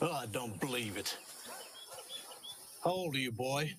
Oh, 0.00 0.12
I 0.12 0.26
don't 0.26 0.60
believe 0.60 0.96
it. 0.96 1.16
How 2.84 2.90
old 2.90 3.14
are 3.14 3.18
you, 3.18 3.32
boy? 3.32 3.74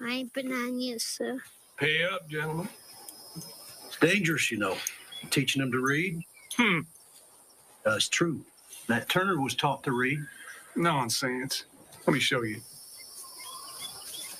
I 0.00 0.08
ain't 0.08 0.32
been 0.32 0.50
on 0.50 0.80
yet, 0.80 1.00
sir. 1.00 1.38
Pay 1.76 2.04
up, 2.04 2.28
gentlemen. 2.28 2.68
It's 3.86 3.98
dangerous, 4.00 4.50
you 4.50 4.58
know, 4.58 4.76
teaching 5.30 5.60
them 5.60 5.70
to 5.72 5.80
read. 5.80 6.22
Hmm. 6.56 6.80
Uh, 7.86 7.96
it's 7.96 8.08
true. 8.08 8.44
That 8.86 9.08
Turner 9.08 9.40
was 9.40 9.54
taught 9.54 9.84
to 9.84 9.92
read. 9.92 10.20
Nonsense. 10.74 11.64
Let 12.06 12.14
me 12.14 12.20
show 12.20 12.42
you. 12.42 12.60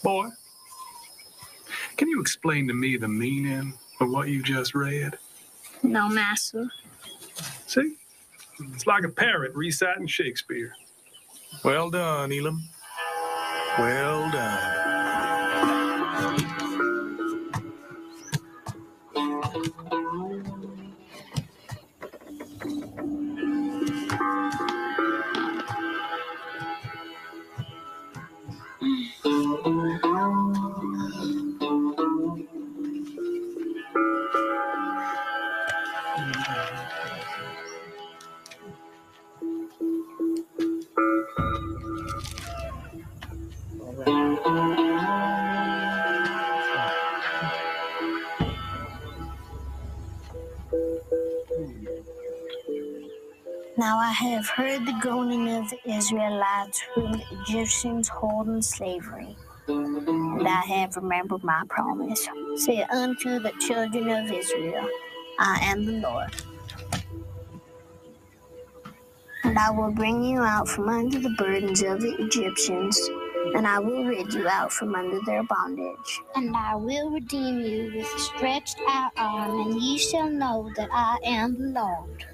Boy, 0.02 0.28
can 1.96 2.08
you 2.08 2.20
explain 2.20 2.66
to 2.68 2.74
me 2.74 2.96
the 2.96 3.08
meaning 3.08 3.74
of 4.00 4.10
what 4.10 4.28
you 4.28 4.42
just 4.42 4.74
read? 4.74 5.18
No, 5.82 6.08
master. 6.08 6.68
See? 7.66 7.96
It's 8.72 8.86
like 8.86 9.04
a 9.04 9.08
parrot 9.08 9.54
reciting 9.54 10.06
Shakespeare. 10.06 10.74
Well 11.64 11.90
done, 11.90 12.32
Elam. 12.32 12.62
Well 13.78 14.30
done. 14.30 14.77
Egyptians 57.48 58.08
hold 58.08 58.46
in 58.48 58.60
slavery. 58.60 59.34
And 59.68 60.46
I 60.46 60.60
have 60.66 60.96
remembered 60.96 61.42
my 61.42 61.62
promise. 61.70 62.28
Say 62.56 62.82
unto 62.82 63.38
the 63.38 63.52
children 63.58 64.10
of 64.10 64.30
Israel, 64.30 64.86
I 65.38 65.58
am 65.62 65.86
the 65.86 65.92
Lord. 65.92 66.30
And 69.44 69.58
I 69.58 69.70
will 69.70 69.92
bring 69.92 70.22
you 70.22 70.40
out 70.40 70.68
from 70.68 70.90
under 70.90 71.18
the 71.18 71.34
burdens 71.38 71.82
of 71.82 72.02
the 72.02 72.14
Egyptians, 72.22 73.00
and 73.54 73.66
I 73.66 73.78
will 73.78 74.04
rid 74.04 74.34
you 74.34 74.46
out 74.46 74.70
from 74.70 74.94
under 74.94 75.18
their 75.24 75.42
bondage. 75.44 76.20
And 76.34 76.54
I 76.54 76.76
will 76.76 77.10
redeem 77.10 77.60
you 77.60 77.92
with 77.94 78.14
a 78.14 78.18
stretched 78.18 78.76
out 78.86 79.12
arm, 79.16 79.60
and 79.60 79.80
ye 79.80 79.96
shall 79.96 80.28
know 80.28 80.70
that 80.76 80.90
I 80.92 81.16
am 81.24 81.56
the 81.58 81.80
Lord. 81.80 82.26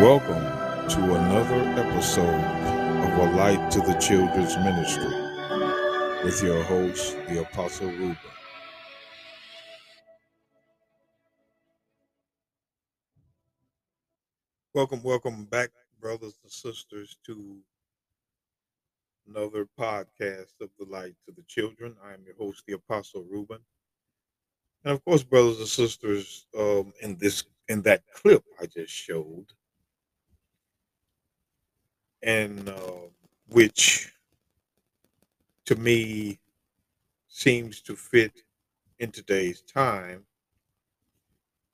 Welcome 0.00 0.88
to 0.88 1.14
another 1.14 1.60
episode 1.78 2.24
of 2.24 3.18
A 3.18 3.36
Light 3.36 3.70
to 3.72 3.80
the 3.80 3.92
Children's 4.00 4.56
Ministry 4.56 5.12
with 6.24 6.42
your 6.42 6.62
host, 6.62 7.18
the 7.28 7.42
Apostle 7.42 7.88
Ruben. 7.88 8.16
Welcome, 14.72 15.02
welcome 15.02 15.44
back, 15.44 15.68
brothers 16.00 16.38
and 16.42 16.50
sisters, 16.50 17.18
to 17.26 17.58
another 19.28 19.68
podcast 19.78 20.62
of 20.62 20.70
The 20.78 20.86
Light 20.88 21.14
to 21.26 21.34
the 21.36 21.44
Children. 21.46 21.94
I 22.02 22.14
am 22.14 22.24
your 22.24 22.36
host, 22.36 22.62
the 22.66 22.72
Apostle 22.72 23.26
Ruben. 23.30 23.58
And 24.82 24.94
of 24.94 25.04
course, 25.04 25.22
brothers 25.22 25.58
and 25.58 25.68
sisters, 25.68 26.46
um, 26.58 26.94
in 27.02 27.18
this 27.18 27.44
in 27.68 27.82
that 27.82 28.02
clip 28.14 28.42
I 28.58 28.64
just 28.64 28.92
showed, 28.94 29.44
and 32.22 32.68
uh, 32.68 33.08
which 33.48 34.12
to 35.66 35.76
me 35.76 36.38
seems 37.28 37.80
to 37.80 37.94
fit 37.94 38.42
in 38.98 39.10
today's 39.10 39.62
time. 39.62 40.24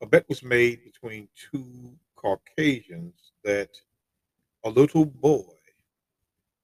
A 0.03 0.06
bet 0.06 0.29
was 0.29 0.43
made 0.43 0.85
between 0.85 1.29
two 1.51 1.97
Caucasians 2.15 3.33
that 3.45 3.71
a 4.65 4.71
little 4.71 5.06
boy 5.06 5.55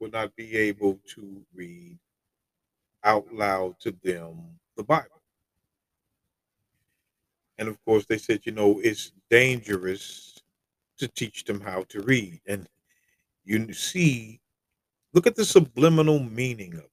would 0.01 0.13
not 0.13 0.35
be 0.37 0.57
able 0.57 0.99
to 1.15 1.43
read 1.55 1.99
out 3.05 3.33
loud 3.33 3.79
to 3.81 3.95
them 4.03 4.37
the 4.77 4.83
Bible. 4.83 5.23
And 7.59 7.69
of 7.69 7.83
course, 7.85 8.07
they 8.07 8.19
said, 8.19 8.41
you 8.45 8.53
know, 8.53 8.81
it's 8.83 9.13
dangerous 9.31 10.41
to 10.99 11.09
teach 11.09 11.45
them 11.45 11.61
how 11.61 11.85
to 11.89 12.03
read. 12.03 12.41
And 12.47 12.69
you 13.45 13.73
see, 13.73 14.41
look 15.13 15.27
at 15.27 15.37
the 15.37 15.45
subliminal 15.45 16.21
meaning 16.21 16.75
of 16.75 16.81
it. 16.81 16.91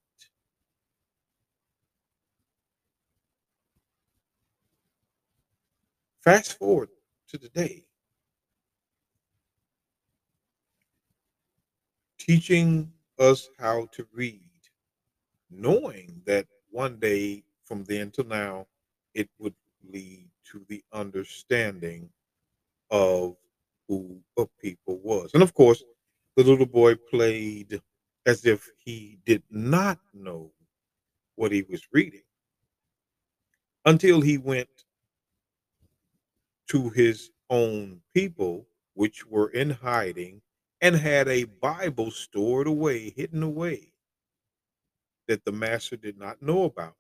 Fast 6.22 6.58
forward 6.58 6.90
to 7.30 7.38
today. 7.38 7.84
Teaching 12.18 12.92
us 13.18 13.50
how 13.58 13.88
to 13.94 14.06
read, 14.14 14.42
knowing 15.50 16.22
that 16.26 16.46
one 16.70 16.98
day 16.98 17.44
from 17.66 17.84
then 17.86 18.12
till 18.12 18.26
now, 18.26 18.68
it 19.14 19.30
would 19.40 19.56
lead 19.92 20.30
to 20.52 20.64
the 20.68 20.84
understanding 20.94 22.10
of 22.92 23.36
who 23.88 24.20
a 24.38 24.46
people 24.62 24.98
was. 25.00 25.32
And 25.34 25.42
of 25.44 25.54
course, 25.54 25.84
the 26.40 26.46
little 26.46 26.66
boy 26.66 26.96
played 26.96 27.82
as 28.26 28.46
if 28.46 28.70
he 28.78 29.20
did 29.26 29.44
not 29.52 30.00
know 30.14 30.54
what 31.36 31.52
he 31.52 31.64
was 31.64 31.82
reading 31.92 32.24
until 33.84 34.22
he 34.22 34.38
went 34.38 34.70
to 36.70 36.92
his 36.92 37.32
own 37.50 38.00
people, 38.14 38.66
which 38.94 39.26
were 39.28 39.50
in 39.50 39.70
hiding, 39.70 40.42
and 40.80 40.96
had 40.96 41.28
a 41.28 41.44
Bible 41.44 42.10
stored 42.10 42.68
away, 42.68 43.10
hidden 43.10 43.44
away, 43.44 43.92
that 45.28 45.44
the 45.44 45.52
master 45.52 45.98
did 45.98 46.18
not 46.18 46.42
know 46.42 46.64
about. 46.64 46.96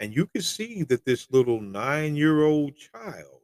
And 0.00 0.12
you 0.12 0.26
can 0.26 0.42
see 0.42 0.82
that 0.82 1.04
this 1.04 1.30
little 1.30 1.60
nine 1.60 2.16
year 2.16 2.42
old 2.42 2.72
child 2.76 3.37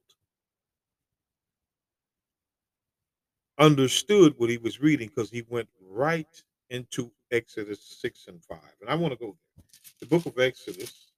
understood 3.58 4.34
what 4.38 4.50
he 4.50 4.58
was 4.58 4.80
reading 4.80 5.08
because 5.08 5.30
he 5.30 5.44
went 5.48 5.68
right 5.80 6.42
into 6.70 7.10
Exodus 7.30 7.98
6 8.00 8.26
and 8.28 8.44
5. 8.44 8.58
And 8.80 8.90
I 8.90 8.94
want 8.94 9.12
to 9.12 9.18
go 9.18 9.36
there. 9.56 9.64
The 10.00 10.06
book 10.06 10.26
of 10.26 10.38
Exodus, 10.38 11.12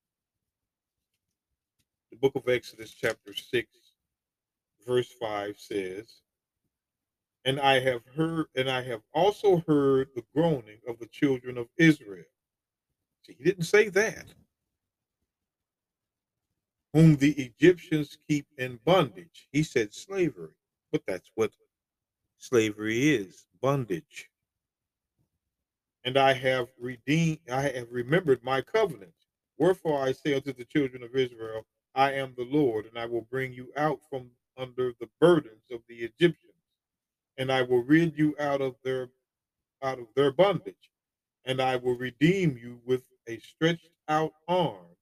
the 2.11 2.17
book 2.19 2.35
of 2.35 2.49
Exodus, 2.49 2.93
chapter 2.93 3.33
6, 3.35 3.69
verse 4.87 5.09
5 5.21 5.59
says, 5.59 6.21
And 7.45 7.59
I 7.61 7.81
have 7.81 8.03
heard, 8.15 8.47
and 8.55 8.71
I 8.71 8.83
have 8.83 9.03
also 9.15 9.63
heard 9.67 10.09
the 10.15 10.25
groaning 10.35 10.79
of 10.89 10.99
the 10.99 11.07
children 11.07 11.57
of 11.59 11.69
Israel. 11.79 12.25
See, 13.23 13.35
he 13.39 13.45
didn't 13.45 13.65
say 13.65 13.89
that. 13.91 14.27
Whom 16.93 17.17
the 17.17 17.33
Egyptians 17.33 18.19
keep 18.29 18.47
in 18.59 18.79
bondage. 18.85 19.49
He 19.53 19.63
said 19.63 19.93
slavery, 19.93 20.55
but 20.93 21.03
that's 21.07 21.31
what 21.35 21.51
slavery 22.39 23.15
is 23.15 23.47
bondage. 23.61 24.31
And 26.05 26.17
I 26.17 26.35
have 26.35 26.69
redeemed, 26.81 27.41
I 27.51 27.63
have 27.63 27.89
remembered 27.91 28.43
my 28.45 28.61
covenant. 28.61 29.15
Wherefore 29.59 30.01
I 30.03 30.13
say 30.13 30.35
unto 30.35 30.53
the 30.53 30.65
children 30.65 31.03
of 31.03 31.17
Israel, 31.17 31.67
I 31.95 32.13
am 32.13 32.35
the 32.37 32.45
Lord, 32.45 32.87
and 32.87 32.99
I 32.99 33.07
will 33.07 33.23
bring 33.23 33.53
you 33.53 33.73
out 33.77 34.01
from 34.11 34.31
under 34.59 34.93
the 35.01 35.09
burdens 35.21 35.65
of 35.71 35.81
the 35.89 35.97
Egyptians, 35.97 36.53
and 37.39 37.51
I 37.51 37.63
will 37.63 37.83
rid 37.83 38.17
you 38.19 38.37
out 38.39 38.61
of 38.61 38.77
their 38.85 39.09
out 39.83 39.99
of 39.99 40.07
their 40.15 40.33
bondage, 40.33 40.91
and 41.45 41.61
I 41.61 41.77
will 41.77 41.97
redeem 41.97 42.57
you 42.57 42.81
with 42.87 43.03
a 43.29 43.39
stretched 43.39 43.91
out 44.09 44.33
arm 44.49 44.97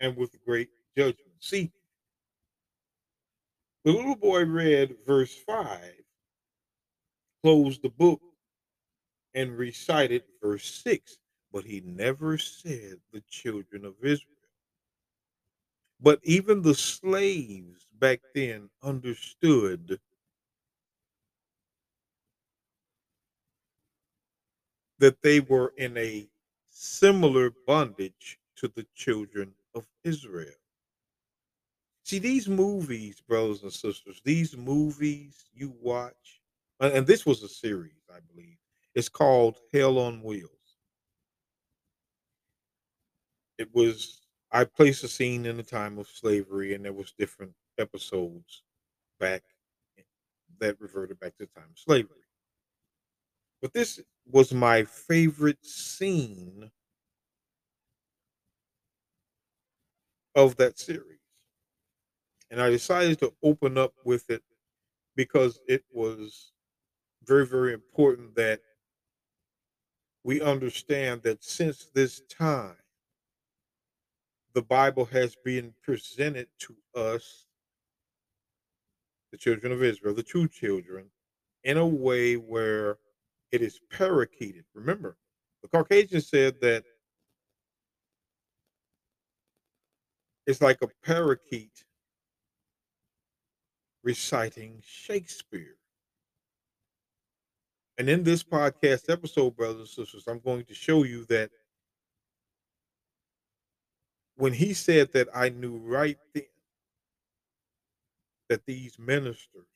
and 0.00 0.16
with 0.16 0.42
great 0.44 0.70
judgment. 0.96 1.32
See, 1.40 1.72
the 3.84 3.92
little 3.92 4.16
boy 4.16 4.44
read 4.44 4.96
verse 5.06 5.34
5 5.46 5.80
closed 7.42 7.82
the 7.82 7.88
book 7.88 8.20
and 9.34 9.56
recited 9.56 10.22
verse 10.42 10.82
6, 10.84 11.18
but 11.52 11.64
he 11.64 11.80
never 11.84 12.36
said 12.38 12.96
the 13.12 13.22
children 13.28 13.84
of 13.84 13.94
Israel. 14.02 14.26
But 16.00 16.20
even 16.22 16.62
the 16.62 16.74
slaves 16.74 17.86
back 17.98 18.20
then 18.34 18.70
understood 18.82 20.00
that 24.98 25.20
they 25.22 25.40
were 25.40 25.72
in 25.76 25.96
a 25.96 26.28
similar 26.68 27.52
bondage 27.66 28.38
to 28.56 28.68
the 28.68 28.86
children 28.94 29.52
of 29.74 29.84
Israel. 30.04 30.52
See, 32.04 32.18
these 32.18 32.48
movies, 32.48 33.20
brothers 33.20 33.62
and 33.62 33.72
sisters, 33.72 34.20
these 34.24 34.56
movies 34.56 35.44
you 35.54 35.74
watch, 35.80 36.39
Uh, 36.80 36.90
and 36.94 37.06
this 37.06 37.24
was 37.26 37.42
a 37.42 37.48
series, 37.48 38.02
I 38.12 38.18
believe. 38.20 38.56
It's 38.94 39.08
called 39.08 39.58
Hell 39.72 39.98
on 39.98 40.22
Wheels. 40.22 40.50
It 43.58 43.72
was 43.72 44.22
I 44.50 44.64
placed 44.64 45.04
a 45.04 45.08
scene 45.08 45.46
in 45.46 45.56
the 45.56 45.62
time 45.62 45.98
of 45.98 46.08
slavery, 46.08 46.74
and 46.74 46.84
there 46.84 46.92
was 46.92 47.12
different 47.12 47.54
episodes 47.78 48.64
back 49.20 49.44
that 50.58 50.80
reverted 50.80 51.18
back 51.18 51.36
to 51.36 51.46
the 51.46 51.60
time 51.60 51.70
of 51.70 51.78
slavery. 51.78 52.24
But 53.62 53.72
this 53.72 54.00
was 54.26 54.52
my 54.52 54.84
favorite 54.84 55.64
scene 55.64 56.70
of 60.34 60.56
that 60.56 60.78
series. 60.78 61.18
And 62.50 62.60
I 62.60 62.70
decided 62.70 63.18
to 63.20 63.32
open 63.42 63.78
up 63.78 63.94
with 64.04 64.28
it 64.30 64.42
because 65.16 65.60
it 65.68 65.84
was 65.90 66.52
very, 67.30 67.46
very 67.46 67.72
important 67.72 68.34
that 68.34 68.60
we 70.24 70.40
understand 70.40 71.22
that 71.22 71.44
since 71.44 71.88
this 71.94 72.22
time, 72.28 72.74
the 74.52 74.62
Bible 74.62 75.04
has 75.04 75.36
been 75.44 75.72
presented 75.80 76.48
to 76.58 76.74
us, 76.96 77.46
the 79.30 79.38
children 79.38 79.72
of 79.72 79.80
Israel, 79.80 80.12
the 80.12 80.24
true 80.24 80.48
children, 80.48 81.04
in 81.62 81.78
a 81.78 81.86
way 81.86 82.34
where 82.34 82.98
it 83.52 83.62
is 83.62 83.78
parakeeted. 83.92 84.64
Remember, 84.74 85.16
the 85.62 85.68
Caucasian 85.68 86.20
said 86.20 86.56
that 86.62 86.82
it's 90.48 90.60
like 90.60 90.82
a 90.82 90.88
parakeet 91.04 91.84
reciting 94.02 94.82
Shakespeare. 94.84 95.76
And 98.00 98.08
in 98.08 98.22
this 98.22 98.42
podcast 98.42 99.10
episode, 99.10 99.54
brothers 99.58 99.76
and 99.76 99.88
sisters, 100.06 100.24
I'm 100.26 100.38
going 100.38 100.64
to 100.64 100.74
show 100.74 101.02
you 101.04 101.26
that 101.26 101.50
when 104.36 104.54
he 104.54 104.72
said 104.72 105.12
that 105.12 105.28
I 105.34 105.50
knew 105.50 105.76
right 105.76 106.16
then 106.32 106.44
that 108.48 108.64
these 108.64 108.98
ministers, 108.98 109.66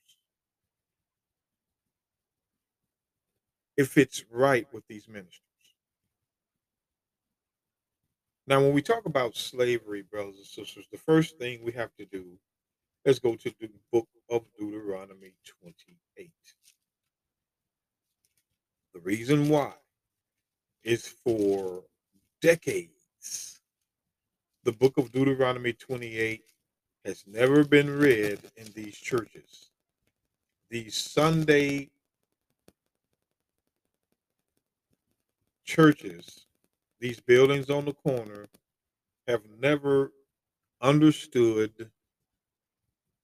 if 3.77 3.95
it's 3.95 4.25
right 4.31 4.65
with 4.73 4.87
these 4.87 5.07
ministers. 5.07 5.41
Now, 8.47 8.59
when 8.59 8.73
we 8.73 8.81
talk 8.81 9.05
about 9.05 9.37
slavery, 9.37 10.01
brothers 10.01 10.37
and 10.37 10.47
sisters, 10.47 10.87
the 10.91 10.97
first 10.97 11.37
thing 11.37 11.63
we 11.63 11.73
have 11.73 11.95
to 11.97 12.05
do 12.05 12.25
is 13.05 13.19
go 13.19 13.35
to 13.35 13.53
the 13.59 13.69
book 13.91 14.07
of 14.31 14.41
Deuteronomy 14.57 15.33
28. 15.61 16.31
The 18.95 19.01
reason 19.01 19.49
why 19.49 19.73
is 20.85 21.05
for 21.05 21.83
decades, 22.41 23.59
the 24.63 24.71
book 24.71 24.97
of 24.97 25.11
Deuteronomy 25.11 25.73
28 25.73 26.45
has 27.03 27.25
never 27.27 27.65
been 27.65 27.89
read 27.89 28.39
in 28.55 28.67
these 28.73 28.95
churches. 28.95 29.69
These 30.69 30.95
Sunday 30.95 31.89
churches, 35.65 36.45
these 37.01 37.19
buildings 37.19 37.69
on 37.69 37.83
the 37.83 37.93
corner, 37.93 38.47
have 39.27 39.41
never 39.59 40.13
understood, 40.79 41.91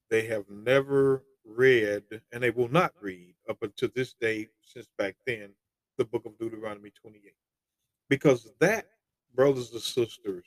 they 0.09 0.25
have 0.27 0.49
never 0.49 1.23
read, 1.45 2.03
and 2.33 2.43
they 2.43 2.49
will 2.49 2.67
not 2.67 2.91
read 2.99 3.35
up 3.49 3.59
until 3.61 3.89
this 3.95 4.13
day, 4.19 4.49
since 4.65 4.89
back 4.97 5.15
then, 5.25 5.51
the 6.01 6.05
book 6.05 6.25
of 6.25 6.35
Deuteronomy 6.39 6.89
28. 6.99 7.31
Because 8.09 8.49
that, 8.59 8.87
brothers 9.35 9.71
and 9.71 9.81
sisters, 9.81 10.45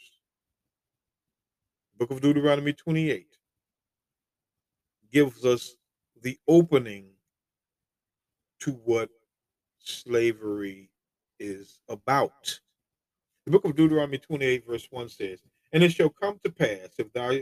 book 1.97 2.11
of 2.11 2.21
Deuteronomy 2.21 2.73
28 2.73 3.29
gives 5.13 5.45
us 5.45 5.77
the 6.23 6.37
opening 6.49 7.07
to 8.59 8.73
what 8.85 9.11
slavery 9.79 10.91
is 11.39 11.79
about. 11.89 12.59
The 13.45 13.53
book 13.53 13.65
of 13.65 13.77
Deuteronomy 13.77 14.19
28, 14.19 14.67
verse 14.67 14.89
1 14.91 15.09
says, 15.09 15.39
And 15.73 15.85
it 15.85 15.93
shall 15.93 16.09
come 16.09 16.41
to 16.43 16.51
pass, 16.51 16.89
if 16.99 17.13
thou, 17.13 17.33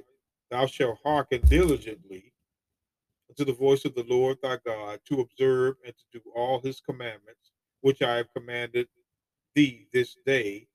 thou 0.51 0.67
shalt 0.67 0.99
hearken 1.03 1.41
diligently 1.47 2.35
to 3.39 3.45
the 3.47 3.55
voice 3.55 3.87
of 3.87 3.95
the 3.95 4.05
Lord 4.07 4.37
thy 4.43 4.59
God, 4.67 5.01
to 5.07 5.21
observe 5.21 5.77
and 5.87 5.95
to 5.97 6.19
do 6.19 6.31
all 6.37 6.61
his 6.61 6.79
commandments, 6.79 7.52
which 7.83 8.03
I 8.03 8.17
have 8.17 8.33
commanded 8.35 8.89
thee 9.55 9.87
this 9.93 10.17
day, 10.27 10.67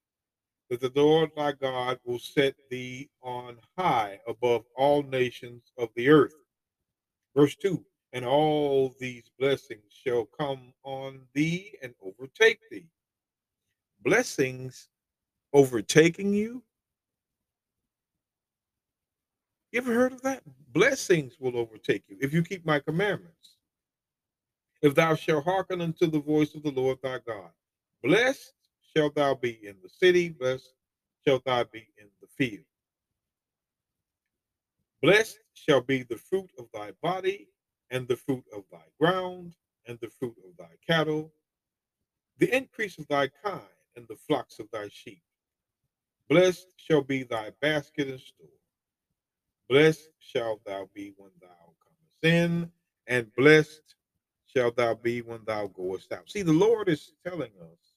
that 0.70 0.82
the 0.82 0.92
Lord 0.96 1.32
thy 1.36 1.54
God 1.54 2.00
will 2.06 2.20
set 2.20 2.56
thee 2.70 3.10
on 3.22 3.58
high 3.78 4.20
above 4.28 4.66
all 4.76 5.04
nations 5.04 5.72
of 5.78 5.90
the 5.96 6.10
earth. 6.10 6.36
Verse 7.36 7.56
2 7.56 7.84
And 8.14 8.26
all 8.26 8.96
these 9.00 9.32
blessings 9.40 9.92
shall 9.92 10.26
come 10.26 10.74
on 10.84 11.22
thee 11.34 11.74
and 11.82 11.94
overtake 12.04 12.60
thee 12.72 12.88
blessings 14.04 14.90
overtaking 15.54 16.34
you? 16.34 16.64
You 19.72 19.82
ever 19.82 19.94
heard 19.94 20.14
of 20.14 20.22
that? 20.22 20.44
Blessings 20.72 21.34
will 21.40 21.58
overtake 21.58 22.04
you 22.08 22.18
if 22.22 22.34
you 22.34 22.42
keep 22.42 22.66
my 22.66 22.80
commandments. 22.80 23.57
If 24.82 24.96
thou 24.96 25.16
shalt 25.16 25.46
hearken 25.46 25.82
unto 25.82 26.08
the 26.08 26.20
voice 26.20 26.54
of 26.56 26.64
the 26.64 26.72
Lord 26.72 27.00
thy 27.02 27.20
God, 27.26 27.52
blessed 28.04 28.54
shalt 28.96 29.16
thou 29.16 29.36
be 29.36 29.60
in 29.66 29.76
the 29.82 29.90
city, 29.90 30.30
blessed 30.30 30.74
shalt 31.26 31.46
thou 31.46 31.64
be 31.66 31.88
in 31.98 32.08
the 32.22 32.28
field. 32.28 32.66
Blessed 35.02 35.40
shall 35.54 35.82
be 35.82 36.04
the 36.04 36.18
fruit 36.18 36.50
of 36.58 36.68
thy 36.74 36.92
body, 37.02 37.50
and 37.90 38.08
the 38.08 38.16
fruit 38.18 38.44
of 38.54 38.64
thy 38.72 38.84
ground, 39.00 39.56
and 39.88 39.98
the 40.02 40.10
fruit 40.10 40.36
of 40.46 40.58
thy 40.58 40.76
cattle, 40.86 41.34
the 42.40 42.56
increase 42.56 42.98
of 42.98 43.08
thy 43.08 43.28
kind 43.44 43.62
and 43.96 44.08
the 44.08 44.16
flocks 44.16 44.60
of 44.60 44.70
thy 44.72 44.88
sheep. 44.90 45.22
Blessed 46.30 46.68
shall 46.78 47.02
be 47.02 47.24
thy 47.24 47.52
basket 47.62 48.08
and 48.08 48.20
store. 48.20 48.48
Blessed 49.70 50.10
shalt 50.20 50.64
thou 50.66 50.90
be 50.94 51.14
when 51.18 51.32
thou 51.42 51.74
comest 51.84 52.24
in, 52.24 52.72
and 53.08 53.34
blessed 53.36 53.96
shalt 54.58 54.76
thou 54.78 54.96
be 54.96 55.22
when 55.22 55.42
thou 55.46 55.68
goest 55.68 56.12
out. 56.12 56.30
See, 56.30 56.42
the 56.42 56.54
Lord 56.54 56.90
is 56.90 57.14
telling 57.26 57.52
us 57.62 57.94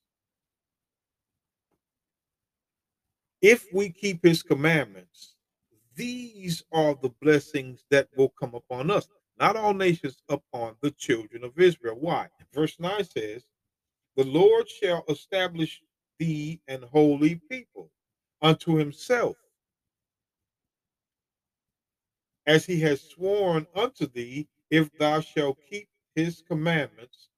if 3.42 3.66
we 3.72 3.90
keep 3.90 4.24
his 4.24 4.42
commandments, 4.42 5.36
these 5.96 6.64
are 6.72 6.94
the 7.02 7.10
blessings 7.22 7.84
that 7.90 8.08
will 8.16 8.30
come 8.40 8.54
upon 8.54 8.90
us. 8.90 9.08
Not 9.38 9.56
all 9.56 9.74
nations 9.74 10.18
upon 10.28 10.76
the 10.82 10.90
children 10.92 11.44
of 11.44 11.58
Israel. 11.58 11.96
Why? 11.98 12.28
Verse 12.54 12.76
9 12.78 13.04
says, 13.04 13.44
The 14.16 14.24
Lord 14.24 14.68
shall 14.68 15.04
establish 15.08 15.82
thee 16.18 16.60
an 16.68 16.84
holy 16.92 17.36
people 17.50 17.90
unto 18.42 18.76
himself, 18.76 19.36
as 22.46 22.66
he 22.66 22.80
has 22.82 23.02
sworn 23.02 23.66
unto 23.76 24.06
thee, 24.06 24.48
if 24.70 24.92
thou 24.98 25.20
shalt 25.20 25.58
keep 25.70 25.89
his 26.14 26.42
commandments 26.46 27.28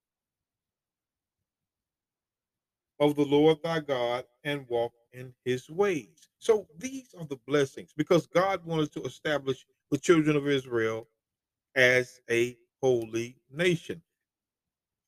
of 3.01 3.17
the 3.17 3.25
Lord 3.25 3.59
thy 3.63 3.81
God 3.81 4.25
and 4.45 4.67
walk 4.69 4.93
in 5.13 5.35
his 5.45 5.69
ways. 5.71 6.29
So 6.39 6.67
these 6.79 7.15
are 7.19 7.27
the 7.27 7.39
blessings 7.47 7.93
because 7.97 8.27
God 8.27 8.65
wanted 8.65 8.93
to 8.93 9.03
establish 9.03 9.67
the 9.91 9.99
children 9.99 10.37
of 10.37 10.49
Israel 10.49 11.09
as 11.77 12.21
a 12.31 12.57
holy 12.83 13.37
nation, 13.51 14.03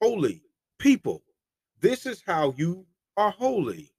holy 0.03 0.43
people. 0.79 1.23
This 1.81 2.07
is 2.07 2.23
how 2.27 2.55
you 2.57 2.87
are 3.17 3.31
holy. 3.31 3.91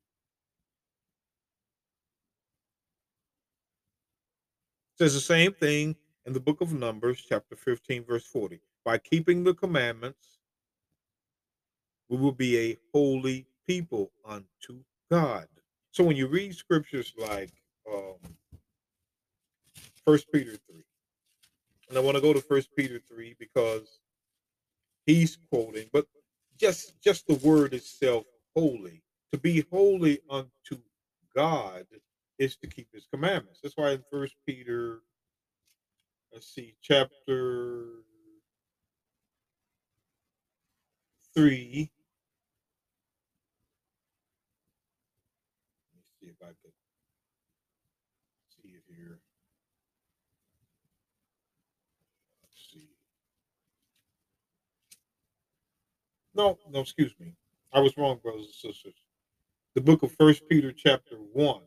says 4.98 5.14
the 5.14 5.20
same 5.20 5.54
thing 5.54 5.96
in 6.26 6.34
the 6.34 6.40
book 6.40 6.62
of 6.62 6.74
Numbers, 6.74 7.24
chapter 7.28 7.56
15, 7.56 8.06
verse 8.06 8.26
40. 8.26 8.62
By 8.86 9.00
keeping 9.00 9.44
the 9.44 9.56
commandments, 9.56 10.40
we 12.10 12.18
will 12.18 12.34
be 12.34 12.58
a 12.60 12.78
holy 12.94 13.48
people 13.68 14.12
unto 14.26 14.84
God. 15.12 15.48
So 15.92 16.04
when 16.04 16.18
you 16.18 16.28
read 16.28 16.56
scriptures 16.56 17.14
like 17.18 17.52
um, 17.92 18.16
1 20.06 20.20
Peter 20.34 20.58
3, 20.72 20.84
And 21.90 21.98
I 21.98 22.02
want 22.02 22.16
to 22.16 22.22
go 22.22 22.34
to 22.34 22.42
First 22.42 22.70
Peter 22.78 23.00
3 23.08 23.36
because 23.40 24.00
he's 25.06 25.38
quoting, 25.52 25.90
but 25.94 26.08
just 26.60 26.94
just 27.02 27.28
the 27.28 27.36
word 27.36 27.74
itself, 27.74 28.26
holy. 28.56 29.04
To 29.34 29.40
be 29.40 29.66
holy 29.72 30.20
unto 30.30 30.80
God 31.36 31.86
is 32.40 32.58
to 32.58 32.68
keep 32.68 32.88
his 32.94 33.08
commandments. 33.12 33.60
That's 33.64 33.78
why 33.78 33.92
in 33.92 34.04
First 34.12 34.36
Peter, 34.48 35.02
let's 36.34 36.54
see, 36.54 36.76
chapter 36.82 37.86
3. 41.36 41.92
Let 45.92 45.96
me 45.96 46.04
see 46.20 46.28
if 46.28 46.36
I 46.42 46.48
could 46.48 46.74
see 48.50 48.70
it 48.70 48.84
here. 48.88 49.20
Let's 52.44 52.70
see. 52.74 52.90
No, 56.34 56.58
no, 56.72 56.80
excuse 56.80 57.14
me. 57.20 57.34
I 57.74 57.80
was 57.82 57.98
wrong, 57.98 58.20
brothers 58.24 58.46
and 58.46 58.74
sisters. 58.74 58.96
The 59.76 59.82
book 59.82 60.04
of 60.04 60.14
First 60.18 60.44
Peter, 60.50 60.72
chapter 60.72 61.18
1. 61.18 61.62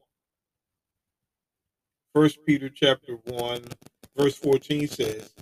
First 2.15 2.39
Peter 2.47 2.71
chapter 2.71 3.19
1, 3.27 3.63
verse 4.17 4.35
14 4.37 4.89
says, 4.89 5.35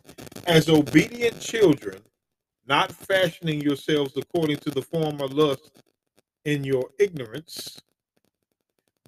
As 0.47 0.69
obedient 0.69 1.41
children, 1.41 2.03
not 2.69 2.93
fashioning 2.93 3.61
yourselves 3.61 4.17
according 4.17 4.59
to 4.59 4.71
the 4.71 4.83
former 4.83 5.27
lust 5.29 5.83
in 6.45 6.65
your 6.65 6.91
ignorance, 6.99 7.79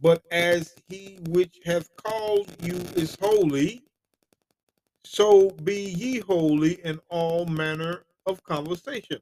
but 0.03 0.23
as 0.31 0.75
he 0.88 1.19
which 1.29 1.59
hath 1.65 1.88
called 1.97 2.49
you 2.62 2.77
is 2.97 3.17
holy, 3.21 3.83
so 5.05 5.50
be 5.65 5.91
ye 5.91 6.21
holy 6.21 6.75
in 6.85 7.00
all 7.11 7.47
manner 7.47 8.05
of 8.27 8.43
conversation, 8.45 9.19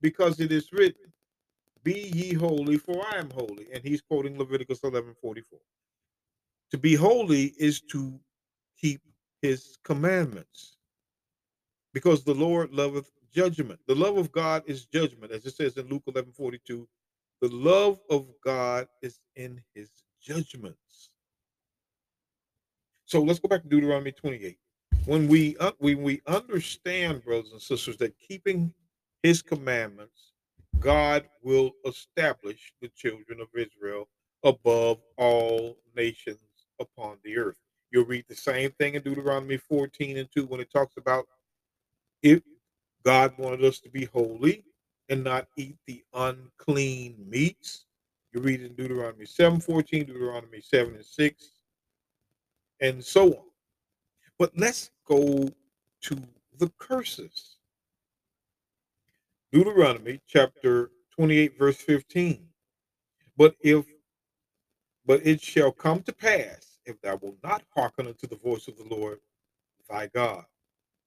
because 0.00 0.40
it 0.40 0.52
is 0.52 0.72
written, 0.72 1.12
Be 1.84 2.10
ye 2.14 2.34
holy, 2.34 2.78
for 2.78 3.04
I 3.06 3.18
am 3.18 3.30
holy. 3.30 3.68
And 3.72 3.84
he's 3.84 4.02
quoting 4.02 4.38
Leviticus 4.38 4.80
11 4.84 5.14
44. 5.20 5.58
To 6.72 6.78
be 6.78 6.94
holy 6.94 7.54
is 7.58 7.80
to 7.92 8.18
keep 8.80 9.00
his 9.42 9.78
commandments, 9.84 10.76
because 11.94 12.24
the 12.24 12.34
Lord 12.34 12.72
loveth 12.72 13.10
judgment. 13.32 13.80
The 13.86 13.94
love 13.94 14.16
of 14.16 14.32
God 14.32 14.62
is 14.66 14.86
judgment, 14.86 15.32
as 15.32 15.44
it 15.46 15.54
says 15.54 15.76
in 15.76 15.88
Luke 15.88 16.04
11 16.06 16.32
42. 16.32 16.88
The 17.40 17.48
love 17.48 18.00
of 18.10 18.26
God 18.42 18.88
is 19.02 19.20
in 19.36 19.60
his 19.74 19.90
judgments. 20.22 21.10
So 23.04 23.22
let's 23.22 23.38
go 23.38 23.48
back 23.48 23.62
to 23.62 23.68
Deuteronomy 23.68 24.12
28. 24.12 24.58
When 25.04 25.28
we 25.28 25.56
uh, 25.58 25.72
when 25.78 26.02
we 26.02 26.22
understand, 26.26 27.24
brothers 27.24 27.52
and 27.52 27.62
sisters, 27.62 27.96
that 27.98 28.18
keeping 28.18 28.72
his 29.22 29.42
commandments, 29.42 30.32
God 30.80 31.24
will 31.42 31.72
establish 31.86 32.72
the 32.80 32.88
children 32.88 33.40
of 33.40 33.48
Israel 33.54 34.08
above 34.44 34.98
all 35.16 35.76
nations 35.94 36.38
upon 36.80 37.18
the 37.24 37.38
earth. 37.38 37.56
You'll 37.90 38.04
read 38.04 38.24
the 38.28 38.34
same 38.34 38.72
thing 38.72 38.94
in 38.94 39.02
Deuteronomy 39.02 39.56
14 39.56 40.16
and 40.16 40.28
2 40.34 40.46
when 40.46 40.60
it 40.60 40.70
talks 40.72 40.96
about 40.96 41.26
if 42.22 42.42
God 43.06 43.34
wanted 43.38 43.64
us 43.64 43.78
to 43.78 43.88
be 43.88 44.06
holy 44.06 44.64
and 45.08 45.22
not 45.22 45.46
eat 45.56 45.76
the 45.86 46.02
unclean 46.12 47.14
meats. 47.28 47.86
You 48.34 48.40
read 48.40 48.60
in 48.62 48.74
Deuteronomy 48.74 49.26
7 49.26 49.60
14, 49.60 50.06
Deuteronomy 50.06 50.60
7 50.60 50.96
and 50.96 51.04
6, 51.04 51.44
and 52.80 53.04
so 53.04 53.28
on. 53.28 53.44
But 54.40 54.50
let's 54.58 54.90
go 55.06 55.48
to 56.02 56.18
the 56.58 56.68
curses. 56.80 57.58
Deuteronomy 59.52 60.20
chapter 60.26 60.90
28, 61.12 61.56
verse 61.56 61.76
15. 61.76 62.44
But 63.36 63.54
if 63.60 63.86
but 65.06 65.24
it 65.24 65.40
shall 65.40 65.70
come 65.70 66.02
to 66.02 66.12
pass 66.12 66.80
if 66.84 67.00
thou 67.02 67.20
wilt 67.22 67.36
not 67.44 67.62
hearken 67.72 68.08
unto 68.08 68.26
the 68.26 68.34
voice 68.34 68.66
of 68.66 68.76
the 68.76 68.92
Lord 68.92 69.20
thy 69.88 70.08
God, 70.08 70.44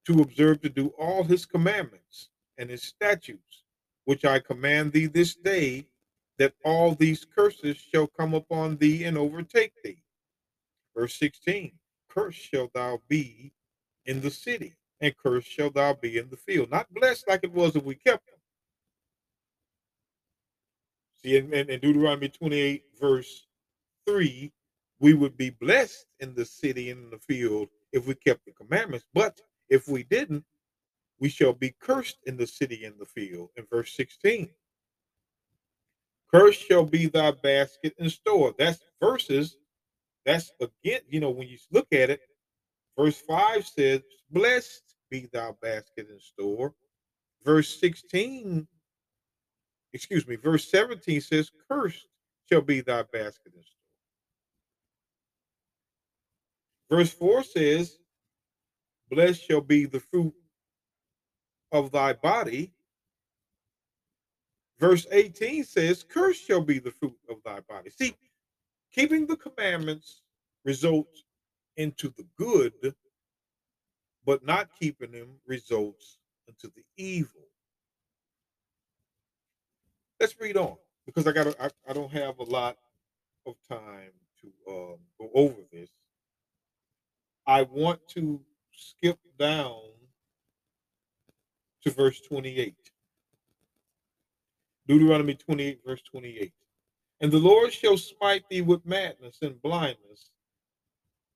to 0.05 0.21
observe 0.21 0.61
to 0.61 0.69
do 0.69 0.87
all 0.97 1.23
his 1.23 1.45
commandments 1.45 2.29
and 2.57 2.69
his 2.69 2.83
statutes, 2.83 3.63
which 4.05 4.25
I 4.25 4.39
command 4.39 4.91
thee 4.91 5.05
this 5.07 5.35
day, 5.35 5.87
that 6.37 6.53
all 6.63 6.95
these 6.95 7.25
curses 7.25 7.77
shall 7.77 8.07
come 8.07 8.33
upon 8.33 8.77
thee 8.77 9.03
and 9.03 9.17
overtake 9.17 9.73
thee. 9.83 10.01
Verse 10.95 11.15
16 11.15 11.71
Cursed 12.09 12.39
shall 12.39 12.69
thou 12.73 13.01
be 13.07 13.53
in 14.05 14.21
the 14.21 14.31
city, 14.31 14.73
and 14.99 15.15
cursed 15.17 15.49
shall 15.49 15.69
thou 15.69 15.93
be 15.93 16.17
in 16.17 16.29
the 16.29 16.37
field. 16.37 16.71
Not 16.71 16.91
blessed 16.93 17.27
like 17.27 17.41
it 17.43 17.51
was 17.51 17.75
if 17.75 17.83
we 17.83 17.95
kept 17.95 18.25
them. 18.25 18.35
See, 21.21 21.37
in, 21.37 21.53
in, 21.53 21.69
in 21.69 21.79
Deuteronomy 21.79 22.29
28, 22.29 22.83
verse 22.99 23.45
3, 24.07 24.51
we 24.99 25.13
would 25.13 25.37
be 25.37 25.49
blessed 25.49 26.05
in 26.19 26.33
the 26.33 26.45
city 26.45 26.89
and 26.89 27.05
in 27.05 27.09
the 27.09 27.19
field 27.19 27.69
if 27.91 28.07
we 28.07 28.15
kept 28.15 28.45
the 28.45 28.51
commandments. 28.51 29.05
But 29.13 29.39
if 29.69 29.88
we 29.88 30.03
didn't, 30.03 30.43
we 31.19 31.29
shall 31.29 31.53
be 31.53 31.75
cursed 31.79 32.17
in 32.25 32.38
the 32.38 32.47
city 32.47 32.85
and 32.85 32.95
the 32.99 33.05
field. 33.05 33.49
In 33.57 33.65
verse 33.69 33.95
16, 33.95 34.49
cursed 36.33 36.61
shall 36.61 36.85
be 36.85 37.07
thy 37.07 37.31
basket 37.31 37.93
and 37.99 38.11
store. 38.11 38.53
That's 38.57 38.79
verses. 39.01 39.57
That's 40.25 40.51
again, 40.61 41.01
you 41.09 41.19
know, 41.19 41.29
when 41.29 41.47
you 41.47 41.57
look 41.71 41.88
at 41.91 42.09
it, 42.09 42.21
verse 42.97 43.19
5 43.27 43.67
says, 43.67 44.01
Blessed 44.31 44.83
be 45.09 45.27
thy 45.31 45.51
basket 45.61 46.07
and 46.09 46.21
store. 46.21 46.73
Verse 47.43 47.79
16, 47.79 48.67
excuse 49.93 50.27
me, 50.27 50.35
verse 50.35 50.69
17 50.69 51.21
says, 51.21 51.51
Cursed 51.69 52.07
shall 52.51 52.61
be 52.61 52.81
thy 52.81 53.03
basket 53.03 53.53
and 53.55 53.63
store. 53.63 53.79
Verse 56.89 57.11
4 57.13 57.43
says, 57.43 57.97
Blessed 59.09 59.45
shall 59.47 59.61
be 59.61 59.85
the 59.85 59.99
fruit 59.99 60.33
of 61.71 61.91
thy 61.91 62.13
body. 62.13 62.71
Verse 64.79 65.05
18 65.11 65.63
says, 65.63 66.03
Cursed 66.03 66.45
shall 66.45 66.61
be 66.61 66.79
the 66.79 66.91
fruit 66.91 67.17
of 67.29 67.37
thy 67.43 67.59
body. 67.61 67.89
See, 67.89 68.15
keeping 68.93 69.25
the 69.27 69.35
commandments 69.35 70.21
results 70.63 71.23
into 71.77 72.13
the 72.17 72.25
good, 72.37 72.95
but 74.25 74.45
not 74.45 74.69
keeping 74.79 75.11
them 75.11 75.29
results 75.45 76.19
into 76.47 76.67
the 76.75 76.83
evil. 76.97 77.41
Let's 80.19 80.35
read 80.39 80.57
on 80.57 80.75
because 81.05 81.27
I 81.27 81.31
got 81.31 81.47
I, 81.59 81.69
I 81.87 81.93
don't 81.93 82.11
have 82.11 82.39
a 82.39 82.43
lot 82.43 82.77
of 83.45 83.55
time 83.67 84.11
to 84.41 84.71
um, 84.71 84.97
go 85.19 85.29
over 85.33 85.61
this. 85.71 85.89
I 87.47 87.63
want 87.63 88.05
to 88.09 88.41
skip 88.79 89.19
down 89.38 89.81
to 91.83 91.91
verse 91.91 92.19
28. 92.21 92.75
Deuteronomy 94.88 95.36
28, 95.36 95.79
verse 95.86 96.01
28. 96.09 96.51
And 97.21 97.31
the 97.31 97.38
Lord 97.38 97.71
shall 97.71 97.98
smite 97.98 98.43
thee 98.50 98.62
with 98.62 98.86
madness 98.86 99.39
and 99.41 99.62
blindness 99.62 100.31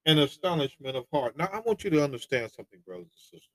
and 0.06 0.20
astonishment 0.20 0.98
of 0.98 1.06
heart. 1.14 1.38
Now, 1.38 1.50
I 1.52 1.60
want 1.60 1.84
you 1.84 1.90
to 1.92 2.04
understand 2.04 2.52
something, 2.52 2.80
brothers 2.86 3.06
and 3.06 3.40
sisters. 3.40 3.50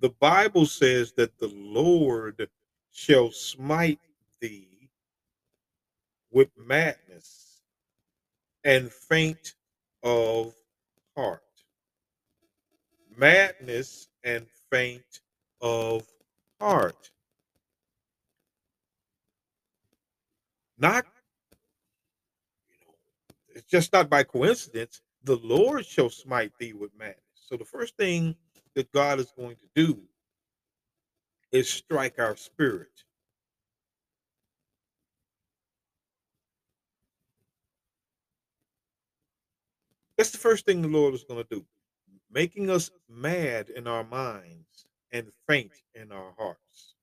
The 0.00 0.14
Bible 0.20 0.66
says 0.66 1.12
that 1.12 1.38
the 1.38 1.48
Lord 1.48 2.48
shall 2.92 3.30
smite 3.30 4.00
thee 4.40 4.90
with 6.30 6.50
madness 6.56 7.60
and 8.64 8.92
faint 8.92 9.54
of 10.02 10.54
heart. 11.16 11.42
Madness 13.18 14.08
and 14.22 14.46
faint 14.70 15.20
of 15.60 16.06
heart. 16.60 17.10
Not, 20.78 21.04
you 22.70 22.76
know, 22.86 22.94
it's 23.48 23.68
just 23.68 23.92
not 23.92 24.08
by 24.08 24.22
coincidence. 24.22 25.00
The 25.24 25.36
Lord 25.36 25.84
shall 25.84 26.10
smite 26.10 26.52
thee 26.60 26.72
with 26.74 26.96
madness. 26.96 27.18
So 27.34 27.56
the 27.56 27.64
first 27.64 27.96
thing 27.96 28.36
that 28.74 28.92
God 28.92 29.18
is 29.18 29.32
going 29.36 29.56
to 29.56 29.68
do 29.74 30.00
is 31.50 31.68
strike 31.68 32.20
our 32.20 32.36
spirit. 32.36 33.04
That's 40.16 40.30
the 40.30 40.38
first 40.38 40.66
thing 40.66 40.82
the 40.82 40.88
Lord 40.88 41.14
is 41.14 41.24
going 41.24 41.42
to 41.42 41.54
do, 41.54 41.64
making 42.32 42.70
us 42.70 42.90
mad 43.08 43.70
in 43.70 43.86
our 43.88 44.04
minds 44.04 44.86
and 45.12 45.28
faint 45.48 45.72
in 45.94 46.12
our 46.12 46.32
hearts. 46.38 46.94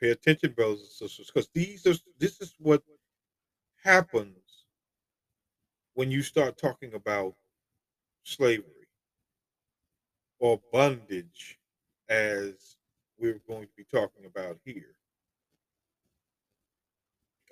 Pay 0.00 0.10
attention, 0.10 0.52
brothers 0.52 0.80
and 0.80 0.88
sisters, 1.10 1.28
because 1.34 1.48
these 1.54 1.86
are 1.86 1.94
this 2.18 2.40
is 2.40 2.54
what 2.58 2.82
happens 3.84 4.66
when 5.94 6.10
you 6.10 6.22
start 6.22 6.58
talking 6.58 6.94
about 6.94 7.34
slavery. 8.24 8.76
or 10.40 10.60
bondage 10.72 11.58
as 12.10 12.76
we're 13.18 13.40
going 13.48 13.64
to 13.66 13.74
be 13.76 13.84
talking 13.92 14.26
about 14.26 14.58
here. 14.64 14.96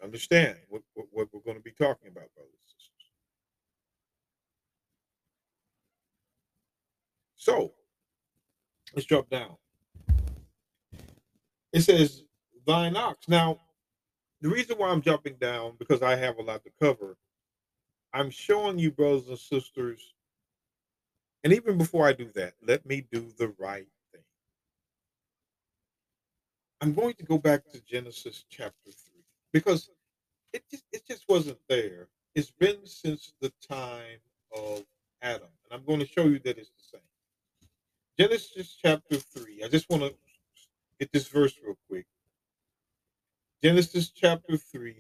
Understand 0.02 0.56
what, 0.68 0.82
what, 0.94 1.06
what 1.12 1.28
we're 1.32 1.40
going 1.40 1.56
to 1.58 1.62
be 1.62 1.72
talking 1.72 2.08
about, 2.08 2.34
brothers 2.34 2.52
and 2.52 2.70
sisters. 2.76 3.10
So 7.48 7.72
let's 8.94 9.06
drop 9.06 9.30
down. 9.30 9.56
It 11.72 11.80
says, 11.80 12.24
Thine 12.66 12.94
ox. 12.94 13.26
Now, 13.26 13.58
the 14.42 14.50
reason 14.50 14.76
why 14.76 14.90
I'm 14.90 15.00
jumping 15.00 15.36
down, 15.40 15.72
because 15.78 16.02
I 16.02 16.14
have 16.16 16.36
a 16.36 16.42
lot 16.42 16.62
to 16.64 16.70
cover, 16.78 17.16
I'm 18.12 18.28
showing 18.28 18.78
you, 18.78 18.90
brothers 18.90 19.28
and 19.28 19.38
sisters, 19.38 20.12
and 21.42 21.54
even 21.54 21.78
before 21.78 22.06
I 22.06 22.12
do 22.12 22.30
that, 22.34 22.52
let 22.66 22.84
me 22.84 23.06
do 23.10 23.26
the 23.38 23.54
right 23.58 23.88
thing. 24.12 24.22
I'm 26.82 26.92
going 26.92 27.14
to 27.14 27.24
go 27.24 27.38
back 27.38 27.66
to 27.72 27.80
Genesis 27.80 28.44
chapter 28.50 28.90
3 28.90 28.92
because 29.54 29.88
it 30.52 30.64
just, 30.70 30.84
it 30.92 31.02
just 31.08 31.24
wasn't 31.30 31.60
there. 31.66 32.08
It's 32.34 32.50
been 32.50 32.84
since 32.84 33.32
the 33.40 33.50
time 33.66 34.20
of 34.54 34.84
Adam. 35.22 35.48
And 35.64 35.80
I'm 35.80 35.86
going 35.86 36.00
to 36.00 36.06
show 36.06 36.24
you 36.24 36.40
that 36.40 36.58
it's 36.58 36.72
the 36.76 36.98
same. 36.98 37.07
Genesis 38.18 38.76
chapter 38.82 39.16
3. 39.16 39.62
I 39.64 39.68
just 39.68 39.88
want 39.88 40.02
to 40.02 40.12
get 40.98 41.12
this 41.12 41.28
verse 41.28 41.54
real 41.64 41.78
quick. 41.88 42.06
Genesis 43.62 44.10
chapter 44.10 44.56
3, 44.56 44.96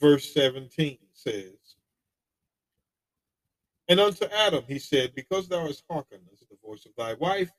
verse 0.00 0.32
17 0.32 0.98
says, 1.12 1.76
And 3.88 4.00
unto 4.00 4.24
Adam 4.24 4.64
he 4.66 4.78
said, 4.78 5.14
Because 5.14 5.48
thou 5.48 5.66
hast 5.66 5.84
hearkened 5.90 6.22
unto 6.30 6.46
the 6.50 6.56
voice 6.66 6.86
of 6.86 6.92
thy 6.96 7.12
wife, 7.14 7.50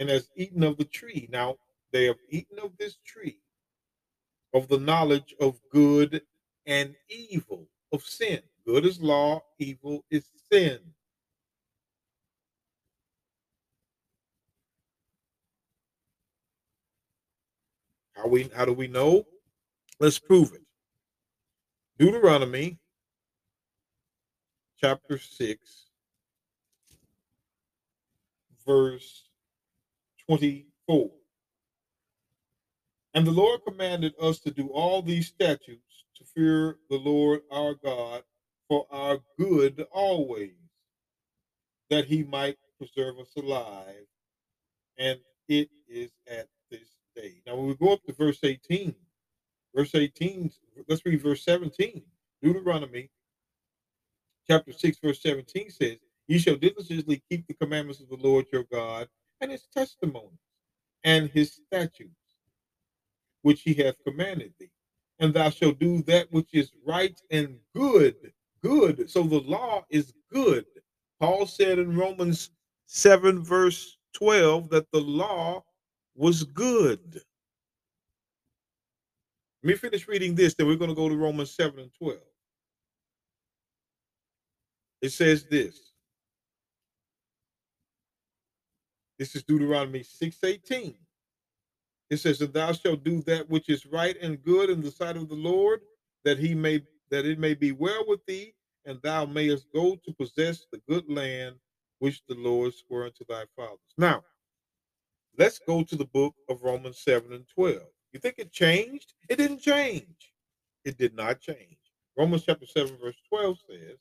and 0.00 0.08
hast 0.08 0.30
eaten 0.36 0.64
of 0.64 0.78
the 0.78 0.84
tree. 0.84 1.28
Now 1.30 1.56
they 1.92 2.06
have 2.06 2.18
eaten 2.28 2.58
of 2.58 2.76
this 2.76 2.96
tree, 3.06 3.38
of 4.52 4.66
the 4.66 4.78
knowledge 4.78 5.34
of 5.40 5.60
good 5.70 6.22
and 6.66 6.96
evil, 7.08 7.68
of 7.92 8.02
sin. 8.02 8.40
Good 8.66 8.84
is 8.84 9.00
law, 9.00 9.42
evil 9.60 10.04
is 10.10 10.28
sin. 10.50 10.80
How 18.16 18.26
we 18.26 18.50
how 18.54 18.64
do 18.64 18.72
we 18.72 18.88
know? 18.88 19.26
Let's 20.00 20.18
prove 20.18 20.52
it. 20.52 20.62
Deuteronomy 21.98 22.78
chapter 24.80 25.18
6 25.18 25.86
verse 28.66 29.28
24. 30.28 31.10
And 33.14 33.26
the 33.26 33.30
Lord 33.30 33.60
commanded 33.66 34.12
us 34.20 34.40
to 34.40 34.50
do 34.50 34.68
all 34.68 35.00
these 35.00 35.28
statutes 35.28 36.04
to 36.16 36.24
fear 36.24 36.76
the 36.90 36.98
Lord 36.98 37.40
our 37.50 37.74
God 37.74 38.22
for 38.68 38.86
our 38.90 39.18
good 39.38 39.86
always, 39.92 40.56
that 41.88 42.06
he 42.06 42.24
might 42.24 42.58
preserve 42.78 43.18
us 43.18 43.30
alive. 43.36 44.06
And 44.98 45.20
it 45.48 45.70
is 45.88 46.10
at 46.28 46.48
day. 47.16 47.42
Now, 47.46 47.56
when 47.56 47.66
we 47.66 47.74
go 47.74 47.92
up 47.92 48.04
to 48.04 48.12
verse 48.12 48.38
18, 48.42 48.94
verse 49.74 49.94
18, 49.94 50.50
let's 50.88 51.04
read 51.04 51.22
verse 51.22 51.44
17. 51.44 52.02
Deuteronomy 52.42 53.10
chapter 54.48 54.72
6, 54.72 54.98
verse 55.02 55.22
17 55.22 55.70
says, 55.70 55.96
Ye 56.28 56.38
shall 56.38 56.56
diligently 56.56 57.22
keep 57.30 57.46
the 57.46 57.54
commandments 57.54 58.00
of 58.00 58.08
the 58.08 58.16
Lord 58.16 58.46
your 58.52 58.64
God 58.64 59.08
and 59.40 59.50
his 59.50 59.66
testimonies 59.74 60.38
and 61.04 61.30
his 61.30 61.52
statutes, 61.52 62.10
which 63.42 63.62
he 63.62 63.74
hath 63.74 64.02
commanded 64.04 64.52
thee. 64.58 64.70
And 65.18 65.32
thou 65.32 65.50
shalt 65.50 65.78
do 65.78 66.02
that 66.02 66.30
which 66.30 66.52
is 66.52 66.72
right 66.86 67.18
and 67.30 67.56
good. 67.74 68.32
Good. 68.62 69.08
So 69.08 69.22
the 69.22 69.40
law 69.40 69.84
is 69.88 70.12
good. 70.32 70.66
Paul 71.20 71.46
said 71.46 71.78
in 71.78 71.96
Romans 71.96 72.50
7, 72.86 73.42
verse 73.42 73.96
12, 74.14 74.68
that 74.70 74.90
the 74.92 75.00
law 75.00 75.64
was 76.16 76.44
good. 76.44 77.20
Let 79.62 79.68
me 79.70 79.74
finish 79.74 80.06
reading 80.06 80.34
this, 80.34 80.54
then 80.54 80.66
we're 80.66 80.76
going 80.76 80.90
to 80.90 80.96
go 80.96 81.08
to 81.08 81.16
Romans 81.16 81.50
7 81.50 81.78
and 81.78 81.92
12. 81.94 82.18
It 85.02 85.10
says 85.10 85.44
this. 85.44 85.92
This 89.18 89.34
is 89.34 89.42
Deuteronomy 89.42 90.00
6:18. 90.00 90.94
It 92.08 92.18
says, 92.18 92.38
that 92.38 92.52
thou 92.52 92.72
shalt 92.72 93.02
do 93.02 93.20
that 93.22 93.48
which 93.50 93.68
is 93.68 93.86
right 93.86 94.16
and 94.22 94.42
good 94.42 94.70
in 94.70 94.80
the 94.80 94.90
sight 94.90 95.16
of 95.16 95.28
the 95.28 95.34
Lord, 95.34 95.80
that 96.24 96.38
he 96.38 96.54
may 96.54 96.82
that 97.10 97.24
it 97.24 97.38
may 97.38 97.54
be 97.54 97.72
well 97.72 98.04
with 98.06 98.24
thee, 98.26 98.54
and 98.84 99.00
thou 99.02 99.24
mayest 99.24 99.66
go 99.72 99.96
to 100.04 100.12
possess 100.12 100.66
the 100.70 100.80
good 100.88 101.08
land 101.08 101.56
which 101.98 102.22
the 102.28 102.34
Lord 102.34 102.74
swore 102.74 103.04
unto 103.04 103.24
thy 103.28 103.44
fathers. 103.56 103.78
Now, 103.96 104.22
let's 105.38 105.58
go 105.58 105.82
to 105.82 105.96
the 105.96 106.04
book 106.04 106.34
of 106.48 106.62
Romans 106.62 106.98
7 106.98 107.32
and 107.32 107.46
12. 107.48 107.82
You 108.12 108.20
think 108.20 108.36
it 108.38 108.52
changed? 108.52 109.14
It 109.28 109.36
didn't 109.36 109.60
change. 109.60 110.32
It 110.84 110.96
did 110.96 111.14
not 111.14 111.40
change. 111.40 111.78
Romans 112.16 112.44
chapter 112.44 112.66
7, 112.66 112.96
verse 113.02 113.16
12 113.28 113.58
says, 113.68 113.98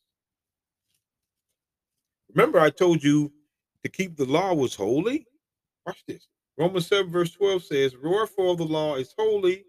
Remember, 2.34 2.60
I 2.60 2.70
told 2.70 3.04
you 3.04 3.32
to 3.84 3.90
keep 3.90 4.16
the 4.16 4.26
law 4.26 4.54
was 4.54 4.76
holy? 4.76 5.28
Watch 5.86 6.04
this. 6.08 6.28
Romans 6.58 6.88
7, 6.88 7.12
verse 7.12 7.32
12 7.32 7.64
says, 7.64 7.96
Wherefore 8.02 8.56
the 8.56 8.64
law 8.64 8.96
is 8.96 9.14
holy, 9.18 9.66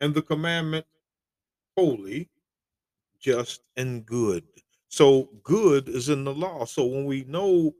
and 0.00 0.14
the 0.14 0.22
commandment 0.22 0.86
holy, 1.76 2.28
just, 3.20 3.62
and 3.76 4.04
good. 4.06 4.44
So 4.88 5.28
good 5.42 5.88
is 5.88 6.08
in 6.08 6.24
the 6.24 6.34
law. 6.34 6.64
So 6.64 6.84
when 6.84 7.04
we 7.04 7.24
know 7.24 7.72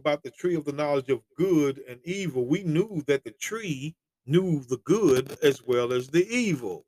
about 0.00 0.24
the 0.24 0.32
tree 0.32 0.56
of 0.56 0.64
the 0.64 0.72
knowledge 0.72 1.10
of 1.10 1.22
good 1.38 1.82
and 1.88 2.00
evil, 2.04 2.46
we 2.46 2.64
knew 2.64 3.04
that 3.06 3.24
the 3.24 3.32
tree 3.32 3.94
knew 4.26 4.60
the 4.64 4.78
good 4.78 5.38
as 5.42 5.62
well 5.62 5.92
as 5.92 6.08
the 6.08 6.26
evil. 6.28 6.86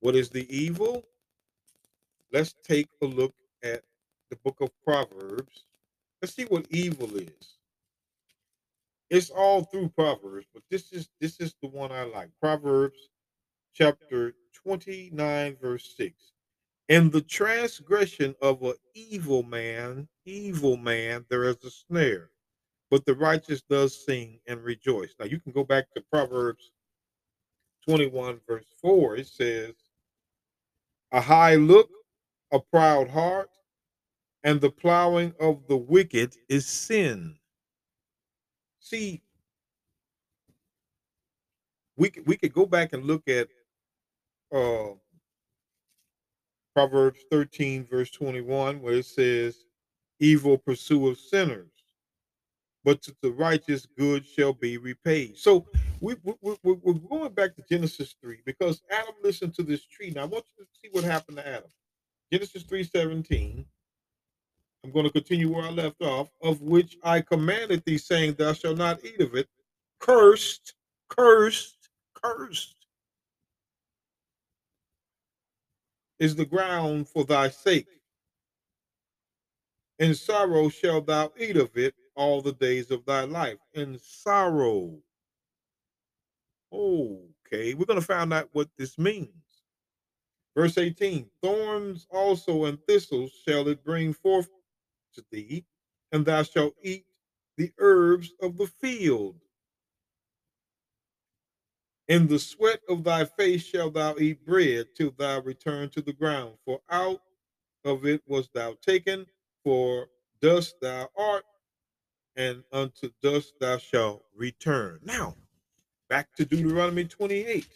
What 0.00 0.14
is 0.16 0.30
the 0.30 0.46
evil? 0.54 1.04
Let's 2.32 2.54
take 2.64 2.88
a 3.02 3.06
look 3.06 3.34
at 3.64 3.82
the 4.30 4.36
book 4.36 4.58
of 4.60 4.70
Proverbs. 4.84 5.64
Let's 6.22 6.34
see 6.34 6.44
what 6.44 6.66
evil 6.70 7.16
is. 7.16 7.56
It's 9.10 9.30
all 9.30 9.64
through 9.64 9.90
Proverbs, 9.90 10.46
but 10.54 10.62
this 10.70 10.92
is 10.92 11.08
this 11.20 11.40
is 11.40 11.54
the 11.62 11.68
one 11.68 11.92
I 11.92 12.04
like. 12.04 12.30
Proverbs 12.40 12.98
chapter 13.74 14.34
29 14.54 15.56
verse 15.60 15.94
6. 15.96 16.14
In 16.90 17.08
the 17.08 17.20
transgression 17.20 18.34
of 18.42 18.64
an 18.64 18.74
evil 18.94 19.44
man, 19.44 20.08
evil 20.24 20.76
man, 20.76 21.24
there 21.28 21.44
is 21.44 21.56
a 21.64 21.70
snare, 21.70 22.30
but 22.90 23.06
the 23.06 23.14
righteous 23.14 23.62
does 23.62 24.04
sing 24.04 24.40
and 24.48 24.60
rejoice. 24.60 25.14
Now 25.16 25.26
you 25.26 25.38
can 25.38 25.52
go 25.52 25.62
back 25.62 25.86
to 25.94 26.02
Proverbs 26.10 26.72
21 27.88 28.40
verse 28.44 28.66
4. 28.82 29.18
It 29.18 29.28
says, 29.28 29.74
a 31.12 31.20
high 31.20 31.54
look, 31.54 31.88
a 32.52 32.58
proud 32.58 33.08
heart, 33.08 33.50
and 34.42 34.60
the 34.60 34.70
plowing 34.70 35.32
of 35.38 35.68
the 35.68 35.76
wicked 35.76 36.34
is 36.48 36.66
sin. 36.66 37.36
See, 38.80 39.22
we 41.96 42.10
we 42.26 42.36
could 42.36 42.52
go 42.52 42.66
back 42.66 42.94
and 42.94 43.04
look 43.04 43.28
at 43.28 43.46
uh, 44.52 44.94
Proverbs 46.74 47.20
13, 47.30 47.86
verse 47.90 48.10
21, 48.10 48.80
where 48.80 48.94
it 48.94 49.06
says, 49.06 49.64
Evil 50.20 50.58
pursueth 50.58 51.18
sinners, 51.18 51.70
but 52.84 53.02
to 53.02 53.16
the 53.22 53.32
righteous 53.32 53.86
good 53.98 54.24
shall 54.26 54.52
be 54.52 54.76
repaid. 54.76 55.38
So 55.38 55.66
we, 56.00 56.16
we, 56.22 56.34
we, 56.42 56.56
we're 56.62 56.94
going 56.94 57.32
back 57.32 57.56
to 57.56 57.64
Genesis 57.70 58.14
3 58.22 58.38
because 58.44 58.82
Adam 58.90 59.14
listened 59.24 59.54
to 59.54 59.62
this 59.62 59.84
tree. 59.86 60.12
Now 60.14 60.22
I 60.22 60.26
want 60.26 60.44
you 60.58 60.64
to 60.64 60.70
see 60.82 60.88
what 60.92 61.04
happened 61.04 61.38
to 61.38 61.48
Adam. 61.48 61.70
Genesis 62.32 62.62
3 62.64 62.84
17. 62.84 63.64
I'm 64.84 64.92
going 64.92 65.04
to 65.04 65.12
continue 65.12 65.52
where 65.52 65.64
I 65.64 65.70
left 65.70 66.00
off, 66.00 66.30
of 66.42 66.62
which 66.62 66.96
I 67.02 67.20
commanded 67.20 67.82
thee, 67.84 67.98
saying, 67.98 68.34
Thou 68.34 68.52
shalt 68.52 68.78
not 68.78 69.04
eat 69.04 69.20
of 69.20 69.34
it. 69.34 69.46
Cursed, 69.98 70.74
cursed, 71.08 71.90
cursed 72.14 72.79
is 76.20 76.36
the 76.36 76.44
ground 76.44 77.08
for 77.08 77.24
thy 77.24 77.48
sake. 77.48 77.88
In 79.98 80.14
sorrow 80.14 80.68
shalt 80.68 81.06
thou 81.06 81.32
eat 81.36 81.56
of 81.56 81.76
it 81.76 81.94
all 82.14 82.42
the 82.42 82.52
days 82.52 82.90
of 82.90 83.04
thy 83.06 83.24
life. 83.24 83.58
In 83.74 83.98
sorrow. 83.98 84.98
Okay, 86.72 87.74
we're 87.74 87.86
going 87.86 88.00
to 88.00 88.06
find 88.06 88.32
out 88.32 88.50
what 88.52 88.68
this 88.78 88.98
means. 88.98 89.30
Verse 90.56 90.78
18 90.78 91.26
Thorns 91.42 92.06
also 92.10 92.66
and 92.66 92.78
thistles 92.86 93.32
shall 93.46 93.66
it 93.68 93.84
bring 93.84 94.12
forth 94.12 94.48
to 95.14 95.24
thee, 95.32 95.64
and 96.12 96.24
thou 96.24 96.42
shalt 96.42 96.74
eat 96.82 97.06
the 97.56 97.72
herbs 97.78 98.32
of 98.42 98.56
the 98.56 98.66
field. 98.66 99.36
In 102.10 102.26
the 102.26 102.40
sweat 102.40 102.80
of 102.88 103.04
thy 103.04 103.24
face 103.24 103.64
shalt 103.64 103.94
thou 103.94 104.16
eat 104.18 104.44
bread 104.44 104.88
till 104.96 105.12
thou 105.16 105.42
return 105.42 105.90
to 105.90 106.02
the 106.02 106.12
ground, 106.12 106.56
for 106.64 106.80
out 106.90 107.22
of 107.84 108.04
it 108.04 108.20
was 108.26 108.48
thou 108.52 108.74
taken, 108.82 109.26
for 109.62 110.08
dust 110.42 110.74
thou 110.82 111.08
art, 111.16 111.44
and 112.34 112.64
unto 112.72 113.10
dust 113.22 113.54
thou 113.60 113.78
shalt 113.78 114.24
return. 114.34 114.98
Now, 115.04 115.36
back 116.08 116.34
to 116.34 116.44
Deuteronomy 116.44 117.04
28. 117.04 117.68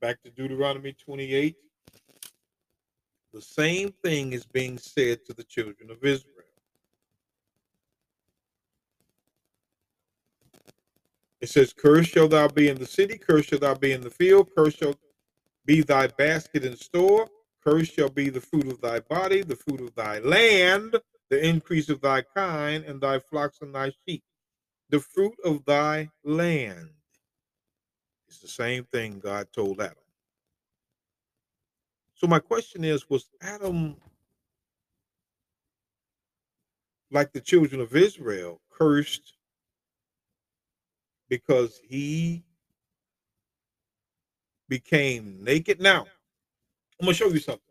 Back 0.00 0.22
to 0.22 0.30
Deuteronomy 0.30 0.92
28. 0.92 1.56
The 3.32 3.42
same 3.42 3.92
thing 4.04 4.32
is 4.32 4.46
being 4.46 4.78
said 4.78 5.24
to 5.24 5.34
the 5.34 5.42
children 5.42 5.90
of 5.90 6.04
Israel. 6.04 6.37
It 11.40 11.48
says, 11.48 11.72
Cursed 11.72 12.10
shall 12.10 12.28
thou 12.28 12.48
be 12.48 12.68
in 12.68 12.78
the 12.78 12.86
city, 12.86 13.18
cursed 13.18 13.50
shall 13.50 13.60
thou 13.60 13.74
be 13.74 13.92
in 13.92 14.00
the 14.00 14.10
field, 14.10 14.50
cursed 14.56 14.78
shall 14.78 14.94
be 15.64 15.82
thy 15.82 16.08
basket 16.08 16.64
and 16.64 16.78
store, 16.78 17.28
cursed 17.62 17.94
shall 17.94 18.08
be 18.08 18.30
the 18.30 18.40
fruit 18.40 18.66
of 18.68 18.80
thy 18.80 19.00
body, 19.00 19.42
the 19.42 19.56
fruit 19.56 19.80
of 19.80 19.94
thy 19.94 20.18
land, 20.20 20.96
the 21.30 21.46
increase 21.46 21.88
of 21.88 22.00
thy 22.00 22.22
kind, 22.22 22.84
and 22.84 23.00
thy 23.00 23.18
flocks 23.18 23.58
and 23.62 23.74
thy 23.74 23.92
sheep. 24.06 24.22
The 24.90 25.00
fruit 25.00 25.36
of 25.44 25.64
thy 25.66 26.10
land. 26.24 26.90
It's 28.28 28.40
the 28.40 28.48
same 28.48 28.84
thing 28.84 29.20
God 29.20 29.48
told 29.52 29.80
Adam. 29.80 29.96
So 32.14 32.26
my 32.26 32.38
question 32.40 32.84
is, 32.84 33.08
was 33.08 33.28
Adam 33.42 33.96
like 37.10 37.32
the 37.32 37.40
children 37.40 37.80
of 37.80 37.94
Israel 37.96 38.60
cursed 38.70 39.34
because 41.28 41.80
he 41.86 42.42
became 44.68 45.42
naked? 45.42 45.80
Now, 45.80 46.06
I'm 47.00 47.06
gonna 47.06 47.14
show 47.14 47.28
you 47.28 47.40
something. 47.40 47.62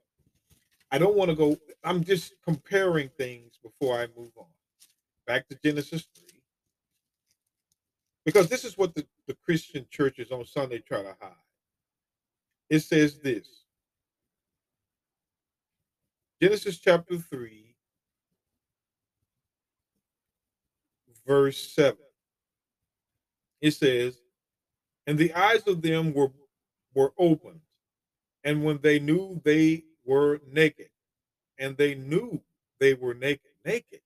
I 0.91 0.97
don't 0.97 1.15
want 1.15 1.29
to 1.29 1.35
go, 1.35 1.57
I'm 1.83 2.03
just 2.03 2.33
comparing 2.45 3.09
things 3.17 3.59
before 3.61 3.97
I 3.97 4.07
move 4.17 4.31
on. 4.37 4.45
Back 5.25 5.47
to 5.49 5.59
Genesis 5.63 6.07
3. 6.15 6.39
Because 8.25 8.49
this 8.49 8.63
is 8.63 8.77
what 8.77 8.95
the, 8.95 9.05
the 9.27 9.35
Christian 9.35 9.85
churches 9.89 10.31
on 10.31 10.45
Sunday 10.45 10.79
try 10.79 11.01
to 11.01 11.15
hide. 11.19 11.31
It 12.69 12.79
says 12.79 13.19
this 13.19 13.63
Genesis 16.41 16.77
chapter 16.79 17.17
3, 17.17 17.75
verse 21.25 21.73
7. 21.73 21.97
It 23.61 23.71
says, 23.71 24.19
And 25.05 25.17
the 25.17 25.33
eyes 25.33 25.67
of 25.67 25.81
them 25.81 26.13
were, 26.13 26.31
were 26.93 27.13
opened, 27.17 27.61
and 28.43 28.63
when 28.63 28.79
they 28.81 28.99
knew 28.99 29.41
they 29.43 29.83
were 30.05 30.41
naked, 30.51 30.89
and 31.57 31.75
they 31.77 31.95
knew 31.95 32.41
they 32.79 32.93
were 32.93 33.13
naked, 33.13 33.51
naked, 33.65 34.01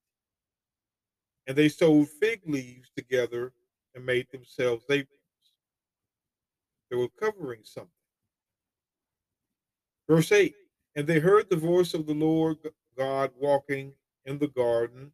and 1.46 1.56
they 1.56 1.68
sewed 1.68 2.08
fig 2.08 2.40
leaves 2.46 2.90
together 2.96 3.52
and 3.94 4.06
made 4.06 4.26
themselves 4.30 4.84
aprons. 4.88 5.08
They 6.90 6.96
were 6.96 7.08
covering 7.08 7.60
something. 7.64 7.90
Verse 10.08 10.32
8 10.32 10.54
and 10.94 11.06
they 11.06 11.18
heard 11.18 11.48
the 11.48 11.56
voice 11.56 11.94
of 11.94 12.06
the 12.06 12.14
Lord 12.14 12.58
God 12.96 13.30
walking 13.38 13.92
in 14.26 14.38
the 14.38 14.48
garden. 14.48 15.12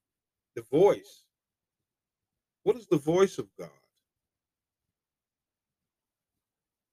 The 0.57 0.63
voice. 0.63 1.25
What 2.65 2.77
is 2.77 2.87
the 2.87 2.99
voice 2.99 3.39
of 3.39 3.47
God? 3.59 3.71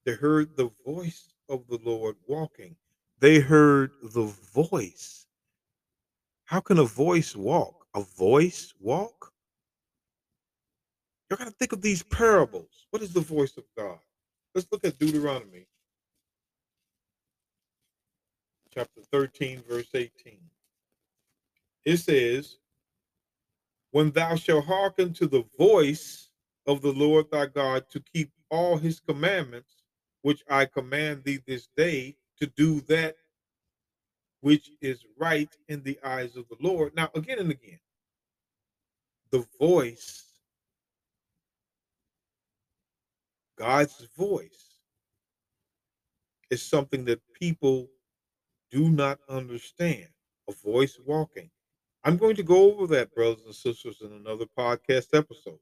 They 0.06 0.14
heard 0.14 0.56
the 0.56 0.70
voice 0.86 1.34
of 1.50 1.68
the 1.68 1.80
Lord 1.84 2.16
walking. 2.28 2.76
They 3.20 3.40
heard 3.40 3.92
the 4.04 4.26
voice. 4.54 5.26
How 6.46 6.60
can 6.60 6.78
a 6.78 6.84
voice 6.84 7.36
walk? 7.36 7.88
A 7.96 8.02
voice 8.02 8.74
walk? 8.80 9.32
You 11.30 11.38
got 11.38 11.46
to 11.46 11.52
think 11.52 11.74
of 11.74 11.82
these 11.82 12.04
parables. 12.04 12.86
What 12.92 13.02
is 13.02 13.14
the 13.14 13.20
voice 13.20 13.58
of 13.58 13.64
God? 13.76 13.98
Let's 14.54 14.68
look 14.72 14.86
at 14.86 15.00
Deuteronomy 15.00 15.68
chapter 18.74 19.02
13, 19.12 19.64
verse 19.68 19.90
18. 19.94 20.38
It 21.86 21.98
says, 21.98 22.58
When 23.92 24.12
thou 24.12 24.36
shalt 24.36 24.66
hearken 24.66 25.14
to 25.14 25.28
the 25.28 25.46
voice 25.58 26.30
of 26.68 26.82
the 26.82 26.92
Lord 26.92 27.32
thy 27.32 27.48
God 27.48 27.86
to 27.92 28.02
keep 28.02 28.32
all 28.50 28.78
his 28.78 29.00
commandments, 29.00 29.85
which 30.26 30.44
I 30.50 30.66
command 30.66 31.24
thee 31.24 31.38
this 31.46 31.68
day, 31.78 32.16
to 32.40 32.48
do 32.48 32.82
that 32.88 33.16
which 34.42 34.72
is 34.82 35.06
right 35.20 35.56
in 35.68 35.84
the 35.84 36.00
eyes 36.04 36.36
of 36.36 36.48
the 36.50 36.58
Lord. 36.60 36.96
Now, 36.96 37.12
again 37.14 37.38
and 37.38 37.52
again, 37.52 37.78
the 39.30 39.46
voice, 39.60 40.24
God's 43.60 44.08
voice, 44.18 44.80
is 46.50 46.64
something 46.64 47.06
that 47.06 47.22
people 47.40 47.88
do 48.72 48.90
not 48.90 49.20
understand. 49.30 50.08
A 50.50 50.54
voice 50.54 51.00
walking. 51.06 51.52
I'm 52.04 52.18
going 52.18 52.36
to 52.38 52.44
go 52.44 52.72
over 52.72 52.88
that, 52.96 53.14
brothers 53.14 53.46
and 53.46 53.54
sisters, 53.54 54.02
in 54.02 54.12
another 54.12 54.46
podcast 54.58 55.10
episode. 55.14 55.60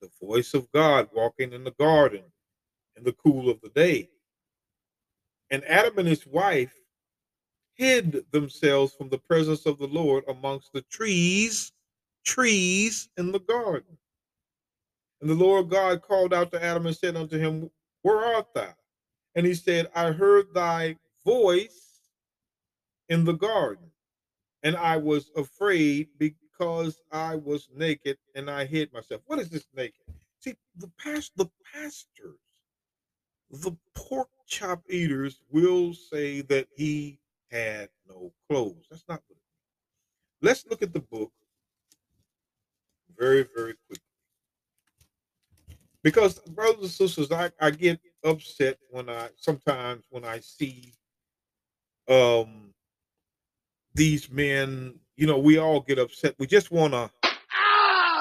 The 0.00 0.08
voice 0.18 0.54
of 0.54 0.72
God 0.72 1.10
walking 1.12 1.52
in 1.52 1.62
the 1.62 1.72
garden 1.72 2.22
in 2.96 3.04
the 3.04 3.12
cool 3.12 3.50
of 3.50 3.60
the 3.60 3.70
day. 3.70 4.08
And 5.50 5.64
Adam 5.64 5.98
and 5.98 6.08
his 6.08 6.26
wife 6.26 6.74
hid 7.74 8.24
themselves 8.32 8.94
from 8.94 9.08
the 9.08 9.18
presence 9.18 9.66
of 9.66 9.78
the 9.78 9.86
Lord 9.86 10.24
amongst 10.28 10.72
the 10.72 10.82
trees, 10.82 11.72
trees 12.24 13.08
in 13.16 13.32
the 13.32 13.40
garden. 13.40 13.98
And 15.20 15.30
the 15.30 15.34
Lord 15.34 15.70
God 15.70 16.02
called 16.02 16.34
out 16.34 16.50
to 16.52 16.62
Adam 16.62 16.86
and 16.86 16.96
said 16.96 17.16
unto 17.16 17.38
him, 17.38 17.70
Where 18.02 18.18
art 18.18 18.48
thou? 18.54 18.74
And 19.34 19.46
he 19.46 19.54
said, 19.54 19.90
I 19.94 20.10
heard 20.10 20.52
thy 20.52 20.96
voice 21.24 22.00
in 23.08 23.24
the 23.24 23.32
garden, 23.32 23.90
and 24.62 24.76
I 24.76 24.96
was 24.96 25.30
afraid 25.36 26.08
because 26.18 27.00
I 27.10 27.36
was 27.36 27.68
naked 27.74 28.18
and 28.34 28.50
I 28.50 28.64
hid 28.64 28.92
myself. 28.92 29.22
What 29.26 29.38
is 29.38 29.48
this 29.48 29.66
naked? 29.74 30.02
See, 30.40 30.54
the 30.76 30.90
past 30.98 31.32
the 31.36 31.48
pastors, 31.72 32.38
the 33.52 33.76
pork 33.94 34.28
chop 34.46 34.82
eaters 34.88 35.40
will 35.50 35.92
say 35.92 36.40
that 36.42 36.66
he 36.74 37.18
had 37.50 37.88
no 38.08 38.32
clothes. 38.48 38.86
That's 38.90 39.04
not 39.08 39.22
what 39.26 39.36
it 39.36 39.42
means. 39.42 40.42
Let's 40.42 40.66
look 40.68 40.82
at 40.82 40.92
the 40.92 41.00
book 41.00 41.32
very, 43.16 43.46
very 43.54 43.74
quickly. 43.86 44.06
Because 46.02 46.38
brothers 46.40 46.80
and 46.80 46.90
sisters, 46.90 47.30
I, 47.30 47.50
I 47.60 47.70
get 47.70 48.00
upset 48.24 48.78
when 48.90 49.08
I 49.08 49.28
sometimes 49.36 50.04
when 50.10 50.24
I 50.24 50.40
see 50.40 50.92
um 52.08 52.72
these 53.94 54.30
men 54.30 54.98
you 55.16 55.26
know 55.26 55.38
we 55.38 55.58
all 55.58 55.80
get 55.80 55.98
upset 55.98 56.34
we 56.38 56.46
just 56.46 56.72
want 56.72 56.92
to 56.92 57.10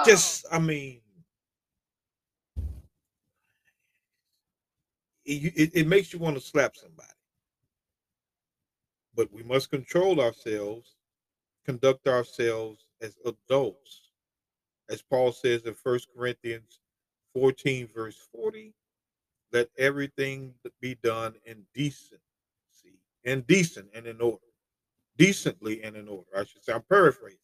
just 0.06 0.46
i 0.52 0.60
mean 0.60 1.02
it, 5.32 5.72
it, 5.74 5.88
makes 5.88 6.14
you 6.14 6.20
want 6.20 6.36
to 6.36 6.42
slap 6.42 6.76
somebody 6.76 7.08
but 9.16 9.32
we 9.32 9.44
must 9.44 9.70
control 9.70 10.20
ourselves 10.20 10.96
conduct 11.66 12.08
ourselves 12.08 12.88
as 13.02 13.18
adults 13.26 14.12
as 14.90 15.02
paul 15.02 15.32
says 15.32 15.64
in 15.64 15.74
First 15.74 16.08
corinthians 16.16 16.80
14 17.34 17.90
verse 17.94 18.18
40 18.34 18.74
let 19.52 19.70
everything 19.78 20.54
be 20.80 20.96
done 21.04 21.34
in 21.46 21.64
decency 21.74 22.22
and 23.26 23.46
decent 23.48 23.88
and 23.94 24.08
in 24.08 24.22
order. 24.22 24.38
Decently 25.18 25.84
and 25.84 25.96
in 25.96 26.08
order, 26.08 26.30
I 26.36 26.46
should 26.46 26.64
say. 26.64 26.74
I'm 26.74 26.82
paraphrasing. 26.84 27.38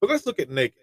But 0.00 0.10
let's 0.10 0.26
look 0.26 0.40
at 0.40 0.50
naked. 0.50 0.82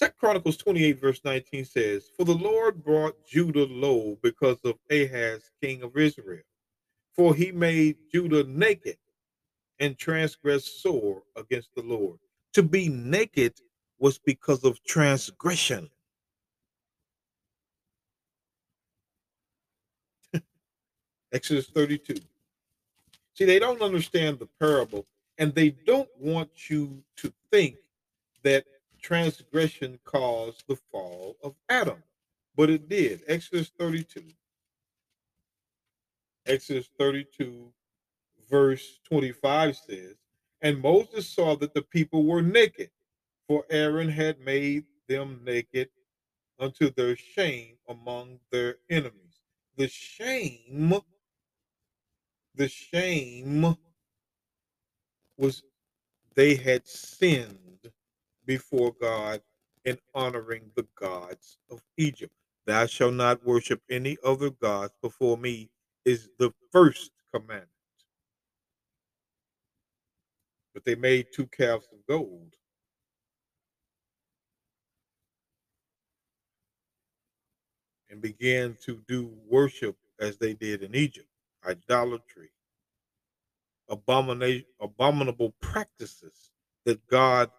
Second 0.00 0.16
Chronicles 0.18 0.56
28, 0.56 0.98
verse 0.98 1.20
19 1.26 1.62
says, 1.66 2.10
For 2.16 2.24
the 2.24 2.32
Lord 2.32 2.82
brought 2.82 3.22
Judah 3.26 3.66
low 3.66 4.16
because 4.22 4.56
of 4.64 4.76
Ahaz, 4.90 5.50
king 5.60 5.82
of 5.82 5.94
Israel. 5.94 6.40
For 7.14 7.34
he 7.34 7.52
made 7.52 7.98
Judah 8.10 8.44
naked 8.44 8.96
and 9.78 9.98
transgressed 9.98 10.80
sore 10.82 11.22
against 11.36 11.74
the 11.74 11.82
Lord. 11.82 12.18
To 12.54 12.62
be 12.62 12.88
naked 12.88 13.52
was 13.98 14.16
because 14.16 14.64
of 14.64 14.82
transgression. 14.84 15.90
Exodus 21.30 21.66
32. 21.66 22.14
See, 23.34 23.44
they 23.44 23.58
don't 23.58 23.82
understand 23.82 24.38
the 24.38 24.48
parable, 24.58 25.04
and 25.36 25.54
they 25.54 25.68
don't 25.68 26.08
want 26.18 26.70
you 26.70 27.02
to 27.16 27.30
think 27.52 27.76
that 28.44 28.64
transgression 29.00 29.98
caused 30.04 30.64
the 30.68 30.76
fall 30.92 31.36
of 31.42 31.54
Adam, 31.68 32.02
but 32.56 32.70
it 32.70 32.88
did. 32.88 33.22
Exodus 33.28 33.70
32. 33.78 34.22
Exodus 36.46 36.88
32, 36.98 37.72
verse 38.50 39.00
25 39.04 39.76
says, 39.76 40.14
And 40.62 40.80
Moses 40.80 41.28
saw 41.28 41.56
that 41.56 41.74
the 41.74 41.82
people 41.82 42.24
were 42.24 42.42
naked, 42.42 42.90
for 43.48 43.64
Aaron 43.70 44.08
had 44.08 44.40
made 44.40 44.84
them 45.08 45.40
naked 45.44 45.88
unto 46.58 46.90
their 46.92 47.16
shame 47.16 47.76
among 47.88 48.40
their 48.50 48.76
enemies. 48.90 49.42
The 49.76 49.88
shame, 49.88 50.94
the 52.54 52.68
shame 52.68 53.76
was 55.38 55.62
they 56.34 56.54
had 56.56 56.86
sinned 56.86 57.69
before 58.46 58.94
God 59.00 59.40
in 59.84 59.98
honoring 60.14 60.70
the 60.76 60.86
gods 60.94 61.58
of 61.70 61.82
Egypt. 61.96 62.32
Thou 62.66 62.86
shalt 62.86 63.14
not 63.14 63.44
worship 63.44 63.80
any 63.90 64.16
other 64.24 64.50
gods 64.50 64.92
before 65.02 65.36
me 65.36 65.70
is 66.04 66.28
the 66.38 66.52
first 66.70 67.10
commandment. 67.32 67.68
But 70.74 70.84
they 70.84 70.94
made 70.94 71.26
two 71.34 71.46
calves 71.46 71.88
of 71.92 71.98
gold. 72.06 72.54
And 78.10 78.20
began 78.20 78.76
to 78.84 79.00
do 79.06 79.30
worship 79.48 79.96
as 80.18 80.36
they 80.36 80.52
did 80.52 80.82
in 80.82 80.94
Egypt, 80.94 81.28
idolatry, 81.66 82.50
abominable 83.88 85.54
practices 85.60 86.50
that 86.84 87.06
God 87.06 87.50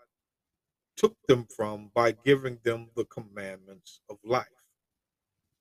took 1.02 1.16
them 1.28 1.48
from 1.56 1.90
by 1.96 2.12
giving 2.24 2.60
them 2.64 2.88
the 2.96 3.06
commandments 3.06 4.02
of 4.10 4.18
life. 4.24 4.46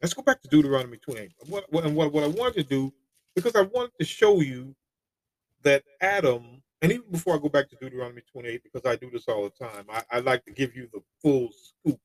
Let's 0.02 0.12
go 0.12 0.22
back 0.22 0.42
to 0.42 0.48
Deuteronomy 0.48 0.98
28. 0.98 1.32
What, 1.48 1.64
what, 1.72 1.84
and 1.84 1.96
what, 1.96 2.12
what 2.12 2.24
I 2.24 2.26
wanted 2.26 2.56
to 2.56 2.62
do, 2.64 2.92
because 3.34 3.56
I 3.56 3.62
wanted 3.62 3.92
to 3.98 4.04
show 4.04 4.40
you 4.40 4.74
that 5.62 5.82
Adam, 6.02 6.62
and 6.82 6.92
even 6.92 7.10
before 7.10 7.34
I 7.34 7.38
go 7.38 7.48
back 7.48 7.70
to 7.70 7.76
Deuteronomy 7.76 8.22
28, 8.30 8.62
because 8.62 8.84
I 8.84 8.96
do 8.96 9.10
this 9.10 9.28
all 9.28 9.44
the 9.44 9.66
time, 9.66 9.86
I, 9.90 10.02
I 10.10 10.20
like 10.20 10.44
to 10.44 10.52
give 10.52 10.76
you 10.76 10.88
the 10.92 11.00
full 11.22 11.48
scoop. 11.52 12.00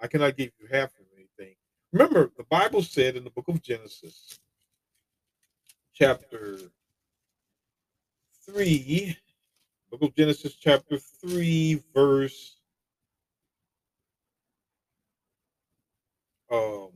I 0.00 0.08
cannot 0.08 0.36
give 0.36 0.50
you 0.60 0.66
half 0.70 0.90
of 0.98 1.06
anything. 1.16 1.54
Remember, 1.92 2.32
the 2.36 2.44
Bible 2.44 2.82
said 2.82 3.16
in 3.16 3.22
the 3.22 3.30
book 3.30 3.46
of 3.46 3.62
Genesis, 3.62 4.40
chapter 5.94 6.58
3, 8.46 9.16
book 9.92 10.02
of 10.02 10.16
Genesis, 10.16 10.54
chapter 10.54 10.98
3, 10.98 11.80
verse 11.94 12.56
um 16.52 16.90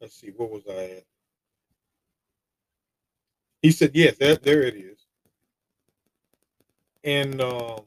let's 0.00 0.16
see, 0.20 0.32
what 0.36 0.50
was 0.50 0.62
I 0.70 0.84
at? 0.98 1.04
He 3.62 3.72
said, 3.72 3.92
yes, 3.94 4.16
that, 4.18 4.42
there 4.42 4.62
it 4.62 4.76
is. 4.76 4.98
In 7.04 7.40
um, 7.40 7.80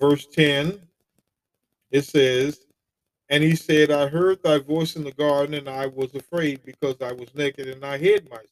verse 0.00 0.26
10, 0.26 0.80
it 1.92 2.02
says, 2.04 2.60
And 3.30 3.44
he 3.44 3.56
said, 3.56 3.90
I 3.92 4.08
heard 4.08 4.42
thy 4.44 4.60
voice 4.60 4.96
in 4.96 5.04
the 5.04 5.12
garden, 5.12 5.56
and 5.56 5.68
I 5.68 5.88
was 5.88 6.14
afraid 6.14 6.62
because 6.64 6.96
I 7.02 7.12
was 7.12 7.34
naked, 7.34 7.68
and 7.68 7.84
I 7.84 7.98
hid 7.98 8.30
myself. 8.30 8.48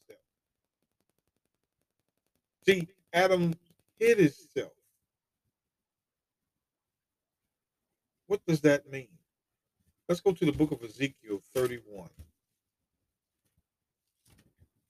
See, 2.66 2.88
Adam 3.12 3.55
hid 3.98 4.18
himself. 4.18 4.72
What 8.33 8.47
does 8.47 8.62
that 8.62 8.90
mean? 8.90 9.09
Let's 10.09 10.23
go 10.23 10.33
to 10.33 10.47
the 10.47 10.53
book 10.53 10.73
of 10.73 10.83
Ezekiel 10.83 11.42
31. 11.55 12.09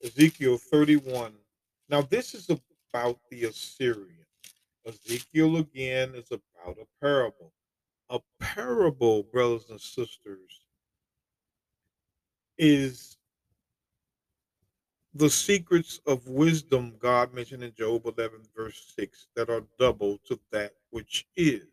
Ezekiel 0.05 0.59
31. 0.59 1.33
Now, 1.89 2.03
this 2.03 2.37
is 2.37 2.49
about 2.49 3.19
the 3.33 3.47
Assyrian. 3.47 4.27
Ezekiel 4.87 5.57
again 5.57 6.15
is 6.15 6.29
about 6.31 6.77
a 6.79 6.87
parable. 7.05 7.53
A 8.11 8.21
parable, 8.39 9.25
brothers 9.25 9.71
and 9.71 9.81
sisters, 9.81 10.61
is 12.59 13.17
the 15.15 15.29
secrets 15.29 16.01
of 16.07 16.29
wisdom 16.29 16.95
God 17.01 17.35
mentioned 17.35 17.65
in 17.65 17.75
Job 17.75 18.07
11, 18.07 18.39
verse 18.57 18.93
6, 18.97 19.27
that 19.35 19.51
are 19.51 19.65
double 19.81 20.21
to 20.29 20.39
that 20.53 20.75
which 20.91 21.27
is. 21.35 21.72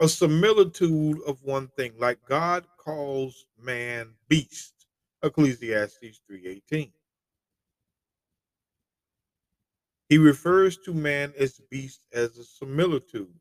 A 0.00 0.08
similitude 0.08 1.20
of 1.26 1.42
one 1.42 1.68
thing, 1.68 1.92
like 1.98 2.24
God 2.24 2.66
calls 2.78 3.46
man 3.60 4.14
beast 4.28 4.86
Ecclesiastes 5.24 6.20
3:18. 6.30 6.92
He 10.08 10.18
refers 10.18 10.78
to 10.78 10.94
man 10.94 11.34
as 11.36 11.60
beast 11.68 12.04
as 12.12 12.38
a 12.38 12.44
similitude, 12.44 13.34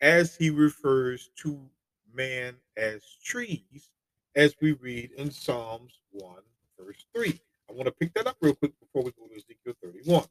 as 0.00 0.36
he 0.36 0.50
refers 0.50 1.30
to 1.36 1.70
man 2.12 2.56
as 2.76 3.02
trees, 3.24 3.90
as 4.36 4.54
we 4.60 4.72
read 4.72 5.10
in 5.12 5.30
Psalms 5.30 6.00
1, 6.10 6.42
verse 6.78 7.06
3. 7.14 7.40
I 7.70 7.72
want 7.72 7.86
to 7.86 7.92
pick 7.92 8.12
that 8.14 8.26
up 8.26 8.36
real 8.42 8.54
quick 8.54 8.78
before 8.78 9.02
we 9.02 9.10
go 9.12 9.26
to 9.26 9.34
Ezekiel 9.34 9.74
31. 9.82 10.26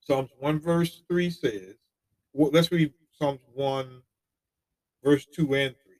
Psalms 0.00 0.30
1, 0.38 0.58
verse 0.58 1.02
3 1.08 1.30
says, 1.30 1.76
well, 2.32 2.50
let's 2.52 2.72
read 2.72 2.92
Psalms 3.12 3.40
1, 3.54 4.02
verse 5.02 5.26
2 5.26 5.54
and 5.54 5.74
3. 5.76 5.94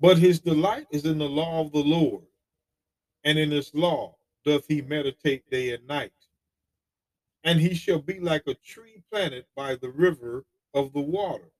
But 0.00 0.18
his 0.18 0.40
delight 0.40 0.86
is 0.90 1.04
in 1.04 1.18
the 1.18 1.28
law 1.28 1.60
of 1.60 1.72
the 1.72 1.82
Lord 1.82 2.24
and 3.24 3.38
in 3.38 3.50
his 3.50 3.74
law 3.74 4.16
doth 4.44 4.66
he 4.66 4.82
meditate 4.82 5.48
day 5.50 5.72
and 5.72 5.86
night. 5.86 6.12
And 7.44 7.60
he 7.60 7.74
shall 7.74 7.98
be 7.98 8.20
like 8.20 8.44
a 8.46 8.54
tree 8.54 9.02
planted 9.10 9.44
by 9.56 9.76
the 9.76 9.90
river 9.90 10.44
of 10.74 10.92
the 10.92 11.00
water, 11.00 11.50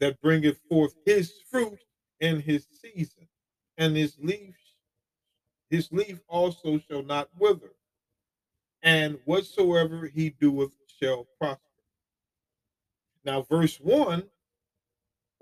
that 0.00 0.20
bringeth 0.20 0.58
forth 0.68 0.94
his 1.06 1.32
fruit 1.50 1.78
in 2.20 2.40
his 2.40 2.66
season, 2.80 3.28
and 3.78 3.96
his 3.96 4.16
leaf, 4.20 4.56
his 5.70 5.90
leaf 5.92 6.20
also 6.28 6.78
shall 6.78 7.02
not 7.02 7.28
wither, 7.38 7.72
and 8.82 9.18
whatsoever 9.24 10.06
he 10.06 10.30
doeth 10.30 10.74
shall 10.86 11.26
prosper. 11.38 11.62
Now, 13.24 13.42
verse 13.42 13.78
1 13.78 14.24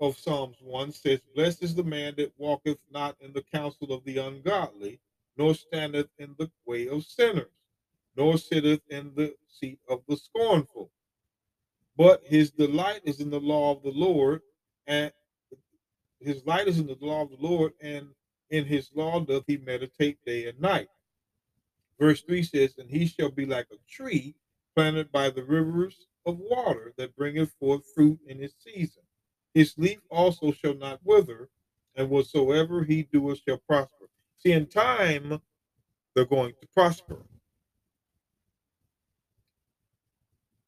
of 0.01 0.17
Psalms 0.17 0.57
1 0.61 0.91
says, 0.91 1.21
Blessed 1.35 1.61
is 1.61 1.75
the 1.75 1.83
man 1.83 2.15
that 2.17 2.33
walketh 2.37 2.79
not 2.91 3.15
in 3.21 3.31
the 3.33 3.43
counsel 3.53 3.93
of 3.93 4.03
the 4.03 4.17
ungodly, 4.17 4.99
nor 5.37 5.53
standeth 5.53 6.09
in 6.17 6.35
the 6.39 6.49
way 6.65 6.87
of 6.87 7.05
sinners, 7.05 7.53
nor 8.17 8.37
sitteth 8.39 8.81
in 8.89 9.11
the 9.15 9.35
seat 9.47 9.79
of 9.87 10.01
the 10.09 10.17
scornful. 10.17 10.91
But 11.95 12.23
his 12.25 12.49
delight 12.49 13.01
is 13.03 13.19
in 13.19 13.29
the 13.29 13.39
law 13.39 13.75
of 13.75 13.83
the 13.83 13.91
Lord, 13.91 14.41
and 14.87 15.11
his 16.19 16.43
light 16.47 16.67
is 16.67 16.79
in 16.79 16.87
the 16.87 16.97
law 16.99 17.21
of 17.21 17.29
the 17.29 17.37
Lord, 17.39 17.73
and 17.79 18.07
in 18.49 18.65
his 18.65 18.89
law 18.95 19.19
doth 19.19 19.43
he 19.45 19.57
meditate 19.57 20.17
day 20.25 20.47
and 20.47 20.59
night. 20.59 20.89
Verse 21.99 22.21
3 22.21 22.41
says, 22.41 22.73
And 22.79 22.89
he 22.89 23.05
shall 23.05 23.29
be 23.29 23.45
like 23.45 23.67
a 23.71 23.77
tree 23.89 24.35
planted 24.75 25.11
by 25.11 25.29
the 25.29 25.43
rivers 25.43 26.07
of 26.25 26.39
water 26.39 26.91
that 26.97 27.15
bringeth 27.15 27.53
forth 27.59 27.83
fruit 27.93 28.19
in 28.27 28.39
his 28.39 28.55
season. 28.57 29.03
His 29.53 29.73
leaf 29.77 29.99
also 30.09 30.51
shall 30.51 30.75
not 30.75 30.99
wither, 31.03 31.49
and 31.95 32.09
whatsoever 32.09 32.83
he 32.83 33.03
doeth 33.03 33.39
shall 33.47 33.57
prosper. 33.57 34.09
See, 34.37 34.53
in 34.53 34.67
time, 34.67 35.41
they're 36.15 36.25
going 36.25 36.53
to 36.61 36.67
prosper. 36.73 37.17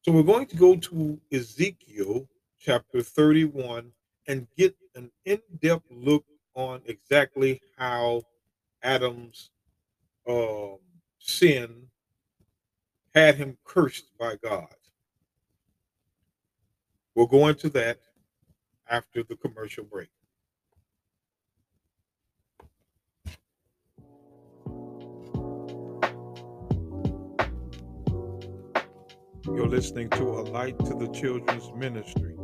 So 0.02 0.12
we're 0.12 0.22
going 0.22 0.46
to 0.46 0.56
go 0.56 0.76
to 0.76 1.18
Ezekiel 1.32 2.28
chapter 2.60 3.02
31 3.02 3.90
and 4.28 4.46
get 4.56 4.76
an 4.94 5.10
in 5.24 5.40
depth 5.62 5.86
look 5.90 6.24
on 6.54 6.82
exactly 6.84 7.60
how 7.76 8.22
Adam's 8.82 9.50
um, 10.28 10.78
sin 11.18 11.88
had 13.14 13.36
him 13.36 13.56
cursed 13.64 14.16
by 14.18 14.36
God. 14.42 14.74
We'll 17.14 17.26
go 17.26 17.48
into 17.48 17.68
that 17.70 18.00
after 18.88 19.22
the 19.22 19.36
commercial 19.36 19.84
break. 19.84 20.08
You're 29.46 29.68
listening 29.68 30.08
to 30.10 30.22
A 30.22 30.42
Light 30.50 30.78
to 30.80 30.94
the 30.94 31.08
Children's 31.08 31.70
Ministries 31.76 32.38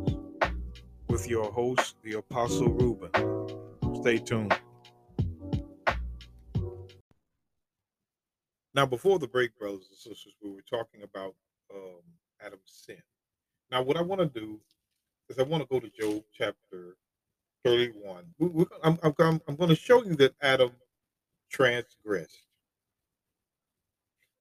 with 1.07 1.27
your 1.27 1.51
host, 1.51 1.95
the 2.03 2.13
Apostle 2.13 2.69
Reuben. 2.69 3.11
Stay 4.01 4.17
tuned. 4.17 4.57
Now, 8.73 8.85
before 8.85 9.19
the 9.19 9.27
break, 9.27 9.57
brothers 9.57 9.87
and 9.89 9.97
sisters, 9.97 10.35
we 10.41 10.51
were 10.51 10.63
talking 10.69 11.03
about 11.03 11.35
um, 11.73 12.01
Adam's 12.39 12.61
sin. 12.85 13.01
Now, 13.69 13.81
what 13.81 13.97
I 13.97 14.01
want 14.01 14.21
to 14.21 14.39
do 14.39 14.61
is 15.31 15.39
I 15.39 15.43
want 15.43 15.63
to 15.63 15.67
go 15.67 15.79
to 15.79 15.89
Job 15.89 16.23
chapter 16.33 16.97
31. 17.63 18.25
We, 18.37 18.47
we, 18.47 18.65
I'm, 18.83 18.99
I'm, 19.01 19.41
I'm 19.47 19.55
going 19.55 19.69
to 19.69 19.75
show 19.75 20.03
you 20.03 20.15
that 20.17 20.35
Adam 20.41 20.71
transgressed. 21.49 22.45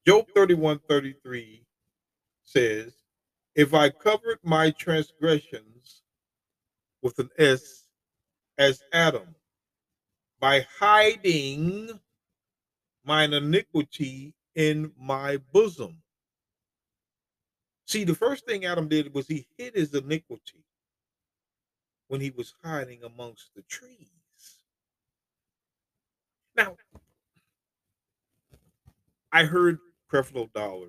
Job 0.06 0.26
31 0.34 0.80
33 0.88 1.62
says, 2.42 2.92
If 3.54 3.72
I 3.74 3.90
covered 3.90 4.38
my 4.42 4.70
transgressions 4.72 6.02
with 7.02 7.18
an 7.18 7.30
S 7.38 7.84
as 8.58 8.82
Adam, 8.92 9.34
by 10.40 10.66
hiding 10.78 12.00
mine 13.04 13.32
iniquity 13.32 14.34
in 14.54 14.92
my 14.98 15.38
bosom. 15.52 15.98
See, 17.86 18.04
the 18.04 18.14
first 18.14 18.46
thing 18.46 18.64
Adam 18.64 18.88
did 18.88 19.14
was 19.14 19.26
he 19.26 19.46
hid 19.56 19.74
his 19.74 19.94
iniquity 19.94 20.64
when 22.10 22.20
he 22.20 22.30
was 22.30 22.54
hiding 22.64 23.04
amongst 23.04 23.54
the 23.54 23.62
trees. 23.62 24.08
Now, 26.56 26.76
I 29.30 29.44
heard 29.44 29.78
Creflo 30.12 30.52
Dollar, 30.52 30.88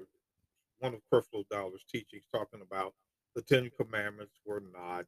one 0.80 0.96
of 0.96 1.02
Creflo 1.14 1.48
Dollar's 1.48 1.86
teachings, 1.88 2.24
talking 2.34 2.62
about 2.62 2.96
the 3.36 3.44
Ten 3.44 3.70
Commandments 3.80 4.34
were 4.48 4.64
not. 4.74 5.06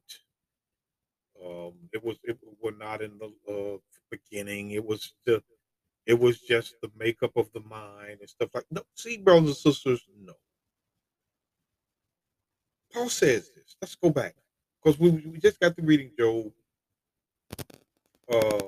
Um, 1.44 1.72
it 1.92 2.02
was 2.04 2.18
it 2.22 2.38
were 2.62 2.70
not 2.70 3.02
in 3.02 3.18
the 3.18 3.52
uh, 3.52 3.78
beginning. 4.08 4.70
It 4.70 4.86
was 4.86 5.14
the 5.26 5.42
it 6.06 6.20
was 6.20 6.38
just 6.38 6.76
the 6.80 6.92
makeup 6.96 7.32
of 7.36 7.50
the 7.52 7.60
mind 7.68 8.18
and 8.20 8.30
stuff 8.30 8.50
like 8.54 8.66
no. 8.70 8.82
See, 8.94 9.16
brothers 9.16 9.48
and 9.48 9.56
sisters, 9.56 10.00
no. 10.16 10.34
Paul 12.92 13.08
says 13.08 13.50
this. 13.56 13.74
Let's 13.82 13.96
go 13.96 14.10
back 14.10 14.36
because 14.84 15.00
we, 15.00 15.10
we 15.10 15.38
just 15.38 15.58
got 15.58 15.76
to 15.76 15.82
reading 15.82 16.10
Job. 16.18 16.52
Uh, 18.32 18.60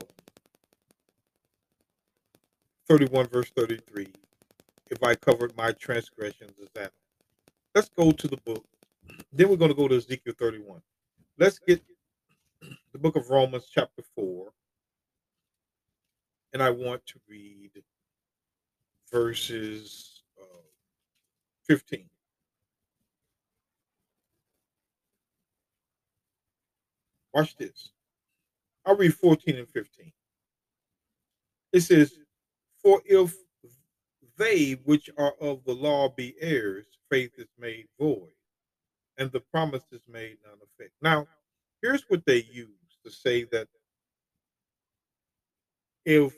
31 2.89 3.27
verse 3.29 3.51
33 3.57 4.07
if 4.91 5.03
i 5.03 5.15
covered 5.15 5.57
my 5.57 5.73
transgressions 5.73 6.53
as 6.63 6.69
that 6.75 6.93
let's 7.75 7.89
go 7.89 8.13
to 8.13 8.29
the 8.29 8.37
book 8.45 8.65
then 9.33 9.49
we're 9.49 9.57
going 9.57 9.71
to 9.71 9.77
go 9.77 9.89
to 9.89 9.97
ezekiel 9.97 10.35
31 10.39 10.83
let's 11.39 11.59
get 11.59 11.83
the 12.93 12.99
book 12.99 13.17
of 13.17 13.31
romans 13.31 13.67
chapter 13.73 14.03
4 14.15 14.53
and 16.57 16.63
I 16.63 16.71
want 16.71 17.05
to 17.09 17.21
read 17.29 17.71
verses 19.13 20.23
uh, 20.41 20.63
15. 21.67 22.09
Watch 27.37 27.55
this. 27.59 27.91
I'll 28.87 28.97
read 28.97 29.13
14 29.13 29.57
and 29.57 29.69
15. 29.69 30.11
It 31.75 31.81
says, 31.81 32.15
For 32.83 33.03
if 33.05 33.35
they 34.39 34.81
which 34.87 35.11
are 35.19 35.35
of 35.39 35.63
the 35.67 35.75
law 35.75 36.09
be 36.09 36.35
heirs, 36.41 36.87
faith 37.11 37.33
is 37.37 37.49
made 37.59 37.89
void, 38.01 38.33
and 39.19 39.31
the 39.33 39.41
promise 39.41 39.83
is 39.93 40.01
made 40.11 40.39
none 40.47 40.57
effect. 40.63 40.95
Now, 41.03 41.27
here's 41.83 42.05
what 42.09 42.25
they 42.25 42.43
use 42.51 42.71
to 43.05 43.11
say 43.11 43.45
that 43.53 43.69
if 46.07 46.33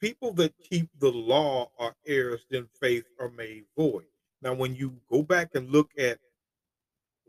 people 0.00 0.32
that 0.34 0.54
keep 0.62 0.88
the 1.00 1.10
law 1.10 1.72
are 1.76 1.96
heirs, 2.06 2.46
then 2.52 2.68
faith 2.80 3.06
are 3.18 3.30
made 3.30 3.64
void. 3.76 4.06
Now, 4.42 4.54
when 4.54 4.76
you 4.76 4.94
go 5.10 5.24
back 5.24 5.56
and 5.56 5.70
look 5.70 5.90
at, 5.98 6.20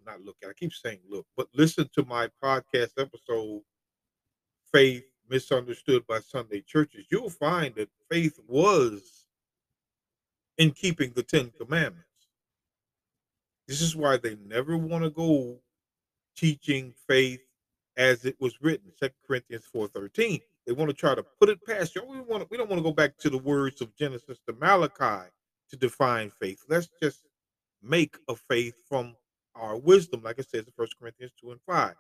not 0.06 0.22
look 0.22 0.38
at, 0.44 0.50
I 0.50 0.54
keep 0.54 0.74
saying 0.74 1.00
look, 1.10 1.26
but 1.36 1.48
listen 1.54 1.90
to 1.96 2.06
my 2.06 2.30
podcast 2.44 2.92
episode, 2.98 3.62
Faith 4.72 5.04
Misunderstood 5.30 6.06
by 6.08 6.20
Sunday 6.20 6.62
Churches, 6.62 7.06
you'll 7.10 7.30
find 7.30 7.76
that 7.76 7.90
faith 8.10 8.40
was 8.48 9.26
in 10.58 10.72
keeping 10.72 11.12
the 11.14 11.24
Ten 11.24 11.52
Commandments. 11.58 12.08
This 13.68 13.82
is 13.82 13.96
why 13.96 14.18
they 14.18 14.38
never 14.46 14.78
want 14.78 15.04
to 15.04 15.10
go 15.10 15.60
teaching 16.36 16.94
faith 17.08 17.42
as 17.98 18.26
it 18.26 18.36
was 18.40 18.62
written, 18.62 18.92
Second 18.98 19.16
Corinthians 19.28 19.66
4.13 19.74 20.42
they 20.66 20.74
want 20.74 20.90
to 20.90 20.96
try 20.96 21.16
to 21.16 21.24
put 21.24 21.50
it 21.50 21.66
past 21.66 21.96
you. 21.96 22.04
We 22.06 22.22
want 22.22 22.44
to, 22.44 22.48
we 22.50 22.58
don't 22.58 22.70
want 22.70 22.80
to 22.80 22.84
go 22.84 22.94
back 22.94 23.18
to 23.20 23.30
the 23.30 23.38
words 23.38 23.82
of 23.82 23.96
Genesis 23.96 24.40
to 24.48 24.54
Malachi 24.54 25.30
to 25.70 25.78
define 25.78 26.32
faith. 26.40 26.64
Let's 26.70 26.90
just 27.02 27.22
make 27.82 28.16
a 28.28 28.36
faith 28.36 28.76
from 28.88 29.16
our 29.56 29.78
wisdom, 29.78 30.22
like 30.24 30.40
it 30.40 30.50
says 30.50 30.66
in 30.66 30.74
First 30.76 30.98
Corinthians 31.00 31.34
2 31.42 31.52
and 31.52 31.62
5. 31.68 31.96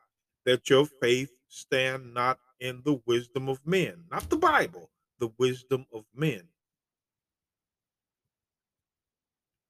That 0.45 0.69
your 0.69 0.85
faith 0.85 1.31
stand 1.49 2.13
not 2.13 2.39
in 2.59 2.81
the 2.83 2.99
wisdom 3.05 3.49
of 3.49 3.65
men, 3.65 4.03
not 4.09 4.29
the 4.29 4.37
Bible, 4.37 4.89
the 5.19 5.31
wisdom 5.37 5.85
of 5.93 6.05
men. 6.15 6.41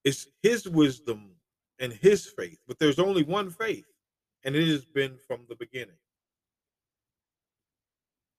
It's 0.03 0.27
his 0.41 0.67
wisdom 0.67 1.31
and 1.79 1.91
his 1.91 2.25
faith, 2.25 2.59
but 2.67 2.79
there's 2.79 2.99
only 2.99 3.23
one 3.23 3.49
faith, 3.49 3.85
and 4.43 4.55
it 4.55 4.67
has 4.67 4.85
been 4.85 5.17
from 5.27 5.41
the 5.49 5.55
beginning 5.55 5.97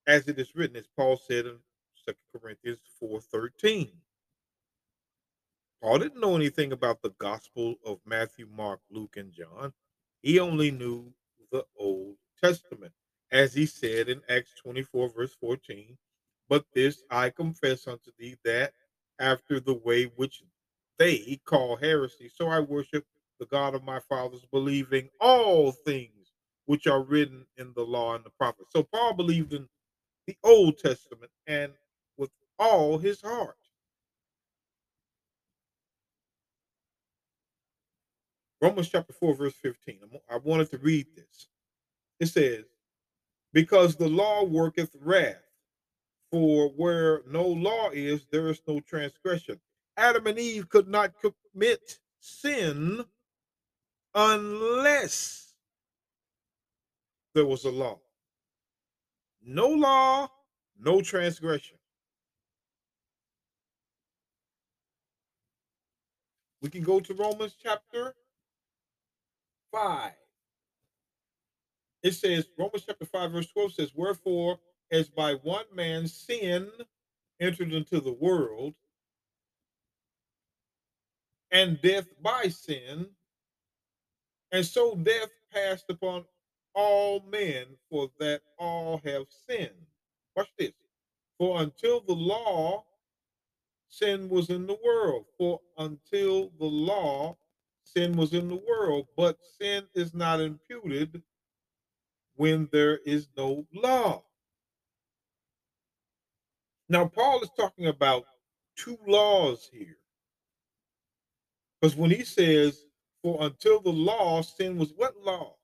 as 0.07 0.27
it 0.29 0.39
is 0.39 0.55
written, 0.55 0.77
as 0.77 0.89
Paul 0.97 1.17
said 1.17 1.47
in 1.47 1.59
Second 2.05 2.23
Corinthians 2.41 2.81
4:13. 3.01 3.93
Paul 5.83 5.99
didn't 5.99 6.21
know 6.21 6.37
anything 6.37 6.73
about 6.73 7.03
the 7.03 7.15
gospel 7.19 7.77
of 7.85 7.99
Matthew, 8.07 8.49
Mark, 8.57 8.81
Luke, 8.91 9.17
and 9.17 9.33
John. 9.33 9.73
He 10.23 10.41
only 10.41 10.71
knew 10.71 11.13
the 11.53 11.65
Old 11.79 12.17
Testament. 12.43 12.93
As 13.33 13.55
he 13.55 13.67
said 13.67 14.09
in 14.09 14.23
Acts 14.29 14.53
24, 14.63 15.11
verse 15.11 15.35
14, 15.41 15.99
but 16.49 16.67
this 16.75 17.03
I 17.11 17.31
confess 17.31 17.89
unto 17.89 18.13
thee 18.19 18.37
that 18.45 18.73
after 19.21 19.61
the 19.61 19.75
way 19.75 20.05
which 20.17 20.43
they 20.99 21.41
call 21.47 21.77
heresy, 21.77 22.31
so 22.35 22.49
I 22.49 22.61
worship 22.61 23.05
the 23.41 23.47
God 23.47 23.75
of 23.75 23.85
my 23.85 24.01
fathers, 24.09 24.47
believing 24.53 25.11
all 25.21 25.73
things 25.73 26.33
which 26.67 26.87
are 26.87 27.03
written 27.03 27.47
in 27.57 27.73
the 27.75 27.85
law 27.85 28.15
and 28.15 28.25
the 28.25 28.31
prophets. 28.31 28.71
So 28.73 28.85
Paul 28.85 29.15
believed 29.15 29.53
in 29.53 29.69
the 30.27 30.37
Old 30.45 30.79
Testament 30.79 31.33
and 31.47 31.73
with 32.19 32.31
all 32.59 32.99
his 32.99 33.21
heart. 33.23 33.57
Romans 38.63 38.89
chapter 38.89 39.13
4, 39.13 39.35
verse 39.35 39.55
15. 39.55 39.99
I 40.31 40.37
wanted 40.37 40.71
to 40.71 40.79
read 40.79 41.07
this. 41.17 41.49
It 42.21 42.27
says, 42.27 42.65
Because 43.53 43.97
the 43.97 44.09
law 44.09 44.45
worketh 44.45 44.95
wrath, 45.01 45.43
for 46.31 46.69
where 46.69 47.23
no 47.29 47.45
law 47.45 47.91
is, 47.93 48.25
there 48.31 48.47
is 48.49 48.63
no 48.69 48.79
transgression. 48.79 49.61
Adam 49.97 50.29
and 50.29 50.39
Eve 50.39 50.69
could 50.69 50.87
not 50.87 51.13
commit 51.21 51.99
sin 52.21 53.05
unless 54.15 55.55
there 57.35 57.47
was 57.47 57.65
a 57.65 57.71
law. 57.71 57.99
No 59.45 59.67
law, 59.67 60.29
no 60.79 61.03
transgression. 61.03 61.79
We 66.63 66.71
can 66.71 66.85
go 66.85 67.01
to 67.01 67.13
Romans 67.13 67.57
chapter 67.61 68.15
5. 69.73 70.13
It 72.03 72.13
says, 72.13 72.47
Romans 72.59 72.85
chapter 72.87 73.05
5, 73.05 73.33
verse 73.33 73.47
12 73.49 73.75
says, 73.75 73.93
Wherefore, 73.95 74.59
as 74.91 75.09
by 75.09 75.35
one 75.35 75.65
man 75.75 76.07
sin 76.07 76.71
entered 77.41 77.73
into 77.73 78.01
the 78.01 78.13
world, 78.13 78.75
and 81.51 81.81
death 81.81 82.07
by 82.23 82.49
sin, 82.49 83.07
and 84.51 84.65
so 84.65 84.95
death 84.97 85.31
passed 85.53 85.87
upon 85.89 86.25
all 86.75 87.21
men, 87.31 87.67
for 87.91 88.11
that 88.19 88.43
all 88.59 89.01
have 89.05 89.27
sinned. 89.47 89.71
Watch 90.37 90.49
this. 90.59 90.73
For 91.39 91.61
until 91.61 92.01
the 92.01 92.15
law, 92.15 92.85
sin 93.89 94.29
was 94.29 94.51
in 94.51 94.67
the 94.67 94.79
world. 94.85 95.27
For 95.39 95.61
until 95.77 96.51
the 96.59 96.67
law, 96.67 97.37
sin 97.97 98.17
was 98.17 98.35
in 98.35 98.49
the 98.49 98.63
world, 98.69 99.09
but 99.17 99.39
sin 99.61 99.85
is 99.95 100.15
not 100.15 100.41
imputed 100.41 101.23
when 102.37 102.69
there 102.73 102.99
is 103.07 103.29
no 103.37 103.67
law. 103.75 104.25
Now, 106.89 107.07
Paul 107.07 107.43
is 107.43 107.51
talking 107.59 107.87
about 107.89 108.25
two 108.77 108.99
laws 109.07 109.69
here. 109.73 109.99
Because 111.81 111.97
when 111.97 112.11
he 112.11 112.25
says, 112.25 112.85
for 113.23 113.39
until 113.45 113.81
the 113.81 113.91
law, 113.93 114.43
sin 114.43 114.79
was 114.79 114.93
what 114.97 115.17
law? 115.19 115.57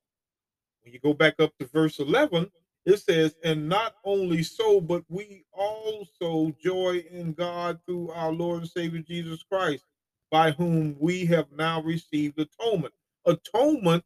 When 0.82 0.92
you 0.94 1.00
go 1.00 1.14
back 1.14 1.36
up 1.40 1.52
to 1.58 1.66
verse 1.66 2.00
11, 2.00 2.50
It 2.86 2.98
says, 3.00 3.36
and 3.44 3.68
not 3.68 3.96
only 4.04 4.42
so, 4.42 4.80
but 4.80 5.04
we 5.08 5.44
also 5.52 6.52
joy 6.62 7.04
in 7.10 7.32
God 7.34 7.80
through 7.86 8.10
our 8.12 8.32
Lord 8.32 8.62
and 8.62 8.70
Savior 8.70 9.02
Jesus 9.02 9.42
Christ, 9.44 9.84
by 10.30 10.50
whom 10.52 10.96
we 10.98 11.24
have 11.26 11.46
now 11.52 11.82
received 11.82 12.38
atonement. 12.38 12.94
Atonement 13.26 14.04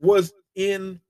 was 0.00 0.32
in 0.54 1.00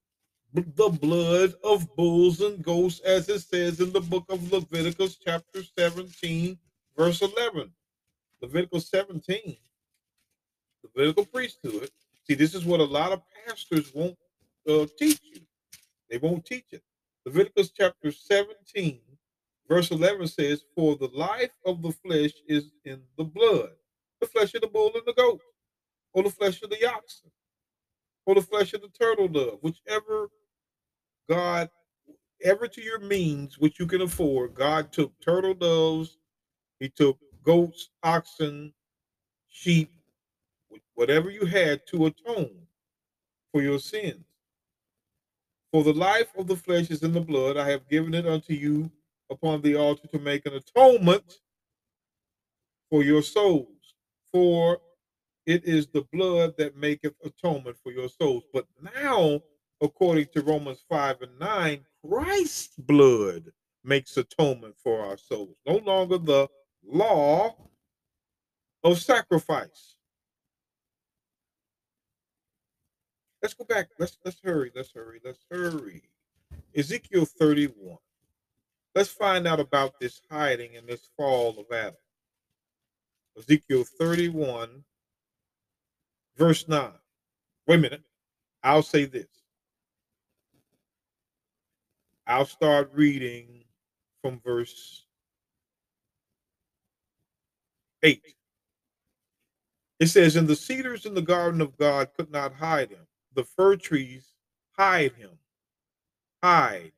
the 0.53 0.89
blood 0.89 1.55
of 1.65 1.95
bulls 1.97 2.41
and 2.41 2.63
goats, 2.63 3.01
as 3.01 3.29
it 3.29 3.41
says 3.41 3.81
in 3.81 3.93
the 3.93 4.01
book 4.01 4.25
of 4.29 4.53
Leviticus, 4.53 5.17
chapter 5.17 5.63
17, 5.77 6.59
verse 6.97 7.23
11. 7.23 7.71
Leviticus 8.41 8.89
17, 8.91 9.57
Levitical 10.95 11.25
priesthood. 11.25 11.91
See, 12.25 12.35
this 12.35 12.55
is 12.55 12.65
what 12.65 12.81
a 12.81 12.85
lot 12.85 13.13
of 13.13 13.23
pastors 13.47 13.93
won't 13.95 14.17
uh, 14.69 14.87
teach 14.99 15.21
you. 15.23 15.41
They 16.09 16.19
won't 16.19 16.45
teach 16.45 16.67
it. 16.73 16.83
Leviticus 17.27 17.71
chapter 17.71 18.13
17, 18.13 19.01
verse 19.69 19.91
11 19.91 20.29
says, 20.29 20.65
For 20.75 20.97
the 20.97 21.11
life 21.15 21.53
of 21.65 21.83
the 21.83 21.93
flesh 21.93 22.33
is 22.47 22.71
in 22.85 23.01
the 23.17 23.25
blood, 23.25 23.71
the 24.21 24.27
flesh 24.27 24.55
of 24.55 24.63
the 24.63 24.69
bull 24.69 24.93
and 24.95 25.05
the 25.07 25.15
goat, 25.15 25.41
or 26.13 26.23
the 26.23 26.31
flesh 26.31 26.63
of 26.63 26.71
the 26.71 26.87
oxen, 26.87 27.31
or 28.27 28.35
the 28.35 28.43
flesh 28.43 28.75
of 28.75 28.83
the 28.83 28.89
turtle 28.89 29.29
dove, 29.29 29.59
whichever 29.63 30.29
God, 31.29 31.71
ever 32.43 32.69
to 32.69 32.83
your 32.83 33.01
means, 33.01 33.59
which 33.59 33.79
you 33.79 33.87
can 33.87 34.03
afford, 34.03 34.55
God 34.55 34.93
took 34.93 35.13
turtle 35.21 35.55
doves, 35.55 36.19
He 36.81 36.89
took 36.89 37.19
goats, 37.43 37.91
oxen, 38.03 38.73
sheep, 39.49 39.91
whatever 40.95 41.31
you 41.31 41.47
had 41.47 41.87
to 41.89 42.07
atone 42.07 42.67
for 43.53 43.63
your 43.63 43.79
sins. 43.79 44.25
For 45.73 45.83
the 45.83 45.93
life 45.93 46.29
of 46.37 46.47
the 46.47 46.57
flesh 46.57 46.91
is 46.91 47.03
in 47.03 47.13
the 47.13 47.21
blood. 47.21 47.57
I 47.57 47.69
have 47.69 47.89
given 47.89 48.15
it 48.15 48.27
unto 48.27 48.53
you 48.53 48.91
upon 49.35 49.63
the 49.63 49.77
altar 49.77 50.07
to 50.09 50.19
make 50.19 50.47
an 50.47 50.55
atonement 50.55 51.41
for 52.91 53.03
your 53.03 53.23
souls. 53.23 53.95
For 54.33 54.79
it 55.47 55.65
is 55.65 55.87
the 55.89 56.07
blood 56.13 56.55
that 56.59 56.77
maketh 56.77 57.15
atonement 57.25 57.77
for 57.83 57.93
your 57.93 58.09
souls. 58.09 58.45
But 58.53 58.67
now, 58.95 59.41
according 59.81 60.27
to 60.35 60.43
Romans 60.43 60.85
5 60.89 61.23
and 61.23 61.39
9, 61.39 61.81
Christ's 62.09 62.77
blood 62.79 63.53
makes 63.85 64.17
atonement 64.17 64.77
for 64.83 65.05
our 65.05 65.17
souls. 65.17 65.57
No 65.67 65.77
longer 65.77 66.19
the 66.19 66.49
law 66.87 67.55
of 68.83 68.99
sacrifice. 68.99 69.97
Let's 73.43 73.55
go 73.55 73.65
back. 73.65 73.89
Let's 73.99 74.17
let's 74.25 74.39
hurry. 74.43 74.73
Let's 74.75 74.91
hurry. 74.93 75.21
Let's 75.23 75.45
hurry. 75.51 76.03
Ezekiel 76.75 77.27
31. 77.27 77.99
Let's 78.95 79.11
find 79.11 79.47
out 79.47 79.61
about 79.61 79.99
this 80.01 80.21
hiding 80.31 80.77
and 80.77 80.87
this 80.87 81.09
fall 81.17 81.59
of 81.59 81.67
Adam. 81.73 81.95
Ezekiel 83.37 83.85
31, 83.99 84.85
verse 86.37 86.69
9. 86.69 86.91
Wait 87.67 87.75
a 87.75 87.79
minute. 87.79 88.03
I'll 88.63 88.83
say 88.83 89.05
this. 89.05 89.27
I'll 92.27 92.47
start 92.47 92.91
reading 92.95 93.65
from 94.23 94.41
verse 94.45 95.05
8. 98.03 98.23
It 99.99 100.07
says, 100.07 100.37
And 100.37 100.47
the 100.47 100.57
cedars 100.57 101.05
in 101.05 101.15
the 101.15 101.23
garden 101.23 101.61
of 101.61 101.77
God 101.77 102.11
could 102.17 102.31
not 102.31 102.55
hide 102.55 102.91
him 102.91 103.07
the 103.35 103.45
fir 103.45 103.77
trees 103.77 104.35
hide 104.73 105.13
him. 105.13 105.31
Hide. 106.43 106.93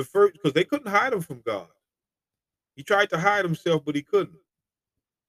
The 0.00 0.06
fir 0.06 0.30
because 0.30 0.54
they 0.54 0.64
couldn't 0.64 0.90
hide 0.90 1.12
him 1.12 1.20
from 1.20 1.42
God. 1.42 1.68
He 2.74 2.82
tried 2.82 3.10
to 3.10 3.18
hide 3.18 3.44
himself, 3.44 3.84
but 3.84 3.94
he 3.94 4.00
couldn't. 4.00 4.40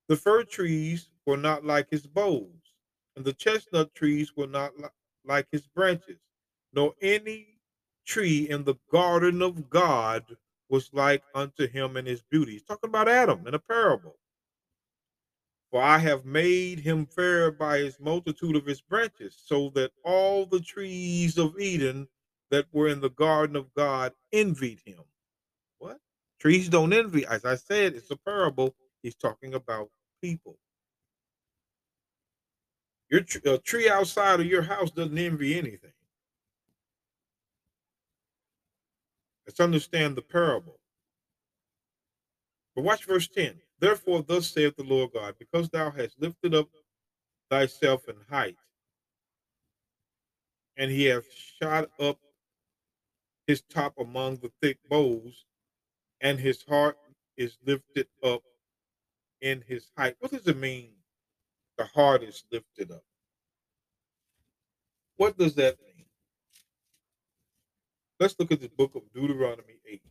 The 0.07 0.15
fir 0.15 0.45
trees 0.45 1.09
were 1.25 1.35
not 1.35 1.65
like 1.65 1.89
his 1.89 2.07
boughs, 2.07 2.73
and 3.17 3.25
the 3.25 3.33
chestnut 3.33 3.93
trees 3.93 4.31
were 4.37 4.47
not 4.47 4.79
li- 4.79 4.87
like 5.25 5.47
his 5.51 5.67
branches, 5.67 6.21
nor 6.71 6.93
any 7.01 7.59
tree 8.05 8.47
in 8.49 8.63
the 8.63 8.75
garden 8.89 9.41
of 9.41 9.69
God 9.69 10.23
was 10.69 10.89
like 10.93 11.23
unto 11.35 11.67
him 11.67 11.97
in 11.97 12.05
his 12.05 12.21
beauty. 12.21 12.53
He's 12.53 12.63
talking 12.63 12.89
about 12.89 13.09
Adam 13.09 13.45
in 13.47 13.55
a 13.55 13.59
parable. 13.59 14.15
For 15.69 15.81
I 15.81 15.97
have 15.97 16.23
made 16.23 16.79
him 16.79 17.05
fair 17.07 17.51
by 17.51 17.79
his 17.79 17.99
multitude 17.99 18.55
of 18.55 18.65
his 18.65 18.79
branches, 18.79 19.37
so 19.45 19.69
that 19.71 19.91
all 20.05 20.45
the 20.45 20.61
trees 20.61 21.37
of 21.37 21.59
Eden 21.59 22.07
that 22.51 22.65
were 22.71 22.89
in 22.89 23.01
the 23.01 23.09
garden 23.09 23.55
of 23.55 23.73
God 23.73 24.13
envied 24.31 24.81
him. 24.85 24.99
What? 25.79 25.97
Trees 26.39 26.69
don't 26.69 26.93
envy. 26.93 27.25
As 27.25 27.45
I 27.45 27.55
said, 27.55 27.95
it's 27.95 28.11
a 28.11 28.17
parable. 28.17 28.75
He's 29.01 29.15
talking 29.15 29.53
about 29.55 29.89
people. 30.21 30.57
Your 33.09 33.21
tr- 33.21 33.39
a 33.45 33.57
tree 33.57 33.89
outside 33.89 34.39
of 34.39 34.45
your 34.45 34.61
house 34.61 34.91
doesn't 34.91 35.17
envy 35.17 35.57
anything. 35.57 35.93
Let's 39.47 39.59
understand 39.59 40.15
the 40.15 40.21
parable. 40.21 40.79
But 42.75 42.83
watch 42.83 43.05
verse 43.05 43.27
10. 43.27 43.55
Therefore, 43.79 44.23
thus 44.25 44.47
saith 44.47 44.75
the 44.75 44.83
Lord 44.83 45.11
God, 45.13 45.35
because 45.39 45.69
thou 45.69 45.89
hast 45.91 46.21
lifted 46.21 46.53
up 46.53 46.69
thyself 47.49 48.07
in 48.07 48.15
height, 48.29 48.55
and 50.77 50.89
he 50.89 51.05
hath 51.05 51.25
shot 51.61 51.89
up 51.99 52.17
his 53.51 53.61
top 53.63 53.93
among 53.99 54.37
the 54.37 54.49
thick 54.61 54.77
boughs, 54.89 55.43
and 56.21 56.39
his 56.39 56.63
heart 56.63 56.97
is 57.35 57.57
lifted 57.65 58.07
up 58.23 58.41
in 59.41 59.61
his 59.67 59.91
height. 59.97 60.15
What 60.19 60.31
does 60.31 60.47
it 60.47 60.57
mean? 60.57 60.91
The 61.77 61.83
heart 61.83 62.23
is 62.23 62.45
lifted 62.49 62.91
up. 62.91 63.03
What 65.17 65.37
does 65.37 65.53
that 65.55 65.75
mean? 65.81 66.05
Let's 68.21 68.39
look 68.39 68.53
at 68.53 68.61
the 68.61 68.69
book 68.69 68.95
of 68.95 69.01
Deuteronomy 69.13 69.79
8. 69.85 70.01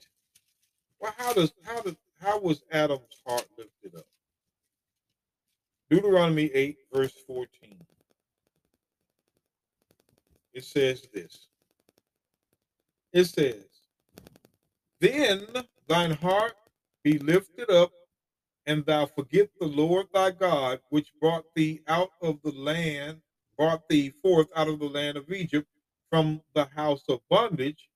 Well, 1.01 1.14
how 1.16 1.32
does 1.32 1.55
how 1.64 1.80
does 1.80 1.97
how 2.20 2.38
was 2.41 2.62
Adam's 2.70 3.22
heart 3.26 3.47
lifted 3.57 3.99
up? 3.99 4.07
Deuteronomy 5.88 6.51
8, 6.53 6.76
verse 6.93 7.14
14. 7.26 7.78
It 10.53 10.64
says 10.64 11.09
this. 11.14 11.47
It 13.12 13.26
says, 13.26 13.64
Then 15.00 15.46
thine 15.88 16.12
heart 16.12 16.54
be 17.04 17.18
lifted 17.18 17.70
up, 17.70 17.92
and 18.66 18.84
thou 18.86 19.06
forget 19.06 19.50
the 19.61 19.66
Lord 19.66 20.06
thy 20.14 20.32
God, 20.32 20.80
which 20.90 21.12
brought 21.20 21.44
thee 21.54 21.82
out 21.88 22.11
of 22.22 22.40
the 22.44 22.52
land, 22.52 23.20
brought 23.58 23.88
thee 23.88 24.11
forth 24.22 24.48
out 24.56 24.68
of 24.68 24.80
the 24.80 24.86
land 24.88 25.16
of 25.18 25.30
Egypt 25.32 25.68
from 26.11 26.42
the 26.54 26.66
house 26.66 27.04
of 27.08 27.20
bondage, 27.30 27.88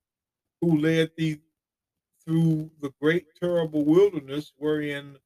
who 0.60 0.78
led 0.78 1.12
thee 1.16 1.40
through 2.24 2.70
the 2.82 2.92
great 3.00 3.26
terrible 3.40 3.84
wilderness 3.84 4.52
wherein 4.58 5.18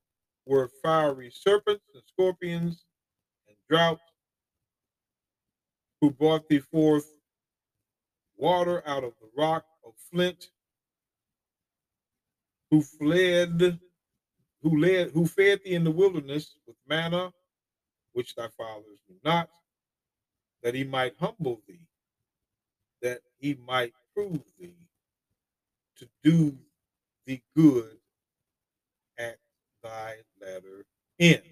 were 0.47 0.71
fiery 0.83 1.31
serpents 1.31 1.85
and 1.95 2.03
scorpions 2.07 2.85
and 3.49 3.57
drought, 3.71 4.01
who 6.01 6.11
brought 6.11 6.49
thee 6.49 6.61
forth 6.61 7.07
water 8.37 8.83
out 8.87 9.05
of 9.05 9.15
the 9.21 9.31
rock 9.37 9.65
of 9.89 9.95
flint, 10.11 10.51
who 12.71 12.83
fled, 12.83 13.79
who 14.63 14.81
led, 14.81 15.11
who 15.11 15.27
fed 15.27 15.61
thee 15.65 15.75
in 15.75 15.85
the 15.85 15.91
wilderness 15.91 16.57
with 16.67 16.77
manna, 16.89 17.33
which 18.13 18.35
thy 18.35 18.49
fathers 18.57 19.01
knew 19.09 19.19
not, 19.25 19.49
that 20.63 20.75
he 20.75 20.85
might 20.85 21.15
humble 21.19 21.61
thee, 21.67 21.81
that 23.03 23.21
he 23.39 23.57
might 23.67 23.93
prove 24.15 24.43
thee 24.59 24.89
to 25.97 26.09
do 26.23 26.57
the 27.27 27.41
good 27.57 27.99
at 29.19 29.39
thy 29.83 30.17
latter 30.41 30.87
end. 31.19 31.43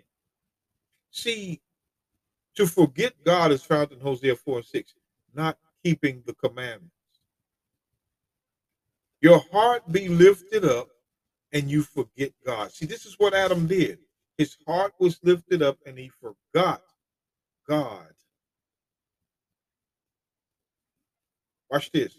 See, 1.11 1.61
to 2.57 2.67
forget 2.67 3.15
God 3.25 3.53
is 3.53 3.63
found 3.63 3.93
in 3.93 4.01
Hosea 4.01 4.37
4 4.37 4.59
and 4.59 4.67
6, 4.67 4.95
not 5.35 5.59
keeping 5.85 6.23
the 6.27 6.35
commandments. 6.35 6.96
Your 9.27 9.43
heart 9.51 9.83
be 9.91 10.07
lifted 10.07 10.65
up 10.65 10.87
and 11.53 11.69
you 11.69 11.83
forget 11.83 12.31
God. 12.45 12.71
See, 12.71 12.87
this 12.87 13.05
is 13.05 13.17
what 13.19 13.35
Adam 13.35 13.67
did. 13.67 13.99
His 14.39 14.57
heart 14.69 14.93
was 15.01 15.19
lifted 15.25 15.63
up 15.63 15.79
and 15.85 15.99
he 15.99 16.13
forgot 16.21 16.81
God. 17.69 18.07
Watch 21.69 21.91
this. 21.91 22.17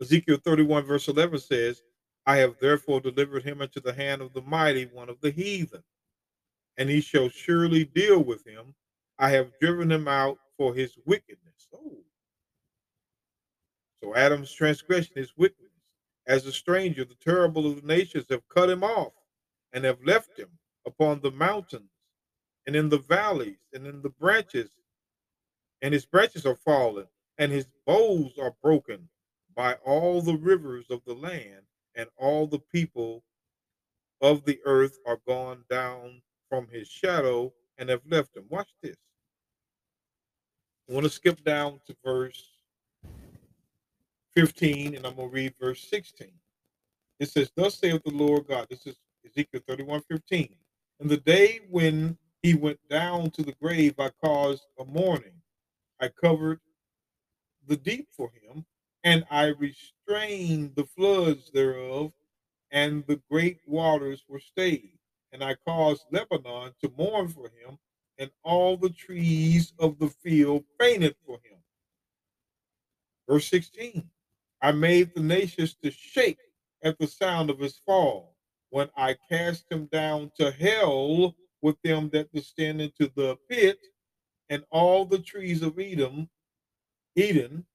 Ezekiel 0.00 0.38
31, 0.42 0.86
verse 0.86 1.08
11 1.08 1.38
says, 1.40 1.82
I 2.24 2.38
have 2.38 2.54
therefore 2.58 3.02
delivered 3.02 3.44
him 3.44 3.60
into 3.60 3.80
the 3.80 3.92
hand 3.92 4.22
of 4.22 4.32
the 4.32 4.40
mighty 4.40 4.86
one 4.86 5.10
of 5.10 5.20
the 5.20 5.30
heathen, 5.30 5.82
and 6.78 6.88
he 6.88 7.02
shall 7.02 7.28
surely 7.28 7.84
deal 7.84 8.24
with 8.24 8.46
him. 8.46 8.74
I 9.18 9.28
have 9.32 9.52
driven 9.60 9.92
him 9.92 10.08
out 10.08 10.38
for 10.56 10.72
his 10.72 10.96
wickedness. 11.04 11.68
Oh, 11.74 11.98
So 14.04 14.14
Adam's 14.14 14.52
transgression 14.52 15.14
is 15.16 15.32
wickedness. 15.34 15.70
As 16.26 16.44
a 16.44 16.52
stranger, 16.52 17.06
the 17.06 17.16
terrible 17.24 17.66
of 17.66 17.80
the 17.80 17.86
nations 17.86 18.26
have 18.28 18.46
cut 18.50 18.68
him 18.68 18.84
off 18.84 19.14
and 19.72 19.82
have 19.82 20.04
left 20.04 20.38
him 20.38 20.50
upon 20.86 21.20
the 21.20 21.30
mountains 21.30 21.88
and 22.66 22.76
in 22.76 22.90
the 22.90 22.98
valleys 22.98 23.56
and 23.72 23.86
in 23.86 24.02
the 24.02 24.10
branches, 24.10 24.70
and 25.80 25.94
his 25.94 26.04
branches 26.04 26.44
are 26.44 26.54
fallen, 26.54 27.06
and 27.38 27.50
his 27.50 27.66
boughs 27.86 28.38
are 28.38 28.54
broken 28.62 29.08
by 29.56 29.72
all 29.86 30.20
the 30.20 30.36
rivers 30.36 30.90
of 30.90 31.02
the 31.06 31.14
land, 31.14 31.62
and 31.94 32.10
all 32.18 32.46
the 32.46 32.58
people 32.58 33.24
of 34.20 34.44
the 34.44 34.60
earth 34.66 34.98
are 35.06 35.20
gone 35.26 35.64
down 35.70 36.20
from 36.50 36.68
his 36.68 36.88
shadow 36.88 37.50
and 37.78 37.88
have 37.88 38.02
left 38.06 38.36
him. 38.36 38.44
Watch 38.50 38.68
this. 38.82 38.96
I 40.90 40.92
want 40.92 41.04
to 41.04 41.10
skip 41.10 41.42
down 41.42 41.80
to 41.86 41.96
verse 42.04 42.53
15, 44.34 44.96
and 44.96 45.06
I'm 45.06 45.14
going 45.14 45.28
to 45.28 45.34
read 45.34 45.54
verse 45.60 45.86
16. 45.88 46.28
It 47.20 47.28
says, 47.28 47.50
Thus 47.54 47.78
saith 47.78 48.02
the 48.04 48.10
Lord 48.10 48.48
God, 48.48 48.66
this 48.68 48.86
is 48.86 48.96
Ezekiel 49.24 49.60
31 49.66 50.02
15. 50.10 50.48
In 51.00 51.08
the 51.08 51.16
day 51.18 51.60
when 51.70 52.18
he 52.42 52.54
went 52.54 52.78
down 52.88 53.30
to 53.32 53.42
the 53.42 53.54
grave, 53.62 53.94
I 53.98 54.10
caused 54.22 54.64
a 54.78 54.84
mourning. 54.84 55.40
I 56.00 56.08
covered 56.08 56.60
the 57.66 57.76
deep 57.76 58.08
for 58.10 58.30
him, 58.42 58.64
and 59.04 59.24
I 59.30 59.54
restrained 59.58 60.74
the 60.74 60.84
floods 60.84 61.50
thereof, 61.52 62.12
and 62.70 63.04
the 63.06 63.20
great 63.30 63.60
waters 63.66 64.24
were 64.28 64.40
stayed. 64.40 64.98
And 65.32 65.42
I 65.42 65.56
caused 65.66 66.06
Lebanon 66.10 66.72
to 66.82 66.92
mourn 66.96 67.28
for 67.28 67.44
him, 67.44 67.78
and 68.18 68.30
all 68.42 68.76
the 68.76 68.90
trees 68.90 69.72
of 69.78 69.98
the 69.98 70.08
field 70.08 70.64
fainted 70.78 71.16
for 71.26 71.34
him. 71.34 71.58
Verse 73.28 73.48
16 73.48 74.10
I 74.64 74.72
made 74.72 75.14
the 75.14 75.20
nations 75.20 75.76
to 75.82 75.90
shake 75.90 76.38
at 76.82 76.98
the 76.98 77.06
sound 77.06 77.50
of 77.50 77.58
his 77.58 77.76
fall, 77.84 78.34
when 78.70 78.88
I 78.96 79.14
cast 79.30 79.70
him 79.70 79.90
down 79.92 80.32
to 80.40 80.50
hell 80.52 81.36
with 81.60 81.76
them 81.82 82.08
that 82.14 82.32
descend 82.32 82.80
into 82.80 83.12
the 83.14 83.36
pit, 83.46 83.78
and 84.48 84.64
all 84.70 85.04
the 85.04 85.18
trees 85.18 85.60
of 85.60 85.78
Edom, 85.78 86.30
Eden, 87.14 87.66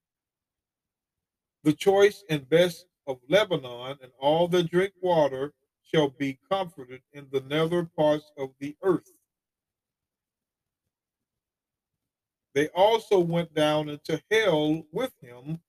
the 1.63 1.73
choice 1.73 2.23
and 2.27 2.49
best 2.49 2.87
of 3.05 3.19
Lebanon, 3.29 3.99
and 4.01 4.11
all 4.19 4.47
that 4.47 4.71
drink 4.71 4.93
water 4.99 5.53
shall 5.83 6.09
be 6.09 6.39
comforted 6.51 7.03
in 7.13 7.27
the 7.31 7.41
nether 7.41 7.85
parts 7.85 8.31
of 8.35 8.49
the 8.59 8.75
earth. 8.81 9.13
They 12.55 12.69
also 12.69 13.19
went 13.19 13.53
down 13.53 13.89
into 13.89 14.19
hell 14.31 14.87
with 14.91 15.13
him 15.21 15.59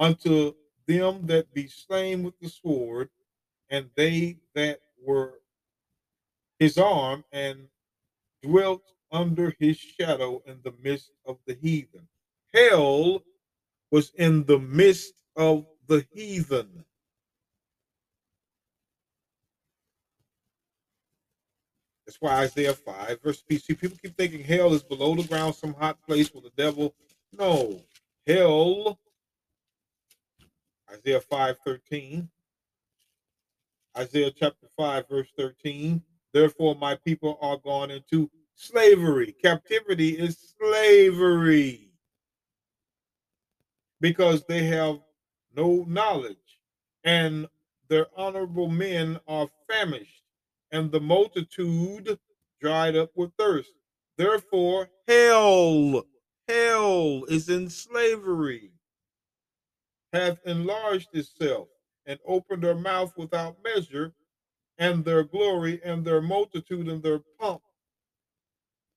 unto 0.00 0.52
them 0.86 1.26
that 1.26 1.52
be 1.54 1.68
slain 1.68 2.22
with 2.22 2.38
the 2.40 2.48
sword, 2.48 3.10
and 3.70 3.90
they 3.96 4.38
that 4.54 4.80
were 5.02 5.40
his 6.58 6.78
arm, 6.78 7.24
and 7.32 7.68
dwelt 8.42 8.82
under 9.10 9.54
his 9.58 9.78
shadow 9.78 10.42
in 10.46 10.58
the 10.62 10.74
midst 10.82 11.10
of 11.26 11.38
the 11.46 11.54
heathen. 11.54 12.06
Hell 12.52 13.22
was 13.90 14.12
in 14.16 14.44
the 14.44 14.58
midst 14.58 15.14
of 15.36 15.66
the 15.86 16.06
heathen. 16.12 16.84
That's 22.06 22.20
why 22.20 22.42
Isaiah 22.42 22.74
5, 22.74 23.22
verse 23.22 23.42
P. 23.42 23.58
See, 23.58 23.74
people 23.74 23.96
keep 24.02 24.16
thinking 24.16 24.44
hell 24.44 24.74
is 24.74 24.82
below 24.82 25.14
the 25.14 25.24
ground, 25.24 25.54
some 25.54 25.74
hot 25.74 26.02
place 26.06 26.32
where 26.34 26.42
the 26.42 26.52
devil. 26.56 26.94
No, 27.32 27.80
hell 28.26 28.98
Isaiah 30.94 31.20
5 31.20 31.58
13. 31.66 32.28
Isaiah 33.96 34.30
chapter 34.30 34.68
5, 34.76 35.08
verse 35.08 35.28
13. 35.36 36.02
Therefore, 36.32 36.74
my 36.74 36.96
people 36.96 37.38
are 37.40 37.56
gone 37.58 37.90
into 37.90 38.30
slavery. 38.54 39.34
Captivity 39.42 40.10
is 40.10 40.54
slavery 40.58 41.90
because 44.00 44.44
they 44.44 44.64
have 44.64 44.98
no 45.56 45.84
knowledge, 45.88 46.60
and 47.04 47.46
their 47.88 48.06
honorable 48.16 48.68
men 48.68 49.18
are 49.26 49.48
famished, 49.68 50.22
and 50.72 50.90
the 50.90 51.00
multitude 51.00 52.18
dried 52.60 52.96
up 52.96 53.10
with 53.16 53.32
thirst. 53.38 53.70
Therefore, 54.16 54.88
hell, 55.08 56.04
hell 56.48 57.24
is 57.28 57.48
in 57.48 57.68
slavery 57.68 58.73
hath 60.14 60.38
enlarged 60.46 61.08
itself 61.14 61.68
and 62.06 62.18
opened 62.26 62.62
her 62.62 62.74
mouth 62.74 63.12
without 63.16 63.56
measure, 63.64 64.14
and 64.78 65.04
their 65.04 65.24
glory 65.24 65.80
and 65.84 66.04
their 66.04 66.20
multitude 66.20 66.88
and 66.88 67.02
their 67.02 67.20
pomp. 67.40 67.62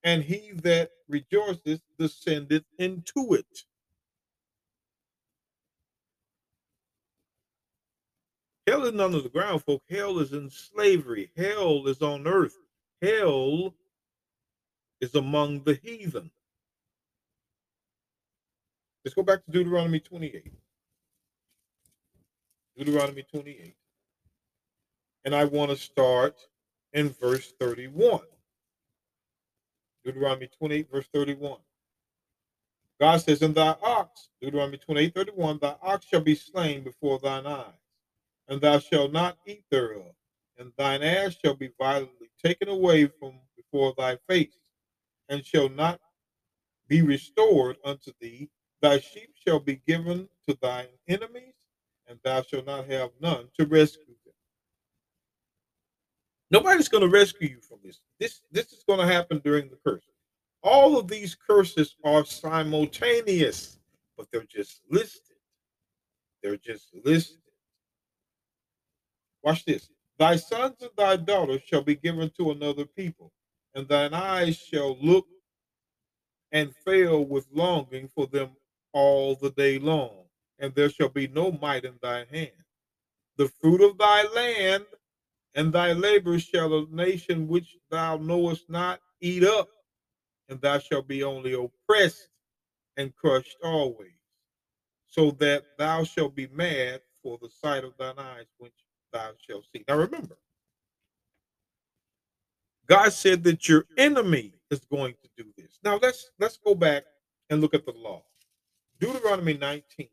And 0.04 0.24
he 0.24 0.52
that 0.64 0.92
rejoiceth 1.08 1.82
descended 2.00 2.66
into 2.80 3.34
it. 3.34 3.66
Hell 8.68 8.84
isn't 8.84 9.00
under 9.00 9.22
the 9.22 9.30
ground, 9.30 9.64
folk. 9.64 9.84
Hell 9.90 10.20
is 10.20 10.34
in 10.34 10.50
slavery. 10.50 11.32
Hell 11.38 11.88
is 11.88 12.02
on 12.02 12.28
earth. 12.28 12.58
Hell 13.02 13.74
is 15.02 15.16
among 15.16 15.64
the 15.64 15.80
heathen. 15.84 16.32
Let's 19.06 19.16
go 19.16 19.24
back 19.24 19.46
to 19.46 19.52
Deuteronomy 19.52 20.00
28. 20.02 20.54
Deuteronomy 22.78 23.24
28. 23.24 23.76
And 25.26 25.36
I 25.36 25.46
want 25.46 25.72
to 25.72 25.78
start 25.78 26.36
in 26.94 27.10
verse 27.10 27.54
31. 27.60 28.22
Deuteronomy 30.06 30.48
28, 30.60 30.92
verse 30.92 31.08
31. 31.14 31.58
God 33.00 33.18
says, 33.18 33.42
And 33.42 33.54
thy 33.54 33.76
ox, 33.82 34.30
Deuteronomy 34.42 34.78
28, 34.78 35.14
31, 35.14 35.60
thy 35.62 35.76
ox 35.82 36.06
shall 36.06 36.22
be 36.22 36.36
slain 36.36 36.84
before 36.84 37.20
thine 37.20 37.46
eyes, 37.46 37.66
and 38.48 38.62
thou 38.62 38.80
shalt 38.80 39.12
not 39.12 39.38
eat 39.46 39.64
thereof, 39.70 40.14
and 40.58 40.72
thine 40.78 41.04
ass 41.04 41.36
shall 41.44 41.56
be 41.56 41.72
violently 41.80 42.30
taken 42.44 42.70
away 42.70 43.08
from 43.08 43.34
before 43.56 43.94
thy 43.98 44.18
face, 44.28 44.58
and 45.30 45.46
shall 45.46 45.70
not 45.70 46.00
be 46.88 47.02
restored 47.02 47.78
unto 47.84 48.12
thee. 48.22 48.50
Thy 48.82 49.00
sheep 49.00 49.34
shall 49.46 49.60
be 49.60 49.82
given 49.88 50.30
to 50.48 50.58
thine 50.62 50.88
enemies, 51.08 51.54
and 52.08 52.20
thou 52.24 52.42
shalt 52.42 52.66
not 52.66 52.90
have 52.90 53.10
none 53.22 53.48
to 53.60 53.66
rescue 53.66 54.16
them. 54.26 54.34
Nobody's 56.50 56.88
going 56.88 57.04
to 57.04 57.10
rescue 57.10 57.50
you 57.50 57.62
from 57.62 57.80
this. 57.84 58.00
This 58.20 58.42
this 58.52 58.72
is 58.72 58.84
going 58.88 59.00
to 59.00 59.14
happen 59.14 59.42
during 59.44 59.70
the 59.70 59.78
curse. 59.86 60.06
All 60.64 60.98
of 60.98 61.08
these 61.08 61.36
curses 61.36 61.96
are 62.04 62.26
simultaneous, 62.26 63.80
but 64.18 64.28
they're 64.32 64.44
just 64.44 64.82
listed. 64.90 65.36
They're 66.42 66.58
just 66.58 66.90
listed. 67.04 67.40
Watch 69.44 69.66
this. 69.66 69.90
Thy 70.18 70.36
sons 70.36 70.76
and 70.82 70.90
thy 70.98 71.18
daughters 71.18 71.62
shall 71.64 71.84
be 71.84 71.96
given 71.96 72.32
to 72.38 72.52
another 72.52 72.86
people, 72.86 73.32
and 73.76 73.88
thine 73.88 74.14
eyes 74.14 74.58
shall 74.58 74.98
look 75.00 75.28
and 76.52 76.74
fail 76.86 77.24
with 77.24 77.46
longing 77.52 78.08
for 78.08 78.26
them 78.28 78.52
all 78.94 79.36
the 79.36 79.52
day 79.52 79.78
long 79.78 80.27
and 80.60 80.74
there 80.74 80.90
shall 80.90 81.10
be 81.10 81.28
no 81.28 81.52
might 81.52 81.86
in 81.86 81.94
thy 82.02 82.26
hand. 82.32 82.52
The 83.38 83.48
fruit 83.62 83.82
of 83.82 83.98
thy 83.98 84.24
land 84.36 84.86
and 85.56 85.72
thy 85.72 85.94
labor 85.94 86.40
shall 86.40 86.74
a 86.74 86.86
nation 86.90 87.48
which 87.48 87.78
thou 87.90 88.18
knowest 88.18 88.70
not 88.70 89.00
eat 89.22 89.44
up, 89.44 89.70
and 90.50 90.60
thou 90.62 90.80
shalt 90.80 91.08
be 91.08 91.24
only 91.24 91.54
oppressed 91.54 92.30
and 92.98 93.16
crushed 93.16 93.58
always, 93.64 94.12
so 95.08 95.32
that 95.32 95.66
thou 95.78 96.04
shalt 96.04 96.36
be 96.36 96.48
mad 96.48 97.02
for 97.22 97.38
the 97.42 97.50
sight 97.50 97.84
of 97.84 97.94
thine 97.98 98.18
eyes 98.18 98.46
which 98.58 98.74
thou 99.12 99.32
shalt 99.48 99.66
see. 99.74 99.84
Now 99.88 99.98
remember, 99.98 100.38
God 102.88 103.12
said 103.12 103.44
that 103.44 103.68
your 103.68 103.86
enemy 103.98 104.54
is 104.72 104.80
going 104.80 105.14
to 105.22 105.44
do 105.44 105.50
this. 105.58 105.80
Now 105.84 106.00
let's 106.02 106.32
let's 106.40 106.58
go 106.58 106.74
back 106.74 107.04
and 107.50 107.62
look 107.62 107.74
at 107.74 107.86
the 107.86 107.92
law. 107.94 108.24
Deuteronomy 109.00 109.54
19 109.54 110.08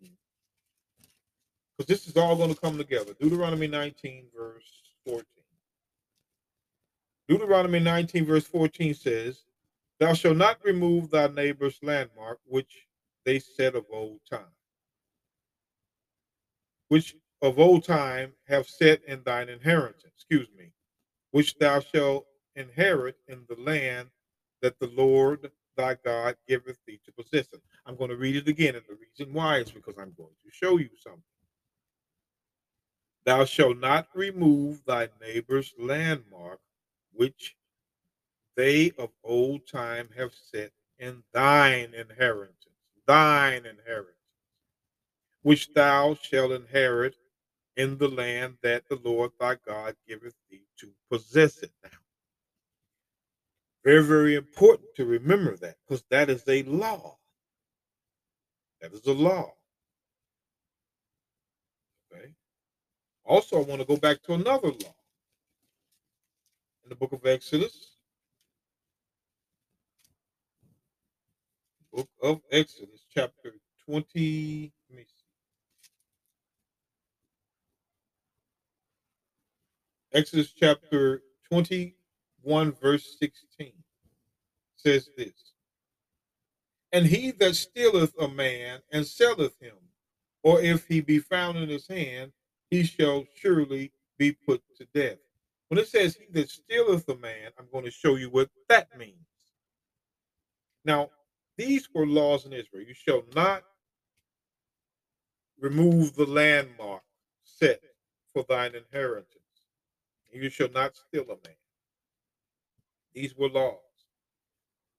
because 1.77 1.89
this 1.89 2.09
is 2.09 2.17
all 2.17 2.37
going 2.37 2.55
to 2.55 2.61
come 2.61 2.79
together. 2.79 3.13
Deuteronomy 3.21 3.67
19, 3.67 4.27
verse 4.37 4.83
14. 5.07 5.25
Deuteronomy 7.29 7.81
19, 7.81 8.27
verse 8.27 8.45
14 8.47 8.95
says, 8.95 9.45
Thou 9.99 10.13
shalt 10.13 10.37
not 10.37 10.59
remove 10.65 11.11
thy 11.11 11.29
neighbor's 11.29 11.79
landmark, 11.83 12.39
which 12.47 12.87
they 13.25 13.39
set 13.39 13.75
of 13.75 13.87
old 13.91 14.21
time, 14.31 14.53
which 16.89 17.17
of 17.43 17.59
old 17.59 17.85
time 17.85 18.33
have 18.47 18.67
set 18.67 19.03
in 19.05 19.23
thine 19.25 19.49
inheritance, 19.49 20.05
excuse 20.15 20.49
me, 20.57 20.71
which 21.31 21.59
thou 21.59 21.81
shalt 21.81 22.27
inherit 22.57 23.17
in 23.29 23.45
the 23.49 23.61
land 23.61 24.09
that 24.63 24.79
the 24.79 24.89
Lord 24.89 25.51
thy 25.77 25.97
God 26.05 26.37
giveth 26.47 26.79
thee 26.87 27.01
to 27.05 27.13
possess 27.13 27.49
it. 27.53 27.61
I'm 27.87 27.97
going 27.97 28.11
to 28.11 28.17
read 28.17 28.37
it 28.37 28.49
again, 28.49 28.75
and 28.77 28.85
the 28.89 28.97
reason 28.97 29.35
why 29.35 29.59
is 29.59 29.71
because 29.71 29.97
I'm 29.99 30.15
going 30.17 30.31
to 30.45 30.51
show 30.53 30.79
you 30.79 30.91
something. 31.03 31.23
Thou 33.25 33.45
shalt 33.45 33.79
not 33.79 34.09
remove 34.15 34.85
thy 34.85 35.09
neighbor's 35.21 35.75
landmark, 35.79 36.61
which 37.13 37.57
they 38.57 38.93
of 38.99 39.11
old 39.23 39.67
time 39.67 40.11
have 40.17 40.33
set 40.35 40.73
in 40.99 41.23
thine 41.33 41.95
inheritance, 41.95 42.67
thine 43.07 43.67
inheritance, 43.67 44.17
which 45.43 45.73
thou 45.75 46.15
shalt 46.15 46.53
inherit 46.53 47.17
in 47.77 47.99
the 47.99 48.09
land 48.09 48.57
that 48.63 48.89
the 48.89 48.97
Lord 49.03 49.33
thy 49.41 49.57
God 49.67 49.97
giveth 50.07 50.35
thee 50.51 50.67
to 50.79 50.91
possess 51.11 51.63
it. 51.63 51.73
Now, 51.83 51.91
very, 53.85 54.05
very 54.05 54.35
important 54.35 54.89
to 54.97 55.05
remember 55.05 55.57
that 55.59 55.77
because 55.87 56.05
that 56.11 56.31
is 56.31 56.45
a 56.49 56.63
law. 56.65 57.19
That 58.81 58.93
is 58.93 59.07
a 59.07 59.13
law. 59.13 59.55
Okay. 62.13 62.33
Also, 63.25 63.59
I 63.59 63.65
want 63.65 63.81
to 63.81 63.87
go 63.87 63.97
back 63.97 64.23
to 64.23 64.35
another 64.35 64.69
law 64.69 64.95
in 66.83 66.91
the 66.91 66.95
book 66.95 67.13
of 67.13 67.25
Exodus. 67.25 67.97
Book 71.93 72.09
of 72.23 72.41
Exodus, 72.51 73.07
chapter 73.13 73.55
20. 73.87 74.73
Let 74.91 74.97
me 74.97 75.05
see. 75.05 75.25
Exodus 80.13 80.53
chapter 80.53 81.23
21, 81.51 82.73
verse 82.73 83.17
16 83.19 83.73
says 84.77 85.09
this 85.17 85.33
And 86.93 87.07
he 87.07 87.31
that 87.33 87.57
stealeth 87.57 88.13
a 88.21 88.29
man 88.29 88.81
and 88.93 89.07
selleth 89.07 89.59
him, 89.61 89.77
or 90.43 90.61
if 90.61 90.87
he 90.87 91.01
be 91.01 91.19
found 91.21 91.57
in 91.59 91.69
his 91.69 91.89
hand, 91.89 92.33
he 92.75 92.85
shall 92.85 93.25
surely 93.35 93.93
be 94.19 94.33
put 94.33 94.63
to 94.79 94.87
death. 94.95 95.19
When 95.69 95.79
it 95.79 95.89
says 95.89 96.17
he 96.17 96.27
that 96.33 96.51
stealeth 96.51 97.09
a 97.09 97.17
man, 97.17 97.51
I'm 97.59 97.69
going 97.73 97.85
to 97.85 97.91
show 97.91 98.17
you 98.17 98.31
what 98.31 98.51
that 98.69 98.97
means. 98.99 99.27
Now, 100.85 101.11
these 101.57 101.89
were 101.95 102.07
laws 102.07 102.47
in 102.47 102.53
Israel. 102.53 102.85
You 102.87 102.95
shall 102.95 103.23
not 103.35 103.63
remove 105.61 106.15
the 106.15 106.27
landmark 106.27 107.03
set 107.45 107.81
for 108.33 108.45
thine 108.49 108.73
inheritance 108.75 109.35
you 110.35 110.51
shall 110.51 110.71
not 110.71 110.97
steal 110.97 111.25
a 111.25 111.37
man. 111.47 111.57
These 113.15 113.37
were 113.37 113.49
laws. 113.49 113.79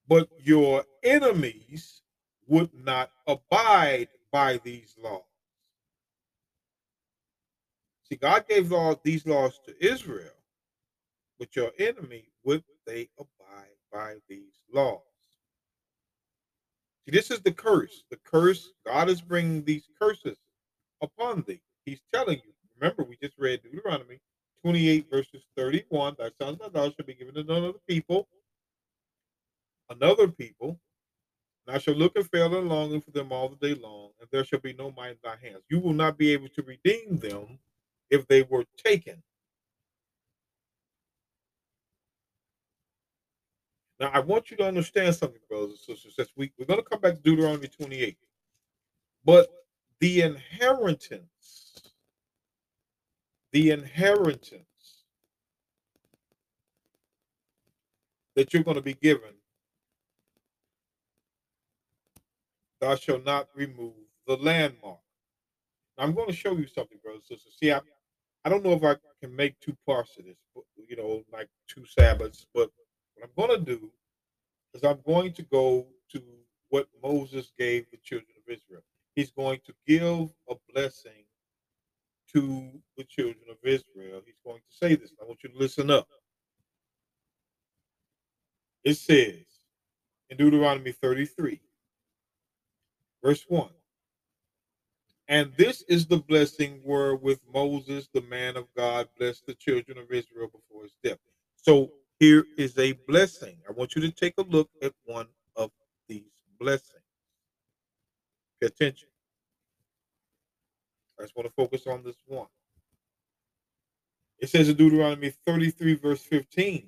But 0.07 0.29
your 0.41 0.85
enemies 1.03 2.01
would 2.47 2.69
not 2.73 3.11
abide 3.27 4.07
by 4.31 4.59
these 4.63 4.95
laws. 5.01 5.23
See, 8.07 8.15
God 8.15 8.47
gave 8.47 8.71
law, 8.71 8.95
these 9.03 9.25
laws 9.25 9.59
to 9.65 9.85
Israel, 9.85 10.31
but 11.39 11.55
your 11.55 11.71
enemy 11.79 12.25
would 12.43 12.63
they 12.85 13.09
abide 13.19 13.75
by 13.91 14.15
these 14.29 14.53
laws. 14.71 15.01
See, 17.05 17.11
this 17.11 17.31
is 17.31 17.41
the 17.41 17.51
curse. 17.51 18.03
The 18.11 18.19
curse, 18.23 18.71
God 18.85 19.09
is 19.09 19.21
bringing 19.21 19.63
these 19.63 19.89
curses 19.99 20.37
upon 21.01 21.43
thee. 21.47 21.61
He's 21.85 22.01
telling 22.13 22.37
you. 22.37 22.51
Remember, 22.79 23.03
we 23.03 23.17
just 23.21 23.37
read 23.37 23.61
Deuteronomy 23.63 24.19
28 24.63 25.09
verses 25.09 25.43
31, 25.55 26.15
thy 26.17 26.29
sons 26.41 26.59
and 26.63 26.73
daughters 26.73 26.93
shall 26.95 27.05
be 27.05 27.13
given 27.13 27.35
to 27.35 27.41
another 27.41 27.73
people, 27.87 28.27
another 29.89 30.27
people, 30.27 30.79
and 31.65 31.75
I 31.75 31.79
shall 31.79 31.93
look 31.93 32.15
and 32.15 32.29
fail 32.29 32.55
and 32.57 32.67
longing 32.67 33.01
for 33.01 33.11
them 33.11 33.31
all 33.31 33.47
the 33.47 33.55
day 33.67 33.79
long, 33.79 34.09
and 34.19 34.27
there 34.31 34.43
shall 34.43 34.59
be 34.59 34.73
no 34.73 34.91
might 34.91 35.11
in 35.11 35.17
thy 35.23 35.35
hands. 35.41 35.63
You 35.69 35.79
will 35.79 35.93
not 35.93 36.17
be 36.17 36.33
able 36.33 36.49
to 36.49 36.63
redeem 36.63 37.17
them 37.17 37.59
if 38.15 38.27
they 38.27 38.43
were 38.43 38.65
taken. 38.83 39.23
Now, 43.99 44.11
I 44.13 44.19
want 44.19 44.51
you 44.51 44.57
to 44.57 44.67
understand 44.67 45.15
something, 45.15 45.41
brothers 45.49 45.85
and 45.87 45.97
sisters. 45.97 46.29
we, 46.35 46.51
we're 46.59 46.65
going 46.65 46.81
to 46.81 46.89
come 46.89 47.01
back 47.01 47.15
to 47.15 47.21
Deuteronomy 47.21 47.67
28. 47.67 48.17
But 49.25 49.49
the 49.99 50.21
inheritance 50.21 51.65
the 53.55 53.71
inheritance 53.71 55.05
that 58.35 58.53
you're 58.53 58.63
going 58.63 58.75
to 58.75 58.81
be 58.83 58.95
given, 58.95 59.31
thou 62.81 62.95
shalt 62.95 63.23
not 63.25 63.47
remove 63.55 63.93
the 64.27 64.35
landmark. 64.35 64.99
Now, 65.97 66.03
I'm 66.03 66.13
going 66.13 66.27
to 66.27 66.35
show 66.35 66.51
you 66.57 66.67
something, 66.67 66.97
brothers 67.01 67.23
and 67.29 67.39
sisters. 67.39 67.55
See, 67.57 67.71
I, 67.71 67.79
I 68.45 68.49
don't 68.49 68.63
know 68.63 68.73
if 68.73 68.83
I 68.83 68.95
can 69.21 69.35
make 69.35 69.59
two 69.59 69.75
parts 69.87 70.17
of 70.19 70.25
this, 70.25 70.37
you 70.89 70.95
know, 70.95 71.23
like 71.33 71.49
two 71.67 71.85
Sabbaths, 71.85 72.45
but 72.53 72.71
what 73.15 73.25
I'm 73.25 73.47
going 73.47 73.59
to 73.59 73.65
do 73.65 73.91
is 74.75 74.83
I'm 74.83 75.01
going 75.05 75.33
to 75.33 75.43
go 75.43 75.87
to 76.11 76.23
what 76.69 76.87
Moses 77.03 77.51
gave 77.57 77.89
the 77.91 77.97
children 78.03 78.29
of 78.37 78.53
Israel. 78.53 78.83
He's 79.15 79.31
going 79.31 79.61
to 79.65 79.73
give 79.87 80.29
a 80.49 80.55
blessing 80.73 81.25
to 82.33 82.71
the 82.97 83.05
children 83.05 83.45
of 83.49 83.57
Israel. 83.63 84.21
He's 84.25 84.39
going 84.45 84.59
to 84.61 84.77
say 84.77 84.95
this. 84.95 85.13
I 85.21 85.25
want 85.25 85.43
you 85.43 85.49
to 85.49 85.57
listen 85.57 85.89
up. 85.89 86.07
It 88.83 88.95
says 88.95 89.45
in 90.29 90.37
Deuteronomy 90.37 90.91
33, 90.91 91.61
verse 93.23 93.45
1 93.47 93.69
And 95.27 95.51
this 95.57 95.83
is 95.87 96.05
the 96.05 96.17
blessing 96.17 96.81
wherewith 96.83 97.39
Moses, 97.51 98.07
the 98.13 98.21
man 98.21 98.57
of 98.57 98.67
God, 98.77 99.07
blessed 99.17 99.47
the 99.47 99.55
children 99.55 99.97
of 99.97 100.11
Israel 100.11 100.47
before 100.47 100.83
his 100.83 100.95
death. 101.03 101.17
So 101.55 101.91
here 102.19 102.45
is 102.57 102.77
a 102.77 102.93
blessing. 103.07 103.57
I 103.67 103.71
want 103.71 103.95
you 103.95 104.01
to 104.03 104.11
take 104.11 104.35
a 104.37 104.43
look 104.43 104.69
at 104.83 104.93
one 105.05 105.27
of 105.55 105.71
these 106.07 106.29
blessings. 106.59 107.01
Pay 108.61 108.67
attention. 108.67 109.09
I 111.19 111.23
just 111.23 111.35
want 111.35 111.47
to 111.47 111.53
focus 111.55 111.87
on 111.87 112.03
this 112.03 112.17
one. 112.27 112.47
It 114.39 114.49
says 114.49 114.69
in 114.69 114.75
Deuteronomy 114.75 115.33
33, 115.47 115.95
verse 115.95 116.21
15 116.21 116.87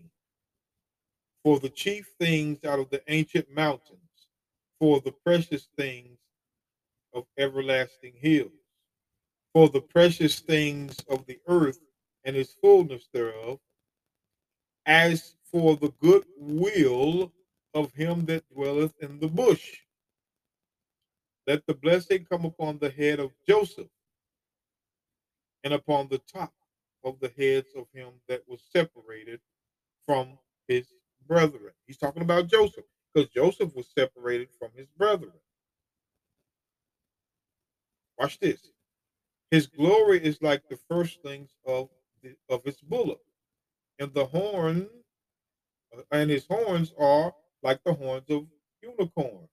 For 1.43 1.59
the 1.59 1.69
chief 1.69 2.11
things 2.19 2.63
out 2.65 2.79
of 2.79 2.89
the 2.89 3.01
ancient 3.07 3.49
mountains, 3.51 3.99
for 4.79 5.01
the 5.01 5.11
precious 5.11 5.69
things 5.75 6.19
of 7.17 7.25
everlasting 7.37 8.13
hills, 8.15 8.51
for 9.53 9.69
the 9.69 9.81
precious 9.81 10.39
things 10.39 10.97
of 11.09 11.25
the 11.25 11.39
earth 11.47 11.79
and 12.25 12.35
its 12.35 12.53
fullness 12.61 13.07
thereof, 13.13 13.59
as 14.85 15.35
for 15.51 15.75
the 15.77 15.91
good 16.01 16.25
will 16.37 17.33
of 17.73 17.91
him 17.93 18.25
that 18.25 18.43
dwelleth 18.53 18.93
in 19.01 19.19
the 19.19 19.27
bush. 19.27 19.77
Let 21.47 21.65
the 21.65 21.73
blessing 21.73 22.25
come 22.29 22.45
upon 22.45 22.77
the 22.77 22.91
head 22.91 23.19
of 23.19 23.31
Joseph 23.47 23.89
and 25.63 25.73
upon 25.73 26.09
the 26.09 26.21
top 26.31 26.53
of 27.03 27.19
the 27.19 27.31
heads 27.37 27.69
of 27.75 27.87
him 27.93 28.09
that 28.27 28.43
was 28.47 28.61
separated 28.71 29.39
from 30.05 30.37
his 30.67 30.87
brethren. 31.27 31.73
He's 31.87 31.97
talking 31.97 32.23
about 32.23 32.47
Joseph 32.47 32.85
because 33.13 33.29
Joseph 33.31 33.75
was 33.75 33.87
separated 33.97 34.49
from 34.59 34.69
his 34.75 34.87
brethren. 34.97 35.33
Watch 38.17 38.39
this. 38.39 38.71
His 39.51 39.67
glory 39.67 40.23
is 40.23 40.41
like 40.41 40.67
the 40.67 40.79
firstlings 40.89 41.51
of 41.65 41.89
the, 42.21 42.35
of 42.49 42.63
his 42.63 42.77
bullock, 42.81 43.21
and 43.99 44.13
the 44.13 44.25
horn, 44.25 44.89
uh, 45.95 46.01
and 46.11 46.29
his 46.29 46.45
horns 46.45 46.93
are 46.99 47.33
like 47.63 47.83
the 47.83 47.93
horns 47.93 48.29
of 48.29 48.47
unicorns. 48.81 49.49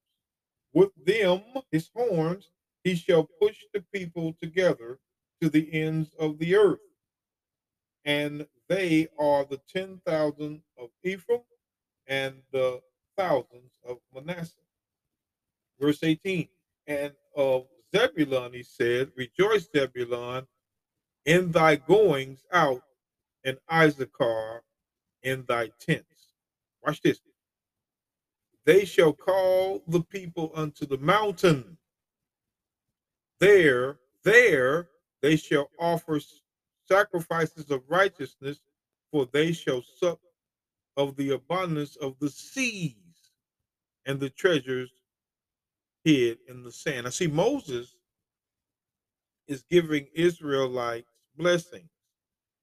With 0.73 0.91
them, 1.05 1.43
his 1.71 1.91
horns, 1.95 2.51
he 2.83 2.97
shall 2.97 3.29
push 3.41 3.59
the 3.73 3.85
people 3.93 4.37
together 4.43 4.99
to 5.41 5.49
the 5.49 5.73
ends 5.73 6.11
of 6.19 6.39
the 6.39 6.57
earth. 6.57 6.81
And 8.05 8.47
they 8.69 9.09
are 9.19 9.45
the 9.45 9.61
10,000 9.73 10.63
of 10.79 10.91
Ephraim 11.05 11.41
and 12.07 12.43
the 12.53 12.81
thousands 13.17 13.73
of 13.89 13.99
Manasseh. 14.15 14.53
Verse 15.81 16.03
18, 16.03 16.49
and 16.87 17.13
of 17.37 17.67
Zebulun 17.97 18.55
he 18.55 18.65
said, 18.65 19.13
Rejoice, 19.17 19.69
Zebulun, 19.75 20.47
in 21.27 21.53
thy 21.53 21.77
goings 21.77 22.45
out, 22.53 22.83
and 23.45 23.59
Issachar 23.73 24.63
in 25.23 25.45
thy 25.49 25.71
tents. 25.81 26.35
Watch 26.87 27.03
this. 27.03 27.21
They 28.67 28.85
shall 28.85 29.13
call 29.15 29.83
the 29.89 30.03
people 30.03 30.53
unto 30.55 30.87
the 30.87 30.99
mountain. 30.99 31.79
There, 33.41 33.99
there 34.25 34.89
they 35.23 35.37
shall 35.37 35.71
offer 35.81 36.21
sacrifices 36.89 37.71
of 37.71 37.83
righteousness, 37.89 38.61
for 39.13 39.27
they 39.33 39.53
shall 39.53 39.83
sup 40.01 40.21
of 40.97 41.17
the 41.17 41.31
abundance 41.33 41.97
of 41.97 42.19
the 42.21 42.31
seas. 42.31 42.97
and 44.07 44.21
the 44.21 44.31
treasures 44.31 44.93
hid 46.05 46.39
in 46.49 46.63
the 46.63 46.71
sand. 46.71 47.07
I 47.07 47.11
see 47.11 47.27
Moses 47.27 47.97
is 49.49 49.65
giving 49.71 50.07
Israelites 50.15 51.11
blessings, 51.37 51.91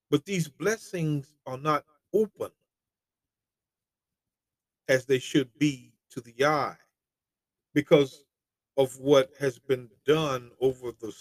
but 0.09 0.25
these 0.25 0.47
blessings 0.47 1.33
are 1.45 1.57
not 1.57 1.83
open 2.13 2.51
as 4.87 5.05
they 5.05 5.19
should 5.19 5.49
be 5.57 5.93
to 6.11 6.21
the 6.21 6.45
eye 6.45 6.75
because 7.73 8.25
of 8.77 8.97
what 8.99 9.31
has 9.39 9.59
been 9.59 9.89
done 10.05 10.51
over 10.59 10.91
the, 10.99 11.13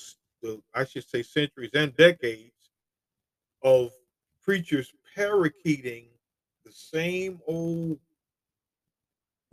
the 0.42 0.60
I 0.74 0.84
should 0.84 1.08
say 1.08 1.22
centuries 1.22 1.70
and 1.74 1.96
decades 1.96 2.52
of 3.62 3.90
preachers 4.42 4.92
parakeeting 5.14 6.06
the 6.64 6.72
same 6.72 7.40
old 7.46 7.98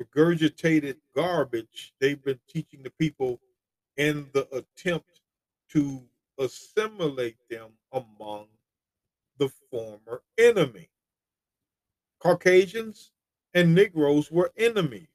regurgitated 0.01 0.97
garbage 1.15 1.93
they've 1.99 2.23
been 2.23 2.39
teaching 2.49 2.83
the 2.83 2.91
people 2.91 3.39
in 3.97 4.27
the 4.33 4.47
attempt 4.55 5.21
to 5.69 6.03
assimilate 6.39 7.37
them 7.49 7.69
among 7.91 8.45
the 9.37 9.49
former 9.71 10.21
enemy. 10.37 10.89
Caucasians 12.19 13.11
and 13.53 13.73
Negroes 13.73 14.31
were 14.31 14.51
enemies. 14.57 15.07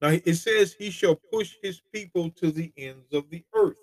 Now 0.00 0.08
it 0.08 0.34
says 0.34 0.74
he 0.74 0.90
shall 0.90 1.16
push 1.16 1.54
his 1.62 1.80
people 1.92 2.30
to 2.32 2.50
the 2.50 2.72
ends 2.76 3.12
of 3.12 3.30
the 3.30 3.44
earth. 3.54 3.76